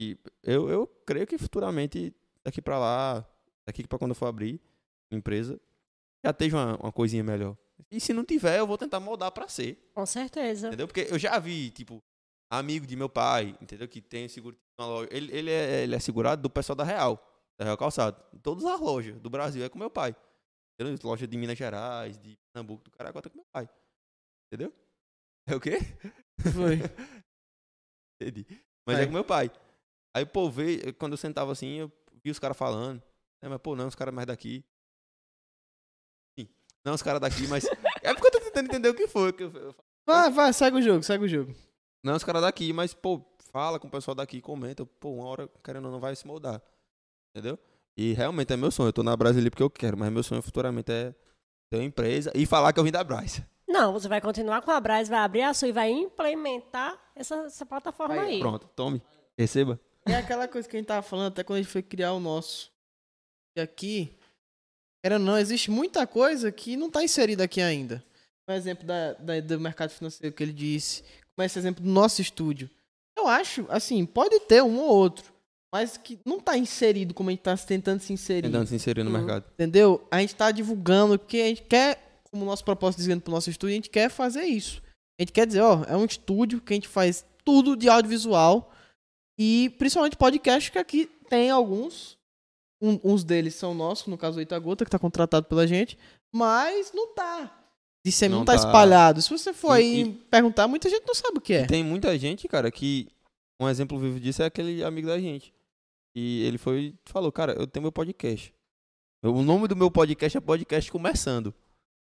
e 0.00 0.18
eu, 0.42 0.68
eu 0.68 0.86
creio 1.06 1.26
que 1.26 1.38
futuramente 1.38 2.14
daqui 2.44 2.60
pra 2.60 2.78
lá, 2.78 3.26
daqui 3.66 3.86
pra 3.86 3.98
quando 3.98 4.12
eu 4.12 4.16
for 4.16 4.26
abrir 4.26 4.60
empresa, 5.10 5.60
já 6.24 6.30
esteja 6.30 6.56
uma, 6.56 6.76
uma 6.76 6.92
coisinha 6.92 7.22
melhor. 7.22 7.56
E 7.90 8.00
se 8.00 8.12
não 8.12 8.24
tiver, 8.24 8.58
eu 8.58 8.66
vou 8.66 8.78
tentar 8.78 9.00
moldar 9.00 9.30
pra 9.32 9.48
ser. 9.48 9.90
Com 9.94 10.06
certeza. 10.06 10.68
Entendeu? 10.68 10.86
Porque 10.86 11.06
eu 11.10 11.18
já 11.18 11.38
vi, 11.38 11.70
tipo, 11.70 12.02
amigo 12.50 12.86
de 12.86 12.96
meu 12.96 13.08
pai, 13.08 13.56
entendeu? 13.60 13.88
Que 13.88 14.00
tem 14.00 14.28
seguro 14.28 14.56
loja. 14.78 15.08
Ele, 15.10 15.32
ele, 15.36 15.50
é, 15.50 15.82
ele 15.82 15.94
é 15.94 15.98
segurado 15.98 16.42
do 16.42 16.50
pessoal 16.50 16.76
da 16.76 16.84
Real, 16.84 17.31
da 17.58 17.64
Real 17.64 17.76
Calçado. 17.76 18.22
Todas 18.42 18.64
as 18.64 18.80
lojas 18.80 19.20
do 19.20 19.30
Brasil 19.30 19.64
é 19.64 19.68
com 19.68 19.78
meu 19.78 19.90
pai. 19.90 20.14
Entendeu? 20.74 20.98
Loja 21.02 21.26
de 21.26 21.36
Minas 21.36 21.56
Gerais, 21.56 22.18
de 22.18 22.36
Pernambuco, 22.52 22.84
do 22.84 22.90
Caraguá, 22.90 23.22
tá 23.22 23.30
com 23.30 23.36
meu 23.36 23.46
pai. 23.52 23.68
Entendeu? 24.46 24.72
É 25.44 25.56
o 25.56 25.60
quê? 25.60 25.78
Foi. 26.54 26.78
Entendi. 28.22 28.46
Mas 28.86 28.98
é. 28.98 29.02
É. 29.02 29.06
com 29.06 29.12
meu 29.12 29.24
pai. 29.24 29.50
Aí, 30.14 30.24
pô, 30.24 30.48
veio, 30.48 30.94
quando 30.94 31.14
eu 31.14 31.16
sentava 31.16 31.50
assim, 31.50 31.78
eu 31.80 31.92
vi 32.22 32.30
os 32.30 32.38
caras 32.38 32.56
falando. 32.56 33.02
É, 33.42 33.48
mas, 33.48 33.60
pô, 33.60 33.74
não, 33.74 33.88
os 33.88 33.96
caras 33.96 34.14
mais 34.14 34.28
daqui. 34.28 34.64
Sim. 36.38 36.48
Não, 36.84 36.94
os 36.94 37.02
caras 37.02 37.20
daqui, 37.20 37.48
mas. 37.48 37.64
é 38.04 38.14
porque 38.14 38.28
eu 38.28 38.30
tô 38.30 38.40
tentando 38.40 38.66
entender 38.66 38.88
o 38.88 38.94
que 38.94 39.08
foi. 39.08 39.32
Que 39.32 39.42
eu 39.42 39.74
Vai, 40.06 40.30
vai, 40.30 40.52
segue 40.52 40.76
o 40.76 40.82
jogo, 40.82 41.02
segue 41.02 41.24
o 41.24 41.28
jogo. 41.28 41.52
Não, 42.04 42.14
os 42.14 42.24
caras 42.24 42.42
daqui, 42.42 42.72
mas, 42.72 42.94
pô, 42.94 43.24
fala 43.50 43.78
com 43.78 43.88
o 43.88 43.90
pessoal 43.90 44.14
daqui, 44.14 44.40
comenta. 44.40 44.84
Pô, 44.84 45.10
uma 45.10 45.26
hora, 45.26 45.48
querendo 45.64 45.86
ou 45.86 45.92
não, 45.92 46.00
vai 46.00 46.14
se 46.14 46.26
moldar. 46.26 46.62
Entendeu? 47.34 47.58
E 47.96 48.12
realmente 48.12 48.52
é 48.52 48.56
meu 48.56 48.70
sonho. 48.70 48.88
Eu 48.88 48.92
tô 48.92 49.02
na 49.02 49.16
Brasília 49.16 49.50
porque 49.50 49.62
eu 49.62 49.70
quero, 49.70 49.96
mas 49.96 50.12
meu 50.12 50.22
sonho 50.22 50.42
futuramente 50.42 50.90
é 50.92 51.14
ter 51.70 51.78
uma 51.78 51.84
empresa 51.84 52.30
e 52.34 52.44
falar 52.46 52.72
que 52.72 52.80
eu 52.80 52.84
vim 52.84 52.90
da 52.92 53.02
Braz. 53.02 53.42
Não, 53.66 53.92
você 53.92 54.06
vai 54.06 54.20
continuar 54.20 54.60
com 54.62 54.70
a 54.70 54.78
Braz, 54.80 55.08
vai 55.08 55.18
abrir 55.18 55.42
a 55.42 55.54
sua 55.54 55.68
e 55.68 55.72
vai 55.72 55.90
implementar 55.90 56.98
essa, 57.14 57.34
essa 57.46 57.64
plataforma 57.64 58.14
Aí, 58.14 58.34
aí. 58.34 58.40
Pronto, 58.40 58.68
tome. 58.76 59.02
Receba. 59.38 59.80
É 60.06 60.14
aquela 60.16 60.46
coisa 60.46 60.68
que 60.68 60.76
a 60.76 60.78
gente 60.78 60.88
tava 60.88 61.02
falando 61.02 61.28
até 61.28 61.42
quando 61.42 61.58
a 61.58 61.62
gente 61.62 61.70
foi 61.72 61.82
criar 61.82 62.12
o 62.12 62.20
nosso. 62.20 62.70
E 63.56 63.60
aqui, 63.60 64.14
era 65.02 65.18
não, 65.18 65.38
existe 65.38 65.70
muita 65.70 66.06
coisa 66.06 66.52
que 66.52 66.76
não 66.76 66.90
tá 66.90 67.02
inserida 67.02 67.44
aqui 67.44 67.60
ainda. 67.62 68.04
Um 68.48 68.52
exemplo 68.52 68.84
da, 68.86 69.14
da- 69.14 69.40
do 69.40 69.60
mercado 69.60 69.90
financeiro 69.90 70.34
que 70.34 70.42
ele 70.42 70.52
disse. 70.52 71.02
Como 71.34 71.46
esse 71.46 71.58
exemplo 71.58 71.82
do 71.82 71.88
nosso 71.90 72.20
estúdio. 72.20 72.68
Eu 73.16 73.26
acho, 73.26 73.64
assim, 73.70 74.04
pode 74.04 74.38
ter 74.40 74.62
um 74.62 74.78
ou 74.80 74.88
outro. 74.88 75.31
Mas 75.72 75.96
que 75.96 76.18
não 76.26 76.38
tá 76.38 76.56
inserido 76.58 77.14
como 77.14 77.30
a 77.30 77.32
gente 77.32 77.40
tá 77.42 77.56
tentando 77.56 78.00
se 78.00 78.12
inserir. 78.12 78.42
Tentando 78.42 78.66
se 78.66 78.74
inserir 78.74 79.02
no 79.02 79.10
Uhum. 79.10 79.16
mercado. 79.18 79.44
Entendeu? 79.54 80.06
A 80.10 80.20
gente 80.20 80.34
tá 80.34 80.50
divulgando 80.50 81.18
porque 81.18 81.38
a 81.38 81.46
gente 81.46 81.62
quer, 81.62 82.20
como 82.30 82.42
o 82.42 82.46
nosso 82.46 82.64
propósito 82.64 82.98
dizendo 82.98 83.22
pro 83.22 83.32
nosso 83.32 83.48
estúdio, 83.48 83.72
a 83.72 83.76
gente 83.76 83.88
quer 83.90 84.10
fazer 84.10 84.42
isso. 84.44 84.82
A 85.18 85.22
gente 85.22 85.32
quer 85.32 85.46
dizer, 85.46 85.62
ó, 85.62 85.82
é 85.88 85.96
um 85.96 86.04
estúdio 86.04 86.60
que 86.60 86.74
a 86.74 86.76
gente 86.76 86.88
faz 86.88 87.24
tudo 87.44 87.74
de 87.76 87.88
audiovisual 87.88 88.70
e 89.38 89.74
principalmente 89.78 90.16
podcast, 90.16 90.70
que 90.70 90.78
aqui 90.78 91.06
tem 91.28 91.50
alguns. 91.50 92.18
Um- 92.84 92.98
uns 93.04 93.22
deles 93.24 93.54
são 93.54 93.72
nossos, 93.74 94.08
no 94.08 94.18
caso 94.18 94.38
o 94.38 94.42
Itagota, 94.42 94.84
que 94.84 94.90
tá 94.90 94.98
contratado 94.98 95.46
pela 95.46 95.66
gente, 95.66 95.96
mas 96.34 96.92
não 96.92 97.14
tá. 97.14 97.58
Disse, 98.04 98.28
não, 98.28 98.38
Não 98.38 98.44
tá, 98.44 98.52
tá. 98.54 98.58
espalhado. 98.58 99.22
Se 99.22 99.30
você 99.30 99.52
for 99.52 99.76
E- 99.76 99.78
aí 99.78 100.12
perguntar, 100.28 100.66
muita 100.66 100.90
gente 100.90 101.06
não 101.06 101.14
sabe 101.14 101.38
o 101.38 101.40
que 101.40 101.54
é. 101.54 101.62
E 101.62 101.66
tem 101.68 101.84
muita 101.84 102.18
gente, 102.18 102.46
cara, 102.48 102.70
que. 102.70 103.08
Um 103.60 103.68
exemplo 103.68 103.96
vivo 103.96 104.18
disso 104.18 104.42
é 104.42 104.46
aquele 104.46 104.82
amigo 104.82 105.06
da 105.06 105.20
gente. 105.20 105.54
E 106.14 106.44
ele 106.44 106.58
foi 106.58 106.98
falou, 107.04 107.32
cara, 107.32 107.52
eu 107.54 107.66
tenho 107.66 107.82
meu 107.82 107.92
podcast. 107.92 108.54
O 109.24 109.42
nome 109.42 109.68
do 109.68 109.76
meu 109.76 109.90
podcast 109.90 110.36
é 110.36 110.40
Podcast 110.40 110.90
Começando. 110.90 111.54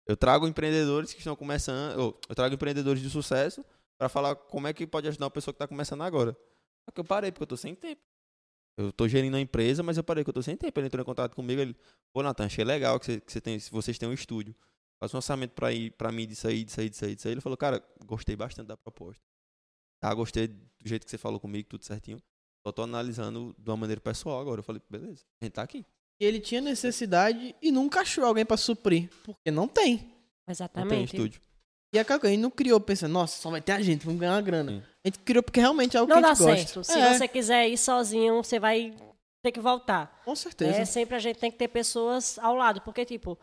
Eu 0.06 0.16
trago 0.16 0.46
empreendedores 0.46 1.12
que 1.12 1.18
estão 1.18 1.34
começando. 1.34 2.16
Eu 2.28 2.34
trago 2.34 2.54
empreendedores 2.54 3.02
de 3.02 3.10
sucesso 3.10 3.64
pra 3.98 4.08
falar 4.08 4.36
como 4.36 4.66
é 4.66 4.72
que 4.72 4.86
pode 4.86 5.08
ajudar 5.08 5.26
uma 5.26 5.30
pessoa 5.30 5.52
que 5.52 5.58
tá 5.58 5.66
começando 5.66 6.02
agora. 6.02 6.32
Só 6.84 6.92
que 6.92 7.00
eu 7.00 7.04
parei, 7.04 7.32
porque 7.32 7.42
eu 7.42 7.48
tô 7.48 7.56
sem 7.56 7.74
tempo. 7.74 8.00
Eu 8.78 8.92
tô 8.92 9.08
gerindo 9.08 9.36
a 9.36 9.40
empresa, 9.40 9.82
mas 9.82 9.96
eu 9.96 10.04
parei, 10.04 10.22
porque 10.22 10.30
eu 10.30 10.34
tô 10.34 10.42
sem 10.42 10.56
tempo. 10.56 10.78
Ele 10.78 10.86
entrou 10.86 11.02
em 11.02 11.04
contato 11.04 11.34
comigo, 11.34 11.60
ele, 11.60 11.76
pô, 12.12 12.22
Natan, 12.22 12.46
achei 12.46 12.64
legal 12.64 12.98
que, 13.00 13.06
você, 13.06 13.20
que 13.20 13.32
você 13.32 13.40
tem, 13.40 13.58
vocês 13.58 13.98
têm 13.98 14.08
um 14.08 14.12
estúdio. 14.12 14.54
Faz 15.00 15.12
um 15.12 15.18
orçamento 15.18 15.52
pra, 15.52 15.72
ir, 15.72 15.90
pra 15.92 16.10
mim 16.12 16.26
disso 16.26 16.46
aí, 16.48 16.64
disso 16.64 16.80
aí, 16.80 16.88
disso 16.88 17.04
aí, 17.04 17.14
disso 17.14 17.28
aí. 17.28 17.34
Ele 17.34 17.40
falou, 17.40 17.56
cara, 17.56 17.84
gostei 18.04 18.36
bastante 18.36 18.68
da 18.68 18.76
proposta. 18.76 19.22
Tá, 20.00 20.14
gostei 20.14 20.48
do 20.48 20.68
jeito 20.84 21.04
que 21.04 21.10
você 21.10 21.18
falou 21.18 21.40
comigo, 21.40 21.68
tudo 21.68 21.84
certinho. 21.84 22.18
Só 22.68 22.72
tô 22.72 22.82
analisando 22.82 23.54
de 23.58 23.70
uma 23.70 23.78
maneira 23.78 23.98
pessoal 24.00 24.38
agora. 24.40 24.58
Eu 24.60 24.62
falei, 24.62 24.82
beleza, 24.90 25.24
a 25.40 25.44
gente 25.44 25.54
tá 25.54 25.62
aqui. 25.62 25.86
E 26.20 26.24
ele 26.26 26.38
tinha 26.38 26.60
necessidade 26.60 27.54
e 27.62 27.72
nunca 27.72 28.02
achou 28.02 28.26
alguém 28.26 28.44
pra 28.44 28.58
suprir. 28.58 29.08
Porque 29.24 29.50
não 29.50 29.66
tem. 29.66 29.92
Não 29.94 30.00
tem 30.00 30.10
Exatamente. 30.48 31.16
estúdio. 31.16 31.40
E 31.94 31.98
a 31.98 32.04
Cacau, 32.04 32.28
a 32.28 32.30
gente 32.30 32.42
não 32.42 32.50
criou 32.50 32.78
pensando, 32.78 33.12
nossa, 33.12 33.40
só 33.40 33.48
vai 33.50 33.62
ter 33.62 33.72
a 33.72 33.80
gente, 33.80 34.04
vamos 34.04 34.20
ganhar 34.20 34.34
uma 34.34 34.42
grana. 34.42 34.72
Sim. 34.72 34.82
A 35.02 35.08
gente 35.08 35.18
criou 35.20 35.42
porque 35.42 35.58
realmente 35.60 35.96
é 35.96 36.02
o 36.02 36.06
que 36.06 36.10
Não 36.12 36.18
a 36.18 36.20
dá 36.20 36.34
gente 36.34 36.38
gosta. 36.44 36.56
certo. 36.56 36.84
Se 36.84 36.98
É, 36.98 37.14
você 37.14 37.26
quiser 37.28 37.68
ir 37.70 37.78
sozinho, 37.78 38.44
você 38.44 38.60
vai 38.60 38.94
ter 39.42 39.50
que 39.52 39.60
voltar. 39.60 40.20
Com 40.26 40.36
certeza. 40.36 40.76
É, 40.76 40.84
sempre 40.84 41.16
a 41.16 41.18
gente 41.18 41.38
tem 41.38 41.50
que 41.50 41.56
ter 41.56 41.68
pessoas 41.68 42.38
ao 42.40 42.54
lado, 42.54 42.82
porque, 42.82 43.06
tipo, 43.06 43.38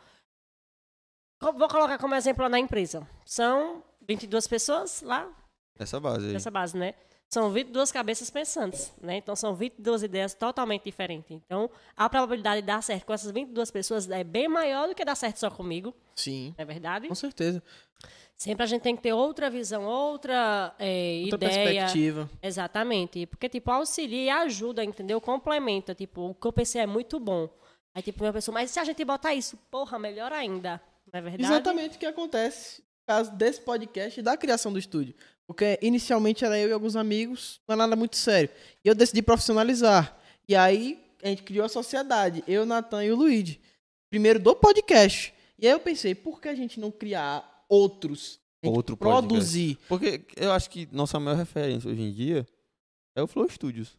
vou 1.42 1.68
colocar 1.68 1.98
como 1.98 2.14
exemplo 2.14 2.48
na 2.48 2.60
empresa. 2.60 3.08
São 3.26 3.84
22 4.08 4.46
pessoas 4.48 5.02
lá 5.02 5.28
Essa 5.80 6.00
base 6.00 6.28
aí. 6.28 6.34
nessa 6.34 6.52
base, 6.52 6.78
né? 6.78 6.94
São 7.30 7.52
22 7.52 7.92
cabeças 7.92 8.30
pensantes, 8.30 8.94
né? 9.02 9.18
Então 9.18 9.36
são 9.36 9.54
22 9.56 10.04
ideias 10.04 10.34
totalmente 10.34 10.84
diferentes. 10.84 11.32
Então, 11.32 11.70
a 11.98 12.10
probabilidade 12.10 12.62
de 12.62 12.68
dar 12.68 12.82
certo 12.82 13.06
com 13.06 13.14
essas 13.14 13.32
22 13.32 13.72
pessoas 13.72 14.10
é 14.10 14.24
bem 14.24 14.48
maior 14.48 14.88
do 14.88 14.96
que 14.96 15.04
dar 15.04 15.16
certo 15.16 15.38
só 15.38 15.50
comigo, 15.50 15.94
Sim, 16.16 16.54
não 16.58 16.64
é 16.64 16.66
verdade? 16.66 17.08
com 17.08 17.16
certeza. 17.16 17.62
Sempre 18.38 18.64
a 18.64 18.68
gente 18.68 18.82
tem 18.82 18.96
que 18.96 19.02
ter 19.02 19.14
outra 19.14 19.50
visão, 19.50 19.86
outra, 19.86 20.76
é, 20.78 21.22
Outra 21.32 21.48
ideia. 21.50 21.82
perspectiva. 21.84 22.30
Exatamente. 22.42 23.26
Porque, 23.26 23.48
tipo, 23.48 23.72
auxilia 23.72 24.24
e 24.26 24.30
ajuda, 24.30 24.84
entendeu? 24.84 25.22
Complementa. 25.22 25.96
Tipo, 25.96 26.32
o 26.32 26.36
que 26.36 26.46
eu 26.46 26.52
pensei 26.52 26.82
é 26.82 26.86
muito 26.86 27.18
bom. 27.18 27.48
Aí, 27.94 28.02
tipo, 28.02 28.26
uma 28.26 28.34
pessoa, 28.34 28.54
mas 28.54 28.72
se 28.72 28.78
a 28.80 28.84
gente 28.84 29.06
botar 29.06 29.34
isso, 29.34 29.58
porra, 29.72 29.98
melhor 29.98 30.34
ainda. 30.34 30.82
Não 31.14 31.18
é 31.18 31.22
verdade? 31.22 31.44
Exatamente 31.44 31.96
o 31.96 32.00
que 32.00 32.06
acontece 32.06 32.82
no 32.82 33.14
caso 33.16 33.32
desse 33.32 33.62
podcast 33.62 34.20
e 34.20 34.24
da 34.24 34.36
criação 34.36 34.74
do 34.74 34.80
estúdio. 34.80 35.16
Porque 35.48 35.78
inicialmente 35.82 36.44
era 36.44 36.58
eu 36.58 36.70
e 36.70 36.72
alguns 36.72 36.96
amigos, 36.96 37.62
não 37.68 37.74
é 37.74 37.78
nada 37.78 37.96
muito 37.96 38.16
sério. 38.16 38.50
E 38.84 38.88
eu 38.88 38.96
decidi 38.96 39.22
profissionalizar. 39.22 40.18
E 40.48 40.56
aí 40.56 41.04
a 41.24 41.28
gente 41.28 41.44
criou 41.44 41.66
a 41.66 41.70
sociedade, 41.70 42.44
eu, 42.48 42.66
Natan 42.66 43.04
e 43.04 43.12
o 43.12 43.16
Luigi. 43.16 43.60
Primeiro 44.10 44.40
do 44.40 44.56
podcast. 44.56 45.34
E 45.58 45.68
aí 45.68 45.74
eu 45.74 45.80
pensei, 45.80 46.16
por 46.16 46.42
que 46.42 46.48
a 46.48 46.56
gente 46.56 46.80
não 46.80 46.92
criar 46.92 47.66
outros? 47.70 48.40
Outro 48.64 48.98
podcast. 48.98 49.28
produzir. 49.28 49.78
Porque 49.88 50.26
eu 50.36 50.52
acho 50.52 50.70
que 50.70 50.88
nossa 50.92 51.20
maior 51.20 51.38
referência 51.38 51.90
hoje 51.90 52.02
em 52.02 52.12
dia 52.12 52.48
é 53.16 53.22
o 53.22 53.28
Flow 53.28 53.48
Studios. 53.50 53.98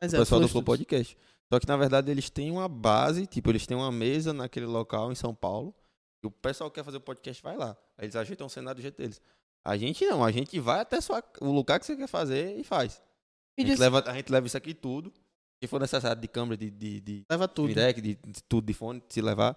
Mas 0.00 0.12
o 0.12 0.16
é, 0.16 0.18
pessoal 0.18 0.40
do 0.40 0.48
Flow 0.48 0.62
Flow 0.62 0.64
Studios. 0.64 0.64
Podcast. 0.64 1.18
Só 1.52 1.58
que, 1.58 1.66
na 1.66 1.76
verdade, 1.76 2.10
eles 2.10 2.28
têm 2.28 2.50
uma 2.50 2.68
base, 2.68 3.26
tipo, 3.26 3.50
eles 3.50 3.66
têm 3.66 3.76
uma 3.76 3.90
mesa 3.90 4.32
naquele 4.32 4.66
local 4.66 5.10
em 5.10 5.14
São 5.14 5.34
Paulo. 5.34 5.74
E 6.22 6.26
o 6.26 6.30
pessoal 6.30 6.70
que 6.70 6.74
quer 6.74 6.84
fazer 6.84 6.98
o 6.98 7.00
podcast 7.00 7.42
vai 7.42 7.56
lá. 7.56 7.76
Aí 7.96 8.04
eles 8.04 8.16
ajeitam 8.16 8.46
o 8.46 8.50
cenário 8.50 8.76
do 8.76 8.82
jeito 8.82 8.96
deles. 8.98 9.20
A 9.68 9.76
gente 9.76 10.04
não, 10.06 10.24
a 10.24 10.30
gente 10.30 10.58
vai 10.60 10.80
até 10.80 11.00
sua, 11.00 11.22
o 11.40 11.50
lugar 11.52 11.78
que 11.78 11.86
você 11.86 11.96
quer 11.96 12.06
fazer 12.06 12.56
e 12.58 12.64
faz. 12.64 13.02
E 13.58 13.62
A 13.62 13.64
gente, 13.64 13.70
diz- 13.72 13.80
leva, 13.80 14.02
a 14.06 14.14
gente 14.14 14.30
leva 14.32 14.46
isso 14.46 14.56
aqui 14.56 14.72
tudo. 14.74 15.12
Se 15.62 15.66
for 15.68 15.80
necessário 15.80 16.20
de 16.22 16.28
câmera, 16.28 16.56
de, 16.56 16.70
de, 16.70 17.00
de, 17.00 17.22
leva 17.30 17.46
de 17.48 17.54
tudo. 17.54 17.74
deck, 17.74 18.00
de, 18.00 18.14
de 18.14 18.42
tudo, 18.44 18.64
de 18.66 18.72
fone, 18.72 19.02
se 19.08 19.20
levar. 19.20 19.56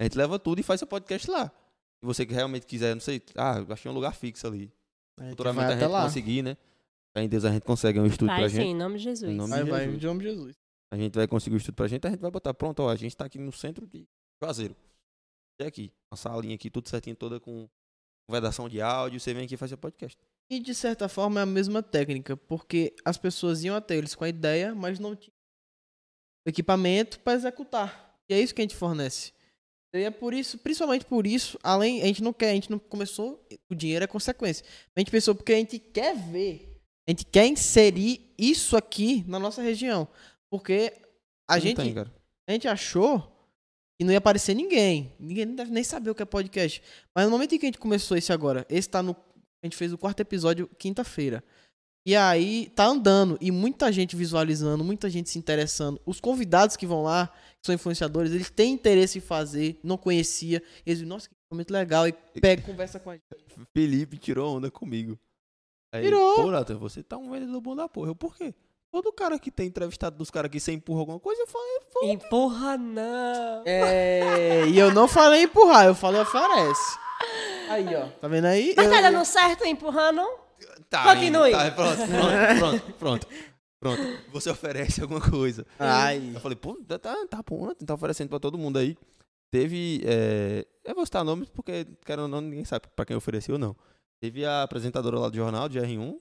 A 0.00 0.02
gente 0.04 0.16
leva 0.16 0.38
tudo 0.38 0.58
e 0.60 0.62
faz 0.62 0.80
seu 0.80 0.86
podcast 0.88 1.30
lá. 1.30 1.48
Se 1.48 2.06
você 2.06 2.24
que 2.26 2.32
realmente 2.32 2.66
quiser, 2.66 2.94
não 2.94 3.00
sei, 3.00 3.22
ah, 3.36 3.58
eu 3.66 3.72
achei 3.72 3.90
um 3.90 3.94
lugar 3.94 4.14
fixo 4.14 4.46
ali. 4.46 4.72
A 5.20 5.22
gente 5.24 5.30
Futuramente 5.32 5.64
vai 5.66 5.72
a 5.74 5.76
até 5.76 5.84
gente 5.84 5.92
lá. 5.92 6.02
conseguir, 6.04 6.42
né? 6.42 6.56
Em 7.16 7.28
Deus 7.28 7.44
a 7.44 7.52
gente 7.52 7.62
consegue 7.64 8.00
um 8.00 8.06
estúdio 8.06 8.28
Vai 8.28 8.40
pra 8.40 8.48
sim, 8.48 8.56
gente. 8.56 8.68
em 8.68 8.74
nome 8.74 8.96
de 8.96 9.04
Jesus. 9.04 9.30
Em 9.30 9.34
nome 9.36 9.50
Vai, 9.50 9.64
de 9.64 9.70
vai, 9.70 9.84
Jesus. 9.84 10.02
em 10.02 10.06
nome 10.06 10.20
de 10.24 10.30
Jesus. 10.30 10.56
A 10.90 10.96
gente 10.96 11.14
vai 11.14 11.28
conseguir 11.28 11.56
o 11.56 11.58
estudo 11.58 11.74
pra 11.74 11.86
gente, 11.86 12.06
a 12.06 12.10
gente 12.10 12.20
vai 12.20 12.30
botar. 12.30 12.54
Pronto, 12.54 12.80
ó, 12.82 12.88
a 12.88 12.96
gente 12.96 13.14
tá 13.16 13.26
aqui 13.26 13.38
no 13.38 13.52
centro 13.52 13.86
de 13.86 14.08
Juazeiro. 14.42 14.74
E 15.60 15.64
aqui, 15.64 15.92
uma 16.10 16.16
salinha 16.16 16.54
aqui, 16.54 16.70
tudo 16.70 16.88
certinho, 16.88 17.14
toda 17.14 17.38
com 17.38 17.68
vedação 18.28 18.68
de 18.68 18.80
áudio. 18.80 19.20
Você 19.20 19.34
vem 19.34 19.44
aqui 19.44 19.56
fazer 19.56 19.76
podcast. 19.76 20.18
E 20.50 20.60
de 20.60 20.74
certa 20.74 21.08
forma 21.08 21.40
é 21.40 21.42
a 21.42 21.46
mesma 21.46 21.82
técnica, 21.82 22.36
porque 22.36 22.94
as 23.04 23.16
pessoas 23.16 23.64
iam 23.64 23.74
até 23.74 23.96
eles 23.96 24.14
com 24.14 24.24
a 24.24 24.28
ideia, 24.28 24.74
mas 24.74 24.98
não 24.98 25.16
tinham 25.16 25.34
equipamento 26.46 27.20
para 27.20 27.34
executar. 27.34 28.18
E 28.28 28.34
é 28.34 28.40
isso 28.40 28.54
que 28.54 28.60
a 28.60 28.64
gente 28.64 28.76
fornece. 28.76 29.32
E 29.94 29.98
é 30.02 30.10
por 30.10 30.32
isso, 30.32 30.58
principalmente 30.58 31.04
por 31.04 31.26
isso, 31.26 31.58
além, 31.62 32.02
a 32.02 32.06
gente 32.06 32.22
não 32.22 32.32
quer, 32.32 32.50
a 32.50 32.54
gente 32.54 32.70
não 32.70 32.78
começou, 32.78 33.46
o 33.70 33.74
dinheiro 33.74 34.04
é 34.04 34.08
consequência. 34.08 34.64
A 34.96 35.00
gente 35.00 35.10
pensou 35.10 35.34
porque 35.34 35.52
a 35.52 35.56
gente 35.56 35.78
quer 35.78 36.16
ver, 36.16 36.80
a 37.06 37.10
gente 37.10 37.26
quer 37.26 37.46
inserir 37.46 38.32
isso 38.38 38.76
aqui 38.76 39.22
na 39.28 39.38
nossa 39.38 39.60
região. 39.60 40.08
Porque 40.50 40.94
a 41.48 41.56
Não 41.56 41.60
gente, 41.60 41.76
tem, 41.76 41.94
a 42.48 42.52
gente 42.52 42.68
achou 42.68 43.41
que 44.02 44.04
não 44.04 44.12
ia 44.12 44.18
aparecer 44.18 44.54
ninguém. 44.54 45.12
Ninguém 45.18 45.54
deve 45.54 45.70
nem 45.70 45.84
saber 45.84 46.10
o 46.10 46.14
que 46.14 46.22
é 46.22 46.26
podcast. 46.26 46.82
Mas 47.14 47.24
no 47.24 47.30
momento 47.30 47.54
em 47.54 47.58
que 47.58 47.66
a 47.66 47.68
gente 47.68 47.78
começou 47.78 48.16
esse 48.16 48.32
agora, 48.32 48.66
esse 48.68 48.88
tá 48.88 49.02
no. 49.02 49.16
A 49.62 49.66
gente 49.66 49.76
fez 49.76 49.92
o 49.92 49.98
quarto 49.98 50.20
episódio 50.20 50.68
quinta-feira. 50.76 51.42
E 52.04 52.16
aí 52.16 52.68
tá 52.74 52.84
andando. 52.84 53.38
E 53.40 53.52
muita 53.52 53.92
gente 53.92 54.16
visualizando, 54.16 54.82
muita 54.82 55.08
gente 55.08 55.30
se 55.30 55.38
interessando. 55.38 56.00
Os 56.04 56.20
convidados 56.20 56.76
que 56.76 56.84
vão 56.84 57.04
lá, 57.04 57.28
que 57.60 57.66
são 57.66 57.74
influenciadores, 57.74 58.32
eles 58.32 58.50
têm 58.50 58.72
interesse 58.72 59.18
em 59.18 59.20
fazer, 59.20 59.78
não 59.84 59.96
conhecia. 59.96 60.60
Eles 60.84 60.98
dizem, 60.98 61.06
nossa, 61.06 61.28
que 61.28 61.34
foi 61.48 61.56
muito 61.56 61.72
legal. 61.72 62.08
E 62.08 62.12
pega, 62.12 62.62
conversa 62.66 62.98
com 62.98 63.10
a 63.10 63.14
gente. 63.14 63.24
Felipe 63.72 64.18
tirou 64.18 64.56
onda 64.56 64.68
comigo. 64.68 65.16
Aí, 65.94 66.02
Tirou. 66.02 66.36
Pô, 66.36 66.50
Nathan, 66.50 66.76
você 66.76 67.04
tá 67.04 67.16
um 67.16 67.30
vendedor 67.30 67.60
bom 67.60 67.76
da 67.76 67.88
porra. 67.88 68.08
Eu, 68.08 68.16
por 68.16 68.34
quê? 68.34 68.52
Todo 68.92 69.10
cara 69.12 69.38
que 69.38 69.50
tem 69.50 69.66
entrevistado 69.66 70.16
dos 70.18 70.30
caras 70.30 70.50
que 70.50 70.60
você 70.60 70.70
empurra 70.70 71.00
alguma 71.00 71.18
coisa, 71.18 71.40
eu 71.42 71.46
falei, 71.46 71.80
pô, 71.92 72.04
Empurra 72.04 72.76
não. 72.76 73.62
É, 73.64 74.66
e 74.68 74.78
eu 74.78 74.92
não 74.92 75.08
falei 75.08 75.44
empurrar, 75.44 75.86
eu 75.86 75.94
falei 75.94 76.20
oferece. 76.20 76.98
Aí, 77.70 77.86
ó. 77.96 78.06
Tá 78.20 78.28
vendo 78.28 78.44
aí? 78.46 78.74
Mas 78.76 78.86
Eu- 78.86 78.92
tá 78.92 79.00
dando 79.00 79.24
certo 79.24 79.64
empurrando? 79.64 80.22
tá, 80.90 81.02
Continue. 81.04 81.48
indo, 81.50 81.58
tá, 81.58 81.70
pronto, 81.70 81.96
pronto, 81.96 82.58
pronto, 82.58 82.92
pronto, 82.98 83.26
pronto. 83.80 84.02
Você 84.32 84.50
oferece 84.50 85.00
alguma 85.00 85.20
coisa. 85.20 85.66
Ai. 85.78 86.32
Eu 86.34 86.40
falei, 86.40 86.56
pô, 86.56 86.74
tá, 86.86 86.98
tá, 86.98 87.16
tá 87.30 87.42
bom, 87.48 87.68
né? 87.68 87.74
Tá 87.86 87.94
oferecendo 87.94 88.28
pra 88.28 88.38
todo 88.38 88.58
mundo 88.58 88.78
aí. 88.78 88.96
Teve. 89.50 90.02
É... 90.04 90.66
Eu 90.84 90.94
vou 90.94 91.04
citar 91.06 91.24
nomes 91.24 91.48
porque, 91.48 91.86
quero 92.04 92.22
ou 92.22 92.28
não, 92.28 92.40
ninguém 92.40 92.64
sabe 92.64 92.86
pra 92.94 93.04
quem 93.06 93.16
ofereceu 93.16 93.54
ou 93.54 93.58
não. 93.58 93.74
Teve 94.20 94.44
a 94.44 94.62
apresentadora 94.62 95.18
lá 95.18 95.28
do 95.28 95.36
jornal, 95.36 95.68
de 95.68 95.78
R1, 95.80 96.16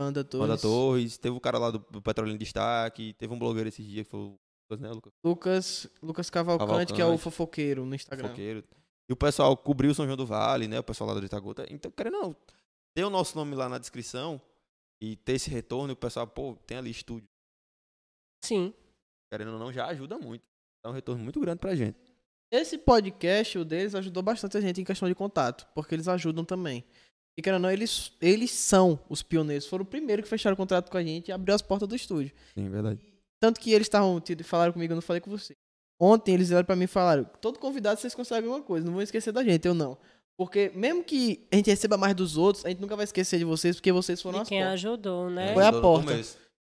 Manda 0.00 0.24
Torres. 0.24 0.48
Wanda 0.48 0.60
Torres. 0.62 1.18
Teve 1.18 1.36
o 1.36 1.40
cara 1.40 1.58
lá 1.58 1.70
do, 1.70 1.78
do 1.90 2.00
Petróleo 2.00 2.32
em 2.32 2.38
Destaque. 2.38 3.12
Teve 3.12 3.34
um 3.34 3.38
blogueiro 3.38 3.68
esses 3.68 3.84
dias 3.84 4.06
que 4.06 4.10
foi 4.10 4.20
o 4.20 4.38
Lucas, 4.70 4.80
né? 4.80 4.90
Lucas 4.90 5.12
Lucas, 5.22 5.86
Lucas 6.02 6.30
Cavalcante, 6.30 6.94
que 6.94 7.00
é 7.00 7.04
o 7.04 7.08
Cavalcante. 7.08 7.22
fofoqueiro 7.22 7.84
no 7.84 7.94
Instagram. 7.94 8.28
Fofoqueiro. 8.28 8.64
E 9.08 9.12
o 9.12 9.16
pessoal 9.16 9.54
cobriu 9.56 9.90
o 9.90 9.94
São 9.94 10.06
João 10.06 10.16
do 10.16 10.24
Vale, 10.24 10.68
né? 10.68 10.78
O 10.78 10.82
pessoal 10.82 11.10
lá 11.10 11.20
do 11.20 11.26
Itagota. 11.26 11.66
Então, 11.68 11.90
querendo 11.90 12.14
não, 12.14 12.36
ter 12.94 13.04
o 13.04 13.10
nosso 13.10 13.36
nome 13.36 13.54
lá 13.54 13.68
na 13.68 13.76
descrição 13.76 14.40
e 15.02 15.16
ter 15.16 15.32
esse 15.32 15.50
retorno, 15.50 15.92
o 15.92 15.96
pessoal, 15.96 16.26
pô, 16.26 16.56
tem 16.66 16.78
ali 16.78 16.90
estúdio. 16.90 17.28
Sim. 18.42 18.72
Querendo 19.30 19.52
ou 19.52 19.58
não, 19.58 19.70
já 19.72 19.86
ajuda 19.86 20.16
muito. 20.16 20.44
Dá 20.82 20.90
um 20.90 20.94
retorno 20.94 21.22
muito 21.22 21.38
grande 21.40 21.58
pra 21.58 21.74
gente. 21.74 21.98
Esse 22.50 22.78
podcast, 22.78 23.58
o 23.58 23.64
deles, 23.64 23.94
ajudou 23.94 24.22
bastante 24.22 24.56
a 24.56 24.60
gente 24.60 24.80
em 24.80 24.84
questão 24.84 25.08
de 25.08 25.14
contato, 25.14 25.68
porque 25.74 25.94
eles 25.94 26.08
ajudam 26.08 26.44
também. 26.44 26.84
E 27.40 27.42
querendo 27.42 27.56
ou 27.56 27.62
não, 27.62 27.70
eles, 27.70 28.12
eles 28.20 28.50
são 28.50 29.00
os 29.08 29.22
pioneiros, 29.22 29.66
foram 29.66 29.82
o 29.82 29.86
primeiro 29.86 30.22
que 30.22 30.28
fecharam 30.28 30.52
o 30.52 30.56
contrato 30.58 30.90
com 30.90 30.98
a 30.98 31.02
gente 31.02 31.28
e 31.28 31.32
abriu 31.32 31.54
as 31.54 31.62
portas 31.62 31.88
do 31.88 31.96
estúdio. 31.96 32.30
Sim, 32.54 32.68
verdade. 32.68 33.00
Tanto 33.40 33.58
que 33.58 33.72
eles 33.72 33.86
estavam, 33.86 34.22
falaram 34.44 34.74
comigo, 34.74 34.92
eu 34.92 34.96
não 34.96 35.00
falei 35.00 35.22
com 35.22 35.30
você. 35.30 35.56
Ontem 35.98 36.34
eles 36.34 36.50
vieram 36.50 36.66
pra 36.66 36.76
mim 36.76 36.84
e 36.84 36.86
falaram: 36.86 37.24
todo 37.40 37.58
convidado 37.58 37.98
vocês 37.98 38.14
conseguem 38.14 38.44
alguma 38.46 38.62
coisa, 38.62 38.84
não 38.84 38.92
vão 38.92 39.00
esquecer 39.00 39.32
da 39.32 39.42
gente, 39.42 39.66
eu 39.66 39.72
não. 39.72 39.96
Porque 40.36 40.70
mesmo 40.74 41.02
que 41.02 41.46
a 41.50 41.56
gente 41.56 41.70
receba 41.70 41.96
mais 41.96 42.14
dos 42.14 42.36
outros, 42.36 42.66
a 42.66 42.68
gente 42.68 42.80
nunca 42.82 42.94
vai 42.94 43.04
esquecer 43.04 43.38
de 43.38 43.44
vocês, 43.46 43.76
porque 43.76 43.90
vocês 43.90 44.20
foram 44.20 44.40
De 44.40 44.42
as 44.42 44.48
quem 44.50 44.58
portas. 44.58 44.74
ajudou, 44.74 45.30
né? 45.30 45.54
Foi 45.54 45.64
a 45.64 45.72
porta. 45.72 46.20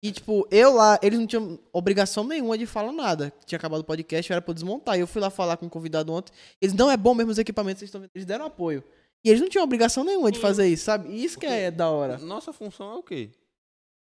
E, 0.02 0.12
tipo, 0.12 0.46
eu 0.52 0.72
lá, 0.74 1.00
eles 1.02 1.18
não 1.18 1.26
tinham 1.26 1.58
obrigação 1.72 2.22
nenhuma 2.22 2.56
de 2.56 2.64
falar 2.64 2.92
nada. 2.92 3.32
Tinha 3.44 3.58
acabado 3.58 3.80
o 3.80 3.84
podcast, 3.84 4.32
era 4.32 4.40
pra 4.40 4.50
eu 4.50 4.54
desmontar. 4.54 4.96
E 4.96 5.00
eu 5.00 5.06
fui 5.06 5.20
lá 5.20 5.30
falar 5.30 5.56
com 5.56 5.66
o 5.66 5.70
convidado 5.70 6.12
ontem. 6.12 6.32
Eles, 6.60 6.74
não 6.74 6.90
é 6.90 6.96
bom 6.96 7.14
mesmo 7.14 7.32
os 7.32 7.38
equipamentos, 7.38 7.80
vocês 7.80 7.88
estão 7.88 8.00
vendo. 8.00 8.10
Eles 8.14 8.24
deram 8.24 8.46
apoio. 8.46 8.82
E 9.24 9.28
eles 9.28 9.40
não 9.40 9.48
tinham 9.48 9.64
obrigação 9.64 10.02
nenhuma 10.02 10.30
de 10.32 10.38
fazer 10.38 10.66
isso, 10.68 10.84
sabe? 10.84 11.10
E 11.10 11.24
isso 11.24 11.38
que 11.38 11.46
é 11.46 11.70
da 11.70 11.90
hora. 11.90 12.18
Nossa 12.18 12.52
função 12.52 12.92
é 12.92 12.96
o 12.96 13.02
quê? 13.02 13.30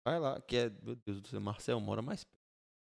Vai 0.06 0.18
lá, 0.18 0.40
que 0.42 0.56
é. 0.56 0.70
Meu 0.82 0.96
Deus 0.96 1.20
do 1.20 1.28
céu, 1.28 1.40
Marcel 1.40 1.80
mora 1.80 2.02
mais 2.02 2.24
perto. 2.24 2.34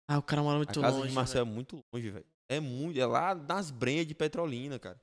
Ah, 0.09 0.17
o 0.17 0.23
cara 0.23 0.41
mora 0.41 0.55
A 0.55 0.57
muito 0.57 0.81
casa 0.81 0.97
longe. 0.97 1.09
de 1.09 1.13
Marcel 1.15 1.41
é 1.41 1.45
muito 1.45 1.83
longe, 1.93 2.09
velho. 2.09 2.25
É 2.49 2.59
muito. 2.59 2.99
É 2.99 3.05
lá 3.05 3.35
nas 3.35 3.69
brenhas 3.71 4.07
de 4.07 4.15
Petrolina, 4.15 4.79
cara. 4.79 4.99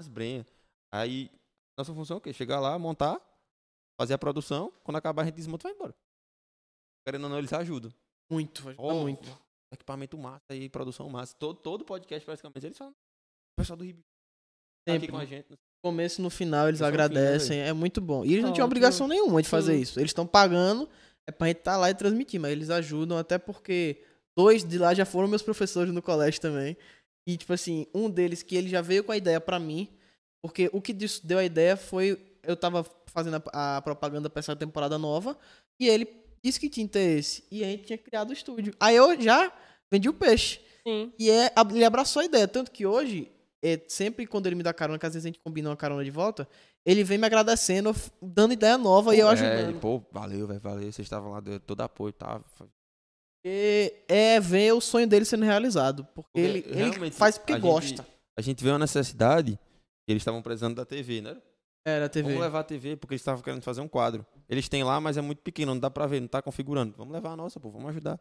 Nas 0.00 0.08
brenhas. 0.08 0.46
Aí, 0.92 1.30
nossa 1.78 1.94
função 1.94 2.16
é 2.16 2.18
o 2.18 2.20
quê? 2.20 2.32
Chegar 2.32 2.58
lá, 2.60 2.78
montar, 2.78 3.20
fazer 4.00 4.14
a 4.14 4.18
produção. 4.18 4.72
Quando 4.82 4.96
acabar, 4.96 5.22
a 5.22 5.24
gente 5.26 5.34
desmonta 5.36 5.68
e 5.68 5.70
vai 5.70 5.76
embora. 5.76 5.94
Querendo 7.06 7.24
ou 7.24 7.30
não, 7.30 7.38
eles 7.38 7.52
ajudam. 7.52 7.92
Muito, 8.30 8.68
ajuda 8.68 8.82
Ó, 8.82 9.02
muito. 9.02 9.38
Equipamento 9.72 10.18
massa 10.18 10.44
aí, 10.50 10.68
produção 10.68 11.08
massa. 11.08 11.34
Todo, 11.36 11.58
todo 11.60 11.84
podcast, 11.84 12.24
praticamente, 12.24 12.66
eles 12.66 12.78
falam. 12.78 12.92
O 12.92 13.56
pessoal 13.56 13.76
do 13.76 13.84
Rio 13.84 13.96
tá 14.86 14.94
aqui 14.94 15.08
com 15.08 15.18
a 15.18 15.24
gente. 15.24 15.48
No 15.82 15.90
começo 15.90 16.20
e 16.20 16.22
no 16.22 16.30
final 16.30 16.68
eles 16.68 16.80
Esse 16.80 16.84
é 16.84 16.86
fim, 16.92 16.96
né, 16.96 17.04
agradecem. 17.04 17.60
é 17.60 17.72
muito 17.72 18.00
bom. 18.00 18.24
E 18.24 18.32
eles 18.32 18.44
não 18.44 18.52
tinham 18.52 18.64
Ótimo. 18.64 18.66
obrigação 18.66 19.08
nenhuma 19.08 19.42
de 19.42 19.48
fazer 19.48 19.74
Sim. 19.74 19.80
isso. 19.80 19.98
Eles 19.98 20.10
estão 20.10 20.26
pagando, 20.26 20.88
é 21.26 21.32
pra 21.32 21.48
gente 21.48 21.58
estar 21.58 21.76
lá 21.76 21.90
e 21.90 21.94
transmitir. 21.94 22.40
Mas 22.40 22.52
eles 22.52 22.70
ajudam, 22.70 23.18
até 23.18 23.36
porque 23.36 24.00
dois 24.36 24.62
de 24.62 24.78
lá 24.78 24.94
já 24.94 25.04
foram 25.04 25.26
meus 25.26 25.42
professores 25.42 25.92
no 25.92 26.00
colégio 26.00 26.40
também. 26.40 26.76
E, 27.28 27.36
tipo 27.36 27.52
assim, 27.52 27.86
um 27.94 28.08
deles 28.08 28.42
que 28.42 28.54
ele 28.56 28.68
já 28.68 28.80
veio 28.80 29.02
com 29.02 29.12
a 29.12 29.16
ideia 29.16 29.40
pra 29.40 29.58
mim. 29.58 29.88
Porque 30.40 30.70
o 30.72 30.80
que 30.80 30.92
deu 30.92 31.38
a 31.38 31.44
ideia 31.44 31.76
foi. 31.76 32.20
Eu 32.44 32.56
tava 32.56 32.84
fazendo 33.06 33.42
a, 33.52 33.76
a 33.78 33.82
propaganda 33.82 34.30
pra 34.30 34.40
essa 34.40 34.54
temporada 34.54 34.98
nova. 34.98 35.36
E 35.80 35.88
ele 35.88 36.06
disse 36.44 36.60
que 36.60 36.68
tinha 36.68 36.84
interesse. 36.84 37.44
E 37.50 37.64
a 37.64 37.66
gente 37.66 37.84
tinha 37.84 37.98
criado 37.98 38.30
o 38.30 38.32
estúdio. 38.32 38.72
Aí 38.78 38.94
eu 38.96 39.20
já 39.20 39.52
vendi 39.92 40.08
o 40.08 40.12
peixe. 40.14 40.60
Sim. 40.86 41.12
E 41.18 41.28
é, 41.30 41.52
ele 41.70 41.84
abraçou 41.84 42.22
a 42.22 42.24
ideia. 42.24 42.46
Tanto 42.48 42.70
que 42.70 42.84
hoje, 42.86 43.30
é, 43.62 43.80
sempre 43.88 44.26
quando 44.26 44.46
ele 44.46 44.56
me 44.56 44.62
dá 44.62 44.72
carona, 44.74 44.98
que 44.98 45.06
às 45.06 45.14
vezes 45.14 45.24
a 45.24 45.28
gente 45.28 45.38
combina 45.38 45.70
uma 45.70 45.76
carona 45.76 46.02
de 46.04 46.10
volta, 46.10 46.48
ele 46.84 47.04
vem 47.04 47.16
me 47.18 47.26
agradecendo, 47.26 47.94
dando 48.20 48.52
ideia 48.52 48.76
nova 48.76 49.14
e 49.14 49.20
eu 49.20 49.28
É, 49.28 49.32
ajudando. 49.32 49.68
ele, 49.70 49.78
pô, 49.78 50.02
valeu, 50.10 50.46
velho, 50.46 50.60
valeu. 50.60 50.82
Vocês 50.92 51.06
estavam 51.06 51.30
lá, 51.30 51.40
deu 51.40 51.60
todo 51.60 51.80
apoio, 51.82 52.12
tá? 52.12 52.40
Porque 53.44 54.04
é 54.08 54.38
ver 54.40 54.72
o 54.72 54.80
sonho 54.80 55.06
dele 55.06 55.24
sendo 55.24 55.44
realizado. 55.44 56.04
Porque, 56.14 56.30
Porque 56.32 56.40
ele, 56.40 56.64
ele 56.68 57.10
faz 57.10 57.38
porque 57.38 57.52
a 57.52 57.56
gente- 57.56 57.62
gosta. 57.64 58.06
A 58.36 58.40
gente 58.40 58.62
vê 58.62 58.70
uma 58.70 58.78
necessidade 58.78 59.52
que 60.06 60.12
eles 60.12 60.20
estavam 60.22 60.40
precisando 60.42 60.74
da 60.76 60.84
TV, 60.84 61.20
né? 61.20 61.36
Era 61.84 62.06
a 62.06 62.08
TV. 62.08 62.28
Vamos 62.28 62.42
levar 62.44 62.60
a 62.60 62.64
TV 62.64 62.96
porque 62.96 63.14
eles 63.14 63.20
estavam 63.20 63.42
querendo 63.42 63.62
fazer 63.62 63.80
um 63.80 63.88
quadro. 63.88 64.24
Eles 64.48 64.68
têm 64.68 64.84
lá, 64.84 65.00
mas 65.00 65.16
é 65.16 65.20
muito 65.20 65.42
pequeno, 65.42 65.74
não 65.74 65.80
dá 65.80 65.90
pra 65.90 66.06
ver, 66.06 66.20
não 66.20 66.28
tá 66.28 66.40
configurando. 66.40 66.94
Vamos 66.96 67.12
levar 67.12 67.32
a 67.32 67.36
nossa, 67.36 67.58
pô, 67.58 67.70
vamos 67.70 67.88
ajudar. 67.90 68.18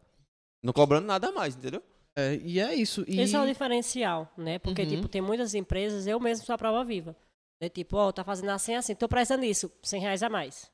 Não 0.63 0.73
cobrando 0.73 1.05
nada 1.05 1.31
mais, 1.31 1.55
entendeu? 1.55 1.81
É, 2.17 2.35
e 2.35 2.59
é 2.59 2.75
isso. 2.75 3.03
E... 3.07 3.19
Esse 3.21 3.35
é 3.35 3.39
o 3.41 3.45
diferencial, 3.45 4.29
né? 4.37 4.59
Porque, 4.59 4.81
Uhum. 4.83 4.87
tipo, 4.89 5.07
tem 5.07 5.21
muitas 5.21 5.53
empresas, 5.53 6.07
eu 6.07 6.19
mesmo 6.19 6.45
sou 6.45 6.53
a 6.53 6.57
prova 6.57 6.83
viva. 6.83 7.15
É 7.61 7.69
tipo, 7.69 7.95
ó, 7.95 8.11
tá 8.11 8.23
fazendo 8.23 8.49
assim, 8.49 8.75
assim, 8.75 8.95
tô 8.95 9.07
precisando 9.07 9.41
disso, 9.41 9.71
100 9.83 10.01
reais 10.01 10.23
a 10.23 10.29
mais. 10.29 10.69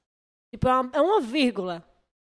Tipo, 0.54 0.68
é 0.70 0.80
uma, 0.80 0.90
é 0.94 1.02
uma 1.02 1.20
vírgula, 1.22 1.84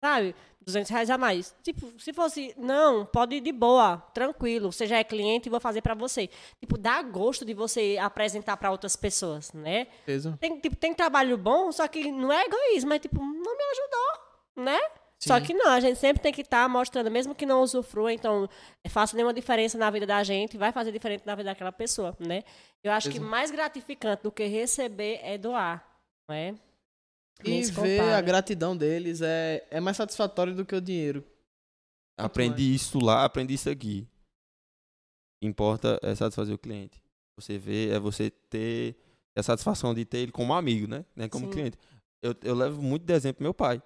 sabe? 0.04 0.34
200 0.64 0.90
reais 0.90 1.10
a 1.10 1.16
mais. 1.18 1.56
Tipo, 1.62 1.98
se 1.98 2.12
fosse, 2.12 2.54
não, 2.58 3.04
pode 3.06 3.36
ir 3.36 3.40
de 3.40 3.50
boa, 3.50 3.96
tranquilo, 4.14 4.70
você 4.70 4.86
já 4.86 4.98
é 4.98 5.02
cliente 5.04 5.48
e 5.48 5.50
vou 5.50 5.58
fazer 5.58 5.80
pra 5.80 5.94
você. 5.94 6.28
Tipo, 6.60 6.76
dá 6.78 7.02
gosto 7.02 7.44
de 7.44 7.54
você 7.54 7.96
apresentar 8.00 8.56
pra 8.58 8.70
outras 8.70 8.94
pessoas, 8.94 9.52
né? 9.52 9.86
Tem, 10.38 10.60
tipo, 10.60 10.76
tem 10.76 10.94
trabalho 10.94 11.36
bom, 11.38 11.72
só 11.72 11.88
que 11.88 12.12
não 12.12 12.30
é 12.30 12.44
egoísmo, 12.44 12.92
é 12.92 12.98
tipo, 12.98 13.18
não 13.20 13.56
me 13.56 13.64
ajudou, 13.72 14.64
né? 14.64 14.78
Só 15.24 15.38
Sim. 15.38 15.46
que 15.46 15.54
não, 15.54 15.70
a 15.70 15.78
gente 15.78 16.00
sempre 16.00 16.20
tem 16.20 16.32
que 16.32 16.40
estar 16.40 16.68
mostrando, 16.68 17.08
mesmo 17.08 17.32
que 17.32 17.46
não 17.46 17.62
usufrua, 17.62 18.12
então 18.12 18.48
é, 18.82 18.88
faça 18.88 19.14
nenhuma 19.14 19.32
diferença 19.32 19.78
na 19.78 19.88
vida 19.88 20.04
da 20.04 20.24
gente, 20.24 20.58
vai 20.58 20.72
fazer 20.72 20.90
diferente 20.90 21.24
na 21.24 21.36
vida 21.36 21.50
daquela 21.50 21.70
pessoa, 21.70 22.16
né? 22.18 22.42
Eu 22.82 22.90
acho 22.90 23.08
que 23.08 23.18
Exato. 23.18 23.30
mais 23.30 23.52
gratificante 23.52 24.24
do 24.24 24.32
que 24.32 24.44
receber 24.46 25.20
é 25.22 25.38
doar, 25.38 25.86
não 26.28 26.34
é? 26.34 26.54
E 27.44 27.50
Nem 27.50 27.62
se 27.62 27.70
ver 27.70 28.00
compara. 28.00 28.18
a 28.18 28.20
gratidão 28.20 28.76
deles 28.76 29.20
é, 29.22 29.64
é 29.70 29.78
mais 29.78 29.96
satisfatório 29.96 30.56
do 30.56 30.64
que 30.64 30.74
o 30.74 30.80
dinheiro. 30.80 31.24
Aprendi 32.18 32.74
isso 32.74 32.98
lá, 32.98 33.24
aprendi 33.24 33.54
isso 33.54 33.70
aqui. 33.70 34.08
O 35.36 35.44
que 35.44 35.46
importa 35.46 36.00
é 36.02 36.16
satisfazer 36.16 36.52
o 36.52 36.58
cliente. 36.58 37.00
Você 37.38 37.58
vê, 37.58 37.90
é 37.90 37.98
você 38.00 38.28
ter 38.28 38.96
a 39.36 39.42
satisfação 39.42 39.94
de 39.94 40.04
ter 40.04 40.18
ele 40.18 40.32
como 40.32 40.52
amigo, 40.52 40.88
né? 40.88 41.04
Não 41.14 41.24
é 41.24 41.28
como 41.28 41.46
Sim. 41.46 41.52
cliente. 41.52 41.78
Eu, 42.20 42.34
eu 42.42 42.56
levo 42.56 42.82
muito 42.82 43.04
de 43.04 43.12
exemplo 43.12 43.42
meu 43.42 43.54
pai. 43.54 43.80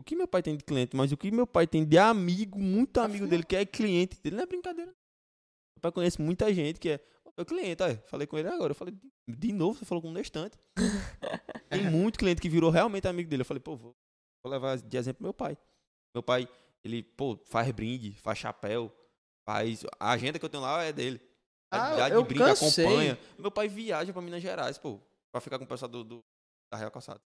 O 0.00 0.04
que 0.04 0.14
meu 0.14 0.28
pai 0.28 0.42
tem 0.42 0.56
de 0.56 0.64
cliente, 0.64 0.96
mas 0.96 1.10
o 1.12 1.16
que 1.16 1.30
meu 1.30 1.46
pai 1.46 1.66
tem 1.66 1.84
de 1.84 1.98
amigo, 1.98 2.58
muito 2.58 2.98
amigo 3.00 3.26
dele, 3.26 3.42
que 3.42 3.56
é 3.56 3.66
cliente 3.66 4.20
dele, 4.22 4.36
não 4.36 4.42
é 4.44 4.46
brincadeira. 4.46 4.90
Meu 4.90 5.80
pai 5.82 5.92
conhece 5.92 6.20
muita 6.20 6.52
gente 6.54 6.78
que 6.78 6.90
é 6.90 7.00
meu 7.36 7.44
cliente, 7.44 7.82
aí, 7.82 7.96
falei 8.06 8.26
com 8.26 8.36
ele 8.38 8.48
agora. 8.48 8.70
Eu 8.72 8.74
falei, 8.74 8.94
de- 9.28 9.52
novo, 9.52 9.78
você 9.78 9.84
falou 9.84 10.02
com 10.02 10.08
um 10.10 10.14
distante. 10.14 10.56
tem 11.70 11.90
muito 11.90 12.18
cliente 12.18 12.40
que 12.40 12.48
virou 12.48 12.70
realmente 12.70 13.06
amigo 13.06 13.28
dele. 13.28 13.42
Eu 13.42 13.46
falei, 13.46 13.60
pô, 13.60 13.76
vou, 13.76 13.94
vou 14.42 14.52
levar 14.52 14.76
de 14.78 14.96
exemplo 14.96 15.22
meu 15.22 15.34
pai. 15.34 15.56
Meu 16.14 16.22
pai, 16.22 16.48
ele, 16.84 17.02
pô, 17.02 17.36
faz 17.46 17.70
brinde, 17.72 18.12
faz 18.14 18.38
chapéu, 18.38 18.92
faz. 19.48 19.84
A 20.00 20.10
agenda 20.12 20.38
que 20.38 20.44
eu 20.44 20.48
tenho 20.48 20.62
lá 20.62 20.82
é 20.82 20.92
dele. 20.92 21.20
Ah, 21.70 21.96
Já 21.96 22.08
de 22.08 22.14
eu 22.14 22.24
brinca, 22.24 22.46
cansei. 22.46 22.84
acompanha. 22.84 23.18
Meu 23.38 23.50
pai 23.50 23.68
viaja 23.68 24.12
pra 24.12 24.22
Minas 24.22 24.42
Gerais, 24.42 24.78
pô, 24.78 25.00
pra 25.30 25.40
ficar 25.40 25.58
com 25.58 25.64
o 25.64 25.68
pessoal 25.68 25.88
do, 25.90 26.02
do- 26.02 26.24
da 26.72 26.78
Real 26.78 26.90
Calçada. 26.90 27.20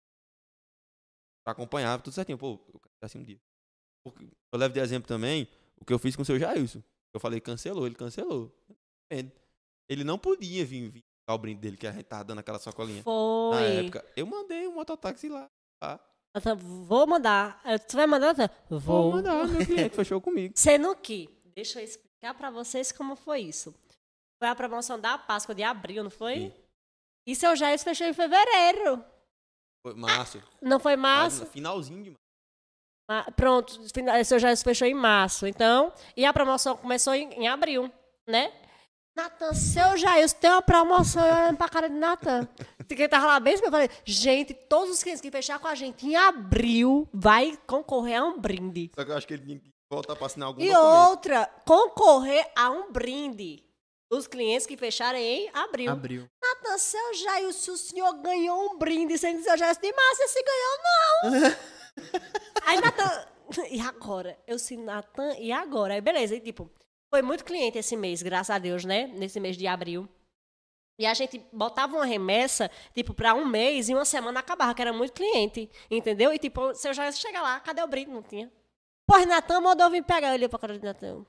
Pra 1.49 1.53
acompanhar, 1.53 1.99
tudo 1.99 2.13
certinho. 2.13 2.37
Pô, 2.37 2.59
eu 2.71 2.79
assim 3.01 3.17
um 3.17 3.23
dia. 3.23 3.39
Eu 4.05 4.59
levo 4.59 4.71
de 4.71 4.79
exemplo 4.79 5.07
também 5.07 5.47
o 5.77 5.85
que 5.85 5.91
eu 5.91 5.97
fiz 5.97 6.15
com 6.15 6.21
o 6.21 6.25
seu 6.25 6.37
Jailson. 6.37 6.83
Eu 7.11 7.19
falei, 7.19 7.39
cancelou, 7.39 7.87
ele 7.87 7.95
cancelou. 7.95 8.55
Ele 9.09 10.03
não 10.03 10.19
podia 10.19 10.63
vir, 10.63 10.89
vir 10.89 11.03
dar 11.27 11.33
o 11.33 11.37
brinde 11.39 11.59
dele, 11.59 11.75
que 11.75 11.87
a 11.87 11.91
gente 11.91 12.03
tava 12.03 12.23
dando 12.23 12.39
aquela 12.39 12.59
sacolinha. 12.59 13.01
Foi. 13.01 13.55
Na 13.55 13.61
época, 13.61 14.05
eu 14.15 14.27
mandei 14.27 14.67
um 14.67 14.75
mototáxi 14.75 15.27
lá. 15.27 15.49
Tá? 15.79 15.99
Vou 16.55 17.07
mandar. 17.07 17.63
Tu 17.87 17.95
vai 17.95 18.05
mandar, 18.05 18.35
Nathan? 18.35 18.53
Vou 18.69 18.79
Vou. 18.79 19.11
mandar, 19.13 19.47
meu 19.47 19.65
cliente 19.65 19.95
fechou 19.95 20.21
comigo. 20.21 20.53
Sendo 20.55 20.95
que, 20.95 21.27
deixa 21.55 21.79
eu 21.79 21.83
explicar 21.83 22.35
pra 22.35 22.51
vocês 22.51 22.91
como 22.91 23.15
foi 23.15 23.39
isso. 23.41 23.73
Foi 24.37 24.47
a 24.47 24.55
promoção 24.55 24.99
da 24.99 25.17
Páscoa 25.17 25.55
de 25.55 25.63
abril, 25.63 26.03
não 26.03 26.11
foi? 26.11 26.35
Sim. 26.35 26.53
E 27.25 27.35
seu 27.35 27.55
Jair 27.55 27.79
fechou 27.79 28.05
em 28.05 28.13
fevereiro. 28.13 29.03
Foi 29.85 29.93
março. 29.95 30.41
Não 30.61 30.79
foi 30.79 30.95
março? 30.95 31.45
Finalzinho 31.45 32.03
de 32.03 32.09
março. 32.11 32.19
Ah, 33.11 33.31
pronto, 33.31 33.79
seu 34.23 34.37
Jair 34.37 34.57
fechou 34.57 34.87
em 34.87 34.93
março. 34.93 35.47
Então, 35.47 35.91
e 36.15 36.25
a 36.25 36.33
promoção 36.33 36.77
começou 36.77 37.13
em, 37.15 37.29
em 37.33 37.47
abril, 37.47 37.91
né? 38.27 38.51
Natan, 39.17 39.53
seu 39.53 39.97
Jair 39.97 40.31
tem 40.33 40.51
uma 40.51 40.61
promoção 40.61 41.25
eu 41.25 41.33
olhando 41.33 41.57
pra 41.57 41.67
cara 41.67 41.89
de 41.89 41.95
Natan. 41.95 42.47
Quem 42.87 43.09
tava 43.09 43.25
lá 43.25 43.39
bem, 43.39 43.55
eu 43.55 43.71
falei, 43.71 43.89
gente, 44.05 44.53
todos 44.53 44.91
os 44.93 45.01
clientes 45.01 45.21
que 45.21 45.31
fechar 45.31 45.59
com 45.59 45.67
a 45.67 45.75
gente 45.75 46.05
em 46.07 46.15
abril 46.15 47.07
vai 47.11 47.57
concorrer 47.67 48.19
a 48.21 48.25
um 48.25 48.39
brinde. 48.39 48.91
Só 48.95 49.03
que 49.03 49.11
eu 49.11 49.17
acho 49.17 49.27
que 49.27 49.33
ele 49.33 49.43
tinha 49.45 49.59
que 49.59 49.69
voltar 49.91 50.15
pra 50.15 50.27
assinar 50.27 50.47
algum 50.47 50.61
E 50.61 50.69
documento. 50.69 51.09
outra, 51.09 51.45
concorrer 51.65 52.49
a 52.55 52.69
um 52.69 52.91
brinde. 52.91 53.63
Os 54.11 54.27
clientes 54.27 54.65
que 54.65 54.75
fecharem 54.75 55.21
em 55.21 55.49
abril. 55.53 55.91
Abriu. 55.91 56.29
Natan, 56.41 56.77
seu 56.77 57.13
Jair, 57.13 57.53
se 57.53 57.69
o 57.69 57.77
senhor 57.77 58.11
ganhou 58.21 58.71
um 58.71 58.77
brinde 58.77 59.17
sem 59.17 59.37
que 59.37 59.43
seu 59.43 59.57
Jair 59.57 59.79
de 59.79 59.93
Márcia 59.93 60.27
se 60.27 60.43
ganhou, 60.43 60.77
não. 60.83 61.59
Aí, 62.65 62.81
Natan, 62.81 63.27
e 63.69 63.79
agora? 63.79 64.37
Eu 64.47 64.55
disse, 64.55 64.77
Natan, 64.77 65.35
e 65.37 65.51
agora? 65.51 65.93
Aí, 65.93 66.01
beleza, 66.01 66.35
e 66.35 66.39
tipo, 66.39 66.71
foi 67.13 67.21
muito 67.21 67.43
cliente 67.43 67.77
esse 67.77 67.95
mês, 67.95 68.21
graças 68.21 68.49
a 68.49 68.59
Deus, 68.59 68.85
né? 68.85 69.07
Nesse 69.07 69.39
mês 69.39 69.57
de 69.57 69.67
abril. 69.67 70.07
E 70.97 71.05
a 71.05 71.13
gente 71.13 71.41
botava 71.53 71.95
uma 71.95 72.05
remessa, 72.05 72.69
tipo, 72.93 73.13
pra 73.13 73.33
um 73.33 73.45
mês 73.45 73.87
e 73.87 73.93
uma 73.93 74.03
semana 74.03 74.41
acabava, 74.41 74.73
que 74.73 74.81
era 74.81 74.91
muito 74.91 75.13
cliente, 75.13 75.69
entendeu? 75.89 76.33
E 76.33 76.37
tipo, 76.37 76.73
seu 76.75 76.93
Jair 76.93 77.13
chega 77.13 77.41
lá, 77.41 77.59
cadê 77.61 77.81
o 77.81 77.87
brinde? 77.87 78.11
Não 78.11 78.21
tinha. 78.21 78.51
Pois, 79.07 79.25
Natan 79.25 79.61
mandou 79.61 79.89
vir 79.89 80.03
pegar. 80.03 80.27
Eu 80.27 80.33
olhei 80.33 80.49
pra 80.49 80.59
cara 80.59 80.77
de 80.77 80.83
Natan. 80.83 81.25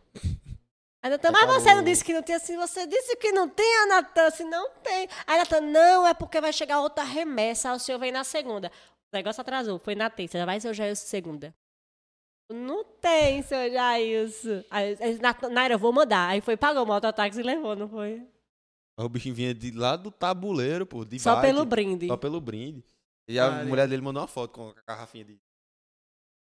Aí 1.03 1.11
Natan, 1.11 1.31
mas 1.33 1.47
você 1.47 1.75
não 1.75 1.83
disse 1.83 2.05
que 2.05 2.13
não 2.13 2.23
tinha, 2.23 2.39
se 2.39 2.55
você 2.57 2.87
disse 2.87 3.17
que 3.17 3.33
não 3.33 3.49
tinha, 3.49 3.87
Natan, 3.87 4.31
se 4.31 4.45
não 4.45 4.71
tem. 4.83 5.09
Aí 5.27 5.39
Natan, 5.39 5.61
não, 5.63 6.07
é 6.07 6.13
porque 6.13 6.41
vai 6.41 6.53
chegar 6.53 6.81
outra 6.81 7.03
remessa, 7.03 7.73
o 7.73 7.79
senhor 7.79 7.99
vem 7.99 8.13
na 8.13 8.23
segunda. 8.23 8.71
O 9.13 9.17
negócio 9.17 9.41
atrasou, 9.41 9.79
foi 9.79 9.95
na 9.95 10.11
terça, 10.11 10.45
vai 10.45 10.61
seu 10.61 10.75
Jailson 10.75 11.07
segunda. 11.07 11.55
Não 12.53 12.85
tem, 12.85 13.43
seu 13.43 13.71
Jailson. 13.71 14.63
Aí, 14.71 14.97
Naira, 15.51 15.75
eu 15.75 15.79
vou 15.79 15.93
mandar. 15.93 16.29
Aí 16.29 16.41
foi, 16.41 16.57
pagou 16.57 16.83
o 16.83 16.87
mototáxi 16.87 17.41
e 17.41 17.43
levou, 17.45 17.77
não 17.77 17.89
foi? 17.89 18.27
O 18.99 19.09
bichinho 19.09 19.35
vinha 19.35 19.55
de 19.55 19.71
lá 19.71 19.97
do 19.97 20.11
tabuleiro, 20.11 20.85
pô, 20.85 21.05
de 21.05 21.19
Só 21.19 21.37
bike, 21.37 21.47
pelo 21.47 21.65
brinde. 21.65 22.07
Só 22.09 22.17
pelo 22.17 22.41
brinde. 22.41 22.85
E 23.27 23.39
a 23.39 23.49
Cara. 23.49 23.65
mulher 23.65 23.89
dele 23.89 24.03
mandou 24.03 24.21
uma 24.21 24.29
foto 24.29 24.53
com 24.53 24.69
a 24.69 24.83
garrafinha 24.87 25.25
de. 25.25 25.39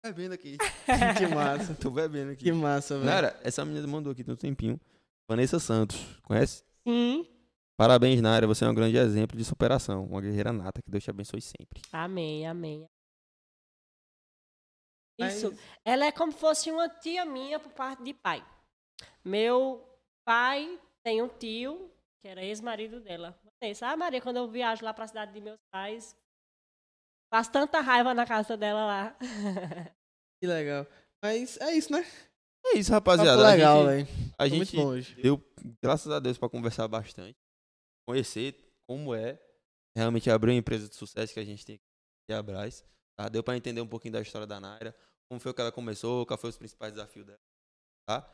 Bebendo 0.03 0.35
aqui. 0.35 0.57
Que 1.19 1.27
massa. 1.27 1.75
Tô 1.75 1.91
bebendo 1.91 2.33
aqui. 2.33 2.45
Que 2.45 2.53
massa, 2.53 2.95
velho. 2.95 3.07
Nara, 3.07 3.41
essa 3.43 3.65
menina 3.65 3.87
mandou 3.87 4.13
aqui 4.13 4.25
tem 4.25 4.35
um 4.35 4.37
tempinho. 4.37 4.81
Vanessa 5.29 5.61
Santos, 5.61 5.97
conhece? 6.23 6.65
Sim. 6.87 7.27
Parabéns, 7.77 8.21
Naira. 8.21 8.47
Você 8.47 8.65
é 8.65 8.69
um 8.69 8.75
grande 8.75 8.97
exemplo 8.97 9.37
de 9.37 9.45
superação. 9.45 10.05
Uma 10.05 10.21
guerreira 10.21 10.53
nata. 10.53 10.83
Que 10.83 10.91
Deus 10.91 11.05
te 11.05 11.11
abençoe 11.11 11.41
sempre. 11.41 11.81
Amém, 11.93 12.47
amém. 12.47 12.87
Isso. 15.19 15.55
Ela 15.85 16.07
é 16.07 16.13
como 16.13 16.33
se 16.33 16.39
fosse 16.39 16.71
uma 16.71 16.89
tia 16.89 17.25
minha 17.25 17.59
por 17.61 17.73
parte 17.73 18.03
de 18.03 18.15
pai. 18.15 18.45
Meu 19.25 19.87
pai 20.25 20.81
tem 21.03 21.23
um 21.23 21.29
tio 21.29 21.91
que 22.21 22.29
era 22.29 22.43
ex-marido 22.43 23.01
dela. 23.01 23.39
Vanessa. 23.61 23.87
Ah, 23.87 23.97
Maria, 23.97 24.21
quando 24.21 24.39
eu 24.39 24.49
viajo 24.49 24.85
lá 24.85 24.93
para 24.93 25.05
a 25.05 25.09
cidade 25.09 25.33
de 25.33 25.41
meus 25.41 25.61
pais, 25.71 26.17
faço 27.33 27.51
tanta 27.53 27.81
raiva 27.81 28.13
na 28.15 28.27
casa 28.27 28.57
dela 28.57 28.85
lá. 28.87 29.17
Que 30.41 30.47
legal. 30.47 30.87
Mas 31.23 31.57
é 31.61 31.73
isso, 31.75 31.93
né? 31.93 32.05
É 32.67 32.77
isso, 32.79 32.91
rapaziada. 32.93 33.43
A 33.47 33.51
legal, 33.53 33.79
gente- 33.79 33.87
velho. 34.07 34.09
A 34.39 34.49
Foi 34.49 34.57
muito 34.57 34.71
gente 34.71 34.77
bom 34.77 34.87
hoje. 34.89 35.15
deu, 35.23 35.43
graças 35.83 36.11
a 36.13 36.19
Deus, 36.19 36.39
pra 36.39 36.49
conversar 36.49 36.89
bastante. 36.89 37.37
Conhecer 38.09 38.55
como 38.89 39.15
é 39.15 39.39
realmente 39.97 40.31
abrir 40.31 40.53
uma 40.53 40.59
empresa 40.59 40.89
de 40.89 40.95
sucesso 40.95 41.33
que 41.35 41.41
a 41.41 41.45
gente 41.45 41.65
tem 41.65 41.77
aqui 41.77 41.85
em 42.31 42.35
Abraz. 42.35 42.85
Tá? 43.19 43.29
Deu 43.29 43.43
pra 43.43 43.57
entender 43.57 43.81
um 43.81 43.87
pouquinho 43.87 44.13
da 44.13 44.21
história 44.21 44.47
da 44.47 44.59
Naira, 44.61 44.95
como 45.29 45.41
foi 45.41 45.53
que 45.53 45.61
ela 45.61 45.71
começou, 45.73 46.25
quais 46.27 46.41
foram 46.41 46.51
os 46.51 46.57
principais 46.59 46.93
desafios 46.93 47.27
dela. 47.27 47.39
Tá? 48.09 48.29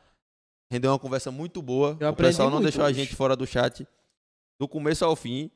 Rendeu 0.71 0.91
uma 0.91 0.99
conversa 0.99 1.29
muito 1.31 1.61
boa. 1.61 1.97
Eu 1.99 2.09
o 2.09 2.15
pessoal 2.15 2.49
não 2.49 2.57
muito 2.57 2.65
deixou 2.65 2.83
a 2.83 2.87
hoje. 2.87 2.95
gente 3.01 3.15
fora 3.15 3.35
do 3.35 3.45
chat 3.45 3.87
do 4.59 4.67
começo 4.67 5.03
ao 5.05 5.15
fim. 5.15 5.51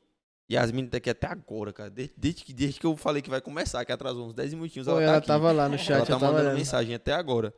E 0.52 0.58
as 0.58 0.70
meninas 0.70 0.92
tá 0.92 0.98
aqui 0.98 1.10
até 1.10 1.28
agora, 1.28 1.72
cara. 1.72 1.90
Desde, 1.90 2.14
desde, 2.18 2.44
que, 2.44 2.52
desde 2.52 2.78
que 2.78 2.86
eu 2.86 2.98
falei 2.98 3.22
que 3.22 3.30
vai 3.30 3.40
começar, 3.40 3.86
que 3.86 3.92
atrasou 3.94 4.28
uns 4.28 4.34
10 4.34 4.54
minutinhos. 4.56 4.86
Pô, 4.86 4.96
ela, 4.96 5.04
ela 5.04 5.12
tá 5.14 5.18
aqui. 5.20 5.28
tava 5.28 5.50
lá 5.54 5.70
no 5.70 5.78
chat, 5.78 5.92
Ela 5.96 6.06
tá 6.06 6.20
mandando 6.20 6.40
olhando. 6.40 6.58
mensagem 6.58 6.94
até 6.94 7.14
agora. 7.14 7.54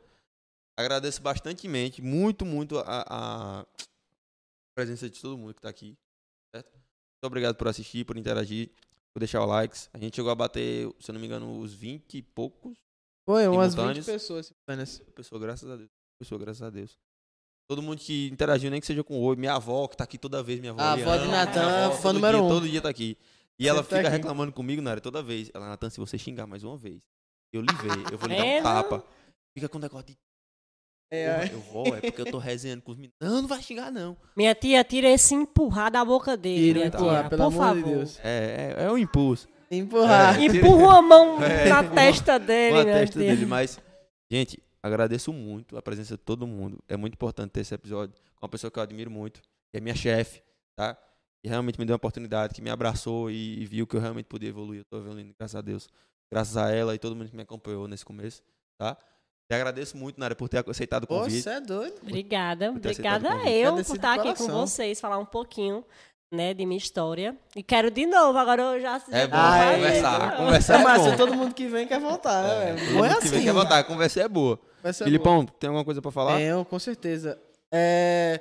Agradeço 0.78 1.20
bastantemente, 1.20 2.00
muito, 2.00 2.46
muito 2.46 2.78
a, 2.78 3.04
a 3.08 3.66
presença 4.76 5.10
de 5.10 5.20
todo 5.20 5.36
mundo 5.36 5.54
que 5.54 5.60
tá 5.60 5.68
aqui. 5.68 5.98
Certo? 6.54 6.70
Muito 6.72 7.24
obrigado 7.24 7.56
por 7.56 7.66
assistir, 7.66 8.04
por 8.04 8.16
interagir, 8.16 8.70
por 9.12 9.18
deixar 9.18 9.42
o 9.42 9.46
likes. 9.46 9.90
A 9.92 9.98
gente 9.98 10.14
chegou 10.14 10.30
a 10.30 10.34
bater, 10.36 10.88
se 11.00 11.10
eu 11.10 11.14
não 11.14 11.20
me 11.20 11.26
engano, 11.26 11.58
os 11.58 11.74
20 11.74 12.18
e 12.18 12.22
poucos 12.22 12.78
Foi 13.28 13.48
umas 13.48 13.74
20 13.74 13.80
simultâneos. 13.80 14.06
pessoas 14.06 14.46
simultâneas. 14.46 14.98
pessoas, 15.16 15.42
graças 15.42 15.68
a 15.68 15.74
Deus. 15.76 15.90
Pessoa, 16.20 16.38
graças 16.38 16.62
a 16.62 16.70
Deus. 16.70 16.96
Todo 17.66 17.80
mundo 17.82 17.98
que 17.98 18.28
interagiu, 18.28 18.70
nem 18.70 18.80
que 18.80 18.86
seja 18.86 19.02
com 19.02 19.18
oi. 19.20 19.36
Minha 19.36 19.54
avó, 19.54 19.86
que 19.88 19.96
tá 19.96 20.04
aqui 20.04 20.18
toda 20.18 20.42
vez, 20.42 20.60
minha 20.60 20.72
avó. 20.72 20.80
A 20.82 20.92
avó 20.92 21.16
de 21.16 21.28
Natan, 21.28 21.90
fã 21.92 22.02
todo 22.02 22.14
número 22.14 22.38
dia, 22.38 22.44
um. 22.44 22.48
Todo 22.48 22.68
dia 22.68 22.80
tá 22.82 22.88
aqui. 22.90 23.16
E 23.58 23.68
ela 23.68 23.82
tá 23.82 23.96
fica 23.96 24.08
reclamando 24.08 24.52
comigo, 24.52 24.82
Nara, 24.82 25.00
toda 25.00 25.22
vez. 25.22 25.50
Ela, 25.54 25.68
Natan, 25.68 25.88
se 25.88 25.98
você 25.98 26.18
xingar 26.18 26.46
mais 26.46 26.62
uma 26.64 26.76
vez, 26.76 27.00
eu 27.52 27.60
lhe 27.62 27.72
ver, 27.74 28.12
eu 28.12 28.18
vou 28.18 28.28
lhe 28.28 28.36
dar 28.36 28.44
É, 28.44 28.52
um 28.52 28.56
não? 28.56 28.62
tapa. 28.62 29.04
Fica 29.56 29.68
com 29.68 29.78
o 29.78 29.80
negócio 29.80 30.06
de 30.08 30.16
É, 31.10 31.32
Porra, 31.36 31.52
eu 31.52 31.60
vou, 31.60 31.86
é 31.96 32.00
porque 32.00 32.20
eu 32.20 32.26
tô 32.26 32.38
resenhando 32.38 32.82
com 32.82 32.90
os 32.92 32.96
meninos. 32.98 33.14
Não, 33.20 33.40
não 33.42 33.48
vai 33.48 33.62
xingar, 33.62 33.90
não. 33.92 34.16
Minha 34.36 34.54
tia 34.54 34.82
tira 34.84 35.08
esse 35.08 35.34
empurrar 35.34 35.90
da 35.90 36.04
boca 36.04 36.36
dele. 36.36 36.60
Tira, 36.74 36.78
minha 36.80 36.90
tia, 36.90 37.28
pelo 37.30 37.50
por 37.50 37.62
amor 37.62 37.76
de 37.76 37.82
favor. 37.82 37.96
Deus. 37.96 38.20
É, 38.22 38.74
é, 38.78 38.84
é 38.84 38.90
o 38.90 38.98
impulso. 38.98 39.48
Empurrar. 39.70 40.38
É. 40.40 40.44
Empurra 40.44 40.82
uma 40.84 41.02
mão 41.02 41.38
É, 41.44 41.68
na 41.68 41.84
testa 41.84 42.38
dele, 42.38 42.76
a 42.80 42.84
minha 42.84 42.94
testa 42.98 43.18
tia. 43.20 43.30
dele. 43.30 43.46
Mas, 43.46 43.78
gente, 44.30 44.60
agradeço 44.86 45.32
muito 45.32 45.76
a 45.76 45.82
presença 45.82 46.16
de 46.16 46.22
todo 46.22 46.46
mundo. 46.46 46.78
É 46.88 46.96
muito 46.96 47.14
importante 47.14 47.50
ter 47.50 47.60
esse 47.60 47.74
episódio 47.74 48.14
com 48.36 48.44
uma 48.46 48.48
pessoa 48.48 48.70
que 48.70 48.78
eu 48.78 48.82
admiro 48.82 49.10
muito, 49.10 49.40
que 49.70 49.78
é 49.78 49.80
minha 49.80 49.94
chefe, 49.94 50.42
tá? 50.76 50.96
Que 51.42 51.48
realmente 51.48 51.78
me 51.78 51.84
deu 51.84 51.92
uma 51.94 51.96
oportunidade, 51.98 52.54
que 52.54 52.62
me 52.62 52.70
abraçou 52.70 53.30
e, 53.30 53.62
e 53.62 53.66
viu 53.66 53.86
que 53.86 53.96
eu 53.96 54.00
realmente 54.00 54.26
podia 54.26 54.48
evoluir. 54.48 54.80
Eu 54.80 54.84
tô 54.84 54.98
evoluindo, 54.98 55.34
graças 55.38 55.56
a 55.56 55.60
Deus. 55.60 55.88
Graças 56.32 56.56
a 56.56 56.70
ela 56.70 56.94
e 56.94 56.98
todo 56.98 57.14
mundo 57.14 57.28
que 57.30 57.36
me 57.36 57.42
acompanhou 57.42 57.86
nesse 57.86 58.04
começo, 58.04 58.42
tá? 58.78 58.96
E 59.50 59.54
agradeço 59.54 59.96
muito, 59.96 60.18
Nara, 60.18 60.34
por 60.34 60.48
ter 60.48 60.64
aceitado 60.68 61.04
o 61.04 61.06
convite. 61.06 61.42
você 61.42 61.50
é 61.50 61.60
doido. 61.60 61.94
Obrigada, 62.02 62.70
obrigada 62.70 63.28
convite. 63.30 63.50
eu 63.52 63.74
por 63.84 63.96
estar 63.96 64.14
aqui 64.14 64.34
com 64.34 64.46
vocês, 64.48 64.98
falar 65.00 65.18
um 65.18 65.24
pouquinho, 65.26 65.84
né, 66.32 66.54
de 66.54 66.64
minha 66.64 66.78
história. 66.78 67.36
E 67.54 67.62
quero 67.62 67.90
de 67.90 68.06
novo, 68.06 68.38
agora 68.38 68.62
eu 68.62 68.80
já 68.80 68.96
É 69.10 69.26
bom 69.26 69.36
Ah, 69.36 69.58
é. 69.64 69.74
conversar. 69.76 70.32
É 70.32 70.36
Conversar 70.38 70.80
é 70.80 70.82
massa, 70.82 71.10
bom. 71.10 71.16
todo 71.18 71.34
mundo 71.34 71.54
que 71.54 71.68
vem 71.68 71.86
quer 71.86 72.00
voltar, 72.00 72.42
né, 72.42 72.72
velho? 72.74 72.86
Todo 72.86 72.94
Bom 72.98 73.04
é 73.04 73.08
mundo 73.10 73.20
que 73.20 73.28
vem 73.28 73.38
assim. 73.38 73.46
quer 73.46 73.52
voltar, 73.52 73.78
a 73.78 73.84
conversa 73.84 74.20
é 74.22 74.28
boa. 74.28 74.58
Filipão, 74.92 75.46
tem 75.46 75.68
alguma 75.68 75.84
coisa 75.84 76.02
pra 76.02 76.10
falar? 76.10 76.36
Tenho, 76.36 76.64
com 76.64 76.78
certeza. 76.78 77.40
É, 77.72 78.40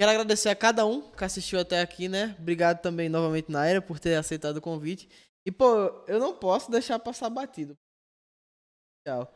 Quero 0.00 0.12
agradecer 0.12 0.48
a 0.48 0.56
cada 0.56 0.86
um 0.86 1.02
que 1.10 1.22
assistiu 1.22 1.60
até 1.60 1.82
aqui, 1.82 2.08
né? 2.08 2.34
Obrigado 2.38 2.80
também 2.80 3.10
novamente, 3.10 3.52
Naira, 3.52 3.82
por 3.82 4.00
ter 4.00 4.14
aceitado 4.14 4.56
o 4.56 4.60
convite. 4.62 5.06
E, 5.44 5.52
pô, 5.52 5.74
eu 6.08 6.18
não 6.18 6.34
posso 6.34 6.70
deixar 6.70 6.98
passar 6.98 7.28
batido. 7.28 7.76
Tchau. 9.06 9.30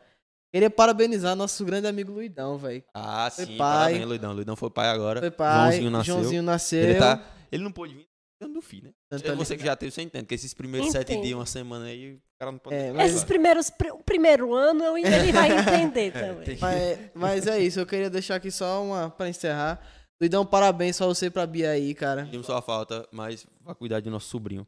Queria 0.51 0.71
parabenizar 0.71 1.35
nosso 1.35 1.63
grande 1.63 1.85
amigo 1.85 2.11
Luidão, 2.11 2.57
velho. 2.57 2.83
Ah, 2.95 3.29
Foi 3.29 3.45
sim, 3.45 3.57
pai. 3.57 3.91
parabéns, 3.91 4.07
Luidão. 4.07 4.33
Luidão 4.33 4.55
foi 4.55 4.71
pai 4.71 4.87
agora. 4.87 5.19
Foi 5.19 5.29
pai, 5.29 5.69
Joãozinho 5.73 5.91
nasceu. 5.91 6.15
Joãozinho 6.15 6.41
nasceu. 6.43 6.83
Ele, 6.83 6.99
tá, 6.99 7.23
ele 7.51 7.63
não 7.63 7.71
pôde 7.71 7.93
vir 7.93 8.07
do 8.53 8.61
filho, 8.61 8.87
né? 8.87 8.93
Tanto 9.09 9.35
você 9.35 9.55
que 9.57 9.63
já 9.65 9.75
teve, 9.75 9.91
você 9.91 10.01
entende. 10.01 10.25
Que 10.25 10.35
esses 10.35 10.53
primeiros 10.53 10.91
sete 10.91 11.11
Entendo. 11.13 11.23
dias, 11.23 11.35
uma 11.37 11.45
semana 11.45 11.85
aí, 11.85 12.13
o 12.13 12.21
cara 12.39 12.51
não 12.51 12.59
pode 12.59 12.75
É, 12.75 12.91
mas- 12.91 13.11
Esses 13.11 13.23
primeiros, 13.23 13.69
pr- 13.69 13.91
o 13.93 14.03
primeiro 14.03 14.53
ano 14.53 14.83
eu 14.83 14.95
ainda 14.95 15.17
ele 15.17 15.31
vai 15.31 15.49
entender 15.59 16.11
também. 16.11 16.57
Mas, 16.59 16.99
mas 17.13 17.47
é 17.47 17.59
isso, 17.59 17.79
eu 17.79 17.85
queria 17.85 18.09
deixar 18.09 18.35
aqui 18.35 18.51
só 18.51 18.83
uma 18.83 19.09
pra 19.09 19.27
encerrar. 19.29 19.79
Luidão, 20.21 20.45
parabéns 20.45 20.97
pra 20.97 21.07
você 21.07 21.25
e 21.25 21.29
pra 21.29 21.45
Bia 21.45 21.71
aí, 21.71 21.93
cara. 21.93 22.23
Sentimos 22.25 22.45
sua 22.45 22.61
falta, 22.61 23.07
mas 23.11 23.45
vai 23.61 23.75
cuidar 23.75 23.99
de 23.99 24.09
nosso 24.09 24.29
sobrinho. 24.29 24.65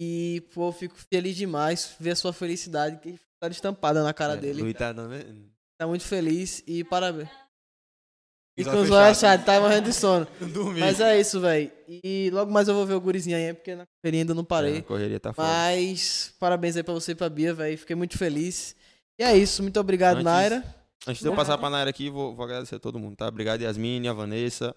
E, 0.00 0.42
pô, 0.54 0.68
eu 0.68 0.72
fico 0.72 0.94
feliz 1.12 1.36
demais 1.36 1.94
ver 1.98 2.10
a 2.12 2.16
sua 2.16 2.32
felicidade 2.32 2.96
que 2.98 3.18
tá 3.40 3.48
estampada 3.48 4.02
na 4.02 4.12
cara 4.14 4.34
É, 4.34 4.36
dele. 4.36 4.62
Luiz 4.62 4.74
tá 4.74 4.92
dando... 4.92 5.14
Tá 5.78 5.86
muito 5.86 6.04
feliz 6.04 6.62
e 6.66 6.84
parabéns. 6.84 7.28
E 8.56 8.64
com 8.64 8.70
os 8.82 8.90
olhos 8.90 9.18
fechados. 9.18 9.46
tá 9.46 9.60
morrendo 9.60 9.84
de 9.88 9.92
sono. 9.94 10.26
Dormi. 10.52 10.80
Mas 10.80 11.00
é 11.00 11.18
isso, 11.18 11.40
velho. 11.40 11.70
E 11.88 12.30
logo 12.32 12.52
mais 12.52 12.68
eu 12.68 12.74
vou 12.74 12.84
ver 12.84 12.94
o 12.94 13.00
gurizinho 13.00 13.36
aí, 13.36 13.52
porque 13.54 13.74
na 13.74 13.84
correria 13.86 14.20
ainda 14.20 14.34
não 14.34 14.42
É, 14.42 14.44
a 14.44 14.46
parei. 14.46 14.82
correria 14.82 15.18
tá 15.20 15.32
foda. 15.32 15.48
Mas 15.48 16.34
parabéns 16.38 16.76
aí 16.76 16.82
pra 16.82 16.92
você 16.94 17.12
e 17.12 17.14
pra 17.14 17.28
Bia, 17.30 17.54
velho. 17.54 17.78
Fiquei 17.78 17.96
muito 17.96 18.18
feliz. 18.18 18.76
E 19.18 19.24
é 19.24 19.36
isso, 19.36 19.62
muito 19.62 19.78
obrigado, 19.80 20.14
Antes- 20.16 20.24
Naira. 20.24 20.76
Antes 21.06 21.20
de 21.22 21.28
eu 21.28 21.34
passar 21.34 21.56
pra 21.58 21.68
Naira 21.70 21.90
aqui, 21.90 22.08
vou, 22.10 22.34
vou 22.34 22.44
agradecer 22.44 22.76
a 22.76 22.78
todo 22.78 22.98
mundo, 22.98 23.16
tá? 23.16 23.26
Obrigado, 23.26 23.60
Yasmine, 23.62 24.06
a 24.06 24.12
Vanessa, 24.12 24.74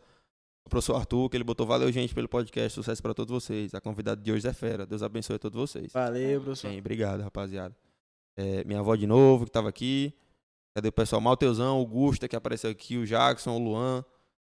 o 0.65 0.69
professor 0.69 0.95
Arthur, 0.95 1.29
que 1.29 1.37
ele 1.37 1.43
botou 1.43 1.67
valeu, 1.67 1.91
gente, 1.91 2.15
pelo 2.15 2.27
podcast. 2.27 2.73
Sucesso 2.73 3.01
pra 3.01 3.13
todos 3.13 3.31
vocês. 3.31 3.75
A 3.75 3.81
convidada 3.81 4.19
de 4.21 4.31
hoje 4.31 4.47
é 4.47 4.53
fera. 4.53 4.85
Deus 4.85 5.03
abençoe 5.03 5.35
a 5.35 5.39
todos 5.39 5.59
vocês. 5.59 5.91
Valeu, 5.93 6.41
professor. 6.41 6.69
Bem, 6.69 6.79
obrigado, 6.79 7.21
rapaziada. 7.21 7.75
É, 8.37 8.63
minha 8.63 8.79
avó 8.79 8.95
de 8.95 9.05
novo, 9.05 9.45
que 9.45 9.51
tava 9.51 9.69
aqui. 9.69 10.13
Cadê 10.75 10.89
o 10.89 10.91
pessoal? 10.91 11.21
Malteusão, 11.21 11.77
Augusta, 11.77 12.27
que 12.27 12.35
apareceu 12.35 12.69
aqui, 12.69 12.97
o 12.97 13.05
Jackson, 13.05 13.55
o 13.55 13.57
Luan, 13.57 14.03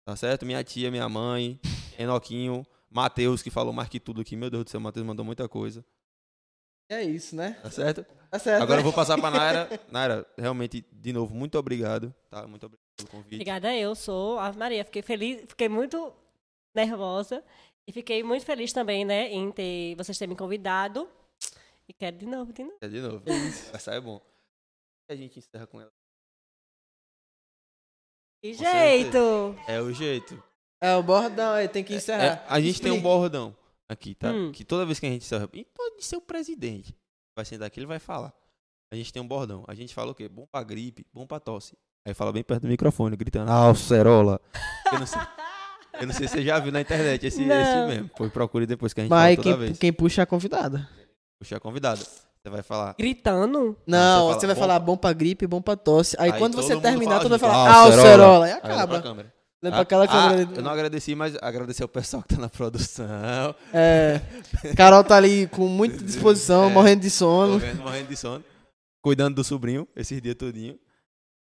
tá 0.05 0.15
certo? 0.15 0.45
Minha 0.45 0.63
tia, 0.63 0.91
minha 0.91 1.09
mãe, 1.09 1.59
Enoquinho, 1.99 2.63
Matheus, 2.91 3.43
que 3.43 3.51
falou 3.51 3.73
mais 3.73 3.89
que 3.89 3.99
tudo 3.99 4.21
aqui. 4.21 4.37
Meu 4.37 4.51
Deus 4.51 4.65
do 4.65 4.71
céu, 4.71 4.81
o 4.81 4.83
Matheus 4.83 5.07
mandou 5.07 5.25
muita 5.25 5.49
coisa, 5.49 5.83
É 6.91 7.03
isso, 7.03 7.35
né? 7.35 7.59
tá 7.63 7.71
certo? 7.71 8.05
Tá 8.31 8.39
certo. 8.39 8.63
Agora 8.63 8.81
eu 8.81 8.85
né? 8.85 8.91
vou 8.91 8.93
passar 8.93 9.19
pra 9.19 9.31
Naira. 9.33 9.69
Naira, 9.91 10.27
realmente, 10.37 10.85
de 10.93 11.11
novo, 11.13 11.35
muito 11.35 11.57
obrigado, 11.59 12.15
tá? 12.29 12.47
Muito 12.47 12.67
obrigado 12.67 12.85
pelo 12.99 13.09
convite. 13.09 13.35
Obrigada, 13.37 13.75
eu 13.75 13.95
sou 13.95 14.39
a 14.39 14.53
Maria. 14.53 14.85
Fiquei 14.85 15.01
feliz, 15.01 15.41
fiquei 15.49 15.71
muito 15.71 16.13
nervosa. 16.75 17.43
E 17.89 17.93
fiquei 17.93 18.23
muito 18.23 18.45
feliz 18.45 18.75
também, 18.75 19.07
né, 19.07 19.33
em 19.33 19.51
ter 19.51 19.97
vocês 19.97 20.17
terem 20.19 20.35
me 20.35 20.37
convidado. 20.39 21.09
E 21.89 21.95
quero 21.95 22.19
de 22.19 22.27
novo, 22.27 22.53
de 22.53 22.63
novo. 22.63 22.77
É 22.83 22.89
de 22.89 23.01
novo. 23.01 23.23
Essa 23.73 23.95
é 23.95 24.01
bom. 24.01 24.21
E 25.09 25.13
a 25.15 25.17
gente 25.17 25.39
encerra 25.39 25.67
com 25.67 25.81
ela. 25.81 25.91
Que 28.43 28.55
Com 28.57 28.65
jeito! 28.65 29.57
É 29.67 29.81
o 29.81 29.93
jeito. 29.93 30.43
É, 30.83 30.95
o 30.97 31.03
bordão 31.03 31.53
aí, 31.53 31.69
tem 31.69 31.85
que 31.85 31.93
É, 31.93 31.97
encerrar. 31.97 32.45
a 32.49 32.61
gente 32.61 32.81
tem 32.81 32.91
um 32.91 33.01
bordão 33.01 33.55
aqui, 33.89 34.15
tá? 34.15 34.31
Hum. 34.31 34.51
Que 34.51 34.65
toda 34.65 34.87
vez 34.87 34.99
que 34.99 35.07
a 35.07 35.11
gente 35.11 35.23
encerra. 35.23 35.49
E 35.53 35.65
pode 35.65 36.03
ser 36.05 36.17
o 36.17 36.21
presidente. 36.23 36.97
Vai 37.37 37.45
sentar 37.45 37.67
aqui, 37.67 37.79
ele 37.81 37.87
vai 37.87 37.99
falar. 37.99 38.33
A 38.93 38.97
gente 38.97 39.13
tem 39.13 39.21
um 39.23 39.29
bordão. 39.29 39.63
A 39.69 39.75
gente 39.75 39.95
fala 39.95 40.11
o 40.13 40.15
quê? 40.15 40.29
Bom 40.29 40.47
pra 40.51 40.63
gripe, 40.63 41.07
bom 41.13 41.27
pra 41.27 41.39
tosse. 41.39 41.77
Aí 42.07 42.15
fala 42.15 42.33
bem 42.33 42.43
perto 42.43 42.63
do 42.63 42.69
microfone, 42.69 43.15
gritando, 43.15 43.51
Alcerola. 43.51 44.41
Eu 44.91 44.99
não 44.99 45.07
sei. 45.07 45.21
Eu 46.01 46.07
não 46.07 46.15
sei 46.15 46.27
se 46.29 46.35
você 46.37 46.43
já 46.43 46.59
viu 46.59 46.73
na 46.73 46.81
internet 46.81 47.27
esse, 47.27 47.43
esse 47.43 47.87
mesmo. 47.87 48.11
Foi 48.17 48.31
procure 48.31 48.65
depois 48.65 48.95
que 48.95 49.01
a 49.01 49.05
gente 49.05 49.11
Mas 49.11 49.35
fala 49.35 49.37
toda 49.37 49.57
quem, 49.57 49.67
vez. 49.67 49.79
quem 49.79 49.93
puxa 49.93 50.23
é 50.23 50.25
a 50.25 50.27
convidada. 50.27 50.89
Puxa 51.39 51.57
a 51.59 51.61
convidada. 51.61 52.01
Você 52.43 52.51
vai 52.51 52.63
falar. 52.63 52.95
Gritando. 52.99 53.77
Não, 53.87 54.29
você 54.29 54.47
vai 54.47 54.57
falar 54.57 54.79
bom 54.79 54.97
pra 54.97 55.13
gripe, 55.13 55.47
bom 55.47 55.61
pra 55.61 55.77
tosse. 55.77 56.17
Aí, 56.19 56.33
Aí 56.33 56.39
quando 56.39 56.55
todo 56.55 56.63
você 56.65 56.75
mundo 56.75 56.83
terminar, 56.83 57.11
fala 57.17 57.23
tu 57.25 57.29
vai 57.29 57.39
falar 57.39 57.55
"Ah, 57.55 57.75
Alcerola. 57.81 58.03
Alcerola". 58.03 58.45
Aí 58.47 58.53
Aí 58.53 58.61
pra 58.61 58.75
acaba. 58.75 59.03
câmera. 59.03 59.35
Olha 59.63 59.75
Ah, 59.75 59.81
aquela 59.81 60.05
ah, 60.05 60.09
câmera 60.09 60.43
ali. 60.43 60.57
eu 60.57 60.63
não 60.63 60.71
agradeci, 60.71 61.15
mas 61.15 61.37
agradecer 61.43 61.85
o 61.85 61.89
pessoal 61.89 62.23
que 62.23 62.35
tá 62.35 62.41
na 62.41 62.49
produção. 62.49 63.55
É. 63.75 64.23
Carol 64.75 65.05
tá 65.05 65.17
ali 65.17 65.47
com 65.49 65.67
muita 65.69 66.03
disposição, 66.03 66.65
É. 66.65 66.73
morrendo 66.73 67.03
de 67.03 67.11
sono. 67.11 67.53
Morrendo, 67.55 67.83
morrendo 67.83 68.09
de 68.09 68.17
sono. 68.17 68.43
Cuidando 69.03 69.35
do 69.35 69.45
sobrinho 69.45 69.87
esses 69.95 70.21
dias 70.23 70.35
todinho. 70.35 70.79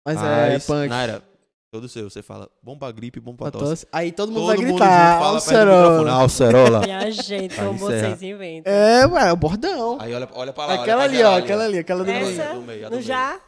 Mas, 0.06 0.22
é 0.22 0.59
punk. 0.59 0.89
Naira, 0.90 1.22
todo 1.70 1.88
seu. 1.88 2.10
Você 2.10 2.22
fala 2.22 2.48
bom 2.62 2.76
pra 2.76 2.90
gripe, 2.90 3.20
bom 3.20 3.34
pra 3.34 3.51
Pra 3.51 3.60
tosse. 3.60 3.70
tosse. 3.70 3.86
Aí 3.92 4.10
todo 4.12 4.28
mundo 4.32 4.40
Todo 4.40 4.47
vai 4.48 4.56
mundo 4.56 4.66
gritar. 4.78 5.12
junto 5.12 5.22
fala 5.24 5.40
perto 5.40 5.70
do 5.70 5.76
microfone. 5.76 6.10
Alcerola. 6.10 6.22
Alcerola. 6.22 6.80
Minha 6.80 7.10
gente, 7.12 7.55
como 7.56 7.72
encerra. 7.74 7.88
vocês 8.16 8.22
inventam. 8.22 8.72
É, 8.72 9.06
ué, 9.06 9.28
é 9.28 9.32
o 9.32 9.36
bordão. 9.36 9.98
Aí 10.01 10.14
olha, 10.14 10.28
olha 10.34 10.52
pra 10.52 10.66
lá. 10.66 10.72
olha 10.72 10.82
Aquela 10.82 11.02
pra 11.05 11.12
ali, 11.12 11.22
ó. 11.22 11.38
Aquela 11.38 11.64
ali, 11.64 11.78
aquela 11.78 12.05
do 12.05 12.06
meio. 12.12 12.28
Essa, 12.40 12.55
do 12.55 12.60
meio, 12.62 12.86
a 12.86 12.88
do 12.88 12.90
no 12.90 12.97
meio. 12.97 13.02
já. 13.02 13.40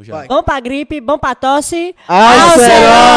Já. 0.00 0.14
Vai. 0.14 0.28
Bom 0.28 0.42
pra 0.44 0.60
gripe, 0.60 1.00
bom 1.00 1.18
pra 1.18 1.34
tosse. 1.34 1.92
Alcerola. 2.06 3.08